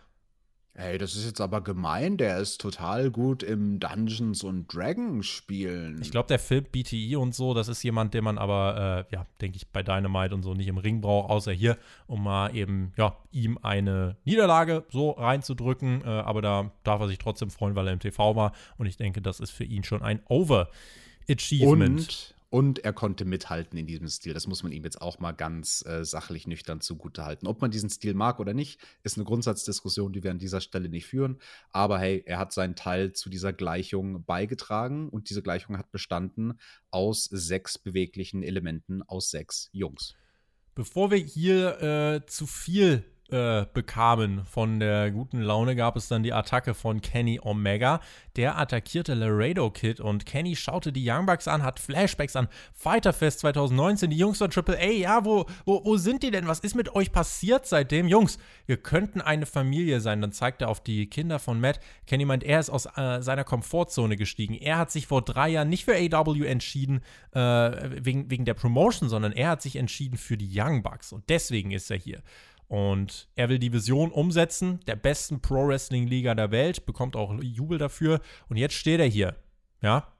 Ey, 0.80 0.96
das 0.96 1.16
ist 1.16 1.26
jetzt 1.26 1.40
aber 1.40 1.60
gemein, 1.60 2.18
der 2.18 2.38
ist 2.38 2.60
total 2.60 3.10
gut 3.10 3.42
im 3.42 3.80
Dungeons 3.80 4.44
und 4.44 4.72
Dragons 4.72 5.26
spielen. 5.26 6.00
Ich 6.00 6.12
glaube, 6.12 6.28
der 6.28 6.38
Phil 6.38 6.62
BTE 6.62 7.18
und 7.18 7.34
so, 7.34 7.52
das 7.52 7.66
ist 7.66 7.82
jemand, 7.82 8.14
den 8.14 8.22
man 8.22 8.38
aber, 8.38 9.06
äh, 9.10 9.14
ja, 9.16 9.26
denke 9.40 9.56
ich, 9.56 9.66
bei 9.66 9.82
Dynamite 9.82 10.32
und 10.36 10.44
so 10.44 10.54
nicht 10.54 10.68
im 10.68 10.78
Ring 10.78 11.00
braucht, 11.00 11.30
außer 11.30 11.50
hier, 11.50 11.78
um 12.06 12.22
mal 12.22 12.54
eben, 12.54 12.92
ja, 12.96 13.16
ihm 13.32 13.58
eine 13.60 14.18
Niederlage 14.24 14.84
so 14.88 15.10
reinzudrücken. 15.10 16.02
Äh, 16.04 16.10
aber 16.10 16.42
da 16.42 16.70
darf 16.84 17.00
er 17.00 17.08
sich 17.08 17.18
trotzdem 17.18 17.50
freuen, 17.50 17.74
weil 17.74 17.88
er 17.88 17.92
im 17.92 17.98
TV 17.98 18.36
war. 18.36 18.52
Und 18.76 18.86
ich 18.86 18.96
denke, 18.96 19.20
das 19.20 19.40
ist 19.40 19.50
für 19.50 19.64
ihn 19.64 19.82
schon 19.82 20.04
ein 20.04 20.20
Over-Achievement. 20.28 21.98
Und 21.98 22.34
und 22.50 22.78
er 22.78 22.92
konnte 22.92 23.24
mithalten 23.24 23.78
in 23.78 23.86
diesem 23.86 24.08
Stil. 24.08 24.32
Das 24.32 24.46
muss 24.46 24.62
man 24.62 24.72
ihm 24.72 24.84
jetzt 24.84 25.02
auch 25.02 25.18
mal 25.18 25.32
ganz 25.32 25.84
äh, 25.86 26.04
sachlich 26.04 26.46
nüchtern 26.46 26.80
zugutehalten. 26.80 27.46
Ob 27.46 27.60
man 27.60 27.70
diesen 27.70 27.90
Stil 27.90 28.14
mag 28.14 28.40
oder 28.40 28.54
nicht, 28.54 28.80
ist 29.02 29.16
eine 29.16 29.24
Grundsatzdiskussion, 29.24 30.12
die 30.12 30.22
wir 30.22 30.30
an 30.30 30.38
dieser 30.38 30.60
Stelle 30.60 30.88
nicht 30.88 31.06
führen. 31.06 31.38
Aber 31.70 31.98
hey, 31.98 32.22
er 32.24 32.38
hat 32.38 32.52
seinen 32.52 32.74
Teil 32.74 33.12
zu 33.12 33.28
dieser 33.28 33.52
Gleichung 33.52 34.24
beigetragen 34.24 35.10
und 35.10 35.28
diese 35.28 35.42
Gleichung 35.42 35.76
hat 35.76 35.92
bestanden 35.92 36.58
aus 36.90 37.24
sechs 37.24 37.76
beweglichen 37.76 38.42
Elementen 38.42 39.02
aus 39.02 39.30
sechs 39.30 39.68
Jungs. 39.72 40.14
Bevor 40.74 41.10
wir 41.10 41.18
hier 41.18 41.82
äh, 41.82 42.26
zu 42.26 42.46
viel 42.46 43.04
äh, 43.30 43.66
bekamen. 43.72 44.44
Von 44.44 44.80
der 44.80 45.10
guten 45.10 45.40
Laune 45.40 45.76
gab 45.76 45.96
es 45.96 46.08
dann 46.08 46.22
die 46.22 46.32
Attacke 46.32 46.74
von 46.74 47.00
Kenny 47.00 47.38
Omega. 47.42 48.00
Der 48.36 48.58
attackierte 48.58 49.14
Laredo 49.14 49.70
Kid 49.70 50.00
und 50.00 50.24
Kenny 50.24 50.56
schaute 50.56 50.92
die 50.92 51.08
Young 51.08 51.26
Bucks 51.26 51.48
an, 51.48 51.62
hat 51.62 51.80
Flashbacks 51.80 52.36
an 52.36 52.48
Fighterfest 52.72 53.40
2019. 53.40 54.10
Die 54.10 54.16
Jungs 54.16 54.38
von 54.38 54.50
Triple 54.50 54.78
A, 54.78 54.90
ja, 54.90 55.24
wo, 55.24 55.46
wo, 55.64 55.84
wo 55.84 55.96
sind 55.96 56.22
die 56.22 56.30
denn? 56.30 56.46
Was 56.46 56.60
ist 56.60 56.74
mit 56.74 56.94
euch 56.94 57.12
passiert 57.12 57.66
seitdem? 57.66 58.08
Jungs, 58.08 58.38
wir 58.66 58.78
könnten 58.78 59.20
eine 59.20 59.46
Familie 59.46 60.00
sein. 60.00 60.20
Dann 60.20 60.32
zeigt 60.32 60.62
er 60.62 60.68
auf 60.68 60.82
die 60.82 61.08
Kinder 61.08 61.38
von 61.38 61.60
Matt. 61.60 61.80
Kenny 62.06 62.24
meint, 62.24 62.44
er 62.44 62.60
ist 62.60 62.70
aus 62.70 62.86
äh, 62.96 63.20
seiner 63.20 63.44
Komfortzone 63.44 64.16
gestiegen. 64.16 64.54
Er 64.54 64.78
hat 64.78 64.90
sich 64.90 65.06
vor 65.06 65.22
drei 65.22 65.50
Jahren 65.50 65.68
nicht 65.68 65.84
für 65.84 65.96
AW 65.96 66.46
entschieden, 66.46 67.02
äh, 67.32 67.40
wegen, 67.40 68.30
wegen 68.30 68.44
der 68.44 68.54
Promotion, 68.54 69.08
sondern 69.08 69.32
er 69.32 69.50
hat 69.50 69.62
sich 69.62 69.76
entschieden 69.76 70.16
für 70.16 70.36
die 70.36 70.50
Young 70.50 70.82
Bucks. 70.82 71.12
Und 71.12 71.28
deswegen 71.28 71.72
ist 71.72 71.90
er 71.90 71.98
hier. 71.98 72.22
Und 72.68 73.28
er 73.34 73.48
will 73.48 73.58
die 73.58 73.72
Vision 73.72 74.12
umsetzen, 74.12 74.80
der 74.86 74.96
besten 74.96 75.40
Pro-Wrestling-Liga 75.40 76.34
der 76.34 76.50
Welt, 76.50 76.84
bekommt 76.84 77.16
auch 77.16 77.34
Jubel 77.42 77.78
dafür. 77.78 78.20
Und 78.48 78.58
jetzt 78.58 78.74
steht 78.74 79.00
er 79.00 79.06
hier. 79.06 79.36
Ja, 79.80 80.12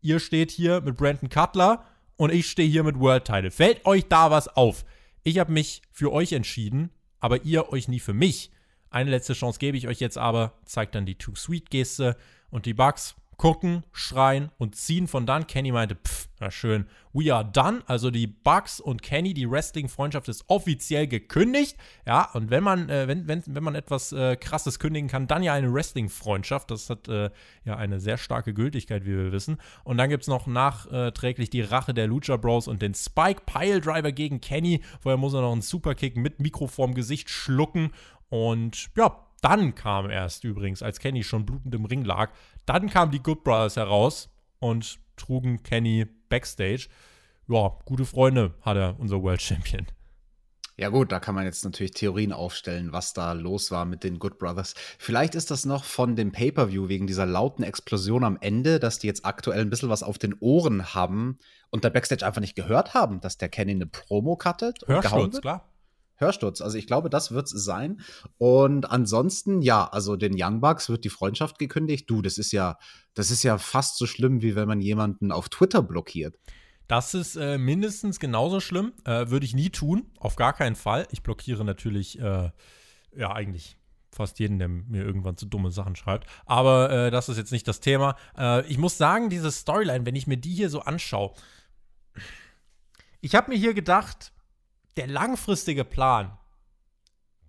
ihr 0.00 0.20
steht 0.20 0.52
hier 0.52 0.80
mit 0.80 0.96
Brandon 0.96 1.28
Cutler 1.28 1.84
und 2.16 2.32
ich 2.32 2.48
stehe 2.48 2.68
hier 2.68 2.84
mit 2.84 2.98
World 2.98 3.24
Title. 3.24 3.50
Fällt 3.50 3.84
euch 3.86 4.06
da 4.06 4.30
was 4.30 4.48
auf? 4.48 4.84
Ich 5.24 5.38
habe 5.38 5.52
mich 5.52 5.82
für 5.90 6.12
euch 6.12 6.32
entschieden, 6.32 6.90
aber 7.18 7.44
ihr 7.44 7.72
euch 7.72 7.88
nie 7.88 8.00
für 8.00 8.14
mich. 8.14 8.52
Eine 8.88 9.10
letzte 9.10 9.32
Chance 9.32 9.58
gebe 9.58 9.76
ich 9.76 9.88
euch 9.88 9.98
jetzt 9.98 10.16
aber, 10.16 10.52
zeigt 10.64 10.94
dann 10.94 11.06
die 11.06 11.16
Too-Sweet-Geste 11.16 12.16
und 12.50 12.66
die 12.66 12.74
Bugs 12.74 13.16
gucken, 13.36 13.84
schreien 13.92 14.50
und 14.58 14.76
ziehen 14.76 15.08
von 15.08 15.26
dann. 15.26 15.46
Kenny 15.46 15.72
meinte, 15.72 15.96
pff, 15.96 16.28
na 16.40 16.50
schön, 16.50 16.86
we 17.12 17.34
are 17.34 17.44
done. 17.44 17.82
Also 17.86 18.10
die 18.10 18.26
Bugs 18.26 18.80
und 18.80 19.02
Kenny, 19.02 19.34
die 19.34 19.50
Wrestling-Freundschaft 19.50 20.28
ist 20.28 20.44
offiziell 20.48 21.06
gekündigt. 21.06 21.76
Ja, 22.06 22.30
und 22.32 22.50
wenn 22.50 22.64
man, 22.64 22.88
äh, 22.88 23.08
wenn, 23.08 23.28
wenn, 23.28 23.42
wenn 23.46 23.62
man 23.62 23.74
etwas 23.74 24.12
äh, 24.12 24.36
krasses 24.36 24.78
kündigen 24.78 25.08
kann, 25.08 25.26
dann 25.26 25.42
ja 25.42 25.54
eine 25.54 25.72
Wrestling-Freundschaft. 25.72 26.70
Das 26.70 26.88
hat 26.90 27.08
äh, 27.08 27.30
ja 27.64 27.76
eine 27.76 28.00
sehr 28.00 28.16
starke 28.16 28.54
Gültigkeit, 28.54 29.04
wie 29.04 29.16
wir 29.16 29.32
wissen. 29.32 29.58
Und 29.84 29.98
dann 29.98 30.08
gibt 30.08 30.22
es 30.22 30.28
noch 30.28 30.46
nachträglich 30.46 31.50
die 31.50 31.62
Rache 31.62 31.94
der 31.94 32.06
Lucha 32.06 32.36
Bros 32.36 32.68
und 32.68 32.82
den 32.82 32.94
Spike 32.94 33.42
Pile 33.46 33.80
Driver 33.80 34.12
gegen 34.12 34.40
Kenny. 34.40 34.82
Vorher 35.00 35.18
muss 35.18 35.34
er 35.34 35.42
noch 35.42 35.52
einen 35.52 35.62
Superkick 35.62 36.16
mit 36.16 36.40
Mikro 36.40 36.66
vorm 36.66 36.94
Gesicht 36.94 37.28
schlucken. 37.30 37.90
Und 38.28 38.88
ja, 38.96 39.26
dann 39.42 39.74
kam 39.74 40.10
erst 40.10 40.44
übrigens, 40.44 40.82
als 40.82 40.98
Kenny 40.98 41.22
schon 41.22 41.46
blutend 41.46 41.74
im 41.74 41.84
Ring 41.84 42.04
lag, 42.04 42.32
dann 42.66 42.90
kamen 42.90 43.12
die 43.12 43.22
Good 43.22 43.44
Brothers 43.44 43.76
heraus 43.76 44.28
und 44.58 44.98
trugen 45.16 45.62
Kenny 45.62 46.06
backstage. 46.28 46.88
Ja, 47.48 47.78
gute 47.84 48.04
Freunde 48.04 48.54
hat 48.60 48.76
er, 48.76 48.98
unser 48.98 49.22
World 49.22 49.40
Champion. 49.40 49.86
Ja 50.78 50.90
gut, 50.90 51.10
da 51.10 51.20
kann 51.20 51.34
man 51.34 51.46
jetzt 51.46 51.64
natürlich 51.64 51.92
Theorien 51.92 52.34
aufstellen, 52.34 52.92
was 52.92 53.14
da 53.14 53.32
los 53.32 53.70
war 53.70 53.86
mit 53.86 54.04
den 54.04 54.18
Good 54.18 54.38
Brothers. 54.38 54.74
Vielleicht 54.98 55.34
ist 55.34 55.50
das 55.50 55.64
noch 55.64 55.84
von 55.84 56.16
dem 56.16 56.32
Pay-per-View 56.32 56.88
wegen 56.88 57.06
dieser 57.06 57.24
lauten 57.24 57.62
Explosion 57.62 58.24
am 58.24 58.36
Ende, 58.42 58.78
dass 58.78 58.98
die 58.98 59.06
jetzt 59.06 59.24
aktuell 59.24 59.62
ein 59.62 59.70
bisschen 59.70 59.88
was 59.88 60.02
auf 60.02 60.18
den 60.18 60.34
Ohren 60.38 60.92
haben 60.92 61.38
und 61.70 61.84
der 61.84 61.90
Backstage 61.90 62.26
einfach 62.26 62.42
nicht 62.42 62.56
gehört 62.56 62.92
haben, 62.92 63.20
dass 63.22 63.38
der 63.38 63.48
Kenny 63.48 63.72
eine 63.72 63.86
Promo 63.86 64.36
cuttet 64.36 64.82
und 64.82 64.94
Hörsturz, 64.94 65.12
gehauen 65.12 65.32
wird. 65.32 65.42
klar. 65.42 65.68
Hörsturz. 66.16 66.60
Also 66.60 66.78
ich 66.78 66.86
glaube, 66.86 67.10
das 67.10 67.32
wird 67.32 67.46
es 67.46 67.64
sein. 67.64 68.00
Und 68.38 68.90
ansonsten, 68.90 69.62
ja, 69.62 69.86
also 69.86 70.16
den 70.16 70.34
Young 70.36 70.60
Bucks 70.60 70.88
wird 70.88 71.04
die 71.04 71.10
Freundschaft 71.10 71.58
gekündigt. 71.58 72.10
Du, 72.10 72.22
das 72.22 72.38
ist 72.38 72.52
ja, 72.52 72.78
das 73.14 73.30
ist 73.30 73.42
ja 73.42 73.58
fast 73.58 73.98
so 73.98 74.06
schlimm, 74.06 74.42
wie 74.42 74.56
wenn 74.56 74.68
man 74.68 74.80
jemanden 74.80 75.32
auf 75.32 75.48
Twitter 75.48 75.82
blockiert. 75.82 76.36
Das 76.88 77.14
ist 77.14 77.36
äh, 77.36 77.58
mindestens 77.58 78.20
genauso 78.20 78.60
schlimm. 78.60 78.92
Äh, 79.04 79.28
Würde 79.28 79.44
ich 79.44 79.54
nie 79.54 79.70
tun. 79.70 80.06
Auf 80.18 80.36
gar 80.36 80.52
keinen 80.52 80.76
Fall. 80.76 81.06
Ich 81.10 81.22
blockiere 81.22 81.64
natürlich, 81.64 82.18
äh, 82.20 82.50
ja, 83.16 83.32
eigentlich 83.32 83.76
fast 84.16 84.38
jeden, 84.38 84.58
der 84.58 84.68
mir 84.68 85.04
irgendwann 85.04 85.36
zu 85.36 85.46
dumme 85.46 85.70
Sachen 85.70 85.96
schreibt. 85.96 86.26
Aber 86.46 86.90
äh, 86.90 87.10
das 87.10 87.28
ist 87.28 87.36
jetzt 87.36 87.52
nicht 87.52 87.68
das 87.68 87.80
Thema. 87.80 88.16
Äh, 88.38 88.66
ich 88.66 88.78
muss 88.78 88.96
sagen, 88.96 89.30
diese 89.30 89.50
Storyline, 89.50 90.06
wenn 90.06 90.16
ich 90.16 90.26
mir 90.26 90.38
die 90.38 90.54
hier 90.54 90.70
so 90.70 90.80
anschaue, 90.80 91.34
ich 93.20 93.34
habe 93.34 93.50
mir 93.50 93.58
hier 93.58 93.74
gedacht, 93.74 94.32
der 94.96 95.06
langfristige 95.06 95.84
Plan 95.84 96.36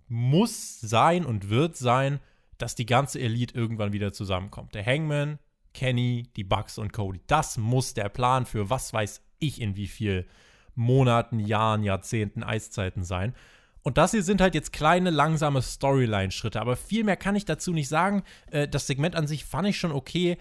muss 0.08 0.80
sein 0.80 1.24
und 1.26 1.50
wird 1.50 1.76
sein, 1.76 2.20
dass 2.56 2.74
die 2.74 2.86
ganze 2.86 3.20
Elite 3.20 3.54
irgendwann 3.54 3.92
wieder 3.92 4.12
zusammenkommt. 4.12 4.74
Der 4.74 4.84
Hangman, 4.84 5.38
Kenny, 5.74 6.28
die 6.36 6.44
Bucks 6.44 6.78
und 6.78 6.92
Cody. 6.92 7.20
Das 7.26 7.56
muss 7.56 7.94
der 7.94 8.08
Plan 8.08 8.46
für 8.46 8.70
was 8.70 8.92
weiß 8.92 9.22
ich 9.38 9.60
in 9.60 9.76
wie 9.76 9.86
viel 9.86 10.26
Monaten, 10.74 11.38
Jahren, 11.38 11.82
Jahrzehnten, 11.82 12.42
Eiszeiten 12.42 13.04
sein. 13.04 13.34
Und 13.82 13.96
das 13.96 14.10
hier 14.10 14.22
sind 14.22 14.40
halt 14.40 14.54
jetzt 14.54 14.72
kleine, 14.72 15.10
langsame 15.10 15.62
Storyline-Schritte. 15.62 16.60
Aber 16.60 16.76
viel 16.76 17.04
mehr 17.04 17.16
kann 17.16 17.36
ich 17.36 17.44
dazu 17.44 17.72
nicht 17.72 17.88
sagen. 17.88 18.22
Äh, 18.50 18.68
das 18.68 18.86
Segment 18.86 19.14
an 19.14 19.26
sich 19.26 19.44
fand 19.44 19.68
ich 19.68 19.78
schon 19.78 19.92
okay. 19.92 20.36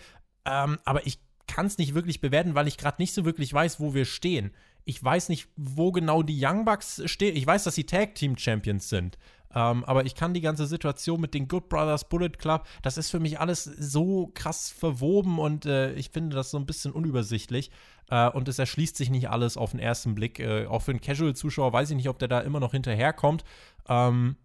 Ähm, 0.45 0.79
aber 0.85 1.05
ich 1.05 1.19
kann 1.47 1.65
es 1.65 1.77
nicht 1.77 1.93
wirklich 1.93 2.19
bewerten, 2.19 2.55
weil 2.55 2.67
ich 2.67 2.77
gerade 2.77 3.01
nicht 3.01 3.13
so 3.13 3.25
wirklich 3.25 3.53
weiß, 3.53 3.79
wo 3.79 3.93
wir 3.93 4.05
stehen 4.05 4.51
ich 4.87 5.03
weiß 5.03 5.29
nicht, 5.29 5.49
wo 5.57 5.91
genau 5.91 6.23
die 6.23 6.39
Young 6.41 6.63
Bucks 6.63 7.01
stehen. 7.05 7.35
Ich 7.35 7.45
weiß, 7.45 7.65
dass 7.65 7.75
sie 7.75 7.83
Tag 7.83 8.15
Team 8.15 8.37
Champions 8.37 8.87
sind. 8.87 9.17
Ähm, 9.53 9.83
aber 9.85 10.05
ich 10.05 10.15
kann 10.15 10.33
die 10.33 10.41
ganze 10.41 10.65
Situation 10.65 11.19
mit 11.19 11.33
den 11.33 11.47
Good 11.47 11.67
Brothers 11.67 12.07
Bullet 12.07 12.29
Club, 12.29 12.67
das 12.81 12.97
ist 12.97 13.09
für 13.09 13.19
mich 13.19 13.39
alles 13.39 13.63
so 13.63 14.29
krass 14.33 14.69
verwoben 14.69 15.39
und 15.39 15.65
äh, 15.65 15.93
ich 15.93 16.09
finde 16.09 16.35
das 16.35 16.51
so 16.51 16.57
ein 16.57 16.65
bisschen 16.65 16.91
unübersichtlich. 16.91 17.71
Äh, 18.09 18.29
und 18.29 18.47
es 18.47 18.59
erschließt 18.59 18.95
sich 18.95 19.09
nicht 19.09 19.29
alles 19.29 19.57
auf 19.57 19.71
den 19.71 19.79
ersten 19.79 20.15
Blick. 20.15 20.39
Äh, 20.39 20.67
auch 20.67 20.81
für 20.83 20.91
einen 20.91 21.01
Casual-Zuschauer 21.01 21.73
weiß 21.73 21.89
ich 21.89 21.95
nicht, 21.95 22.09
ob 22.09 22.19
der 22.19 22.27
da 22.27 22.39
immer 22.39 22.59
noch 22.59 22.71
hinterherkommt. 22.71 23.43
Ähm, 23.89 24.37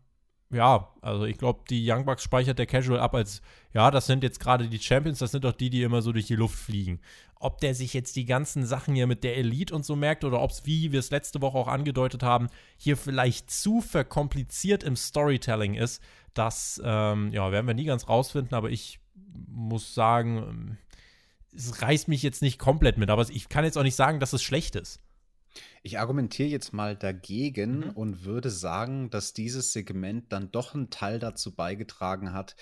ja, 0.52 0.88
also 1.00 1.24
ich 1.24 1.38
glaube, 1.38 1.64
die 1.68 1.90
Young 1.90 2.04
Bucks 2.04 2.22
speichert 2.22 2.58
der 2.58 2.66
Casual 2.66 3.00
ab 3.00 3.14
als, 3.14 3.40
ja, 3.72 3.90
das 3.90 4.06
sind 4.06 4.22
jetzt 4.22 4.38
gerade 4.38 4.68
die 4.68 4.78
Champions, 4.78 5.18
das 5.18 5.32
sind 5.32 5.44
doch 5.44 5.52
die, 5.52 5.70
die 5.70 5.82
immer 5.82 6.02
so 6.02 6.12
durch 6.12 6.26
die 6.26 6.36
Luft 6.36 6.58
fliegen. 6.58 7.00
Ob 7.40 7.58
der 7.60 7.74
sich 7.74 7.94
jetzt 7.94 8.16
die 8.16 8.26
ganzen 8.26 8.66
Sachen 8.66 8.94
hier 8.94 9.06
mit 9.06 9.24
der 9.24 9.36
Elite 9.36 9.74
und 9.74 9.84
so 9.84 9.96
merkt 9.96 10.24
oder 10.24 10.40
ob 10.40 10.50
es, 10.50 10.66
wie 10.66 10.92
wir 10.92 11.00
es 11.00 11.10
letzte 11.10 11.40
Woche 11.40 11.58
auch 11.58 11.68
angedeutet 11.68 12.22
haben, 12.22 12.48
hier 12.76 12.96
vielleicht 12.96 13.50
zu 13.50 13.80
verkompliziert 13.80 14.84
im 14.84 14.94
Storytelling 14.94 15.74
ist, 15.74 16.02
das, 16.34 16.80
ähm, 16.84 17.32
ja, 17.32 17.50
werden 17.50 17.66
wir 17.66 17.74
nie 17.74 17.84
ganz 17.84 18.08
rausfinden, 18.08 18.54
aber 18.54 18.70
ich 18.70 19.00
muss 19.48 19.94
sagen, 19.94 20.36
ähm, 20.36 20.76
es 21.54 21.82
reißt 21.82 22.08
mich 22.08 22.22
jetzt 22.22 22.42
nicht 22.42 22.58
komplett 22.58 22.98
mit, 22.98 23.10
aber 23.10 23.26
ich 23.28 23.48
kann 23.48 23.64
jetzt 23.64 23.76
auch 23.78 23.82
nicht 23.82 23.96
sagen, 23.96 24.20
dass 24.20 24.32
es 24.32 24.42
schlecht 24.42 24.76
ist. 24.76 25.00
Ich 25.82 25.98
argumentiere 25.98 26.48
jetzt 26.48 26.72
mal 26.72 26.96
dagegen 26.96 27.80
mhm. 27.80 27.90
und 27.90 28.24
würde 28.24 28.50
sagen, 28.50 29.10
dass 29.10 29.32
dieses 29.32 29.72
Segment 29.72 30.32
dann 30.32 30.50
doch 30.50 30.74
einen 30.74 30.90
Teil 30.90 31.18
dazu 31.18 31.54
beigetragen 31.54 32.32
hat, 32.32 32.56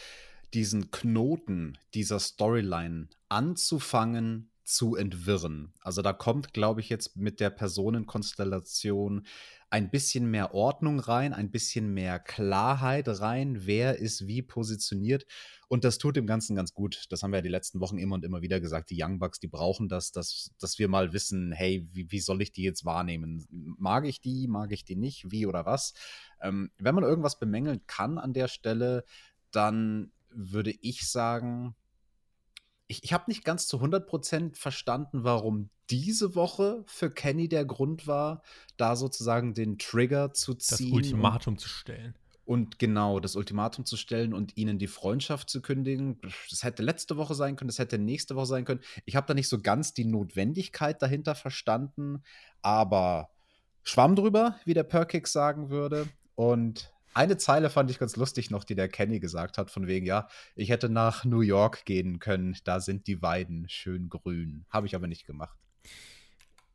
diesen 0.55 0.91
Knoten 0.91 1.79
dieser 1.95 2.19
Storyline 2.19 3.09
anzufangen 3.29 4.50
zu 4.75 4.97
entwirren. 4.97 5.73
Also 5.81 6.03
da 6.03 6.13
kommt, 6.13 6.53
glaube 6.53 6.81
ich, 6.81 6.89
jetzt 6.89 7.17
mit 7.17 7.41
der 7.41 7.51
Personenkonstellation 7.51 9.27
ein 9.71 9.91
bisschen 9.91 10.29
mehr 10.29 10.53
Ordnung 10.53 10.99
rein, 10.99 11.33
ein 11.33 11.51
bisschen 11.51 11.95
mehr 11.95 12.19
Klarheit 12.19 13.09
rein, 13.21 13.67
wer 13.67 13.99
ist 13.99 14.27
wie 14.27 14.43
positioniert. 14.43 15.27
Und 15.69 15.85
das 15.85 15.99
tut 15.99 16.17
dem 16.17 16.27
Ganzen 16.27 16.57
ganz 16.57 16.75
gut. 16.75 17.07
Das 17.11 17.23
haben 17.23 17.31
wir 17.31 17.39
ja 17.39 17.43
die 17.43 17.49
letzten 17.49 17.79
Wochen 17.81 17.97
immer 17.97 18.17
und 18.17 18.25
immer 18.25 18.43
wieder 18.43 18.61
gesagt. 18.61 18.91
Die 18.91 19.01
Young 19.01 19.21
Bucks, 19.21 19.39
die 19.39 19.47
brauchen 19.47 19.89
das, 19.89 20.11
dass, 20.11 20.51
dass 20.59 20.81
wir 20.81 20.89
mal 20.89 21.13
wissen, 21.13 21.53
hey, 21.53 21.87
wie, 21.93 22.11
wie 22.11 22.19
soll 22.19 22.43
ich 22.43 22.51
die 22.51 22.65
jetzt 22.65 22.85
wahrnehmen? 22.85 23.47
Mag 23.79 24.05
ich 24.07 24.21
die, 24.21 24.49
mag 24.49 24.73
ich 24.73 24.85
die 24.85 24.97
nicht, 24.97 25.31
wie 25.31 25.47
oder 25.47 25.67
was? 25.67 25.95
Ähm, 26.43 26.73
wenn 26.79 26.97
man 26.97 27.05
irgendwas 27.05 27.39
bemängeln 27.39 27.81
kann 27.87 28.19
an 28.19 28.33
der 28.33 28.49
Stelle, 28.49 29.05
dann 29.53 30.11
würde 30.31 30.75
ich 30.81 31.09
sagen, 31.09 31.77
ich, 32.91 33.05
ich 33.05 33.13
habe 33.13 33.25
nicht 33.29 33.45
ganz 33.45 33.69
zu 33.69 33.79
100% 33.79 34.57
verstanden, 34.57 35.23
warum 35.23 35.71
diese 35.91 36.35
Woche 36.35 36.83
für 36.87 37.11
Kenny 37.11 37.49
der 37.49 37.65
Grund 37.65 38.09
war, 38.09 38.43
da 38.77 38.97
sozusagen 38.97 39.55
den 39.55 39.79
Trigger 39.79 40.33
zu 40.33 40.55
ziehen. 40.55 40.89
Das 40.89 40.97
Ultimatum 40.97 41.57
zu 41.57 41.69
stellen. 41.69 42.15
Und 42.45 42.81
genau, 42.81 43.21
das 43.21 43.37
Ultimatum 43.37 43.85
zu 43.85 43.97
stellen 43.97 44.35
und 44.35 44.57
ihnen 44.57 44.81
die 44.81 44.89
Freundschaft 44.89 45.51
zu 45.51 45.63
kündigen. 45.63 46.21
Das 46.51 46.65
hätte 46.65 46.83
letzte 46.83 47.17
Woche 47.17 47.37
sein 47.37 47.55
können, 47.55 47.69
das 47.69 47.79
hätte 47.79 47.97
nächste 47.97 48.35
Woche 48.35 48.47
sein 48.47 48.65
können. 48.65 48.81
Ich 49.05 49.15
habe 49.15 49.29
da 49.29 49.35
nicht 49.35 49.49
so 49.49 49.61
ganz 49.61 49.95
die 49.95 50.05
Notwendigkeit 50.05 51.01
dahinter 51.01 51.37
verstanden, 51.37 52.25
aber 52.61 53.31
schwamm 53.85 54.17
drüber, 54.17 54.57
wie 54.65 54.75
der 54.75 54.83
Perkix 54.83 55.31
sagen 55.31 55.71
würde. 55.71 56.09
Und 56.35 56.93
eine 57.15 57.37
Zeile 57.37 57.71
fand 57.71 57.91
ich 57.91 57.99
ganz 57.99 58.17
lustig 58.17 58.51
noch, 58.51 58.65
die 58.65 58.75
der 58.75 58.89
Kenny 58.89 59.21
gesagt 59.21 59.59
hat, 59.59 59.71
von 59.71 59.87
wegen, 59.87 60.07
ja, 60.07 60.29
ich 60.55 60.71
hätte 60.71 60.89
nach 60.89 61.25
New 61.25 61.41
York 61.41 61.85
gehen 61.85 62.19
können, 62.19 62.57
da 62.65 62.81
sind 62.81 63.07
die 63.07 63.23
Weiden 63.23 63.69
schön 63.69 64.09
grün. 64.09 64.65
Habe 64.71 64.87
ich 64.87 64.95
aber 64.95 65.07
nicht 65.07 65.27
gemacht. 65.27 65.57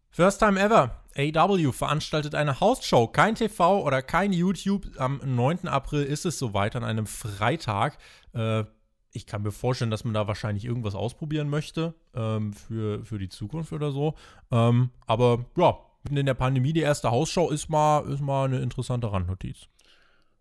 First 0.09 0.39
time 0.39 0.57
ever. 0.59 1.03
AW 1.17 1.73
veranstaltet 1.73 2.35
eine 2.35 2.61
Hausshow. 2.61 3.07
Kein 3.07 3.35
TV 3.35 3.83
oder 3.83 4.01
kein 4.01 4.31
YouTube. 4.31 4.87
Am 4.97 5.19
9. 5.23 5.67
April 5.67 6.03
ist 6.03 6.25
es 6.25 6.39
soweit, 6.39 6.77
an 6.77 6.85
einem 6.85 7.05
Freitag. 7.05 7.97
Äh, 8.33 8.63
ich 9.11 9.25
kann 9.25 9.41
mir 9.41 9.51
vorstellen, 9.51 9.91
dass 9.91 10.05
man 10.05 10.13
da 10.13 10.27
wahrscheinlich 10.27 10.63
irgendwas 10.63 10.95
ausprobieren 10.95 11.49
möchte 11.49 11.95
ähm, 12.13 12.53
für, 12.53 13.03
für 13.05 13.19
die 13.19 13.29
Zukunft 13.29 13.73
oder 13.73 13.91
so. 13.91 14.15
Ähm, 14.51 14.91
aber 15.05 15.45
ja, 15.57 15.79
in 16.09 16.25
der 16.25 16.33
Pandemie 16.33 16.73
die 16.73 16.81
erste 16.81 17.11
Hausshow 17.11 17.49
ist 17.49 17.69
mal, 17.69 18.07
ist 18.09 18.21
mal 18.21 18.45
eine 18.45 18.59
interessante 18.59 19.11
Randnotiz. 19.11 19.67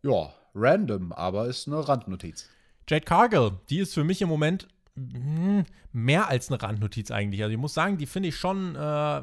Ja, 0.04 0.34
random, 0.54 1.12
aber 1.12 1.46
ist 1.46 1.66
eine 1.66 1.88
Randnotiz. 1.88 2.50
Jade 2.86 3.06
Cargill, 3.06 3.52
die 3.70 3.78
ist 3.78 3.94
für 3.94 4.04
mich 4.04 4.20
im 4.20 4.28
Moment 4.28 4.68
hm, 4.96 5.64
mehr 5.92 6.28
als 6.28 6.50
eine 6.50 6.62
Randnotiz 6.62 7.10
eigentlich. 7.10 7.42
Also 7.42 7.52
ich 7.52 7.58
muss 7.58 7.72
sagen, 7.72 7.96
die 7.96 8.04
finde 8.04 8.28
ich 8.28 8.36
schon, 8.36 8.76
äh, 8.76 9.22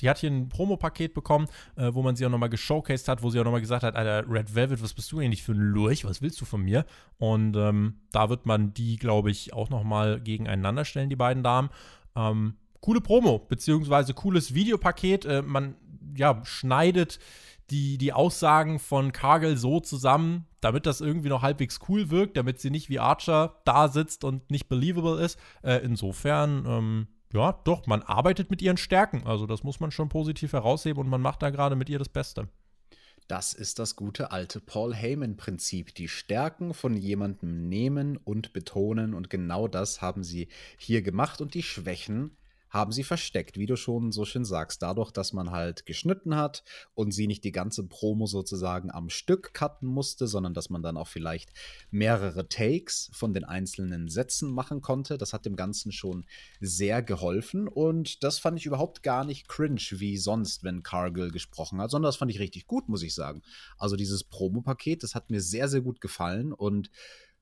die 0.00 0.10
hat 0.10 0.18
hier 0.18 0.30
ein 0.30 0.50
Promopaket 0.50 1.14
bekommen, 1.14 1.48
äh, 1.76 1.94
wo 1.94 2.02
man 2.02 2.16
sie 2.16 2.26
auch 2.26 2.30
nochmal 2.30 2.50
geshowcased 2.50 3.08
hat, 3.08 3.22
wo 3.22 3.30
sie 3.30 3.40
auch 3.40 3.44
nochmal 3.44 3.62
gesagt 3.62 3.82
hat, 3.82 3.96
Alter, 3.96 4.30
Red 4.30 4.54
Velvet, 4.54 4.82
was 4.82 4.92
bist 4.92 5.10
du 5.10 5.20
eigentlich 5.20 5.42
für 5.42 5.52
ein 5.52 5.58
Lurch, 5.58 6.04
was 6.04 6.20
willst 6.20 6.38
du 6.38 6.44
von 6.44 6.60
mir? 6.60 6.84
Und 7.16 7.56
ähm, 7.56 7.94
da 8.12 8.28
wird 8.28 8.44
man 8.44 8.74
die, 8.74 8.96
glaube 8.96 9.30
ich, 9.30 9.54
auch 9.54 9.70
nochmal 9.70 10.20
gegeneinander 10.20 10.84
stellen, 10.84 11.08
die 11.08 11.16
beiden 11.16 11.42
Damen. 11.42 11.70
Ähm, 12.14 12.58
coole 12.80 13.00
Promo, 13.00 13.38
beziehungsweise 13.38 14.12
cooles 14.12 14.52
Videopaket. 14.52 15.24
Äh, 15.24 15.40
man, 15.40 15.76
ja, 16.14 16.42
schneidet 16.44 17.18
die, 17.70 17.98
die 17.98 18.12
Aussagen 18.12 18.78
von 18.78 19.12
Cargill 19.12 19.56
so 19.56 19.80
zusammen, 19.80 20.46
damit 20.60 20.86
das 20.86 21.00
irgendwie 21.00 21.28
noch 21.28 21.42
halbwegs 21.42 21.80
cool 21.88 22.10
wirkt, 22.10 22.36
damit 22.36 22.60
sie 22.60 22.70
nicht 22.70 22.88
wie 22.88 22.98
Archer 22.98 23.60
da 23.64 23.88
sitzt 23.88 24.24
und 24.24 24.50
nicht 24.50 24.68
believable 24.68 25.20
ist. 25.20 25.38
Äh, 25.62 25.78
insofern, 25.84 26.64
ähm, 26.66 27.08
ja, 27.32 27.52
doch, 27.64 27.86
man 27.86 28.02
arbeitet 28.02 28.50
mit 28.50 28.62
ihren 28.62 28.76
Stärken. 28.76 29.26
Also 29.26 29.46
das 29.46 29.64
muss 29.64 29.80
man 29.80 29.90
schon 29.90 30.08
positiv 30.08 30.52
herausheben 30.52 31.02
und 31.02 31.08
man 31.08 31.20
macht 31.20 31.42
da 31.42 31.50
gerade 31.50 31.76
mit 31.76 31.88
ihr 31.88 31.98
das 31.98 32.08
Beste. 32.08 32.48
Das 33.26 33.54
ist 33.54 33.78
das 33.78 33.96
gute 33.96 34.32
alte 34.32 34.60
Paul 34.60 34.94
Heyman-Prinzip. 34.94 35.94
Die 35.94 36.08
Stärken 36.08 36.74
von 36.74 36.94
jemandem 36.94 37.68
nehmen 37.70 38.18
und 38.18 38.52
betonen. 38.52 39.14
Und 39.14 39.30
genau 39.30 39.66
das 39.66 40.02
haben 40.02 40.22
sie 40.22 40.48
hier 40.76 41.00
gemacht. 41.00 41.40
Und 41.40 41.54
die 41.54 41.62
Schwächen 41.62 42.36
haben 42.74 42.90
sie 42.90 43.04
versteckt, 43.04 43.56
wie 43.56 43.66
du 43.66 43.76
schon 43.76 44.10
so 44.10 44.24
schön 44.24 44.44
sagst, 44.44 44.82
dadurch, 44.82 45.12
dass 45.12 45.32
man 45.32 45.52
halt 45.52 45.86
geschnitten 45.86 46.34
hat 46.34 46.64
und 46.94 47.12
sie 47.12 47.28
nicht 47.28 47.44
die 47.44 47.52
ganze 47.52 47.86
Promo 47.86 48.26
sozusagen 48.26 48.90
am 48.90 49.10
Stück 49.10 49.54
cutten 49.54 49.88
musste, 49.88 50.26
sondern 50.26 50.54
dass 50.54 50.70
man 50.70 50.82
dann 50.82 50.96
auch 50.96 51.06
vielleicht 51.06 51.52
mehrere 51.92 52.48
Takes 52.48 53.10
von 53.12 53.32
den 53.32 53.44
einzelnen 53.44 54.08
Sätzen 54.08 54.50
machen 54.50 54.80
konnte. 54.80 55.18
Das 55.18 55.32
hat 55.32 55.46
dem 55.46 55.54
Ganzen 55.54 55.92
schon 55.92 56.26
sehr 56.60 57.00
geholfen 57.00 57.68
und 57.68 58.24
das 58.24 58.40
fand 58.40 58.58
ich 58.58 58.66
überhaupt 58.66 59.04
gar 59.04 59.24
nicht 59.24 59.46
cringe 59.46 59.74
wie 59.92 60.18
sonst, 60.18 60.64
wenn 60.64 60.82
Cargill 60.82 61.30
gesprochen 61.30 61.80
hat, 61.80 61.92
sondern 61.92 62.08
das 62.08 62.16
fand 62.16 62.32
ich 62.32 62.40
richtig 62.40 62.66
gut, 62.66 62.88
muss 62.88 63.04
ich 63.04 63.14
sagen. 63.14 63.42
Also 63.78 63.94
dieses 63.94 64.24
Promo-Paket, 64.24 65.04
das 65.04 65.14
hat 65.14 65.30
mir 65.30 65.40
sehr, 65.40 65.68
sehr 65.68 65.80
gut 65.80 66.00
gefallen 66.00 66.52
und 66.52 66.90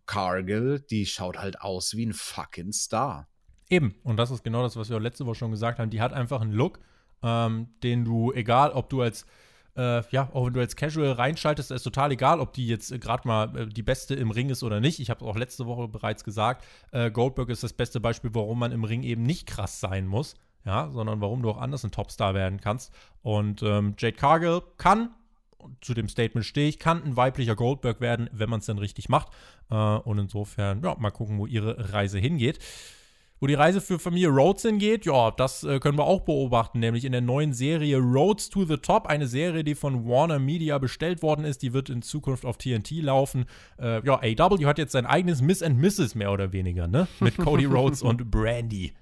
Cargill, 0.04 0.80
die 0.90 1.06
schaut 1.06 1.38
halt 1.38 1.62
aus 1.62 1.96
wie 1.96 2.04
ein 2.04 2.12
fucking 2.12 2.72
Star. 2.72 3.31
Eben, 3.72 3.94
und 4.04 4.18
das 4.18 4.30
ist 4.30 4.44
genau 4.44 4.62
das, 4.62 4.76
was 4.76 4.90
wir 4.90 4.98
auch 4.98 5.00
letzte 5.00 5.24
Woche 5.24 5.36
schon 5.36 5.50
gesagt 5.50 5.78
haben. 5.78 5.88
Die 5.88 6.02
hat 6.02 6.12
einfach 6.12 6.42
einen 6.42 6.52
Look, 6.52 6.78
ähm, 7.22 7.68
den 7.82 8.04
du, 8.04 8.30
egal 8.34 8.70
ob 8.72 8.90
du 8.90 9.00
als, 9.00 9.24
äh, 9.78 10.06
ja, 10.10 10.28
auch 10.34 10.44
wenn 10.44 10.52
du 10.52 10.60
als 10.60 10.76
Casual 10.76 11.12
reinschaltest, 11.12 11.70
ist 11.70 11.82
total 11.82 12.12
egal, 12.12 12.38
ob 12.38 12.52
die 12.52 12.66
jetzt 12.66 12.92
äh, 12.92 12.98
gerade 12.98 13.26
mal 13.26 13.56
äh, 13.56 13.66
die 13.66 13.82
Beste 13.82 14.14
im 14.14 14.30
Ring 14.30 14.50
ist 14.50 14.62
oder 14.62 14.80
nicht. 14.80 15.00
Ich 15.00 15.08
habe 15.08 15.24
auch 15.24 15.36
letzte 15.36 15.64
Woche 15.64 15.88
bereits 15.88 16.22
gesagt, 16.22 16.66
äh, 16.90 17.10
Goldberg 17.10 17.48
ist 17.48 17.62
das 17.62 17.72
beste 17.72 17.98
Beispiel, 17.98 18.34
warum 18.34 18.58
man 18.58 18.72
im 18.72 18.84
Ring 18.84 19.04
eben 19.04 19.22
nicht 19.22 19.46
krass 19.46 19.80
sein 19.80 20.06
muss, 20.06 20.34
ja, 20.66 20.90
sondern 20.92 21.22
warum 21.22 21.40
du 21.40 21.48
auch 21.48 21.58
anders 21.58 21.82
ein 21.82 21.92
Topstar 21.92 22.34
werden 22.34 22.60
kannst. 22.60 22.92
Und 23.22 23.62
ähm, 23.62 23.94
Jade 23.98 24.18
Cargill 24.18 24.60
kann 24.76 25.14
zu 25.80 25.94
dem 25.94 26.08
Statement 26.08 26.44
stehe 26.44 26.68
ich, 26.68 26.78
kann 26.78 27.02
ein 27.04 27.16
weiblicher 27.16 27.56
Goldberg 27.56 28.02
werden, 28.02 28.28
wenn 28.32 28.50
man 28.50 28.60
es 28.60 28.66
dann 28.66 28.76
richtig 28.76 29.08
macht. 29.08 29.28
Äh, 29.70 29.74
und 29.74 30.18
insofern, 30.18 30.82
ja, 30.82 30.94
mal 30.98 31.10
gucken, 31.10 31.38
wo 31.38 31.46
ihre 31.46 31.94
Reise 31.94 32.18
hingeht. 32.18 32.58
Wo 33.42 33.48
die 33.48 33.54
Reise 33.54 33.80
für 33.80 33.98
Familie 33.98 34.28
Rhodes 34.28 34.62
hingeht, 34.62 35.04
ja, 35.04 35.32
das 35.32 35.64
äh, 35.64 35.80
können 35.80 35.98
wir 35.98 36.04
auch 36.04 36.20
beobachten, 36.20 36.78
nämlich 36.78 37.04
in 37.04 37.10
der 37.10 37.22
neuen 37.22 37.52
Serie 37.52 37.98
Roads 37.98 38.50
to 38.50 38.64
the 38.64 38.76
Top, 38.76 39.08
eine 39.08 39.26
Serie, 39.26 39.64
die 39.64 39.74
von 39.74 40.06
Warner 40.06 40.38
Media 40.38 40.78
bestellt 40.78 41.24
worden 41.24 41.44
ist, 41.44 41.60
die 41.62 41.72
wird 41.72 41.90
in 41.90 42.02
Zukunft 42.02 42.44
auf 42.44 42.56
TNT 42.56 42.92
laufen. 43.02 43.46
Äh, 43.80 44.06
ja, 44.06 44.20
AW 44.22 44.64
hat 44.64 44.78
jetzt 44.78 44.92
sein 44.92 45.06
eigenes 45.06 45.42
Miss 45.42 45.60
and 45.60 45.76
Mrs. 45.80 46.14
mehr 46.14 46.30
oder 46.30 46.52
weniger, 46.52 46.86
ne? 46.86 47.08
Mit 47.18 47.36
Cody 47.36 47.64
Rhodes 47.64 48.00
und 48.02 48.30
Brandy. 48.30 48.92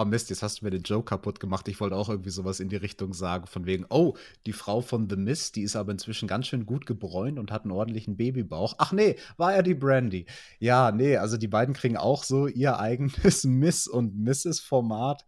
Oh 0.00 0.04
Mist, 0.04 0.30
jetzt 0.30 0.44
hast 0.44 0.60
du 0.60 0.64
mir 0.64 0.70
den 0.70 0.84
Joke 0.84 1.06
kaputt 1.06 1.40
gemacht. 1.40 1.66
Ich 1.66 1.80
wollte 1.80 1.96
auch 1.96 2.08
irgendwie 2.08 2.30
sowas 2.30 2.60
in 2.60 2.68
die 2.68 2.76
Richtung 2.76 3.12
sagen, 3.14 3.48
von 3.48 3.66
wegen, 3.66 3.84
oh, 3.88 4.16
die 4.46 4.52
Frau 4.52 4.80
von 4.80 5.10
The 5.10 5.16
Mist, 5.16 5.56
die 5.56 5.62
ist 5.62 5.74
aber 5.74 5.90
inzwischen 5.90 6.28
ganz 6.28 6.46
schön 6.46 6.66
gut 6.66 6.86
gebräunt 6.86 7.36
und 7.36 7.50
hat 7.50 7.64
einen 7.64 7.72
ordentlichen 7.72 8.16
Babybauch. 8.16 8.76
Ach 8.78 8.92
nee, 8.92 9.16
war 9.38 9.56
ja 9.56 9.62
die 9.62 9.74
Brandy. 9.74 10.26
Ja, 10.60 10.92
nee, 10.92 11.16
also 11.16 11.36
die 11.36 11.48
beiden 11.48 11.74
kriegen 11.74 11.96
auch 11.96 12.22
so 12.22 12.46
ihr 12.46 12.78
eigenes 12.78 13.42
Miss- 13.44 13.88
und 13.88 14.16
Mrs.-Format. 14.16 15.24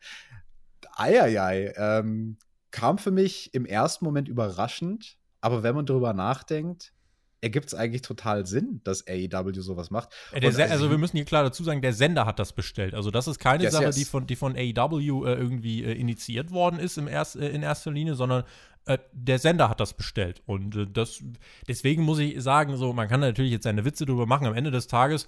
Eieiei, 0.95 1.75
ähm, 1.77 2.39
kam 2.71 2.99
für 2.99 3.11
mich 3.11 3.53
im 3.53 3.67
ersten 3.67 4.05
Moment 4.05 4.29
überraschend, 4.29 5.17
aber 5.41 5.65
wenn 5.65 5.75
man 5.75 5.87
drüber 5.87 6.13
nachdenkt, 6.13 6.93
ergibt 7.41 7.69
es 7.69 7.75
eigentlich 7.75 8.03
total 8.03 8.47
Sinn, 8.47 8.81
dass 8.85 9.07
AEW 9.07 9.61
sowas 9.61 9.91
macht. 9.91 10.11
also, 10.33 10.63
also, 10.63 10.91
wir 10.91 10.99
müssen 10.99 11.17
hier 11.17 11.25
klar 11.25 11.43
dazu 11.43 11.65
sagen, 11.65 11.81
der 11.81 11.93
Sender 11.93 12.27
hat 12.27 12.39
das 12.39 12.53
bestellt. 12.53 12.95
Also 12.95 13.11
das 13.11 13.27
ist 13.27 13.39
keine 13.39 13.65
yes, 13.65 13.73
Sache, 13.73 13.85
yes. 13.85 13.97
Die, 13.97 14.05
von, 14.05 14.27
die 14.27 14.37
von 14.37 14.57
AEW 14.57 15.27
äh, 15.27 15.35
irgendwie 15.35 15.85
äh, 15.85 15.93
initiiert 15.93 16.51
worden 16.51 16.79
ist 16.79 16.99
im 16.99 17.09
erst, 17.09 17.37
äh, 17.37 17.49
in 17.49 17.63
erster 17.63 17.91
Linie, 17.91 18.15
sondern 18.15 18.45
äh, 18.87 18.99
der 19.13 19.39
Sender 19.39 19.69
hat 19.69 19.81
das 19.81 19.95
bestellt. 19.95 20.43
Und 20.47 20.77
äh, 20.77 20.87
das, 20.87 21.23
deswegen 21.69 22.03
muss 22.03 22.19
ich 22.19 22.41
sagen, 22.43 22.77
so, 22.77 22.93
man 22.93 23.09
kann 23.09 23.21
natürlich 23.21 23.53
jetzt 23.53 23.65
seine 23.65 23.85
Witze 23.85 24.07
drüber 24.07 24.27
machen. 24.27 24.47
Am 24.47 24.55
Ende 24.55 24.71
des 24.71 24.87
Tages 24.87 25.27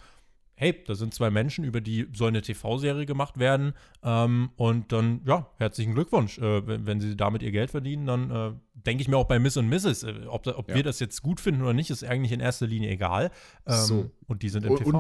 hey, 0.55 0.83
da 0.87 0.95
sind 0.95 1.15
zwei 1.15 1.31
Menschen, 1.31 1.65
über 1.65 1.81
die 1.81 2.07
soll 2.13 2.29
eine 2.29 2.43
TV-Serie 2.43 3.07
gemacht 3.07 3.39
werden. 3.39 3.73
Ähm, 4.03 4.51
und 4.57 4.93
dann, 4.93 5.23
ja, 5.27 5.49
herzlichen 5.59 5.95
Glückwunsch. 5.95 6.39
Äh, 6.39 6.67
wenn, 6.67 6.87
wenn, 6.87 7.01
sie 7.01 7.17
damit 7.17 7.43
ihr 7.43 7.53
Geld 7.53 7.71
verdienen, 7.71 8.07
dann 8.07 8.31
äh, 8.31 8.53
denke 8.75 9.03
ich 9.03 9.09
mir 9.09 9.17
auch 9.17 9.27
bei 9.27 9.39
Miss 9.39 9.57
und 9.57 9.69
Mrs., 9.69 10.05
äh, 10.05 10.27
ob, 10.27 10.47
ob 10.47 10.69
ja. 10.69 10.75
wir 10.75 10.83
das 10.83 11.01
jetzt 11.01 11.23
gut 11.23 11.41
finden 11.41 11.63
oder 11.63 11.73
nicht, 11.73 11.91
ist 11.91 12.05
eigentlich 12.05 12.33
in 12.33 12.41
erster 12.41 12.67
Linie 12.67 12.91
egal. 12.91 13.31
Ähm, 13.67 13.75
so. 13.75 14.11
Und 14.27 14.43
die 14.43 14.49
sind 14.49 14.65
im 14.65 14.73
und, 14.73 14.79
TV. 14.79 14.91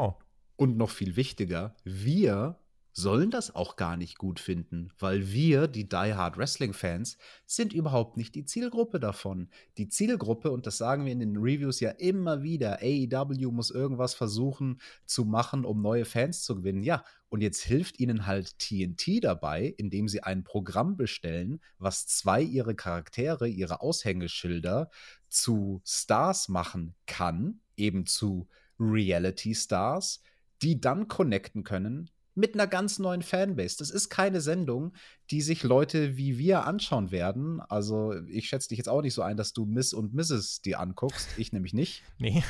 Und, 0.57 0.70
und 0.70 0.76
noch 0.76 0.90
viel 0.90 1.16
wichtiger, 1.16 1.74
wir 1.84 2.57
sollen 2.93 3.30
das 3.30 3.55
auch 3.55 3.76
gar 3.76 3.97
nicht 3.97 4.18
gut 4.18 4.38
finden, 4.38 4.90
weil 4.99 5.32
wir, 5.32 5.66
die 5.66 5.88
Die 5.88 6.14
Hard 6.14 6.36
Wrestling 6.36 6.74
Fans, 6.74 7.16
sind 7.47 7.72
überhaupt 7.72 8.16
nicht 8.16 8.34
die 8.34 8.45
Zielgruppe 8.45 9.01
davon. 9.01 9.49
Die 9.78 9.88
Zielgruppe, 9.88 10.51
und 10.51 10.66
das 10.66 10.76
sagen 10.76 11.07
wir 11.07 11.12
in 11.12 11.20
den 11.20 11.36
Reviews 11.38 11.80
ja 11.80 11.90
immer 11.90 12.43
wieder, 12.43 12.80
AEW 12.82 13.51
muss 13.51 13.70
irgendwas 13.70 14.14
versuchen 14.14 14.80
zu 15.07 15.24
machen, 15.24 15.64
um 15.64 15.80
neue 15.80 16.05
Fans 16.05 16.43
zu 16.43 16.57
gewinnen. 16.57 16.82
Ja, 16.82 17.05
und 17.30 17.40
jetzt 17.40 17.62
hilft 17.62 17.99
ihnen 17.99 18.26
halt 18.26 18.59
TNT 18.59 19.24
dabei, 19.24 19.74
indem 19.78 20.07
sie 20.07 20.22
ein 20.22 20.45
Programm 20.45 20.99
bestellen, 20.99 21.61
was 21.78 22.07
zwei 22.07 22.43
ihre 22.43 22.74
Charaktere, 22.74 23.49
ihre 23.49 23.80
Aushängeschilder 23.80 24.90
zu 25.28 25.80
Stars 25.86 26.51
machen 26.51 26.95
kann, 27.07 27.61
eben 27.76 28.05
zu 28.05 28.49
Reality 28.78 29.55
Stars, 29.55 30.22
die 30.61 30.78
dann 30.78 31.09
connecten 31.09 31.64
können 31.64 32.11
mit 32.34 32.54
einer 32.54 32.66
ganz 32.66 32.98
neuen 32.98 33.22
Fanbase. 33.22 33.76
Das 33.78 33.90
ist 33.90 34.08
keine 34.08 34.40
Sendung, 34.40 34.92
die 35.30 35.42
sich 35.42 35.62
Leute 35.62 36.16
wie 36.16 36.38
wir 36.38 36.66
anschauen 36.66 37.10
werden. 37.10 37.60
Also, 37.60 38.14
ich 38.28 38.48
schätze 38.48 38.68
dich 38.68 38.78
jetzt 38.78 38.88
auch 38.88 39.02
nicht 39.02 39.14
so 39.14 39.22
ein, 39.22 39.36
dass 39.36 39.52
du 39.52 39.66
Miss 39.66 39.92
und 39.92 40.14
Mrs. 40.14 40.62
dir 40.62 40.80
anguckst. 40.80 41.28
Ich 41.36 41.52
nämlich 41.52 41.74
nicht. 41.74 42.02
Nee. 42.18 42.42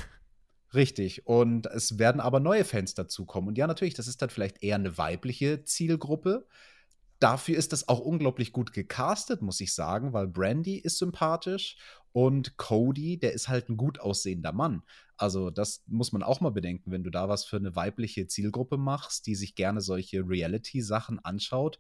Richtig. 0.75 1.27
Und 1.27 1.67
es 1.67 1.99
werden 1.99 2.21
aber 2.21 2.41
neue 2.41 2.65
Fans 2.65 2.95
dazukommen. 2.95 3.49
Und 3.49 3.59
ja, 3.59 3.67
natürlich, 3.67 3.95
das 3.95 4.07
ist 4.07 4.23
dann 4.23 4.31
vielleicht 4.31 4.63
eher 4.63 4.77
eine 4.77 4.97
weibliche 4.97 5.65
Zielgruppe. 5.65 6.47
Dafür 7.19 7.57
ist 7.57 7.73
das 7.73 7.89
auch 7.89 8.01
unglaublich 8.01 8.53
gut 8.53 8.73
gecastet, 8.73 9.43
muss 9.43 9.61
ich 9.61 9.75
sagen, 9.75 10.13
weil 10.13 10.27
Brandy 10.27 10.79
ist 10.79 10.99
sympathisch 10.99 11.77
und 12.13 12.57
Cody, 12.57 13.19
der 13.19 13.33
ist 13.33 13.49
halt 13.49 13.69
ein 13.69 13.77
gut 13.77 14.01
aussehender 14.01 14.53
Mann. 14.53 14.83
Also, 15.23 15.51
das 15.51 15.85
muss 15.87 16.11
man 16.11 16.25
auch 16.25 16.41
mal 16.41 16.51
bedenken, 16.51 16.91
wenn 16.91 17.05
du 17.05 17.11
da 17.11 17.29
was 17.29 17.45
für 17.45 17.57
eine 17.57 17.77
weibliche 17.77 18.27
Zielgruppe 18.27 18.77
machst, 18.77 19.25
die 19.29 19.37
sich 19.37 19.55
gerne 19.55 19.81
solche 19.81 20.29
Reality-Sachen 20.29 21.21
anschaut. 21.21 21.79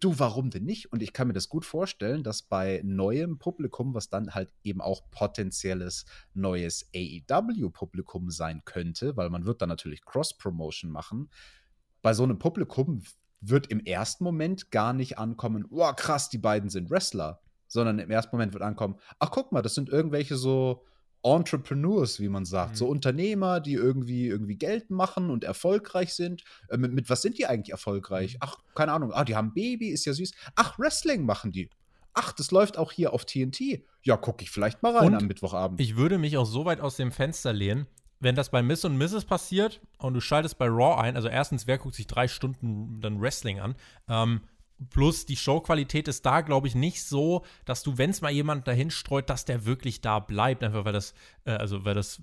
Du, 0.00 0.18
warum 0.18 0.50
denn 0.50 0.64
nicht? 0.64 0.92
Und 0.92 1.02
ich 1.02 1.14
kann 1.14 1.28
mir 1.28 1.32
das 1.32 1.48
gut 1.48 1.64
vorstellen, 1.64 2.22
dass 2.22 2.42
bei 2.42 2.82
neuem 2.84 3.38
Publikum, 3.38 3.94
was 3.94 4.10
dann 4.10 4.34
halt 4.34 4.52
eben 4.64 4.82
auch 4.82 5.08
potenzielles 5.10 6.04
neues 6.34 6.90
AEW-Publikum 6.94 8.28
sein 8.28 8.60
könnte, 8.66 9.16
weil 9.16 9.30
man 9.30 9.46
wird 9.46 9.62
dann 9.62 9.70
natürlich 9.70 10.04
Cross-Promotion 10.04 10.90
machen, 10.90 11.30
bei 12.02 12.12
so 12.12 12.22
einem 12.22 12.38
Publikum 12.38 13.02
wird 13.40 13.68
im 13.68 13.80
ersten 13.80 14.24
Moment 14.24 14.70
gar 14.70 14.92
nicht 14.92 15.16
ankommen, 15.16 15.64
oh 15.70 15.90
krass, 15.94 16.28
die 16.28 16.36
beiden 16.36 16.68
sind 16.68 16.90
Wrestler, 16.90 17.40
sondern 17.66 17.98
im 17.98 18.10
ersten 18.10 18.36
Moment 18.36 18.52
wird 18.52 18.62
ankommen, 18.62 18.96
ach 19.20 19.30
guck 19.30 19.52
mal, 19.52 19.62
das 19.62 19.74
sind 19.74 19.88
irgendwelche 19.88 20.36
so 20.36 20.84
Entrepreneurs, 21.22 22.20
wie 22.20 22.28
man 22.28 22.44
sagt, 22.44 22.72
mhm. 22.72 22.76
so 22.76 22.86
Unternehmer, 22.86 23.60
die 23.60 23.74
irgendwie 23.74 24.26
irgendwie 24.26 24.56
Geld 24.56 24.90
machen 24.90 25.30
und 25.30 25.44
erfolgreich 25.44 26.14
sind. 26.14 26.44
Äh, 26.68 26.76
mit, 26.76 26.92
mit, 26.92 27.10
was 27.10 27.22
sind 27.22 27.38
die 27.38 27.46
eigentlich 27.46 27.72
erfolgreich? 27.72 28.34
Mhm. 28.34 28.38
Ach, 28.40 28.58
keine 28.74 28.92
Ahnung. 28.92 29.12
Ah, 29.12 29.24
die 29.24 29.36
haben 29.36 29.52
Baby, 29.52 29.88
ist 29.88 30.04
ja 30.04 30.12
süß. 30.12 30.32
Ach, 30.54 30.78
Wrestling 30.78 31.24
machen 31.24 31.52
die. 31.52 31.70
Ach, 32.14 32.32
das 32.32 32.50
läuft 32.50 32.78
auch 32.78 32.92
hier 32.92 33.12
auf 33.12 33.24
TNT. 33.24 33.82
Ja, 34.02 34.16
gucke 34.16 34.42
ich 34.42 34.50
vielleicht 34.50 34.82
mal 34.82 34.96
rein 34.96 35.08
und 35.08 35.14
am 35.14 35.26
Mittwochabend. 35.26 35.80
Ich 35.80 35.96
würde 35.96 36.18
mich 36.18 36.36
auch 36.36 36.46
so 36.46 36.64
weit 36.64 36.80
aus 36.80 36.96
dem 36.96 37.12
Fenster 37.12 37.52
lehnen, 37.52 37.86
wenn 38.20 38.34
das 38.34 38.50
bei 38.50 38.62
Miss 38.62 38.84
und 38.84 38.96
Mrs. 38.96 39.24
passiert 39.24 39.80
und 39.98 40.14
du 40.14 40.20
schaltest 40.20 40.58
bei 40.58 40.66
Raw 40.66 41.00
ein, 41.00 41.14
also 41.14 41.28
erstens, 41.28 41.66
wer 41.66 41.78
guckt 41.78 41.94
sich 41.94 42.06
drei 42.06 42.26
Stunden 42.26 43.00
dann 43.00 43.20
Wrestling 43.20 43.60
an? 43.60 43.76
Ähm, 44.08 44.40
Plus 44.90 45.26
die 45.26 45.36
Showqualität 45.36 46.08
ist 46.08 46.24
da, 46.24 46.40
glaube 46.40 46.68
ich, 46.68 46.74
nicht 46.74 47.02
so, 47.02 47.44
dass 47.64 47.82
du, 47.82 47.98
wenn 47.98 48.10
es 48.10 48.20
mal 48.20 48.30
jemand 48.30 48.68
dahin 48.68 48.90
streut, 48.90 49.28
dass 49.28 49.44
der 49.44 49.64
wirklich 49.64 50.00
da 50.00 50.20
bleibt. 50.20 50.62
Einfach 50.62 50.84
weil 50.84 50.92
das, 50.92 51.14
äh, 51.44 51.52
also 51.52 51.84
weil 51.84 51.94
das 51.94 52.22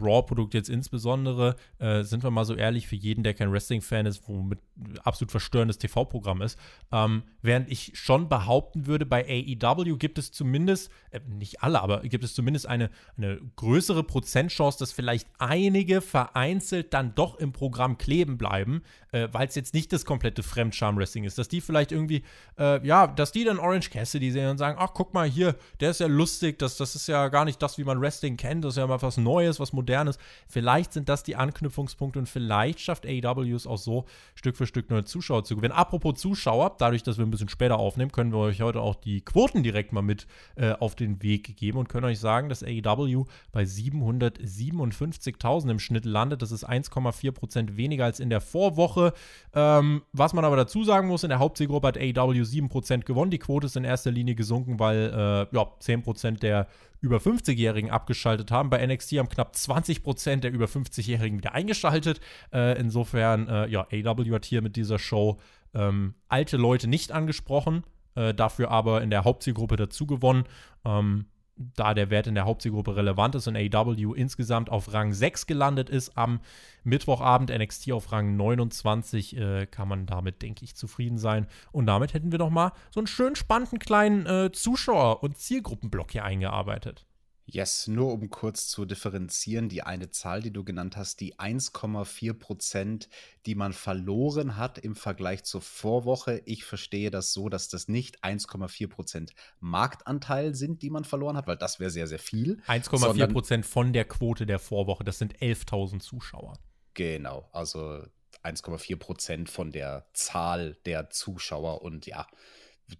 Raw-Produkt 0.00 0.54
jetzt 0.54 0.68
insbesondere, 0.68 1.56
äh, 1.78 2.02
sind 2.02 2.22
wir 2.22 2.30
mal 2.30 2.44
so 2.44 2.54
ehrlich, 2.54 2.86
für 2.86 2.96
jeden, 2.96 3.22
der 3.22 3.34
kein 3.34 3.52
Wrestling-Fan 3.52 4.06
ist, 4.06 4.26
womit 4.28 4.58
absolut 5.04 5.30
verstörendes 5.30 5.78
TV-Programm 5.78 6.42
ist. 6.42 6.58
Ähm, 6.90 7.22
während 7.42 7.70
ich 7.70 7.92
schon 7.94 8.28
behaupten 8.28 8.86
würde, 8.86 9.06
bei 9.06 9.24
AEW 9.24 9.96
gibt 9.96 10.18
es 10.18 10.32
zumindest, 10.32 10.90
äh, 11.10 11.20
nicht 11.28 11.62
alle, 11.62 11.80
aber 11.80 12.00
gibt 12.00 12.24
es 12.24 12.34
zumindest 12.34 12.66
eine, 12.66 12.90
eine 13.16 13.40
größere 13.56 14.02
Prozentchance, 14.02 14.78
dass 14.78 14.92
vielleicht 14.92 15.28
einige 15.38 16.00
vereinzelt 16.00 16.94
dann 16.94 17.14
doch 17.14 17.36
im 17.36 17.52
Programm 17.52 17.98
kleben 17.98 18.38
bleiben, 18.38 18.82
äh, 19.12 19.28
weil 19.32 19.48
es 19.48 19.54
jetzt 19.54 19.74
nicht 19.74 19.92
das 19.92 20.04
komplette 20.04 20.42
Fremdscham-Wrestling 20.42 21.24
ist. 21.24 21.38
Dass 21.38 21.48
die 21.48 21.60
vielleicht 21.60 21.81
irgendwie, 21.90 22.22
äh, 22.58 22.86
ja, 22.86 23.06
dass 23.06 23.32
die 23.32 23.44
dann 23.44 23.58
Orange 23.58 23.90
Cassidy 23.90 24.30
sehen 24.30 24.50
und 24.50 24.58
sagen, 24.58 24.76
ach, 24.78 24.90
guck 24.94 25.14
mal 25.14 25.28
hier, 25.28 25.56
der 25.80 25.90
ist 25.90 26.00
ja 26.00 26.06
lustig, 26.06 26.58
das, 26.58 26.76
das 26.76 26.94
ist 26.94 27.08
ja 27.08 27.28
gar 27.28 27.44
nicht 27.44 27.60
das, 27.60 27.78
wie 27.78 27.84
man 27.84 28.00
Wrestling 28.00 28.36
kennt, 28.36 28.64
das 28.64 28.74
ist 28.74 28.78
ja 28.78 28.86
mal 28.86 29.02
was 29.02 29.16
Neues, 29.16 29.58
was 29.58 29.72
Modernes. 29.72 30.18
Vielleicht 30.46 30.92
sind 30.92 31.08
das 31.08 31.24
die 31.24 31.34
Anknüpfungspunkte 31.34 32.18
und 32.18 32.28
vielleicht 32.28 32.78
schafft 32.78 33.06
AEW 33.06 33.56
es 33.56 33.66
auch 33.66 33.78
so, 33.78 34.04
Stück 34.34 34.56
für 34.56 34.66
Stück 34.66 34.90
neue 34.90 35.04
Zuschauer 35.04 35.44
zu 35.44 35.56
gewinnen. 35.56 35.72
Apropos 35.72 36.20
Zuschauer, 36.20 36.76
dadurch, 36.78 37.02
dass 37.02 37.18
wir 37.18 37.26
ein 37.26 37.30
bisschen 37.30 37.48
später 37.48 37.78
aufnehmen, 37.78 38.12
können 38.12 38.32
wir 38.32 38.38
euch 38.38 38.60
heute 38.60 38.80
auch 38.80 38.94
die 38.94 39.22
Quoten 39.22 39.62
direkt 39.62 39.92
mal 39.92 40.02
mit 40.02 40.26
äh, 40.56 40.72
auf 40.72 40.94
den 40.94 41.22
Weg 41.22 41.56
geben 41.56 41.78
und 41.78 41.88
können 41.88 42.04
euch 42.04 42.20
sagen, 42.20 42.48
dass 42.48 42.62
AEW 42.62 43.24
bei 43.50 43.62
757.000 43.62 45.70
im 45.70 45.78
Schnitt 45.78 46.04
landet. 46.04 46.42
Das 46.42 46.52
ist 46.52 46.68
1,4% 46.68 47.76
weniger 47.76 48.04
als 48.04 48.20
in 48.20 48.30
der 48.30 48.40
Vorwoche. 48.40 49.12
Ähm, 49.54 50.02
was 50.12 50.34
man 50.34 50.44
aber 50.44 50.56
dazu 50.56 50.84
sagen 50.84 51.08
muss, 51.08 51.24
in 51.24 51.30
der 51.30 51.40
Hauptzielgruppe 51.72 51.88
hat 51.88 51.98
AEW 51.98 52.42
7% 52.42 53.04
gewonnen. 53.04 53.30
Die 53.30 53.38
Quote 53.38 53.66
ist 53.66 53.76
in 53.76 53.84
erster 53.84 54.10
Linie 54.10 54.34
gesunken, 54.34 54.78
weil 54.78 55.10
äh, 55.52 55.56
ja, 55.56 55.62
10% 55.80 56.40
der 56.40 56.66
über 57.00 57.18
50-Jährigen 57.18 57.90
abgeschaltet 57.90 58.50
haben. 58.50 58.70
Bei 58.70 58.84
NXT 58.86 59.12
haben 59.18 59.28
knapp 59.28 59.54
20% 59.54 60.36
der 60.36 60.52
über 60.52 60.66
50-Jährigen 60.66 61.38
wieder 61.38 61.54
eingeschaltet. 61.54 62.20
Äh, 62.52 62.78
insofern, 62.78 63.48
äh, 63.48 63.68
ja, 63.68 63.86
AEW 63.90 64.34
hat 64.34 64.44
hier 64.44 64.62
mit 64.62 64.76
dieser 64.76 64.98
Show 64.98 65.40
ähm, 65.74 66.14
alte 66.28 66.56
Leute 66.56 66.88
nicht 66.88 67.12
angesprochen, 67.12 67.84
äh, 68.14 68.34
dafür 68.34 68.70
aber 68.70 69.02
in 69.02 69.10
der 69.10 69.24
Hauptzielgruppe 69.24 69.76
dazu 69.76 70.06
gewonnen. 70.06 70.44
Ähm, 70.84 71.26
da 71.56 71.94
der 71.94 72.10
Wert 72.10 72.26
in 72.26 72.34
der 72.34 72.44
Hauptzielgruppe 72.44 72.96
relevant 72.96 73.34
ist 73.34 73.46
und 73.46 73.56
AEW 73.56 74.14
insgesamt 74.14 74.70
auf 74.70 74.92
Rang 74.92 75.12
6 75.12 75.46
gelandet 75.46 75.90
ist 75.90 76.16
am 76.16 76.40
Mittwochabend, 76.84 77.50
NXT 77.50 77.92
auf 77.92 78.10
Rang 78.12 78.36
29, 78.36 79.36
äh, 79.36 79.66
kann 79.66 79.88
man 79.88 80.06
damit, 80.06 80.42
denke 80.42 80.64
ich, 80.64 80.74
zufrieden 80.74 81.18
sein. 81.18 81.46
Und 81.70 81.86
damit 81.86 82.14
hätten 82.14 82.32
wir 82.32 82.38
noch 82.38 82.50
mal 82.50 82.72
so 82.90 83.00
einen 83.00 83.06
schön 83.06 83.36
spannenden 83.36 83.78
kleinen 83.78 84.26
äh, 84.26 84.50
Zuschauer- 84.52 85.22
und 85.22 85.36
Zielgruppenblock 85.38 86.12
hier 86.12 86.24
eingearbeitet. 86.24 87.06
Yes, 87.44 87.88
nur 87.88 88.12
um 88.12 88.30
kurz 88.30 88.68
zu 88.68 88.84
differenzieren, 88.84 89.68
die 89.68 89.82
eine 89.82 90.10
Zahl, 90.10 90.42
die 90.42 90.52
du 90.52 90.62
genannt 90.62 90.96
hast, 90.96 91.20
die 91.20 91.34
1,4 91.34 92.34
Prozent, 92.34 93.08
die 93.46 93.56
man 93.56 93.72
verloren 93.72 94.56
hat 94.56 94.78
im 94.78 94.94
Vergleich 94.94 95.42
zur 95.42 95.60
Vorwoche. 95.60 96.42
Ich 96.44 96.64
verstehe 96.64 97.10
das 97.10 97.32
so, 97.32 97.48
dass 97.48 97.68
das 97.68 97.88
nicht 97.88 98.22
1,4 98.24 98.88
Prozent 98.88 99.32
Marktanteil 99.58 100.54
sind, 100.54 100.82
die 100.82 100.90
man 100.90 101.04
verloren 101.04 101.36
hat, 101.36 101.48
weil 101.48 101.56
das 101.56 101.80
wäre 101.80 101.90
sehr, 101.90 102.06
sehr 102.06 102.20
viel. 102.20 102.62
1,4 102.68 103.26
Prozent 103.32 103.66
von 103.66 103.92
der 103.92 104.04
Quote 104.04 104.46
der 104.46 104.60
Vorwoche, 104.60 105.02
das 105.02 105.18
sind 105.18 105.36
11.000 105.38 106.00
Zuschauer. 106.00 106.58
Genau, 106.94 107.48
also 107.52 108.04
1,4 108.44 108.96
Prozent 108.96 109.50
von 109.50 109.72
der 109.72 110.06
Zahl 110.12 110.76
der 110.86 111.10
Zuschauer 111.10 111.82
und 111.82 112.06
ja, 112.06 112.26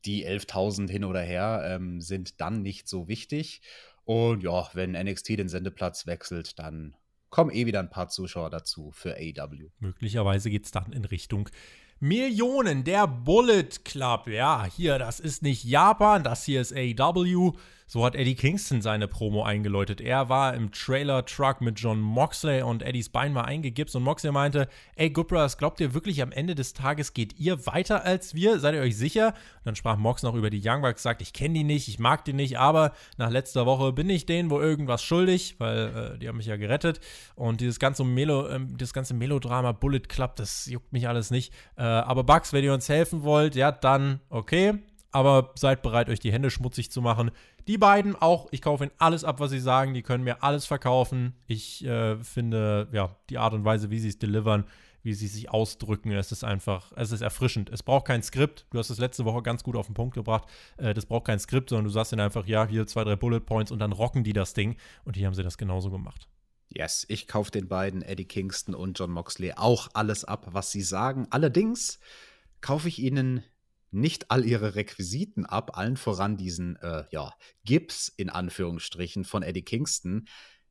die 0.05 0.27
11.000 0.27 0.89
hin 0.89 1.05
oder 1.05 1.21
her 1.21 1.63
ähm, 1.67 2.01
sind 2.01 2.41
dann 2.41 2.63
nicht 2.63 2.89
so 2.89 3.09
wichtig. 3.09 3.61
Und 4.05 4.43
ja, 4.43 4.69
wenn 4.75 4.93
NXT 4.93 5.31
den 5.31 5.49
Sendeplatz 5.49 6.07
wechselt, 6.07 6.59
dann 6.59 6.97
kommen 7.31 7.51
eh 7.51 7.67
wieder 7.67 7.81
ein 7.81 7.91
paar 7.91 8.09
Zuschauer 8.09 8.51
dazu 8.51 8.91
für 8.93 9.17
AEW. 9.17 9.71
Möglicherweise 9.79 10.51
geht 10.51 10.65
es 10.65 10.71
dann 10.71 10.93
in 10.93 11.05
Richtung 11.05 11.49
Millionen. 11.99 12.83
Der 12.83 13.07
Bullet 13.07 13.69
Club. 13.85 14.27
Ja, 14.27 14.65
hier, 14.65 14.99
das 14.99 15.21
ist 15.21 15.43
nicht 15.43 15.63
Japan, 15.63 16.25
das 16.25 16.45
hier 16.45 16.61
ist 16.61 16.73
AEW. 16.73 17.53
So 17.93 18.07
hat 18.07 18.15
Eddie 18.15 18.37
Kingston 18.37 18.81
seine 18.81 19.07
Promo 19.07 19.43
eingeläutet. 19.43 20.01
Er 20.01 20.31
war 20.31 20.55
im 20.55 20.73
Trailer-Truck 20.73 21.61
mit 21.61 21.79
John 21.79 22.01
Moxley 22.01 22.63
und 22.63 22.83
Eddies 22.83 23.11
Bein 23.11 23.35
war 23.35 23.45
eingegipst 23.45 23.95
und 23.95 24.03
Moxley 24.03 24.33
meinte, 24.33 24.67
ey 24.97 25.11
Good 25.11 25.29
Brothers, 25.29 25.59
glaubt 25.59 25.79
ihr 25.79 25.93
wirklich 25.93 26.23
am 26.23 26.33
Ende 26.33 26.55
des 26.55 26.73
Tages 26.73 27.13
geht 27.13 27.39
ihr 27.39 27.67
weiter 27.67 28.03
als 28.03 28.35
wir? 28.35 28.59
Seid 28.61 28.77
ihr 28.77 28.81
euch 28.81 28.97
sicher? 28.97 29.27
Und 29.27 29.67
dann 29.67 29.77
sprach 29.77 29.99
Mox 29.99 30.23
noch 30.23 30.35
über 30.35 30.49
die 30.49 30.63
Young 30.65 30.81
Bucks, 30.81 31.03
sagt, 31.03 31.21
ich 31.21 31.35
kenne 31.35 31.53
die 31.53 31.65
nicht, 31.65 31.87
ich 31.87 31.99
mag 31.99 32.25
die 32.25 32.33
nicht, 32.33 32.59
aber 32.59 32.93
nach 33.19 33.29
letzter 33.29 33.67
Woche 33.67 33.93
bin 33.93 34.09
ich 34.09 34.25
denen 34.25 34.49
wo 34.49 34.59
irgendwas 34.59 35.03
schuldig, 35.03 35.57
weil 35.59 36.15
äh, 36.15 36.19
die 36.19 36.29
haben 36.29 36.39
mich 36.39 36.47
ja 36.47 36.57
gerettet. 36.57 36.99
Und 37.35 37.61
dieses 37.61 37.79
ganze, 37.79 38.05
Melo, 38.05 38.47
äh, 38.47 38.59
dieses 38.69 38.95
ganze 38.95 39.13
Melodrama 39.13 39.73
Bullet 39.73 40.09
Club, 40.09 40.37
das 40.37 40.65
juckt 40.65 40.95
mich 40.95 41.09
alles 41.09 41.31
nicht. 41.31 41.53
Äh, 41.77 41.83
aber 41.83 42.25
Bucks, 42.25 42.55
wenn 42.55 42.65
ihr 42.65 42.73
uns 42.73 42.89
helfen 42.89 43.23
wollt, 43.23 43.55
ja, 43.55 43.71
dann 43.71 44.21
okay 44.31 44.79
aber 45.13 45.53
seid 45.55 45.83
bereit, 45.83 46.09
euch 46.09 46.21
die 46.21 46.33
Hände 46.33 46.51
schmutzig 46.51 46.91
zu 46.91 47.03
machen. 47.03 47.31
Die 47.69 47.79
beiden 47.79 48.17
auch, 48.17 48.49
ich 48.51 48.63
kaufe 48.63 48.85
ihnen 48.85 48.93
alles 48.99 49.25
ab, 49.25 49.41
was 49.41 49.51
sie 49.51 49.61
sagen. 49.61 49.95
Die 49.95 50.03
können 50.03 50.25
mir 50.25 50.43
alles 50.43 50.67
verkaufen. 50.67 51.35
Ich 51.47 51.85
äh, 51.85 52.17
finde, 52.23 52.89
ja, 52.93 53.17
die 53.31 53.39
Art 53.39 53.55
und 53.55 53.65
Weise, 53.65 53.91
wie 53.91 53.99
sie 53.99 54.09
es 54.09 54.19
delivern, 54.19 54.65
wie 55.03 55.15
sie 55.15 55.27
sich 55.27 55.51
ausdrücken, 55.51 56.13
es 56.13 56.33
ist 56.33 56.45
einfach, 56.45 56.93
es 56.97 57.11
ist 57.11 57.23
erfrischend. 57.23 57.71
Es 57.71 57.83
braucht 57.83 58.07
kein 58.07 58.23
Skript. 58.23 58.67
Du 58.71 58.79
hast 58.79 58.91
es 58.91 58.99
letzte 58.99 59.25
Woche 59.25 59.43
ganz 59.43 59.65
gut 59.65 59.77
auf 59.77 59.87
den 59.87 59.95
Punkt 59.95 60.15
gebracht. 60.15 60.49
Äh, 60.77 60.95
das 60.95 61.07
braucht 61.07 61.27
kein 61.27 61.39
Skript, 61.39 61.71
sondern 61.71 61.85
du 61.85 61.91
sagst 61.91 62.13
ihnen 62.13 62.21
einfach, 62.21 62.47
ja, 62.47 62.67
hier 62.67 62.87
zwei, 62.87 63.05
drei 63.05 63.17
Bullet 63.17 63.41
Points 63.41 63.73
und 63.73 63.79
dann 63.79 63.93
rocken 63.93 64.25
die 64.25 64.33
das 64.33 64.55
Ding. 64.55 64.77
Und 65.05 65.17
hier 65.17 65.27
haben 65.27 65.35
sie 65.35 65.43
das 65.43 65.59
genauso 65.59 65.91
gemacht. 65.91 66.29
Yes, 66.69 67.05
ich 67.09 67.29
kaufe 67.29 67.51
den 67.51 67.69
beiden, 67.69 68.03
Eddie 68.03 68.25
Kingston 68.25 68.75
und 68.75 68.99
John 68.99 69.11
Moxley, 69.11 69.53
auch 69.53 69.89
alles 69.93 70.25
ab, 70.25 70.47
was 70.53 70.71
sie 70.71 70.83
sagen. 70.83 71.27
Allerdings 71.31 71.99
kaufe 72.63 72.89
ich 72.89 72.99
ihnen 72.99 73.43
nicht 73.93 74.31
all 74.31 74.45
ihre 74.45 74.75
Requisiten 74.75 75.47
ab, 75.47 75.77
allen 75.77 75.97
voran 75.97 76.37
diesen 76.37 76.77
äh, 76.77 77.05
ja, 77.11 77.35
Gips 77.65 78.09
in 78.09 78.31
Anführungsstrichen 78.31 79.25
von 79.25 79.43
Eddie 79.43 79.63
Kingston. 79.63 80.27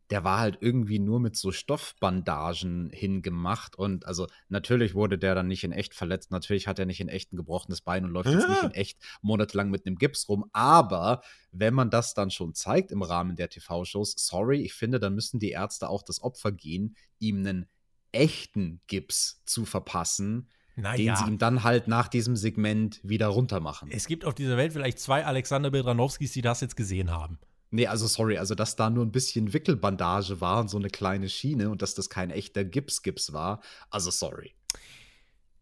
Der 0.09 0.25
war 0.25 0.39
halt 0.39 0.57
irgendwie 0.59 0.99
nur 0.99 1.21
mit 1.21 1.37
so 1.37 1.53
Stoffbandagen 1.53 2.89
hingemacht 2.89 3.77
und 3.77 4.05
also 4.05 4.27
natürlich 4.49 4.93
wurde 4.93 5.17
der 5.17 5.35
dann 5.35 5.47
nicht 5.47 5.63
in 5.63 5.71
echt 5.71 5.93
verletzt, 5.93 6.31
natürlich 6.31 6.67
hat 6.67 6.79
er 6.79 6.85
nicht 6.85 6.99
in 6.99 7.07
echt 7.07 7.31
ein 7.31 7.37
gebrochenes 7.37 7.79
Bein 7.79 8.03
und 8.03 8.11
läuft 8.11 8.29
jetzt 8.29 8.49
nicht 8.49 8.63
in 8.63 8.71
echt 8.73 8.99
monatelang 9.21 9.69
mit 9.69 9.85
einem 9.85 9.95
Gips 9.95 10.27
rum, 10.27 10.43
aber 10.51 11.21
wenn 11.53 11.73
man 11.73 11.89
das 11.89 12.13
dann 12.13 12.29
schon 12.29 12.53
zeigt 12.55 12.91
im 12.91 13.03
Rahmen 13.03 13.37
der 13.37 13.47
TV-Shows, 13.47 14.15
sorry, 14.17 14.61
ich 14.61 14.73
finde, 14.73 14.99
dann 14.99 15.15
müssen 15.15 15.39
die 15.39 15.51
Ärzte 15.51 15.87
auch 15.87 16.01
das 16.01 16.21
Opfer 16.21 16.51
gehen, 16.51 16.97
ihm 17.19 17.37
einen 17.37 17.67
echten 18.11 18.81
Gips 18.87 19.41
zu 19.45 19.65
verpassen, 19.65 20.49
naja. 20.81 21.13
den 21.13 21.15
sie 21.15 21.31
ihm 21.31 21.37
dann 21.37 21.63
halt 21.63 21.87
nach 21.87 22.07
diesem 22.07 22.35
Segment 22.35 22.99
wieder 23.03 23.27
runtermachen. 23.27 23.89
Es 23.91 24.07
gibt 24.07 24.25
auf 24.25 24.33
dieser 24.33 24.57
Welt 24.57 24.73
vielleicht 24.73 24.99
zwei 24.99 25.25
Alexander 25.25 25.71
Bedranowskis, 25.71 26.31
die 26.31 26.41
das 26.41 26.61
jetzt 26.61 26.75
gesehen 26.75 27.11
haben. 27.11 27.39
Nee, 27.73 27.87
also 27.87 28.05
sorry, 28.05 28.37
also 28.37 28.53
dass 28.53 28.75
da 28.75 28.89
nur 28.89 29.05
ein 29.05 29.13
bisschen 29.13 29.53
Wickelbandage 29.53 30.41
war 30.41 30.59
und 30.59 30.69
so 30.69 30.77
eine 30.77 30.89
kleine 30.89 31.29
Schiene 31.29 31.69
und 31.69 31.81
dass 31.81 31.95
das 31.95 32.09
kein 32.09 32.29
echter 32.29 32.65
Gips-Gips 32.65 33.31
war, 33.31 33.61
also 33.89 34.11
sorry. 34.11 34.53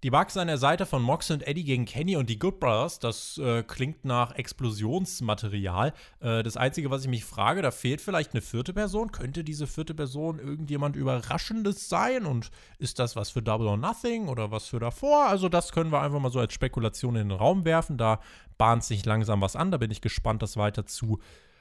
Die 0.02 0.12
Bugs 0.12 0.38
an 0.38 0.48
der 0.48 0.58
Seite 0.58 0.86
von 0.86 1.02
Mox 1.02 1.30
und 1.30 1.46
Eddie 1.46 1.66
gegen 1.66 1.84
Kenny 1.84 2.16
und 2.16 2.30
die 2.30 2.40
Good 2.40 2.62
Brothers, 2.62 3.00
das 3.00 3.38
äh, 3.38 3.64
klingt 3.64 4.06
nach 4.06 4.34
Explosionsmaterial. 4.34 5.94
Äh, 6.22 6.42
das 6.42 6.56
Einzige, 6.56 6.90
was 6.90 7.02
ich 7.02 7.10
mich 7.10 7.26
frage, 7.26 7.62
da 7.62 7.70
fehlt 7.70 8.00
vielleicht 8.00 8.32
eine 8.32 8.42
vierte 8.42 8.72
Person. 8.72 9.12
Könnte 9.12 9.44
diese 9.44 9.68
vierte 9.68 9.94
Person 9.94 10.40
irgendjemand 10.40 10.96
Überraschendes 10.96 11.90
sein? 11.90 12.26
Und 12.26 12.50
ist 12.78 12.98
das 12.98 13.18
was 13.18 13.32
für 13.32 13.42
Double 13.42 13.68
or 13.68 13.76
Nothing 13.76 14.30
oder 14.30 14.52
was 14.52 14.68
für 14.68 14.80
davor? 14.80 15.26
Also, 15.26 15.50
das 15.50 15.74
können 15.74 15.92
wir 15.92 16.00
einfach 16.00 16.22
mal 16.22 16.32
so 16.32 16.40
als 16.40 16.54
Spekulation 16.54 17.18
in 17.18 17.28
den 17.28 17.38
Raum 17.38 17.66
werfen. 17.66 17.98
Da 17.98 18.22
bahnt 18.58 18.86
sich 18.86 19.06
langsam 19.06 19.42
was 19.42 19.58
an. 19.58 19.70
Da 19.70 19.78
bin 19.80 19.92
ich 19.92 20.00
gespannt, 20.00 20.42
das 20.42 20.56
weiter 20.56 20.86
zu 20.86 21.20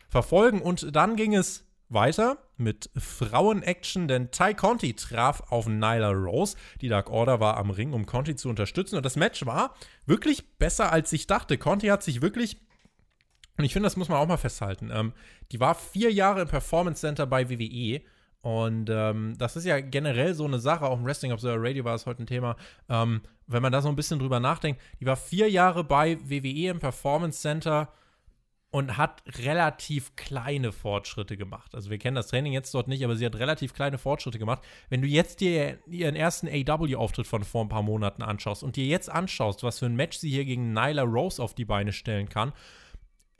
verfolgen. 0.08 0.62
Und 0.62 0.94
dann 0.94 1.16
ging 1.16 1.34
es 1.34 1.67
weiter 1.88 2.38
mit 2.56 2.90
Frauen-Action, 2.96 4.08
denn 4.08 4.30
Ty 4.30 4.54
Conti 4.54 4.94
traf 4.94 5.42
auf 5.50 5.66
Nyla 5.66 6.10
Rose. 6.10 6.56
Die 6.80 6.88
Dark 6.88 7.10
Order 7.10 7.40
war 7.40 7.56
am 7.56 7.70
Ring, 7.70 7.92
um 7.92 8.06
Conti 8.06 8.36
zu 8.36 8.48
unterstützen. 8.48 8.96
Und 8.96 9.06
das 9.06 9.16
Match 9.16 9.46
war 9.46 9.74
wirklich 10.06 10.58
besser, 10.58 10.92
als 10.92 11.12
ich 11.12 11.26
dachte. 11.26 11.58
Conti 11.58 11.86
hat 11.88 12.02
sich 12.02 12.20
wirklich, 12.20 12.58
und 13.56 13.64
ich 13.64 13.72
finde, 13.72 13.86
das 13.86 13.96
muss 13.96 14.08
man 14.08 14.18
auch 14.18 14.26
mal 14.26 14.36
festhalten, 14.36 14.90
ähm, 14.92 15.12
die 15.52 15.60
war 15.60 15.74
vier 15.74 16.12
Jahre 16.12 16.42
im 16.42 16.48
Performance 16.48 17.00
Center 17.00 17.26
bei 17.26 17.48
WWE. 17.48 18.02
Und 18.40 18.88
ähm, 18.88 19.34
das 19.36 19.56
ist 19.56 19.64
ja 19.64 19.80
generell 19.80 20.32
so 20.34 20.44
eine 20.44 20.60
Sache, 20.60 20.84
auch 20.84 20.98
im 20.98 21.04
Wrestling 21.04 21.32
Observer 21.32 21.62
Radio 21.62 21.84
war 21.84 21.94
es 21.94 22.06
heute 22.06 22.22
ein 22.22 22.26
Thema. 22.26 22.56
Ähm, 22.88 23.20
wenn 23.46 23.62
man 23.62 23.72
da 23.72 23.82
so 23.82 23.88
ein 23.88 23.96
bisschen 23.96 24.18
drüber 24.18 24.40
nachdenkt, 24.40 24.80
die 25.00 25.06
war 25.06 25.16
vier 25.16 25.50
Jahre 25.50 25.82
bei 25.82 26.18
WWE 26.22 26.70
im 26.70 26.78
Performance 26.78 27.40
Center 27.40 27.92
und 28.70 28.98
hat 28.98 29.22
relativ 29.38 30.14
kleine 30.16 30.72
Fortschritte 30.72 31.38
gemacht. 31.38 31.74
Also 31.74 31.88
wir 31.88 31.98
kennen 31.98 32.16
das 32.16 32.28
Training 32.28 32.52
jetzt 32.52 32.74
dort 32.74 32.86
nicht, 32.86 33.02
aber 33.02 33.16
sie 33.16 33.24
hat 33.24 33.36
relativ 33.36 33.72
kleine 33.72 33.96
Fortschritte 33.96 34.38
gemacht. 34.38 34.62
Wenn 34.90 35.00
du 35.00 35.08
jetzt 35.08 35.40
dir 35.40 35.78
ihren 35.86 36.16
ersten 36.16 36.48
AW-Auftritt 36.48 37.26
von 37.26 37.44
vor 37.44 37.64
ein 37.64 37.70
paar 37.70 37.82
Monaten 37.82 38.22
anschaust 38.22 38.62
und 38.62 38.76
dir 38.76 38.84
jetzt 38.84 39.10
anschaust, 39.10 39.62
was 39.62 39.78
für 39.78 39.86
ein 39.86 39.96
Match 39.96 40.18
sie 40.18 40.30
hier 40.30 40.44
gegen 40.44 40.74
Nyla 40.74 41.02
Rose 41.02 41.42
auf 41.42 41.54
die 41.54 41.64
Beine 41.64 41.92
stellen 41.92 42.28
kann, 42.28 42.52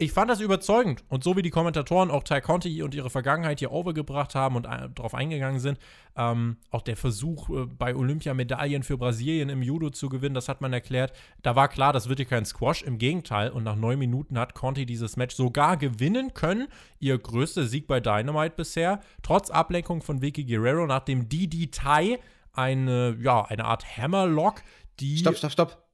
ich 0.00 0.12
fand 0.12 0.30
das 0.30 0.38
überzeugend. 0.38 1.02
Und 1.08 1.24
so 1.24 1.36
wie 1.36 1.42
die 1.42 1.50
Kommentatoren 1.50 2.12
auch 2.12 2.22
Ty 2.22 2.40
Conti 2.40 2.82
und 2.84 2.94
ihre 2.94 3.10
Vergangenheit 3.10 3.58
hier 3.58 3.72
overgebracht 3.72 4.36
haben 4.36 4.54
und 4.54 4.64
äh, 4.64 4.88
darauf 4.94 5.12
eingegangen 5.12 5.58
sind, 5.58 5.76
ähm, 6.16 6.56
auch 6.70 6.82
der 6.82 6.96
Versuch, 6.96 7.50
äh, 7.50 7.66
bei 7.66 7.96
Olympia 7.96 8.32
Medaillen 8.32 8.84
für 8.84 8.96
Brasilien 8.96 9.48
im 9.48 9.60
Judo 9.60 9.90
zu 9.90 10.08
gewinnen, 10.08 10.36
das 10.36 10.48
hat 10.48 10.60
man 10.60 10.72
erklärt. 10.72 11.12
Da 11.42 11.56
war 11.56 11.66
klar, 11.66 11.92
das 11.92 12.08
wird 12.08 12.20
hier 12.20 12.26
kein 12.26 12.44
Squash. 12.44 12.82
Im 12.82 12.98
Gegenteil. 12.98 13.50
Und 13.50 13.64
nach 13.64 13.74
neun 13.74 13.98
Minuten 13.98 14.38
hat 14.38 14.54
Conti 14.54 14.86
dieses 14.86 15.16
Match 15.16 15.34
sogar 15.34 15.76
gewinnen 15.76 16.32
können. 16.32 16.68
Ihr 17.00 17.18
größter 17.18 17.66
Sieg 17.66 17.88
bei 17.88 17.98
Dynamite 17.98 18.54
bisher. 18.56 19.00
Trotz 19.24 19.50
Ablenkung 19.50 20.02
von 20.02 20.22
Vicky 20.22 20.44
Guerrero, 20.44 20.86
nachdem 20.86 21.28
Didi 21.28 21.72
Tai 21.72 22.20
eine, 22.52 23.18
ja, 23.20 23.44
eine 23.46 23.64
Art 23.64 23.84
Hammerlock, 23.96 24.62
die. 25.00 25.18
Stopp, 25.18 25.36
stopp, 25.36 25.50
stopp. 25.50 25.84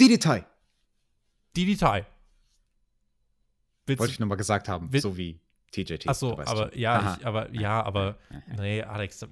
Didi 0.00 0.18
Tai. 0.18 0.46
Didi 1.54 1.76
Tai. 1.76 2.06
Wollte 3.98 4.12
ich 4.12 4.20
nochmal 4.20 4.38
gesagt 4.38 4.68
haben, 4.68 4.90
so 4.92 5.16
wie 5.16 5.40
TJT. 5.72 6.08
Achso, 6.08 6.38
aber 6.38 6.76
ja, 6.76 7.16
ich, 7.18 7.26
aber 7.26 7.52
ja, 7.54 7.82
aber 7.82 8.16
nee, 8.58 8.82
Alex, 8.82 9.26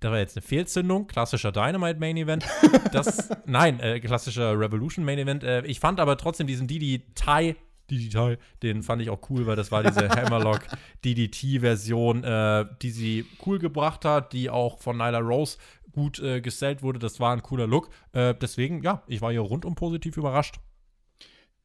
da 0.00 0.10
war 0.10 0.18
jetzt 0.18 0.36
eine 0.36 0.42
Fehlzündung, 0.42 1.06
klassischer 1.06 1.52
Dynamite 1.52 1.98
Main 1.98 2.16
Event. 2.16 2.44
Das, 2.92 3.28
nein, 3.44 3.80
äh, 3.80 4.00
klassischer 4.00 4.58
Revolution 4.58 5.04
Main 5.04 5.18
Event. 5.18 5.44
Äh, 5.44 5.64
ich 5.66 5.78
fand 5.78 6.00
aber 6.00 6.16
trotzdem 6.16 6.46
diesen 6.46 6.66
Didi 6.66 7.02
Tai 7.14 7.54
DDT, 7.90 8.38
den 8.62 8.82
fand 8.82 9.02
ich 9.02 9.10
auch 9.10 9.20
cool, 9.30 9.46
weil 9.46 9.56
das 9.56 9.70
war 9.70 9.82
diese 9.82 10.08
Hammerlock 10.10 10.66
DDT-Version, 11.04 12.24
äh, 12.24 12.66
die 12.82 12.90
sie 12.90 13.26
cool 13.46 13.58
gebracht 13.58 14.04
hat, 14.04 14.32
die 14.32 14.50
auch 14.50 14.78
von 14.78 14.96
Nyla 14.96 15.18
Rose 15.18 15.58
gut 15.92 16.18
äh, 16.20 16.40
gesellt 16.40 16.82
wurde. 16.82 16.98
Das 16.98 17.18
war 17.20 17.32
ein 17.32 17.42
cooler 17.42 17.66
Look. 17.66 17.90
Äh, 18.12 18.34
deswegen, 18.34 18.82
ja, 18.82 19.02
ich 19.06 19.20
war 19.20 19.32
hier 19.32 19.40
rundum 19.40 19.74
positiv 19.74 20.16
überrascht. 20.16 20.56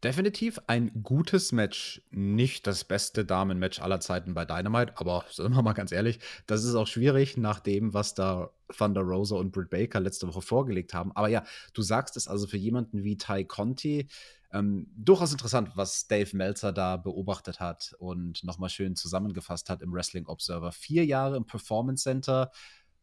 Definitiv 0.04 0.60
ein 0.68 1.02
gutes 1.02 1.54
Match. 1.54 2.02
Nicht 2.12 2.68
das 2.68 2.84
beste 2.84 3.24
Damenmatch 3.24 3.80
aller 3.80 4.02
Zeiten 4.02 4.34
bei 4.34 4.44
Dynamite, 4.44 4.98
aber 4.98 5.24
sind 5.32 5.56
wir 5.56 5.62
mal 5.62 5.72
ganz 5.72 5.94
ehrlich, 5.94 6.20
das 6.46 6.66
ist 6.66 6.76
auch 6.76 6.88
schwierig 6.88 7.38
nach 7.38 7.62
dem, 7.62 7.94
was 7.94 8.14
da 8.14 8.50
Thunder 8.78 9.00
Rosa 9.02 9.38
und 9.38 9.54
Britt 9.54 9.70
Baker 9.70 10.02
letzte 10.02 10.28
Woche 10.28 10.42
vorgelegt 10.42 10.94
haben. 10.94 11.14
Aber 11.14 11.30
ja, 11.30 11.46
du 11.74 11.82
sagst 11.82 12.18
es 12.18 12.28
also 12.28 12.48
für 12.48 12.58
jemanden 12.58 13.06
wie 13.06 13.16
Ty 13.16 13.46
Conti, 13.46 14.10
ähm, 14.52 14.88
durchaus 14.94 15.32
interessant, 15.32 15.72
was 15.76 16.06
Dave 16.08 16.36
Meltzer 16.36 16.74
da 16.74 16.98
beobachtet 16.98 17.62
hat 17.62 17.96
und 17.98 18.44
nochmal 18.44 18.70
schön 18.70 18.98
zusammengefasst 18.98 19.70
hat 19.70 19.82
im 19.82 19.94
Wrestling 19.94 20.28
Observer. 20.28 20.74
Vier 20.74 21.06
Jahre 21.06 21.38
im 21.38 21.46
Performance 21.46 22.04
Center, 22.04 22.52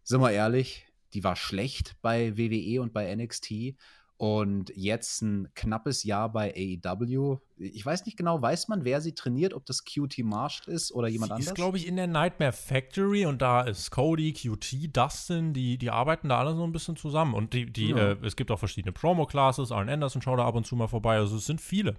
sind 0.03 0.21
wir 0.21 0.33
ehrlich, 0.33 0.87
die 1.15 1.25
war 1.25 1.35
schlecht 1.35 1.97
bei 2.03 2.37
WWE 2.37 2.83
und 2.83 2.93
bei 2.93 3.15
NXT 3.15 3.75
und 4.21 4.71
jetzt 4.77 5.23
ein 5.23 5.49
knappes 5.55 6.05
Jahr 6.05 6.31
bei 6.31 6.53
AEW. 6.55 7.39
Ich 7.57 7.87
weiß 7.87 8.05
nicht 8.05 8.19
genau, 8.19 8.43
weiß 8.43 8.69
man, 8.69 8.85
wer 8.85 9.01
sie 9.01 9.15
trainiert, 9.15 9.55
ob 9.55 9.65
das 9.65 9.83
QT 9.87 10.19
Marshall 10.19 10.75
ist 10.75 10.93
oder 10.93 11.09
jemand 11.09 11.31
sie 11.31 11.35
anderes? 11.37 11.53
ist, 11.53 11.55
glaube 11.55 11.79
ich, 11.79 11.87
in 11.87 11.97
der 11.97 12.07
Nightmare 12.07 12.53
Factory 12.53 13.25
und 13.25 13.41
da 13.41 13.63
ist 13.63 13.91
Cody, 13.91 14.35
QT, 14.35 14.95
Dustin, 14.95 15.55
die, 15.55 15.79
die 15.79 15.89
arbeiten 15.89 16.29
da 16.29 16.39
alle 16.39 16.55
so 16.55 16.65
ein 16.65 16.73
bisschen 16.73 16.97
zusammen. 16.97 17.33
Und 17.33 17.55
die, 17.55 17.73
die, 17.73 17.93
ja. 17.93 18.11
äh, 18.11 18.17
es 18.23 18.37
gibt 18.37 18.51
auch 18.51 18.59
verschiedene 18.59 18.93
Promo-Classes, 18.93 19.73
Arn 19.73 19.89
Anderson 19.89 20.21
schaut 20.21 20.39
da 20.39 20.45
ab 20.45 20.55
und 20.55 20.67
zu 20.67 20.77
mal 20.77 20.89
vorbei, 20.89 21.17
also 21.17 21.37
es 21.37 21.47
sind 21.47 21.63
viele. 21.63 21.97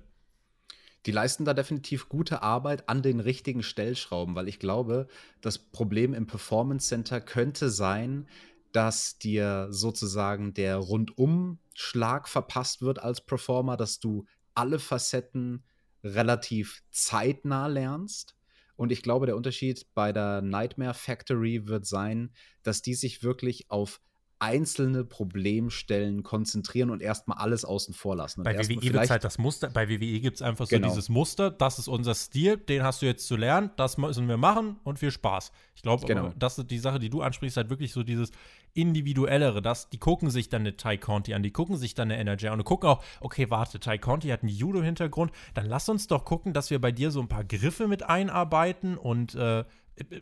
Die 1.07 1.11
leisten 1.11 1.45
da 1.45 1.55
definitiv 1.55 2.07
gute 2.07 2.43
Arbeit 2.43 2.87
an 2.87 3.01
den 3.01 3.19
richtigen 3.19 3.63
Stellschrauben, 3.63 4.35
weil 4.35 4.47
ich 4.47 4.59
glaube, 4.59 5.07
das 5.41 5.57
Problem 5.57 6.13
im 6.13 6.27
Performance 6.27 6.87
Center 6.87 7.19
könnte 7.19 7.71
sein, 7.71 8.27
dass 8.71 9.17
dir 9.17 9.67
sozusagen 9.69 10.53
der 10.53 10.77
Rundumschlag 10.77 12.27
verpasst 12.27 12.81
wird 12.81 12.99
als 12.99 13.21
Performer, 13.21 13.77
dass 13.77 13.99
du 13.99 14.25
alle 14.53 14.79
Facetten 14.79 15.63
relativ 16.03 16.83
zeitnah 16.91 17.67
lernst. 17.67 18.35
Und 18.75 18.91
ich 18.91 19.03
glaube, 19.03 19.27
der 19.27 19.35
Unterschied 19.35 19.85
bei 19.93 20.11
der 20.11 20.41
Nightmare 20.41 20.93
Factory 20.93 21.67
wird 21.67 21.85
sein, 21.85 22.33
dass 22.63 22.81
die 22.81 22.95
sich 22.95 23.21
wirklich 23.21 23.69
auf 23.69 24.01
einzelne 24.41 25.03
Problemstellen 25.03 26.23
konzentrieren 26.23 26.89
und 26.89 27.01
erstmal 27.01 27.37
alles 27.37 27.63
außen 27.63 27.93
vor 27.93 28.15
lassen. 28.15 28.39
Und 28.39 28.45
bei 28.45 28.57
WWE 28.57 28.77
gibt 28.77 28.95
es 28.95 29.09
halt 29.11 29.23
das 29.23 29.37
Muster, 29.37 29.69
bei 29.69 29.87
WWE 29.87 30.19
gibt 30.19 30.37
es 30.37 30.41
einfach 30.41 30.65
so 30.65 30.75
genau. 30.75 30.87
dieses 30.87 31.09
Muster, 31.09 31.51
das 31.51 31.77
ist 31.77 31.87
unser 31.87 32.15
Stil, 32.15 32.57
den 32.57 32.81
hast 32.81 33.03
du 33.03 33.05
jetzt 33.05 33.27
zu 33.27 33.35
lernen, 33.35 33.69
das 33.77 33.97
müssen 33.97 34.27
wir 34.27 34.37
machen 34.37 34.77
und 34.83 34.97
viel 34.97 35.11
Spaß. 35.11 35.51
Ich 35.75 35.83
glaube, 35.83 36.07
genau. 36.07 36.33
das 36.37 36.57
ist 36.57 36.71
die 36.71 36.79
Sache, 36.79 36.97
die 36.97 37.11
du 37.11 37.21
ansprichst, 37.21 37.55
halt 37.55 37.69
wirklich 37.69 37.93
so 37.93 38.01
dieses 38.01 38.31
individuellere, 38.73 39.61
das, 39.61 39.89
die 39.89 39.99
gucken 39.99 40.31
sich 40.31 40.49
dann 40.49 40.61
eine 40.61 40.75
Ty 40.75 40.97
Conti 40.97 41.33
an, 41.35 41.43
die 41.43 41.51
gucken 41.51 41.77
sich 41.77 41.93
dann 41.93 42.09
eine 42.09 42.19
Energy 42.19 42.47
an 42.47 42.57
und 42.57 42.65
gucken 42.65 42.89
auch, 42.89 43.03
okay, 43.19 43.49
warte, 43.49 43.79
Ty 43.79 43.99
Conti 43.99 44.29
hat 44.29 44.41
einen 44.41 44.49
Judo-Hintergrund, 44.49 45.31
dann 45.53 45.67
lass 45.67 45.87
uns 45.87 46.07
doch 46.07 46.25
gucken, 46.25 46.53
dass 46.53 46.71
wir 46.71 46.81
bei 46.81 46.91
dir 46.91 47.11
so 47.11 47.21
ein 47.21 47.27
paar 47.27 47.43
Griffe 47.43 47.87
mit 47.87 48.03
einarbeiten 48.03 48.97
und 48.97 49.35
äh, 49.35 49.65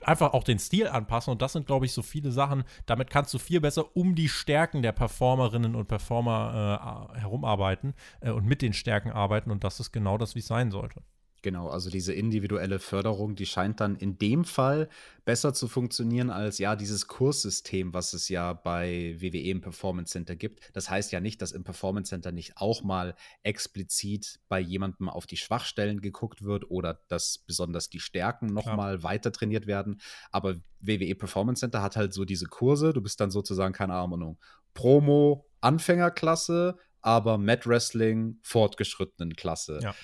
einfach 0.01 0.34
auch 0.34 0.43
den 0.43 0.59
Stil 0.59 0.88
anpassen. 0.88 1.32
Und 1.32 1.41
das 1.41 1.53
sind, 1.53 1.65
glaube 1.65 1.86
ich, 1.86 1.93
so 1.93 2.01
viele 2.01 2.32
Sachen. 2.32 2.63
Damit 2.86 3.09
kannst 3.09 3.34
du 3.34 3.39
viel 3.39 3.61
besser 3.61 3.95
um 3.95 4.15
die 4.15 4.30
Stärken 4.30 4.82
der 4.82 4.91
Performerinnen 4.91 5.75
und 5.75 5.88
Performer 5.88 7.11
äh, 7.15 7.19
herumarbeiten 7.19 7.93
äh, 8.21 8.32
und 8.32 8.45
mit 8.45 8.61
den 8.61 8.73
Stärken 8.73 9.11
arbeiten. 9.11 9.51
Und 9.51 9.63
das 9.63 9.80
ist 9.80 9.91
genau 9.91 10.17
das, 10.17 10.36
wie 10.36 10.39
es 10.39 10.47
sein 10.47 10.71
sollte. 10.71 11.01
Genau, 11.42 11.70
also 11.70 11.90
diese 11.90 12.14
individuelle 12.14 12.80
Förderung, 12.80 13.36
die 13.36 13.46
scheint 13.46 13.80
dann 13.80 13.96
in 13.96 14.18
dem 14.18 14.44
Fall 14.44 14.90
besser 15.24 15.54
zu 15.54 15.70
funktionieren 15.70 16.30
als 16.30 16.58
ja 16.58 16.76
dieses 16.76 17.08
Kurssystem, 17.08 17.94
was 17.94 18.12
es 18.14 18.28
ja 18.28 18.52
bei 18.52 19.16
WWE 19.20 19.50
im 19.52 19.62
Performance 19.62 20.12
Center 20.12 20.36
gibt. 20.36 20.70
Das 20.74 20.90
heißt 20.90 21.14
ja 21.14 21.22
nicht, 21.22 21.42
dass 21.42 21.54
im 21.54 21.64
Performance 21.64 22.10
Center 22.10 22.34
nicht 22.34 22.58
auch 22.58 22.84
mal 22.84 23.16
explizit 23.44 24.40
bei 24.50 24.60
jemandem 24.60 25.08
auf 25.08 25.28
die 25.28 25.38
Schwachstellen 25.38 26.02
geguckt 26.02 26.44
wird 26.44 26.70
oder 26.70 27.00
dass 27.08 27.38
besonders 27.38 27.90
die 27.90 28.02
Stärken 28.02 28.48
nochmal 28.48 28.96
ja. 28.96 29.04
weiter 29.04 29.32
trainiert 29.32 29.66
werden. 29.66 30.02
Aber 30.32 30.56
WWE 30.82 31.16
Performance 31.16 31.62
Center 31.62 31.82
hat 31.82 31.96
halt 31.96 32.14
so 32.14 32.26
diese 32.26 32.48
Kurse. 32.48 32.92
Du 32.92 33.02
bist 33.02 33.22
dann 33.22 33.32
sozusagen, 33.32 33.74
keine 33.74 33.94
Ahnung, 33.94 34.38
Promo, 34.74 35.46
Anfängerklasse, 35.62 36.78
aber 37.02 37.38
Mat 37.38 37.66
Wrestling, 37.66 38.40
fortgeschrittenen 38.42 39.36
Klasse. 39.36 39.80
Ja 39.82 39.96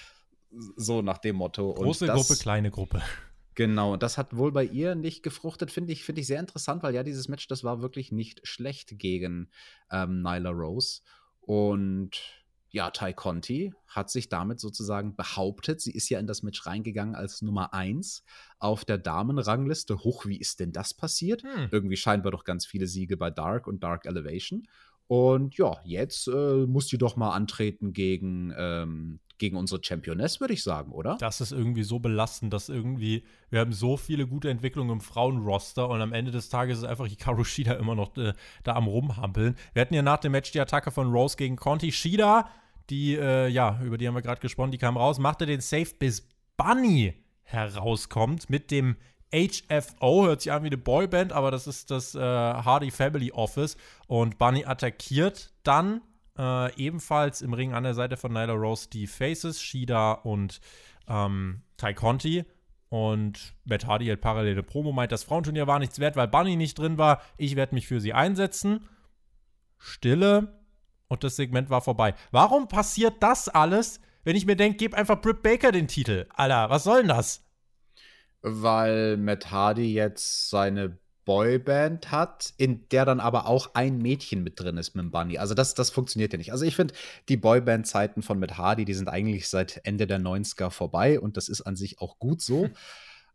so 0.52 1.02
nach 1.02 1.18
dem 1.18 1.38
Motto. 1.38 1.74
Große 1.74 2.06
das, 2.06 2.16
Gruppe, 2.16 2.39
kleine 2.39 2.72
Gruppe. 2.72 3.02
Genau, 3.56 3.93
und 3.93 4.04
das 4.04 4.18
hat 4.18 4.36
wohl 4.36 4.52
bei 4.52 4.66
ihr 4.66 4.96
nicht 4.96 5.24
gefruchtet, 5.24 5.72
finde 5.72 5.93
ich, 5.93 6.04
finde 6.04 6.22
ich 6.22 6.28
sehr 6.28 6.41
interessant, 6.41 6.84
weil 6.84 6.93
ja, 6.93 7.04
dieses 7.04 7.30
Match, 7.30 7.48
das 7.48 7.64
war 7.64 7.82
wirklich 7.82 8.12
nicht 8.12 8.46
schlecht 8.46 9.00
gegen 9.00 9.50
ähm, 9.89 10.22
Nyla 10.22 10.50
Rose. 10.50 11.02
Und 11.39 12.22
ja, 12.76 12.91
Ty 12.91 13.14
Conti 13.14 13.74
hat 13.88 14.10
sich 14.10 14.28
damit 14.28 14.60
sozusagen 14.60 15.16
behauptet. 15.16 15.80
Sie 15.80 15.93
ist 15.93 16.10
ja 16.10 16.20
in 16.20 16.28
das 16.28 16.43
Match 16.43 16.66
reingegangen 16.66 17.16
als 17.16 17.41
Nummer 17.41 17.74
1 17.74 18.26
auf 18.60 18.84
der 18.84 18.98
Damenrangliste. 18.98 20.00
Hoch, 20.00 20.26
wie 20.26 20.38
ist 20.38 20.60
denn 20.60 20.74
das 20.74 20.93
passiert? 20.93 21.43
Hm. 21.43 21.70
Irgendwie 21.72 21.96
scheinbar 21.96 22.34
doch 22.34 22.43
ganz 22.43 22.66
viele 22.66 22.88
Siege 22.88 23.16
bei 23.16 23.32
Dark 23.32 23.68
und 23.68 23.82
Dark 23.82 24.06
Elevation. 24.06 24.68
Und 25.08 25.58
ja, 25.58 25.78
jetzt 25.84 26.28
äh, 26.28 26.66
muss 26.66 26.88
die 26.88 26.97
doch 26.97 27.16
mal 27.16 27.32
antreten 27.32 27.93
gegen 27.93 28.53
ähm, 28.58 29.20
gegen 29.38 29.58
unsere 29.58 29.84
Championess, 29.84 30.39
würde 30.39 30.53
ich 30.53 30.64
sagen, 30.64 30.91
oder? 30.91 31.18
Das 31.20 31.41
ist 31.41 31.51
irgendwie 31.51 31.84
so 31.84 31.99
belastend, 31.99 32.53
dass 32.53 32.70
irgendwie, 32.70 33.24
wir 33.49 33.60
haben 33.60 33.74
so 33.74 33.97
viele 33.97 34.28
gute 34.28 34.49
Entwicklungen 34.49 34.91
im 34.91 35.01
Frauenroster 35.01 35.89
und 35.89 36.01
am 36.01 36.14
Ende 36.14 36.32
des 36.32 36.49
Tages 36.49 36.80
ist 36.80 36.84
einfach 36.86 37.08
Hikaru 37.08 37.43
Shida 37.43 37.74
immer 37.74 37.95
noch 37.95 38.16
äh, 38.18 38.34
da 38.64 38.74
am 38.76 38.88
Rumhampeln. 38.88 39.56
Wir 39.74 39.82
hatten 39.82 39.93
ja 39.93 40.01
nach 40.01 40.20
dem 40.20 40.32
Match 40.32 40.51
die 40.51 40.60
Attacke 40.60 40.91
von 40.91 41.12
Rose 41.12 41.36
gegen 41.38 41.56
Conti. 41.56 41.91
Shida, 41.91 42.49
die, 42.89 43.16
äh, 43.16 43.47
ja, 43.47 43.80
über 43.84 43.97
die 43.97 44.08
haben 44.08 44.16
wir 44.16 44.22
gerade 44.22 44.41
gesprochen, 44.41 44.72
die 44.72 44.78
kam 44.78 44.97
raus, 44.97 45.20
machte 45.20 45.45
den 45.45 45.62
Safe 45.62 45.91
bis 45.99 46.28
Bunny 46.56 47.14
herauskommt 47.43 48.49
mit 48.49 48.72
dem 48.72 48.95
HFO, 49.34 50.26
hört 50.26 50.41
sich 50.41 50.51
an 50.51 50.63
wie 50.63 50.67
eine 50.67 50.78
Boyband, 50.78 51.34
aber 51.34 51.51
das 51.51 51.67
ist 51.67 51.91
das 51.91 52.15
äh, 52.15 52.19
Hardy 52.19 52.91
Family 52.91 53.32
Office 53.32 53.78
und 54.07 54.38
Bunny 54.38 54.65
attackiert 54.65 55.53
dann 55.63 56.01
äh, 56.38 56.76
ebenfalls 56.76 57.41
im 57.41 57.53
Ring 57.53 57.73
an 57.73 57.84
der 57.84 57.93
Seite 57.93 58.17
von 58.17 58.34
Nyla 58.34 58.53
Rose 58.53 58.89
die 58.89 59.07
Faces, 59.07 59.61
Shida 59.61 60.13
und 60.13 60.59
ähm, 61.07 61.61
Ty 61.78 61.93
Conti. 61.93 62.45
Und 62.89 63.55
Matt 63.65 63.88
Hardy 63.88 64.07
hat 64.07 64.21
parallele 64.21 64.63
Promo, 64.63 64.91
meint, 64.91 65.11
das 65.11 65.23
Frauenturnier 65.23 65.67
war 65.67 65.80
nichts 65.80 65.99
wert, 65.99 66.15
weil 66.15 66.28
Bunny 66.28 66.55
nicht 66.55 66.78
drin 66.78 66.97
war. 66.97 67.21
Ich 67.38 67.55
werde 67.55 67.76
mich 67.76 67.88
für 67.88 67.99
sie 67.99 68.13
einsetzen. 68.13 68.88
Stille. 69.78 70.61
Und 71.07 71.23
das 71.23 71.36
Segment 71.36 71.69
war 71.69 71.82
vorbei. 71.82 72.15
Warum 72.32 72.67
passiert 72.67 73.21
das 73.21 73.47
alles, 73.47 73.99
wenn 74.23 74.36
ich 74.36 74.45
mir 74.45 74.55
denke, 74.55 74.78
gib 74.78 74.93
einfach 74.93 75.21
Britt 75.21 75.43
Baker 75.43 75.71
den 75.71 75.88
Titel? 75.88 76.26
Alter, 76.34 76.69
was 76.69 76.84
soll 76.84 76.99
denn 76.99 77.09
das? 77.09 77.45
Weil 78.48 79.18
Matt 79.18 79.50
Hardy 79.50 79.91
jetzt 79.91 80.52
seine 80.52 81.00
Boyband 81.26 82.12
hat, 82.12 82.54
in 82.58 82.88
der 82.89 83.04
dann 83.06 83.20
aber 83.20 83.48
auch 83.48 83.72
ein 83.74 83.98
Mädchen 83.98 84.43
mit 84.43 84.60
drin 84.60 84.78
ist 84.78 84.96
mit 84.96 85.04
dem 85.04 85.10
Bunny. 85.10 85.39
Also 85.39 85.56
das, 85.56 85.74
das 85.74 85.89
funktioniert 85.89 86.32
ja 86.32 86.38
nicht. 86.38 86.52
Also 86.52 86.64
ich 86.64 86.76
finde, 86.76 86.93
die 87.28 87.38
Boyband-Zeiten 87.38 88.22
von 88.22 88.38
Matt 88.38 88.60
Hardy, 88.60 88.86
die 88.86 88.93
sind 88.93 89.10
eigentlich 89.10 89.50
seit 89.50 89.82
Ende 89.84 90.06
der 90.06 90.20
90er 90.20 90.70
vorbei 90.70 91.20
und 91.20 91.38
das 91.38 91.50
ist 91.50 91.62
an 91.62 91.76
sich 91.76 92.00
auch 92.00 92.20
gut 92.20 92.41
so. 92.41 92.70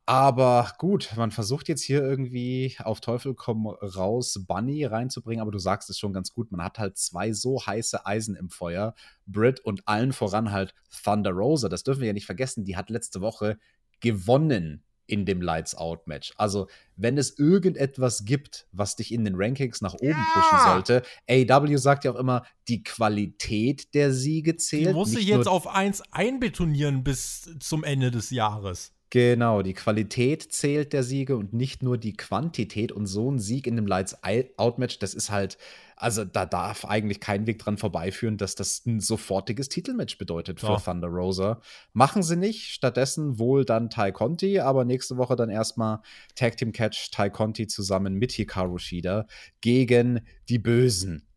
Aber 0.07 0.73
gut, 0.79 1.11
man 1.17 1.31
versucht 1.31 1.69
jetzt 1.69 1.83
hier 1.83 2.03
irgendwie 2.03 2.77
auf 2.79 3.01
Teufel 3.01 3.35
komm 3.35 3.67
raus 3.67 4.45
Bunny 4.47 4.85
reinzubringen, 4.85 5.41
aber 5.41 5.53
du 5.53 5.61
sagst 5.61 5.89
es 5.89 6.01
schon 6.01 6.13
ganz 6.13 6.33
gut. 6.33 6.51
Man 6.51 6.65
hat 6.65 6.81
halt 6.81 6.99
zwei 6.99 7.33
so 7.33 7.65
heiße 7.65 8.07
Eisen 8.07 8.35
im 8.35 8.51
Feuer. 8.51 8.95
Brit 9.27 9.61
und 9.61 9.87
allen 9.87 10.13
voran 10.13 10.51
halt 10.51 10.75
Thunder 11.05 11.31
Rosa. 11.31 11.69
Das 11.69 11.85
dürfen 11.85 12.01
wir 12.01 12.09
ja 12.09 12.13
nicht 12.13 12.27
vergessen. 12.27 12.65
Die 12.65 12.77
hat 12.77 12.91
letzte 12.91 13.21
Woche 13.21 13.59
gewonnen 14.01 14.83
in 15.11 15.27
dem 15.27 15.43
Lights 15.43 15.75
Out 15.75 16.07
Match. 16.07 16.33
Also, 16.37 16.69
wenn 16.97 17.19
es 17.19 17.39
irgendetwas 17.39 18.25
gibt, 18.25 18.67
was 18.73 18.97
dich 18.97 19.13
in 19.13 19.25
den 19.25 19.35
Rankings 19.37 19.81
nach 19.81 19.95
oben 19.95 20.11
ja. 20.11 20.27
pushen 20.33 20.59
sollte, 20.65 21.03
AW 21.29 21.77
sagt 21.77 22.05
ja 22.05 22.13
auch 22.13 22.19
immer, 22.19 22.45
die 22.69 22.83
Qualität 22.83 23.95
der 23.95 24.13
Siege 24.13 24.57
zählt. 24.57 24.89
Die 24.89 24.93
muss 24.93 25.11
sich 25.11 25.27
jetzt 25.27 25.49
auf 25.49 25.67
eins 25.67 26.03
einbetonieren 26.13 27.03
bis 27.03 27.51
zum 27.59 27.85
Ende 27.85 28.11
des 28.11 28.31
Jahres. 28.31 28.93
Genau, 29.13 29.63
die 29.63 29.75
Qualität 29.75 30.53
zählt 30.53 30.93
der 30.93 31.03
Siege 31.03 31.37
und 31.37 31.53
nicht 31.53 31.83
nur 31.83 31.99
die 31.99 32.13
Quantität. 32.13 32.93
Und 32.93 33.07
so 33.07 33.29
ein 33.29 33.41
Sieg 33.41 33.67
in 33.67 33.75
dem 33.75 33.87
Lights 33.87 34.17
Out 34.57 34.79
Match, 34.79 35.01
das 35.01 35.15
ist 35.15 35.31
halt, 35.31 35.59
also 36.01 36.25
da 36.25 36.47
darf 36.47 36.87
eigentlich 36.87 37.21
kein 37.21 37.47
Weg 37.47 37.59
dran 37.59 37.77
vorbeiführen, 37.77 38.39
dass 38.39 38.55
das 38.55 38.87
ein 38.87 39.01
sofortiges 39.01 39.69
Titelmatch 39.69 40.17
bedeutet 40.17 40.61
für 40.61 40.69
ja. 40.69 40.77
Thunder 40.77 41.09
Rosa. 41.09 41.61
Machen 41.93 42.23
sie 42.23 42.37
nicht, 42.37 42.71
stattdessen 42.71 43.39
wohl 43.39 43.67
dann 43.67 43.91
Tai 43.91 44.11
Conti, 44.11 44.61
aber 44.61 44.87
nächste 44.87 45.19
Woche 45.19 45.37
dann 45.37 45.51
erstmal 45.51 46.01
Tag 46.35 46.57
Team 46.57 46.73
Catch 46.73 47.11
Tai 47.13 47.29
Conti 47.29 47.67
zusammen 47.67 48.15
mit 48.15 48.33
Hikaru 48.33 48.79
Shida 48.79 49.27
gegen 49.61 50.21
die 50.49 50.59
Bösen. 50.59 51.30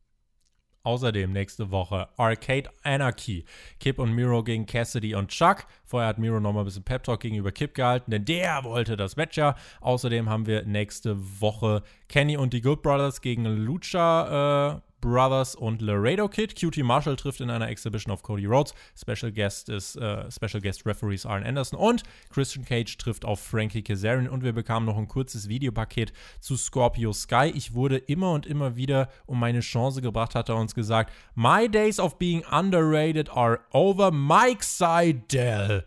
Außerdem 0.85 1.31
nächste 1.31 1.71
Woche 1.71 2.09
Arcade 2.17 2.69
Anarchy. 2.83 3.45
Kip 3.79 3.99
und 3.99 4.11
Miro 4.11 4.43
gegen 4.43 4.65
Cassidy 4.65 5.15
und 5.15 5.29
Chuck. 5.29 5.65
Vorher 5.85 6.09
hat 6.09 6.17
Miro 6.17 6.41
nochmal 6.41 6.63
ein 6.63 6.65
bisschen 6.65 6.83
Pep 6.83 7.03
Talk 7.03 7.21
gegenüber 7.21 7.53
Kip 7.53 7.73
gehalten, 7.73 8.11
denn 8.11 8.25
der 8.25 8.65
wollte 8.65 8.97
das 8.97 9.15
Match 9.15 9.37
ja. 9.37 9.55
Außerdem 9.79 10.29
haben 10.29 10.45
wir 10.45 10.63
nächste 10.65 11.15
Woche 11.39 11.83
Kenny 12.09 12.35
und 12.35 12.51
die 12.51 12.59
Good 12.59 12.81
Brothers 12.81 13.21
gegen 13.21 13.45
Lucha. 13.45 14.75
Äh, 14.75 14.92
Brothers 15.03 15.53
und 15.53 15.81
Laredo 15.81 16.29
Kid. 16.29 16.55
QT 16.55 16.77
Marshall 16.81 17.17
trifft 17.17 17.41
in 17.41 17.49
einer 17.49 17.67
Exhibition 17.67 18.13
auf 18.13 18.23
Cody 18.23 18.45
Rhodes. 18.45 18.73
Special 18.95 19.33
Guest 19.33 19.67
ist 19.67 19.97
äh, 19.97 20.31
Special 20.31 20.61
Guest 20.61 20.85
Referees 20.85 21.25
Arn 21.25 21.43
Anderson 21.43 21.77
und 21.77 22.03
Christian 22.29 22.63
Cage 22.63 22.97
trifft 22.97 23.25
auf 23.25 23.41
Frankie 23.41 23.83
Kazarian 23.83 24.29
und 24.29 24.43
wir 24.43 24.53
bekamen 24.53 24.85
noch 24.85 24.97
ein 24.97 25.09
kurzes 25.09 25.49
Videopaket 25.49 26.13
zu 26.39 26.55
Scorpio 26.55 27.11
Sky. 27.11 27.51
Ich 27.53 27.73
wurde 27.73 27.97
immer 27.97 28.31
und 28.31 28.45
immer 28.45 28.77
wieder 28.77 29.09
um 29.25 29.41
meine 29.41 29.59
Chance 29.59 30.01
gebracht, 30.01 30.35
hat 30.35 30.47
er 30.47 30.55
uns 30.55 30.73
gesagt. 30.73 31.11
My 31.35 31.67
days 31.67 31.99
of 31.99 32.17
being 32.17 32.45
underrated 32.45 33.29
are 33.29 33.59
over. 33.73 34.09
Mike 34.09 34.63
Seidel. 34.63 35.83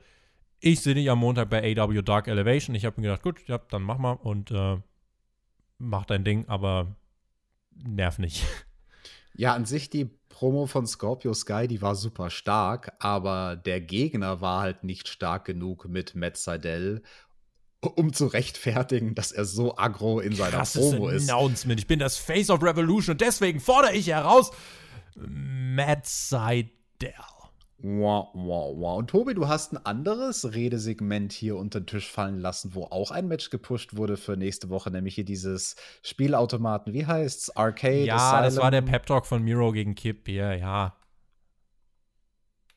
Ich 0.61 0.81
sehe 0.81 0.95
dich 0.95 1.11
am 1.11 1.21
Montag 1.21 1.49
bei 1.49 1.75
AW 1.79 2.03
Dark 2.03 2.29
Elevation. 2.29 2.77
Ich 2.77 2.85
habe 2.85 3.01
mir 3.01 3.07
gedacht, 3.07 3.23
gut, 3.23 3.49
ja, 3.49 3.57
dann 3.71 3.83
mach 3.83 3.97
mal 3.97 4.13
und 4.13 4.51
äh, 4.51 4.77
mach 5.79 6.05
dein 6.05 6.23
Ding, 6.23 6.47
aber 6.49 6.95
nerv 7.73 8.19
nicht. 8.19 8.45
Ja, 9.37 9.55
an 9.55 9.67
sich 9.67 9.91
die 9.91 10.07
Promo 10.29 10.67
von 10.67 10.87
Scorpio 10.87 11.33
Sky, 11.35 11.67
die 11.69 11.81
war 11.81 11.95
super 11.95 12.31
stark, 12.31 12.93
aber 12.99 13.57
der 13.57 13.81
Gegner 13.81 14.41
war 14.41 14.61
halt 14.61 14.85
nicht 14.85 15.09
stark 15.09 15.45
genug 15.45 15.89
mit 15.89 16.15
Matt 16.15 16.37
Seidel, 16.37 17.03
um 17.81 18.13
zu 18.13 18.27
rechtfertigen, 18.27 19.15
dass 19.15 19.33
er 19.33 19.45
so 19.45 19.77
aggro 19.77 20.21
in 20.21 20.35
seiner 20.35 20.57
Krasses 20.57 20.91
Promo 20.91 21.09
ist. 21.09 21.31
Announcement. 21.31 21.81
Ich 21.81 21.87
bin 21.87 21.99
das 21.99 22.17
Face 22.17 22.51
of 22.51 22.63
Revolution 22.63 23.15
und 23.15 23.21
deswegen 23.21 23.61
fordere 23.61 23.95
ich 23.95 24.09
heraus 24.09 24.51
Matt 25.17 26.07
Seidel. 26.07 26.71
Wow, 27.79 28.31
wow, 28.33 28.75
wow. 28.77 28.99
Und 28.99 29.11
Tobi, 29.11 29.35
du 29.35 29.49
hast 29.49 29.73
ein 29.73 29.85
anderes 29.85 30.55
Redesegment 30.55 31.33
hier 31.33 31.57
unter 31.57 31.81
den 31.81 31.87
Tisch 31.87 32.11
fallen 32.11 32.39
lassen, 32.39 32.75
wo 32.75 32.85
auch 32.85 33.11
ein 33.11 33.29
Match 33.29 33.51
gepusht 33.51 33.97
wurde 33.97 34.17
für 34.17 34.37
nächste 34.37 34.71
Woche, 34.71 34.91
nämlich 34.91 35.15
hier 35.15 35.27
dieses 35.27 35.77
Spielautomaten. 36.03 36.95
Wie 36.95 37.05
heißt's? 37.05 37.55
Arcade? 37.55 38.05
Ja, 38.05 38.17
Asylum. 38.17 38.45
das 38.45 38.57
war 38.57 38.71
der 38.71 38.83
Pep 38.83 39.05
Talk 39.05 39.27
von 39.27 39.43
Miro 39.43 39.73
gegen 39.73 39.95
Kip 39.95 40.27
hier, 40.27 40.55
ja. 40.57 40.97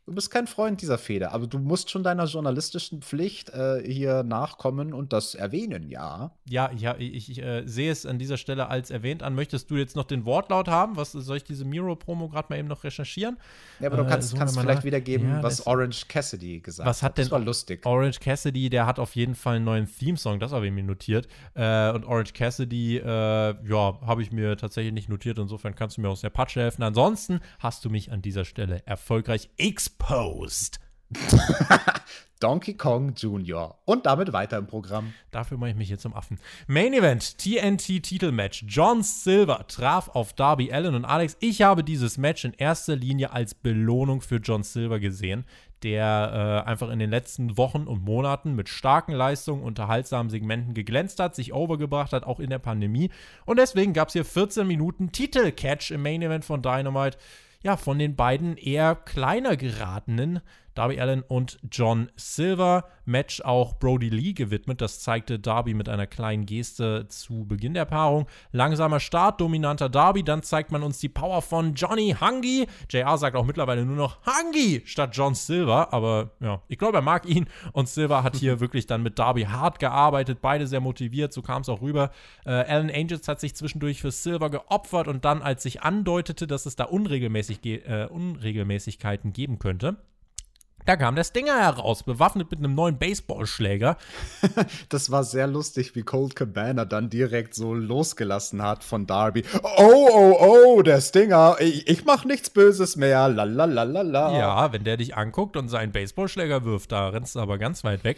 Du 0.09 0.15
bist 0.15 0.31
kein 0.31 0.47
Freund 0.47 0.81
dieser 0.81 0.97
Feder, 0.97 1.33
aber 1.33 1.45
du 1.45 1.59
musst 1.59 1.91
schon 1.91 2.01
deiner 2.01 2.25
journalistischen 2.25 3.03
Pflicht 3.03 3.51
äh, 3.51 3.83
hier 3.85 4.23
nachkommen 4.23 4.91
und 4.91 5.13
das 5.13 5.35
erwähnen, 5.35 5.87
ja. 5.87 6.31
Ja, 6.49 6.71
ja, 6.75 6.95
ich, 6.97 7.29
ich 7.29 7.43
äh, 7.43 7.61
sehe 7.67 7.91
es 7.91 8.07
an 8.07 8.17
dieser 8.17 8.37
Stelle 8.37 8.69
als 8.69 8.89
erwähnt 8.89 9.21
an. 9.21 9.35
Möchtest 9.35 9.69
du 9.69 9.75
jetzt 9.75 9.95
noch 9.95 10.05
den 10.05 10.25
Wortlaut 10.25 10.67
haben? 10.67 10.97
Was 10.97 11.11
soll 11.11 11.37
ich 11.37 11.43
diese 11.43 11.63
Miro-Promo 11.63 12.27
gerade 12.27 12.47
mal 12.49 12.57
eben 12.57 12.67
noch 12.67 12.83
recherchieren? 12.83 13.37
Ja, 13.79 13.91
aber 13.91 13.97
du 13.97 14.07
kannst, 14.07 14.33
äh, 14.33 14.37
kannst 14.37 14.59
vielleicht 14.59 14.83
wiedergeben, 14.83 15.29
ja, 15.29 15.43
was 15.43 15.67
Orange 15.67 16.07
Cassidy 16.07 16.59
gesagt 16.59 16.89
was 16.89 17.03
hat. 17.03 17.15
Denn 17.15 17.25
das 17.25 17.31
war 17.31 17.39
lustig. 17.39 17.85
Orange 17.85 18.19
Cassidy, 18.19 18.71
der 18.71 18.87
hat 18.87 18.97
auf 18.97 19.15
jeden 19.15 19.35
Fall 19.35 19.57
einen 19.57 19.65
neuen 19.65 19.85
Theme-Song, 19.85 20.39
das 20.39 20.51
habe 20.53 20.65
ich 20.65 20.73
mir 20.73 20.81
notiert. 20.81 21.27
Äh, 21.53 21.91
und 21.91 22.03
Orange 22.05 22.33
Cassidy, 22.33 22.97
äh, 22.97 23.03
ja, 23.03 23.99
habe 24.01 24.23
ich 24.23 24.31
mir 24.31 24.57
tatsächlich 24.57 24.93
nicht 24.93 25.07
notiert. 25.07 25.37
Insofern 25.37 25.75
kannst 25.75 25.97
du 25.97 26.01
mir 26.01 26.09
aus 26.09 26.21
der 26.21 26.31
Patsche 26.31 26.61
helfen. 26.61 26.81
Ansonsten 26.81 27.41
hast 27.59 27.85
du 27.85 27.91
mich 27.91 28.11
an 28.11 28.23
dieser 28.23 28.43
Stelle 28.43 28.81
erfolgreich 28.87 29.51
exportiert 29.57 29.98
Post. 29.99 30.79
Donkey 32.39 32.75
Kong 32.75 33.13
Jr. 33.15 33.77
Und 33.85 34.05
damit 34.05 34.31
weiter 34.31 34.57
im 34.57 34.65
Programm. 34.65 35.13
Dafür 35.29 35.57
mache 35.57 35.71
ich 35.71 35.75
mich 35.75 35.89
jetzt 35.89 36.03
zum 36.03 36.15
Affen. 36.15 36.39
Main 36.67 36.93
Event, 36.93 37.37
TNT 37.37 38.01
Titelmatch. 38.01 38.63
John 38.67 39.03
Silver 39.03 39.67
traf 39.67 40.09
auf 40.09 40.33
Darby 40.33 40.71
Allen 40.71 40.95
und 40.95 41.05
Alex. 41.05 41.35
Ich 41.41 41.61
habe 41.61 41.83
dieses 41.83 42.17
Match 42.17 42.45
in 42.45 42.53
erster 42.53 42.95
Linie 42.95 43.33
als 43.33 43.53
Belohnung 43.53 44.21
für 44.21 44.37
John 44.37 44.63
Silver 44.63 44.99
gesehen, 44.99 45.45
der 45.83 46.63
äh, 46.65 46.69
einfach 46.69 46.89
in 46.89 46.99
den 46.99 47.09
letzten 47.09 47.57
Wochen 47.57 47.83
und 47.83 48.03
Monaten 48.05 48.55
mit 48.55 48.69
starken 48.69 49.11
Leistungen, 49.11 49.61
unterhaltsamen 49.61 50.29
Segmenten 50.29 50.73
geglänzt 50.73 51.19
hat, 51.19 51.35
sich 51.35 51.53
overgebracht 51.53 52.13
hat, 52.13 52.23
auch 52.23 52.39
in 52.39 52.49
der 52.49 52.59
Pandemie. 52.59 53.11
Und 53.45 53.59
deswegen 53.59 53.91
gab 53.91 54.07
es 54.07 54.13
hier 54.13 54.25
14 54.25 54.65
Minuten 54.65 55.11
Titelcatch 55.11 55.91
im 55.91 56.03
Main 56.03 56.21
Event 56.21 56.45
von 56.45 56.61
Dynamite 56.61 57.17
ja, 57.63 57.77
von 57.77 57.99
den 57.99 58.15
beiden 58.15 58.57
eher 58.57 58.95
kleiner 58.95 59.57
geratenen 59.57 60.41
Darby 60.79 61.01
Allen 61.01 61.23
und 61.23 61.59
John 61.69 62.09
Silver. 62.15 62.85
Match 63.03 63.41
auch 63.41 63.77
Brody 63.79 64.07
Lee 64.07 64.31
gewidmet. 64.31 64.79
Das 64.79 65.01
zeigte 65.01 65.37
Darby 65.37 65.73
mit 65.73 65.89
einer 65.89 66.07
kleinen 66.07 66.45
Geste 66.45 67.05
zu 67.09 67.43
Beginn 67.45 67.73
der 67.73 67.83
Paarung. 67.83 68.27
Langsamer 68.53 69.01
Start, 69.01 69.41
dominanter 69.41 69.89
Darby. 69.89 70.23
Dann 70.23 70.41
zeigt 70.41 70.71
man 70.71 70.81
uns 70.81 70.99
die 70.99 71.09
Power 71.09 71.41
von 71.41 71.73
Johnny 71.73 72.15
Hungy. 72.21 72.65
JR 72.89 73.17
sagt 73.17 73.35
auch 73.35 73.43
mittlerweile 73.43 73.83
nur 73.83 73.97
noch 73.97 74.19
Hungy 74.25 74.81
statt 74.85 75.09
John 75.11 75.35
Silver. 75.35 75.91
Aber 75.91 76.29
ja, 76.39 76.61
ich 76.69 76.77
glaube, 76.77 76.99
er 76.99 77.01
mag 77.01 77.25
ihn. 77.25 77.47
Und 77.73 77.89
Silver 77.89 78.23
hat 78.23 78.37
hier 78.37 78.59
wirklich 78.61 78.87
dann 78.87 79.03
mit 79.03 79.19
Darby 79.19 79.43
hart 79.43 79.79
gearbeitet. 79.79 80.39
Beide 80.41 80.65
sehr 80.65 80.79
motiviert. 80.79 81.33
So 81.33 81.41
kam 81.41 81.63
es 81.63 81.67
auch 81.67 81.81
rüber. 81.81 82.09
Äh, 82.45 82.51
Alan 82.51 82.89
Angels 82.89 83.27
hat 83.27 83.41
sich 83.41 83.53
zwischendurch 83.53 83.99
für 83.99 84.11
Silver 84.11 84.49
geopfert. 84.49 85.09
Und 85.09 85.25
dann, 85.25 85.41
als 85.41 85.63
sich 85.63 85.81
andeutete, 85.81 86.47
dass 86.47 86.65
es 86.65 86.77
da 86.77 86.85
Unregelmäßig 86.85 87.65
äh, 87.65 88.07
Unregelmäßigkeiten 88.09 89.33
geben 89.33 89.59
könnte, 89.59 89.97
da 90.85 90.95
kam 90.95 91.15
der 91.15 91.23
Stinger 91.23 91.59
heraus, 91.59 92.03
bewaffnet 92.03 92.49
mit 92.49 92.59
einem 92.59 92.73
neuen 92.75 92.97
Baseballschläger. 92.97 93.97
das 94.89 95.11
war 95.11 95.23
sehr 95.23 95.47
lustig, 95.47 95.95
wie 95.95 96.01
Cold 96.01 96.35
Cabana 96.35 96.85
dann 96.85 97.09
direkt 97.09 97.53
so 97.53 97.73
losgelassen 97.73 98.61
hat 98.61 98.83
von 98.83 99.05
Darby. 99.05 99.43
Oh, 99.63 100.09
oh, 100.11 100.37
oh, 100.39 100.81
der 100.81 101.01
Stinger, 101.01 101.57
ich, 101.59 101.87
ich 101.87 102.05
mach 102.05 102.25
nichts 102.25 102.49
Böses 102.49 102.95
mehr. 102.95 103.29
Lalalala. 103.29 104.37
Ja, 104.37 104.73
wenn 104.73 104.83
der 104.83 104.97
dich 104.97 105.15
anguckt 105.15 105.57
und 105.57 105.69
seinen 105.69 105.91
Baseballschläger 105.91 106.63
wirft, 106.63 106.91
da 106.91 107.09
rennst 107.09 107.35
du 107.35 107.39
aber 107.39 107.57
ganz 107.57 107.83
weit 107.83 108.03
weg. 108.03 108.17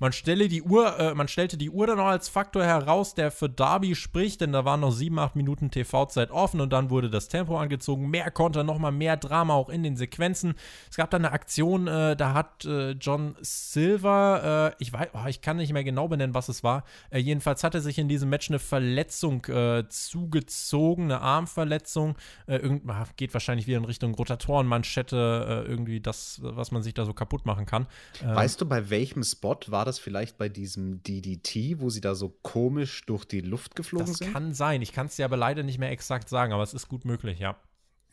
Man, 0.00 0.12
stelle 0.12 0.48
die 0.48 0.62
Uhr, 0.62 0.98
äh, 0.98 1.14
man 1.14 1.28
stellte 1.28 1.56
die 1.56 1.70
Uhr 1.70 1.86
dann 1.86 1.98
noch 1.98 2.06
als 2.06 2.28
Faktor 2.28 2.64
heraus, 2.64 3.14
der 3.14 3.30
für 3.30 3.48
Darby 3.48 3.94
spricht, 3.94 4.40
denn 4.40 4.52
da 4.52 4.64
waren 4.64 4.80
noch 4.80 4.90
sieben, 4.90 5.18
acht 5.18 5.36
Minuten 5.36 5.70
TV-Zeit 5.70 6.30
offen 6.30 6.60
und 6.60 6.72
dann 6.72 6.90
wurde 6.90 7.10
das 7.10 7.28
Tempo 7.28 7.58
angezogen. 7.58 8.10
Mehr 8.10 8.30
Konter, 8.30 8.64
nochmal 8.64 8.92
mehr 8.92 9.16
Drama 9.16 9.54
auch 9.54 9.68
in 9.68 9.82
den 9.82 9.96
Sequenzen. 9.96 10.54
Es 10.90 10.96
gab 10.96 11.10
dann 11.10 11.24
eine 11.24 11.32
Aktion, 11.32 11.86
äh, 11.86 12.16
da 12.16 12.34
hat 12.34 12.64
äh, 12.64 12.92
John 12.92 13.36
Silver, 13.40 14.72
äh, 14.72 14.82
ich 14.82 14.92
weiß, 14.92 15.08
oh, 15.12 15.26
ich 15.28 15.40
kann 15.40 15.58
nicht 15.58 15.72
mehr 15.72 15.84
genau 15.84 16.08
benennen, 16.08 16.34
was 16.34 16.48
es 16.48 16.64
war. 16.64 16.84
Äh, 17.10 17.18
jedenfalls 17.18 17.62
hat 17.62 17.74
er 17.74 17.80
sich 17.80 17.98
in 17.98 18.08
diesem 18.08 18.28
Match 18.30 18.50
eine 18.50 18.58
Verletzung 18.58 19.44
äh, 19.46 19.84
zugezogen, 19.88 21.04
eine 21.04 21.20
Armverletzung. 21.20 22.16
irgend, 22.46 22.88
ah, 22.90 23.06
geht 23.16 23.32
wahrscheinlich 23.32 23.66
wieder 23.66 23.78
in 23.78 23.84
Richtung 23.84 24.14
Rotatorenmanschette, 24.14 25.64
irgendwie 25.68 26.00
das, 26.00 26.40
was 26.42 26.70
man 26.70 26.82
sich 26.82 26.94
da 26.94 27.04
so 27.04 27.12
kaputt 27.12 27.46
machen 27.46 27.66
kann. 27.66 27.86
weißt 28.22 28.60
du, 28.60 28.66
bei 28.66 28.90
welchem 28.90 29.22
Spot 29.22 29.58
war 29.68 29.83
war 29.84 29.86
das 29.86 29.98
vielleicht 29.98 30.38
bei 30.38 30.48
diesem 30.48 31.02
DDT, 31.02 31.78
wo 31.78 31.90
sie 31.90 32.00
da 32.00 32.14
so 32.14 32.30
komisch 32.30 33.04
durch 33.04 33.26
die 33.26 33.42
Luft 33.42 33.76
geflogen 33.76 34.06
das 34.06 34.16
sind? 34.16 34.28
Das 34.28 34.32
kann 34.32 34.54
sein. 34.54 34.80
Ich 34.80 34.92
kann 34.92 35.08
es 35.08 35.16
dir 35.16 35.26
aber 35.26 35.36
leider 35.36 35.62
nicht 35.62 35.78
mehr 35.78 35.90
exakt 35.90 36.30
sagen, 36.30 36.54
aber 36.54 36.62
es 36.62 36.72
ist 36.72 36.88
gut 36.88 37.04
möglich, 37.04 37.38
ja. 37.38 37.58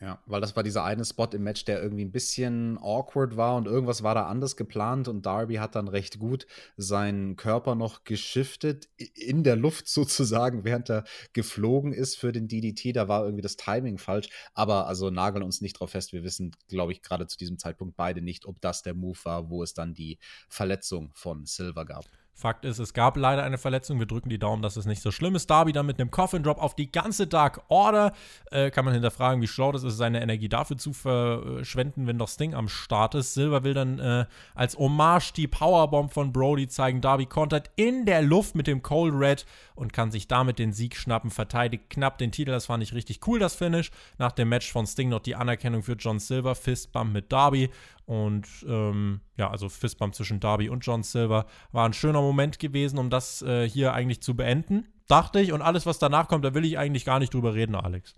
Ja, 0.02 0.20
weil 0.26 0.40
das 0.40 0.56
war 0.56 0.64
dieser 0.64 0.82
eine 0.82 1.04
Spot 1.04 1.28
im 1.32 1.44
Match, 1.44 1.64
der 1.64 1.80
irgendwie 1.80 2.04
ein 2.04 2.10
bisschen 2.10 2.76
awkward 2.78 3.36
war 3.36 3.54
und 3.54 3.66
irgendwas 3.66 4.02
war 4.02 4.16
da 4.16 4.26
anders 4.26 4.56
geplant 4.56 5.06
und 5.06 5.24
Darby 5.24 5.54
hat 5.54 5.76
dann 5.76 5.86
recht 5.86 6.18
gut 6.18 6.48
seinen 6.76 7.36
Körper 7.36 7.76
noch 7.76 8.02
geschiftet 8.02 8.88
in 9.14 9.44
der 9.44 9.54
Luft 9.54 9.86
sozusagen, 9.88 10.64
während 10.64 10.90
er 10.90 11.04
geflogen 11.34 11.92
ist 11.92 12.16
für 12.16 12.32
den 12.32 12.48
DDT. 12.48 12.96
Da 12.96 13.06
war 13.06 13.22
irgendwie 13.22 13.42
das 13.42 13.56
Timing 13.56 13.96
falsch, 13.96 14.28
aber 14.54 14.88
also 14.88 15.10
nageln 15.10 15.44
uns 15.44 15.60
nicht 15.60 15.74
drauf 15.74 15.90
fest. 15.90 16.12
Wir 16.12 16.24
wissen, 16.24 16.50
glaube 16.66 16.90
ich, 16.90 17.02
gerade 17.02 17.28
zu 17.28 17.38
diesem 17.38 17.58
Zeitpunkt 17.58 17.96
beide 17.96 18.22
nicht, 18.22 18.46
ob 18.46 18.60
das 18.60 18.82
der 18.82 18.94
Move 18.94 19.18
war, 19.22 19.50
wo 19.50 19.62
es 19.62 19.72
dann 19.72 19.94
die 19.94 20.18
Verletzung 20.48 21.12
von 21.14 21.46
Silver 21.46 21.84
gab. 21.84 22.06
Fakt 22.34 22.64
ist, 22.64 22.78
es 22.78 22.94
gab 22.94 23.18
leider 23.18 23.44
eine 23.44 23.58
Verletzung. 23.58 23.98
Wir 23.98 24.06
drücken 24.06 24.30
die 24.30 24.38
Daumen, 24.38 24.62
dass 24.62 24.76
es 24.76 24.86
nicht 24.86 25.02
so 25.02 25.10
schlimm 25.10 25.34
ist. 25.34 25.50
Darby 25.50 25.72
dann 25.72 25.84
mit 25.84 26.00
einem 26.00 26.10
Coffin 26.10 26.42
Drop 26.42 26.58
auf 26.58 26.74
die 26.74 26.90
ganze 26.90 27.26
Dark 27.26 27.62
Order. 27.68 28.12
Äh, 28.50 28.70
kann 28.70 28.86
man 28.86 28.94
hinterfragen, 28.94 29.42
wie 29.42 29.46
schlau 29.46 29.70
das 29.70 29.84
ist, 29.84 29.98
seine 29.98 30.22
Energie 30.22 30.48
dafür 30.48 30.78
zu 30.78 30.94
verschwenden, 30.94 32.06
wenn 32.06 32.18
doch 32.18 32.28
Sting 32.28 32.54
am 32.54 32.68
Start 32.68 33.14
ist. 33.14 33.34
Silver 33.34 33.64
will 33.64 33.74
dann 33.74 33.98
äh, 33.98 34.24
als 34.54 34.78
Hommage 34.78 35.32
die 35.34 35.46
Powerbomb 35.46 36.12
von 36.12 36.32
Brody 36.32 36.68
zeigen. 36.68 37.02
Darby 37.02 37.26
kontert 37.26 37.70
in 37.76 38.06
der 38.06 38.22
Luft 38.22 38.54
mit 38.54 38.66
dem 38.66 38.82
Cold 38.82 39.14
Red 39.14 39.44
und 39.74 39.92
kann 39.92 40.10
sich 40.10 40.26
damit 40.26 40.58
den 40.58 40.72
Sieg 40.72 40.96
schnappen. 40.96 41.30
Verteidigt 41.30 41.90
knapp 41.90 42.16
den 42.16 42.32
Titel. 42.32 42.50
Das 42.50 42.66
fand 42.66 42.82
ich 42.82 42.94
richtig 42.94 43.20
cool, 43.26 43.40
das 43.40 43.54
Finish. 43.54 43.90
Nach 44.16 44.32
dem 44.32 44.48
Match 44.48 44.72
von 44.72 44.86
Sting 44.86 45.10
noch 45.10 45.20
die 45.20 45.36
Anerkennung 45.36 45.82
für 45.82 45.94
John 45.94 46.18
Silver. 46.18 46.54
Fistbump 46.54 47.12
mit 47.12 47.30
Darby. 47.30 47.70
Und 48.04 48.46
ähm, 48.66 49.20
ja, 49.36 49.50
also 49.50 49.68
Fistbump 49.68 50.14
zwischen 50.14 50.40
Darby 50.40 50.68
und 50.68 50.84
John 50.84 51.02
Silver 51.02 51.46
war 51.70 51.86
ein 51.86 51.92
schöner 51.92 52.20
Moment 52.20 52.58
gewesen, 52.58 52.98
um 52.98 53.10
das 53.10 53.42
äh, 53.42 53.68
hier 53.68 53.94
eigentlich 53.94 54.22
zu 54.22 54.34
beenden, 54.34 54.88
dachte 55.08 55.40
ich. 55.40 55.52
Und 55.52 55.62
alles, 55.62 55.86
was 55.86 55.98
danach 55.98 56.28
kommt, 56.28 56.44
da 56.44 56.54
will 56.54 56.64
ich 56.64 56.78
eigentlich 56.78 57.04
gar 57.04 57.18
nicht 57.18 57.32
drüber 57.32 57.54
reden, 57.54 57.74
Alex. 57.74 58.14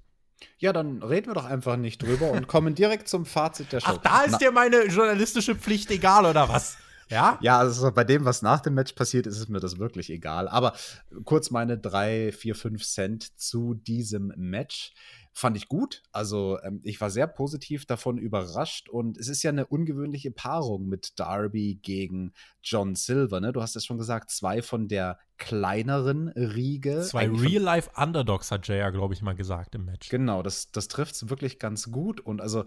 Ja, 0.58 0.72
dann 0.72 1.02
reden 1.02 1.28
wir 1.28 1.34
doch 1.34 1.44
einfach 1.44 1.76
nicht 1.76 2.02
drüber 2.02 2.30
und 2.32 2.48
kommen 2.48 2.74
direkt 2.74 3.08
zum 3.08 3.24
Fazit 3.24 3.72
der 3.72 3.80
Show. 3.80 3.92
Ach, 3.92 3.96
da 3.98 4.22
ist 4.22 4.32
Na 4.32 4.38
dir 4.38 4.52
meine 4.52 4.84
journalistische 4.86 5.54
Pflicht 5.54 5.90
egal, 5.90 6.26
oder 6.26 6.48
was? 6.48 6.76
Ja? 7.08 7.38
Ja, 7.42 7.58
also 7.58 7.92
bei 7.92 8.04
dem, 8.04 8.24
was 8.24 8.42
nach 8.42 8.60
dem 8.60 8.74
Match 8.74 8.92
passiert, 8.94 9.26
ist 9.26 9.38
es 9.38 9.48
mir 9.48 9.60
das 9.60 9.78
wirklich 9.78 10.10
egal. 10.10 10.48
Aber 10.48 10.74
kurz 11.24 11.50
meine 11.50 11.78
drei, 11.78 12.32
vier, 12.32 12.54
fünf 12.54 12.84
Cent 12.84 13.38
zu 13.38 13.74
diesem 13.74 14.32
Match 14.36 14.92
fand 15.34 15.56
ich 15.56 15.68
gut. 15.68 16.02
Also 16.12 16.58
ähm, 16.62 16.80
ich 16.84 17.00
war 17.00 17.10
sehr 17.10 17.26
positiv 17.26 17.86
davon 17.86 18.18
überrascht 18.18 18.88
und 18.88 19.18
es 19.18 19.28
ist 19.28 19.42
ja 19.42 19.50
eine 19.50 19.66
ungewöhnliche 19.66 20.30
Paarung 20.30 20.88
mit 20.88 21.18
Darby 21.18 21.80
gegen 21.82 22.32
John 22.62 22.94
Silver. 22.94 23.40
Ne? 23.40 23.52
Du 23.52 23.60
hast 23.60 23.74
es 23.74 23.84
schon 23.84 23.98
gesagt, 23.98 24.30
zwei 24.30 24.62
von 24.62 24.86
der 24.86 25.18
kleineren 25.36 26.28
Riege. 26.28 27.02
Zwei 27.02 27.28
Real-Life-Underdogs 27.28 28.52
hat 28.52 28.68
Jay 28.68 28.78
ja, 28.78 28.90
glaube 28.90 29.14
ich, 29.14 29.22
mal 29.22 29.34
gesagt 29.34 29.74
im 29.74 29.84
Match. 29.84 30.08
Genau, 30.08 30.42
das, 30.44 30.70
das 30.70 30.86
trifft 30.86 31.16
es 31.16 31.28
wirklich 31.28 31.58
ganz 31.58 31.90
gut 31.90 32.20
und 32.20 32.40
also 32.40 32.64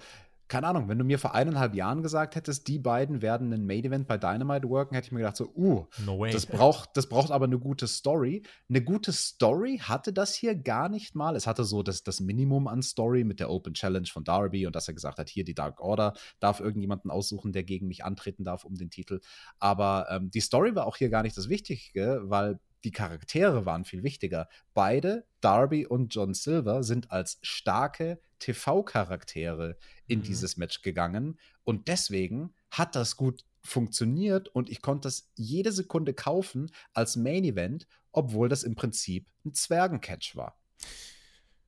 keine 0.47 0.67
Ahnung, 0.67 0.87
wenn 0.87 0.97
du 0.97 1.03
mir 1.03 1.19
vor 1.19 1.35
eineinhalb 1.35 1.75
Jahren 1.75 2.01
gesagt 2.01 2.35
hättest, 2.35 2.67
die 2.67 2.79
beiden 2.79 3.21
werden 3.21 3.51
ein 3.51 3.65
Main 3.65 3.83
Event 3.83 4.07
bei 4.07 4.17
Dynamite 4.17 4.69
worken, 4.69 4.95
hätte 4.95 5.07
ich 5.07 5.11
mir 5.11 5.19
gedacht, 5.19 5.35
so, 5.35 5.51
uh, 5.55 5.85
no 6.05 6.25
das, 6.25 6.45
braucht, 6.45 6.95
das 6.95 7.07
braucht 7.07 7.31
aber 7.31 7.45
eine 7.45 7.59
gute 7.59 7.87
Story. 7.87 8.43
Eine 8.69 8.81
gute 8.81 9.11
Story 9.11 9.79
hatte 9.81 10.13
das 10.13 10.35
hier 10.35 10.55
gar 10.55 10.89
nicht 10.89 11.15
mal. 11.15 11.35
Es 11.35 11.47
hatte 11.47 11.63
so 11.63 11.83
das, 11.83 12.03
das 12.03 12.19
Minimum 12.19 12.67
an 12.67 12.81
Story 12.81 13.23
mit 13.23 13.39
der 13.39 13.49
Open 13.49 13.73
Challenge 13.73 14.07
von 14.07 14.23
Darby 14.23 14.65
und 14.65 14.75
dass 14.75 14.87
er 14.87 14.93
gesagt 14.93 15.19
hat, 15.19 15.29
hier 15.29 15.43
die 15.43 15.55
Dark 15.55 15.81
Order 15.81 16.13
darf 16.39 16.59
irgendjemanden 16.59 17.11
aussuchen, 17.11 17.51
der 17.51 17.63
gegen 17.63 17.87
mich 17.87 18.05
antreten 18.05 18.43
darf 18.43 18.63
um 18.63 18.75
den 18.75 18.89
Titel. 18.89 19.19
Aber 19.59 20.07
ähm, 20.09 20.31
die 20.31 20.41
Story 20.41 20.75
war 20.75 20.87
auch 20.87 20.97
hier 20.97 21.09
gar 21.09 21.23
nicht 21.23 21.37
das 21.37 21.49
Wichtige, 21.49 22.21
weil 22.23 22.59
die 22.83 22.91
Charaktere 22.91 23.65
waren 23.65 23.85
viel 23.85 24.03
wichtiger. 24.03 24.47
Beide, 24.73 25.25
Darby 25.41 25.85
und 25.85 26.13
John 26.13 26.33
Silver, 26.33 26.83
sind 26.83 27.11
als 27.11 27.39
starke 27.41 28.21
TV-Charaktere 28.39 29.77
in 30.07 30.19
mhm. 30.19 30.23
dieses 30.23 30.57
Match 30.57 30.81
gegangen. 30.81 31.39
Und 31.63 31.87
deswegen 31.87 32.53
hat 32.71 32.95
das 32.95 33.17
gut 33.17 33.45
funktioniert 33.61 34.47
und 34.47 34.69
ich 34.69 34.81
konnte 34.81 35.07
das 35.07 35.29
jede 35.35 35.71
Sekunde 35.71 36.13
kaufen 36.13 36.71
als 36.93 37.15
Main 37.15 37.43
Event, 37.43 37.87
obwohl 38.11 38.49
das 38.49 38.63
im 38.63 38.75
Prinzip 38.75 39.27
ein 39.45 39.53
Zwergencatch 39.53 40.35
war. 40.35 40.57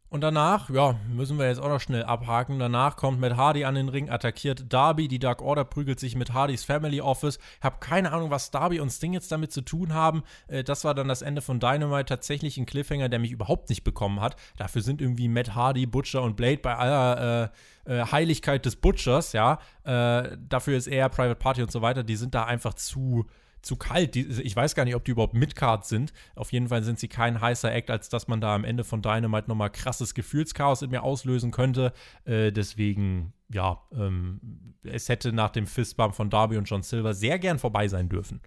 Und 0.09 0.21
danach, 0.21 0.71
ja, 0.71 0.95
müssen 1.07 1.37
wir 1.37 1.47
jetzt 1.47 1.59
auch 1.59 1.69
noch 1.69 1.79
schnell 1.79 2.03
abhaken. 2.03 2.57
Danach 2.57 2.95
kommt 2.95 3.19
Matt 3.19 3.37
Hardy 3.37 3.65
an 3.65 3.75
den 3.75 3.89
Ring, 3.89 4.09
attackiert 4.09 4.73
Darby. 4.73 5.07
Die 5.07 5.19
Dark 5.19 5.41
Order 5.41 5.63
prügelt 5.65 5.99
sich 5.99 6.15
mit 6.15 6.33
Hardys 6.33 6.63
Family 6.63 6.99
Office. 6.99 7.37
Ich 7.59 7.63
habe 7.63 7.77
keine 7.79 8.11
Ahnung, 8.11 8.31
was 8.31 8.49
Darby 8.49 8.79
und 8.79 8.89
Sting 8.89 9.13
jetzt 9.13 9.31
damit 9.31 9.51
zu 9.51 9.61
tun 9.61 9.93
haben. 9.93 10.23
Äh, 10.47 10.63
das 10.63 10.83
war 10.83 10.95
dann 10.95 11.07
das 11.07 11.21
Ende 11.21 11.41
von 11.43 11.59
Dynamite. 11.59 12.05
Tatsächlich 12.05 12.57
ein 12.57 12.65
Cliffhanger, 12.65 13.07
der 13.07 13.19
mich 13.19 13.31
überhaupt 13.31 13.69
nicht 13.69 13.83
bekommen 13.83 14.19
hat. 14.19 14.35
Dafür 14.57 14.81
sind 14.81 14.99
irgendwie 14.99 15.27
Matt 15.27 15.53
Hardy, 15.53 15.85
Butcher 15.85 16.23
und 16.23 16.35
Blade 16.35 16.57
bei 16.57 16.75
aller 16.75 17.51
äh, 17.85 17.99
äh, 17.99 18.05
Heiligkeit 18.11 18.65
des 18.65 18.77
Butchers, 18.77 19.33
ja. 19.33 19.59
Äh, 19.83 20.37
dafür 20.49 20.75
ist 20.75 20.87
er 20.87 21.09
Private 21.09 21.35
Party 21.35 21.61
und 21.61 21.71
so 21.71 21.83
weiter. 21.83 22.03
Die 22.03 22.15
sind 22.15 22.33
da 22.33 22.45
einfach 22.45 22.73
zu 22.73 23.25
zu 23.61 23.75
kalt. 23.75 24.15
Ich 24.15 24.55
weiß 24.55 24.75
gar 24.75 24.85
nicht, 24.85 24.95
ob 24.95 25.05
die 25.05 25.11
überhaupt 25.11 25.33
Midcard 25.33 25.85
sind. 25.85 26.13
Auf 26.35 26.51
jeden 26.51 26.69
Fall 26.69 26.83
sind 26.83 26.99
sie 26.99 27.07
kein 27.07 27.41
heißer 27.41 27.71
Act, 27.71 27.89
als 27.89 28.09
dass 28.09 28.27
man 28.27 28.41
da 28.41 28.55
am 28.55 28.63
Ende 28.63 28.83
von 28.83 29.01
Dynamite 29.01 29.47
nochmal 29.47 29.69
krasses 29.69 30.13
Gefühlschaos 30.13 30.81
in 30.81 30.91
mir 30.91 31.03
auslösen 31.03 31.51
könnte. 31.51 31.93
Äh, 32.25 32.51
deswegen, 32.51 33.33
ja, 33.51 33.81
ähm, 33.93 34.39
es 34.83 35.09
hätte 35.09 35.33
nach 35.33 35.49
dem 35.49 35.67
Fistbump 35.67 36.15
von 36.15 36.29
Darby 36.29 36.57
und 36.57 36.65
John 36.65 36.83
Silver 36.83 37.13
sehr 37.13 37.39
gern 37.39 37.59
vorbei 37.59 37.87
sein 37.87 38.09
dürfen. 38.09 38.41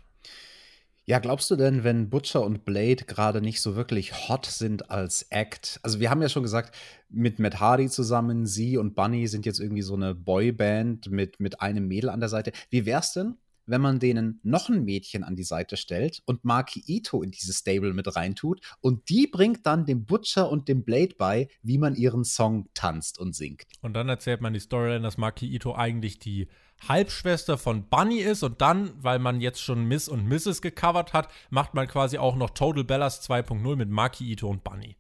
Ja, 1.04 1.18
glaubst 1.18 1.50
du 1.50 1.56
denn, 1.56 1.82
wenn 1.82 2.10
Butcher 2.10 2.44
und 2.44 2.64
Blade 2.64 3.04
gerade 3.04 3.40
nicht 3.40 3.60
so 3.60 3.74
wirklich 3.74 4.28
hot 4.28 4.46
sind 4.46 4.88
als 4.88 5.22
Act? 5.30 5.80
Also, 5.82 5.98
wir 5.98 6.10
haben 6.10 6.22
ja 6.22 6.28
schon 6.28 6.44
gesagt, 6.44 6.76
mit 7.08 7.40
Matt 7.40 7.58
Hardy 7.58 7.88
zusammen, 7.88 8.46
sie 8.46 8.76
und 8.76 8.94
Bunny 8.94 9.26
sind 9.26 9.44
jetzt 9.44 9.58
irgendwie 9.58 9.82
so 9.82 9.94
eine 9.94 10.14
Boyband 10.14 11.10
mit, 11.10 11.40
mit 11.40 11.60
einem 11.60 11.88
Mädel 11.88 12.08
an 12.08 12.20
der 12.20 12.28
Seite. 12.28 12.52
Wie 12.70 12.86
wär's 12.86 13.12
denn, 13.14 13.36
wenn 13.66 13.80
man 13.80 13.98
denen 13.98 14.40
noch 14.42 14.68
ein 14.68 14.84
Mädchen 14.84 15.24
an 15.24 15.36
die 15.36 15.44
Seite 15.44 15.76
stellt 15.76 16.22
und 16.24 16.44
Maki 16.44 16.82
Ito 16.86 17.22
in 17.22 17.30
dieses 17.30 17.58
Stable 17.58 17.94
mit 17.94 18.14
reintut 18.14 18.60
und 18.80 19.08
die 19.08 19.26
bringt 19.26 19.66
dann 19.66 19.86
dem 19.86 20.04
Butcher 20.04 20.50
und 20.50 20.68
dem 20.68 20.84
Blade 20.84 21.14
bei, 21.18 21.48
wie 21.62 21.78
man 21.78 21.94
ihren 21.94 22.24
Song 22.24 22.68
tanzt 22.74 23.18
und 23.18 23.34
singt. 23.34 23.64
Und 23.80 23.94
dann 23.94 24.08
erzählt 24.08 24.40
man 24.40 24.52
die 24.52 24.60
Storyline, 24.60 25.02
dass 25.02 25.18
Maki 25.18 25.46
Ito 25.46 25.74
eigentlich 25.74 26.18
die 26.18 26.48
Halbschwester 26.88 27.58
von 27.58 27.88
Bunny 27.88 28.18
ist 28.18 28.42
und 28.42 28.60
dann, 28.60 28.92
weil 28.96 29.18
man 29.18 29.40
jetzt 29.40 29.62
schon 29.62 29.86
Miss 29.86 30.08
und 30.08 30.26
Mrs. 30.28 30.62
gecovert 30.62 31.12
hat, 31.12 31.28
macht 31.50 31.74
man 31.74 31.86
quasi 31.86 32.18
auch 32.18 32.34
noch 32.34 32.50
Total 32.50 32.84
Bellas 32.84 33.28
2.0 33.28 33.76
mit 33.76 33.88
Maki 33.88 34.32
Ito 34.32 34.48
und 34.48 34.64
Bunny. 34.64 34.96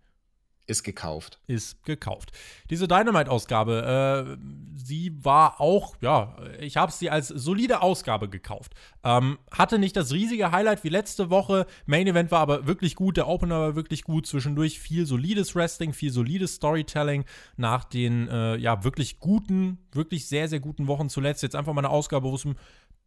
Ist 0.66 0.84
gekauft. 0.84 1.40
Ist 1.48 1.84
gekauft. 1.84 2.30
Diese 2.70 2.86
Dynamite-Ausgabe, 2.86 4.36
äh, 4.38 4.76
sie 4.76 5.12
war 5.24 5.60
auch, 5.60 5.96
ja, 6.00 6.36
ich 6.60 6.76
habe 6.76 6.92
sie 6.92 7.10
als 7.10 7.28
solide 7.28 7.82
Ausgabe 7.82 8.28
gekauft. 8.28 8.72
Ähm, 9.02 9.38
hatte 9.50 9.80
nicht 9.80 9.96
das 9.96 10.12
riesige 10.12 10.52
Highlight 10.52 10.84
wie 10.84 10.88
letzte 10.88 11.30
Woche. 11.30 11.66
Main 11.86 12.06
Event 12.06 12.30
war 12.30 12.40
aber 12.40 12.68
wirklich 12.68 12.94
gut, 12.94 13.16
der 13.16 13.26
Opener 13.26 13.58
war 13.58 13.74
wirklich 13.74 14.04
gut. 14.04 14.26
Zwischendurch 14.26 14.78
viel 14.78 15.04
solides 15.04 15.56
Wrestling, 15.56 15.92
viel 15.92 16.12
solides 16.12 16.54
Storytelling. 16.54 17.24
Nach 17.56 17.82
den, 17.82 18.28
äh, 18.28 18.56
ja, 18.56 18.84
wirklich 18.84 19.18
guten, 19.18 19.78
wirklich 19.90 20.28
sehr, 20.28 20.48
sehr 20.48 20.60
guten 20.60 20.86
Wochen 20.86 21.08
zuletzt. 21.08 21.42
Jetzt 21.42 21.56
einfach 21.56 21.72
mal 21.72 21.80
eine 21.80 21.90
Ausgabe, 21.90 22.30
wo 22.30 22.36
es 22.36 22.44
um 22.44 22.54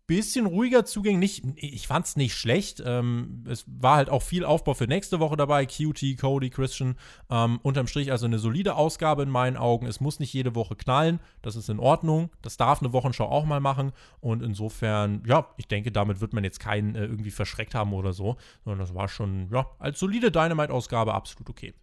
bisschen 0.08 0.46
ruhiger 0.46 0.86
zugänglich. 0.86 1.44
Ich 1.56 1.88
fand 1.88 2.06
es 2.06 2.16
nicht 2.16 2.36
schlecht. 2.36 2.82
Ähm, 2.86 3.44
es 3.50 3.66
war 3.68 3.98
halt 3.98 4.10
auch 4.10 4.22
viel 4.22 4.46
Aufbau 4.46 4.74
für 4.74 4.86
nächste 4.86 5.20
Woche 5.20 5.38
dabei. 5.38 5.66
QT, 5.66 6.18
Cody, 6.20 6.50
Christian. 6.50 6.96
Ähm, 7.30 7.60
unterm 7.64 7.88
Strich 7.88 8.12
also 8.12 8.26
eine 8.26 8.40
solide 8.40 8.76
Ausgabe 8.76 9.24
in 9.24 9.30
meinen 9.30 9.58
Augen. 9.58 9.88
Es 9.88 10.00
muss 10.00 10.20
nicht 10.20 10.34
jede 10.34 10.56
Woche 10.56 10.76
knallen. 10.76 11.20
Das 11.42 11.56
ist 11.56 11.70
in 11.70 11.80
Ordnung. 11.80 12.30
Das 12.42 12.58
darf 12.58 12.82
eine 12.82 12.94
Wochenschau 12.94 13.26
auch 13.26 13.46
mal 13.46 13.60
machen. 13.60 13.92
Und 14.20 14.44
insofern, 14.44 15.24
ja, 15.26 15.48
ich 15.58 15.68
denke, 15.68 15.92
damit 15.92 16.22
wird 16.22 16.34
man 16.34 16.44
jetzt 16.44 16.60
keinen 16.60 16.96
äh, 16.96 17.06
irgendwie 17.06 17.32
verschreckt 17.32 17.74
haben 17.74 17.94
oder 17.94 18.14
so. 18.14 18.38
Sondern 18.64 18.80
das 18.80 18.94
war 18.94 19.08
schon, 19.08 19.50
ja, 19.52 19.66
als 19.80 20.00
solide 20.00 20.32
Dynamite-Ausgabe 20.32 21.14
absolut 21.14 21.50
okay. 21.50 21.74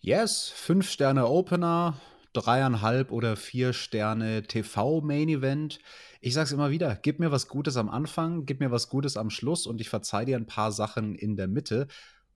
Yes, 0.00 0.52
fünf 0.54 0.90
Sterne 0.90 1.26
Opener, 1.26 1.94
dreieinhalb 2.34 3.10
oder 3.10 3.36
vier 3.36 3.72
Sterne 3.72 4.42
TV-Main-Event 4.42 5.78
ich 6.24 6.32
sag's 6.32 6.52
immer 6.52 6.70
wieder, 6.70 6.98
gib 7.02 7.20
mir 7.20 7.30
was 7.30 7.48
Gutes 7.48 7.76
am 7.76 7.90
Anfang, 7.90 8.46
gib 8.46 8.60
mir 8.60 8.70
was 8.70 8.88
Gutes 8.88 9.18
am 9.18 9.28
Schluss 9.28 9.66
und 9.66 9.82
ich 9.82 9.90
verzeih 9.90 10.24
dir 10.24 10.36
ein 10.36 10.46
paar 10.46 10.72
Sachen 10.72 11.14
in 11.14 11.36
der 11.36 11.48
Mitte. 11.48 11.86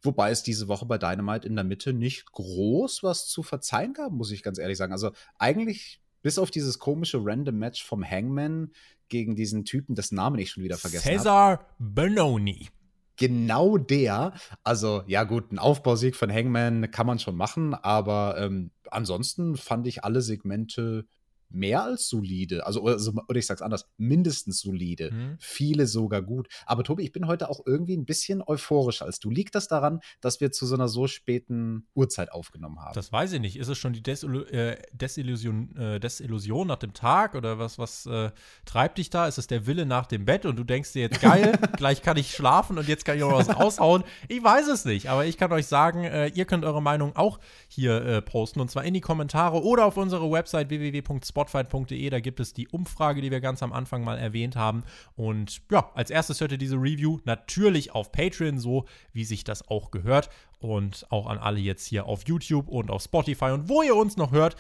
Wobei 0.03 0.31
es 0.31 0.43
diese 0.43 0.69
Woche 0.69 0.85
bei 0.85 0.99
Dynamite 0.99 1.49
in 1.49 1.57
der 1.57 1.65
Mitte 1.65 1.95
nicht 1.95 2.31
groß 2.33 3.03
was 3.03 3.27
zu 3.29 3.43
verzeihen 3.43 3.95
gab, 3.95 4.13
muss 4.13 4.31
ich 4.31 4.43
ganz 4.43 4.59
ehrlich 4.59 4.77
sagen. 4.77 4.93
Also 4.93 5.13
eigentlich 5.39 6.03
bis 6.21 6.39
auf 6.39 6.51
dieses 6.51 6.79
komische 6.79 7.19
Random 7.23 7.57
Match 7.57 7.83
vom 7.83 8.05
Hangman 8.05 8.73
gegen 9.09 9.35
diesen 9.35 9.65
Typen, 9.65 9.95
dessen 9.95 10.17
Namen 10.17 10.39
ich 10.39 10.51
schon 10.51 10.65
wieder 10.65 10.77
vergessen 10.77 11.07
habe. 11.07 11.17
Cesar 11.17 11.67
Benoni. 11.79 12.69
Genau 13.17 13.79
der. 13.79 14.35
Also, 14.65 15.03
ja, 15.07 15.25
gut, 15.25 15.51
ein 15.51 15.59
Aufbausieg 15.59 16.15
von 16.15 16.31
Hangman 16.31 16.91
kann 16.91 17.07
man 17.07 17.19
schon 17.19 17.37
machen, 17.37 17.73
aber 17.73 18.37
ähm, 18.39 18.71
ansonsten 18.91 19.57
fand 19.57 19.87
ich 19.87 20.05
alle 20.05 20.21
Segmente 20.21 21.07
mehr 21.51 21.83
als 21.83 22.09
solide. 22.09 22.67
Also, 22.67 22.85
also 22.85 23.13
oder 23.29 23.39
ich 23.39 23.47
sag's 23.47 23.63
anders, 23.63 23.89
mindestens 23.97 24.61
solide. 24.61 25.11
Mhm. 25.11 25.37
Viele 25.39 25.87
sogar 25.87 26.23
gut. 26.23 26.49
Aber 26.67 26.85
Tobi, 26.85 27.05
ich 27.05 27.13
bin 27.13 27.27
heute 27.27 27.49
auch 27.49 27.61
irgendwie 27.67 27.97
ein 27.97 28.05
bisschen 28.05 28.43
euphorischer 28.43 29.07
als 29.07 29.19
du. 29.19 29.31
Liegt 29.31 29.55
das 29.55 29.69
daran, 29.69 30.01
dass 30.21 30.41
wir 30.41 30.53
zu 30.53 30.67
so 30.67 30.75
einer 30.75 30.89
so 30.89 31.07
späten 31.07 31.87
Uhrzeit 31.95 32.33
aufgenommen 32.33 32.81
haben? 32.81 32.95
Das 32.95 33.13
weiß 33.13 33.33
ich 33.33 33.41
nicht. 33.41 33.57
Ist 33.57 33.69
es 33.69 33.79
schon 33.79 33.93
die 33.93 34.03
Desillu 34.03 34.43
äh, 34.43 34.81
Desillusion, 34.93 35.77
äh, 35.77 36.01
Desillusion 36.01 36.67
nach 36.67 36.77
dem 36.77 36.93
Tag 36.93 37.35
oder 37.35 37.59
was, 37.59 37.79
was 37.79 38.07
äh, 38.07 38.31
treibt 38.65 38.99
dich 38.99 39.11
da? 39.11 39.27
Ist 39.27 39.39
es 39.39 39.47
der 39.47 39.67
Wille 39.67 39.87
nach 39.87 40.07
dem 40.07 40.25
Bett 40.25 40.45
und 40.45 40.57
du 40.57 40.65
denkst 40.65 40.93
dir 40.93 41.03
jetzt, 41.03 41.21
geil, 41.21 41.59
gleich 41.77 42.03
kann 42.03 42.17
ich 42.17 42.33
schlafen 42.33 42.79
und 42.79 42.89
jetzt 42.89 43.05
kann 43.05 43.17
ich 43.17 43.23
auch 43.23 43.33
was 43.33 43.55
raushauen? 43.55 44.05
Ich 44.29 44.43
weiß 44.43 44.69
es 44.69 44.85
nicht, 44.85 45.09
aber 45.09 45.25
ich 45.25 45.37
kann 45.37 45.53
euch 45.53 45.67
sagen, 45.67 46.05
äh, 46.05 46.29
ihr 46.29 46.45
könnt 46.45 46.65
eure 46.65 46.83
Meinung 46.83 47.17
auch 47.17 47.39
hier 47.69 48.05
äh, 48.05 48.23
posten 48.23 48.61
und 48.61 48.71
zwar 48.71 48.85
in 48.85 48.95
die 48.95 49.01
Kommentare 49.01 49.63
oder 49.63 49.87
auf 49.87 49.97
unsere 49.97 50.31
Website 50.31 50.69
www.spot 50.69 51.38
spotfight.de. 51.39 52.11
Da 52.11 52.21
gibt 52.21 52.41
es 52.41 52.53
die 52.53 52.69
Umfrage, 52.69 53.21
die 53.21 53.31
wir 53.31 53.41
ganz 53.41 53.63
am 53.63 53.73
Anfang 53.73 54.03
mal 54.03 54.19
erwähnt 54.19 54.57
haben. 54.57 54.83
Und 55.17 55.61
ja, 55.71 55.91
als 55.95 56.11
erstes 56.11 56.41
hört 56.41 56.53
ihr 56.53 56.59
diese 56.59 56.77
Review 56.77 57.19
natürlich 57.25 57.93
auf 57.93 58.11
Patreon, 58.13 58.59
so 58.59 58.87
wie 59.13 59.25
sich 59.25 59.45
das 59.45 59.69
auch 59.69 59.91
gehört. 59.91 60.31
Und 60.59 61.07
auch 61.11 61.27
an 61.27 61.39
alle 61.39 61.61
jetzt 61.61 61.87
hier 61.87 62.07
auf 62.07 62.27
YouTube 62.27 62.69
und 62.69 62.91
auf 62.91 63.03
Spotify 63.03 63.47
und 63.47 63.69
wo 63.69 63.83
ihr 63.83 63.95
uns 63.95 64.17
noch 64.17 64.33
hört. 64.33 64.57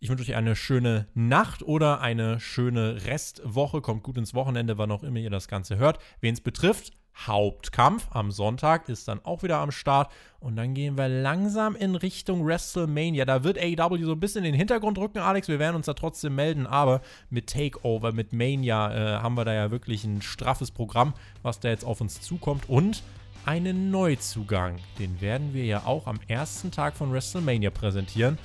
Ich 0.00 0.08
wünsche 0.08 0.22
euch 0.22 0.36
eine 0.36 0.54
schöne 0.54 1.08
Nacht 1.14 1.62
oder 1.62 2.00
eine 2.00 2.38
schöne 2.38 3.04
Restwoche. 3.06 3.80
Kommt 3.80 4.04
gut 4.04 4.16
ins 4.16 4.32
Wochenende, 4.32 4.78
wann 4.78 4.92
auch 4.92 5.02
immer 5.02 5.18
ihr 5.18 5.30
das 5.30 5.48
Ganze 5.48 5.76
hört. 5.76 5.98
Wen 6.20 6.34
es 6.34 6.40
betrifft, 6.40 6.92
Hauptkampf 7.26 8.06
am 8.10 8.30
Sonntag 8.30 8.88
ist 8.88 9.08
dann 9.08 9.24
auch 9.24 9.42
wieder 9.42 9.58
am 9.58 9.70
Start. 9.70 10.12
Und 10.40 10.56
dann 10.56 10.74
gehen 10.74 10.96
wir 10.96 11.08
langsam 11.08 11.74
in 11.74 11.96
Richtung 11.96 12.46
WrestleMania. 12.46 13.24
Da 13.24 13.42
wird 13.42 13.58
AEW 13.58 14.04
so 14.04 14.12
ein 14.12 14.20
bisschen 14.20 14.44
in 14.44 14.52
den 14.52 14.58
Hintergrund 14.58 14.98
rücken, 14.98 15.18
Alex. 15.18 15.48
Wir 15.48 15.58
werden 15.58 15.74
uns 15.74 15.86
da 15.86 15.94
trotzdem 15.94 16.36
melden. 16.36 16.66
Aber 16.66 17.00
mit 17.28 17.48
Takeover, 17.48 18.12
mit 18.12 18.32
Mania 18.32 18.92
äh, 18.92 19.20
haben 19.20 19.36
wir 19.36 19.44
da 19.44 19.52
ja 19.52 19.70
wirklich 19.70 20.04
ein 20.04 20.22
straffes 20.22 20.70
Programm, 20.70 21.12
was 21.42 21.58
da 21.58 21.68
jetzt 21.68 21.84
auf 21.84 22.00
uns 22.00 22.20
zukommt. 22.20 22.68
Und 22.68 23.02
einen 23.44 23.90
Neuzugang. 23.90 24.76
Den 24.98 25.20
werden 25.20 25.54
wir 25.54 25.64
ja 25.64 25.82
auch 25.86 26.06
am 26.06 26.20
ersten 26.28 26.70
Tag 26.70 26.96
von 26.96 27.12
WrestleMania 27.12 27.70
präsentieren. 27.70 28.38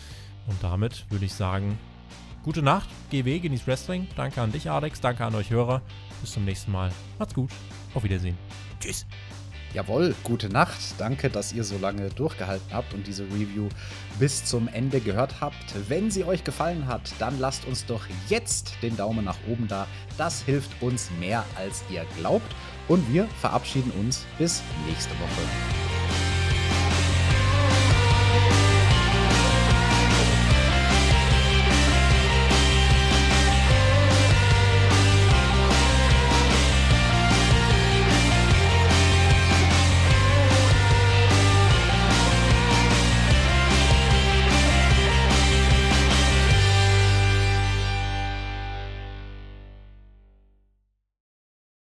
Und 0.48 0.64
damit 0.64 1.06
würde 1.10 1.26
ich 1.26 1.34
sagen, 1.34 1.78
gute 2.44 2.62
Nacht, 2.62 2.90
GW, 3.12 3.40
genießt 3.40 3.68
Wrestling. 3.68 4.08
Danke 4.16 4.42
an 4.42 4.52
dich, 4.52 4.70
Alex. 4.70 5.00
Danke 5.00 5.26
an 5.26 5.36
euch 5.36 5.50
Hörer. 5.50 5.82
Bis 6.22 6.32
zum 6.32 6.46
nächsten 6.46 6.72
Mal. 6.72 6.92
Macht's 7.20 7.34
gut. 7.34 7.52
Auf 7.94 8.04
Wiedersehen. 8.04 8.38
Tschüss. 8.80 9.06
Jawohl, 9.74 10.14
gute 10.24 10.50
Nacht. 10.50 10.78
Danke, 11.00 11.32
dass 11.32 11.52
ihr 11.52 11.64
so 11.64 11.80
lange 11.80 12.10
durchgehalten 12.10 12.72
habt 12.72 12.94
und 12.94 13.08
diese 13.08 13.24
Review 13.24 13.70
bis 14.20 14.46
zum 14.46 14.68
Ende 14.68 15.00
gehört 15.00 15.42
habt. 15.42 15.74
Wenn 15.90 16.12
sie 16.12 16.24
euch 16.24 16.44
gefallen 16.44 16.86
hat, 16.88 17.12
dann 17.18 17.40
lasst 17.40 17.66
uns 17.66 17.86
doch 17.86 18.06
jetzt 18.30 18.76
den 18.84 18.96
Daumen 18.96 19.26
nach 19.26 19.38
oben 19.50 19.68
da. 19.68 19.88
Das 20.16 20.44
hilft 20.44 20.70
uns 20.82 21.10
mehr, 21.20 21.44
als 21.56 21.84
ihr 21.90 22.06
glaubt. 22.20 22.54
Und 22.88 23.12
wir 23.12 23.26
verabschieden 23.42 23.92
uns 24.00 24.26
bis 24.38 24.62
nächste 24.88 25.14
Woche. 25.14 26.23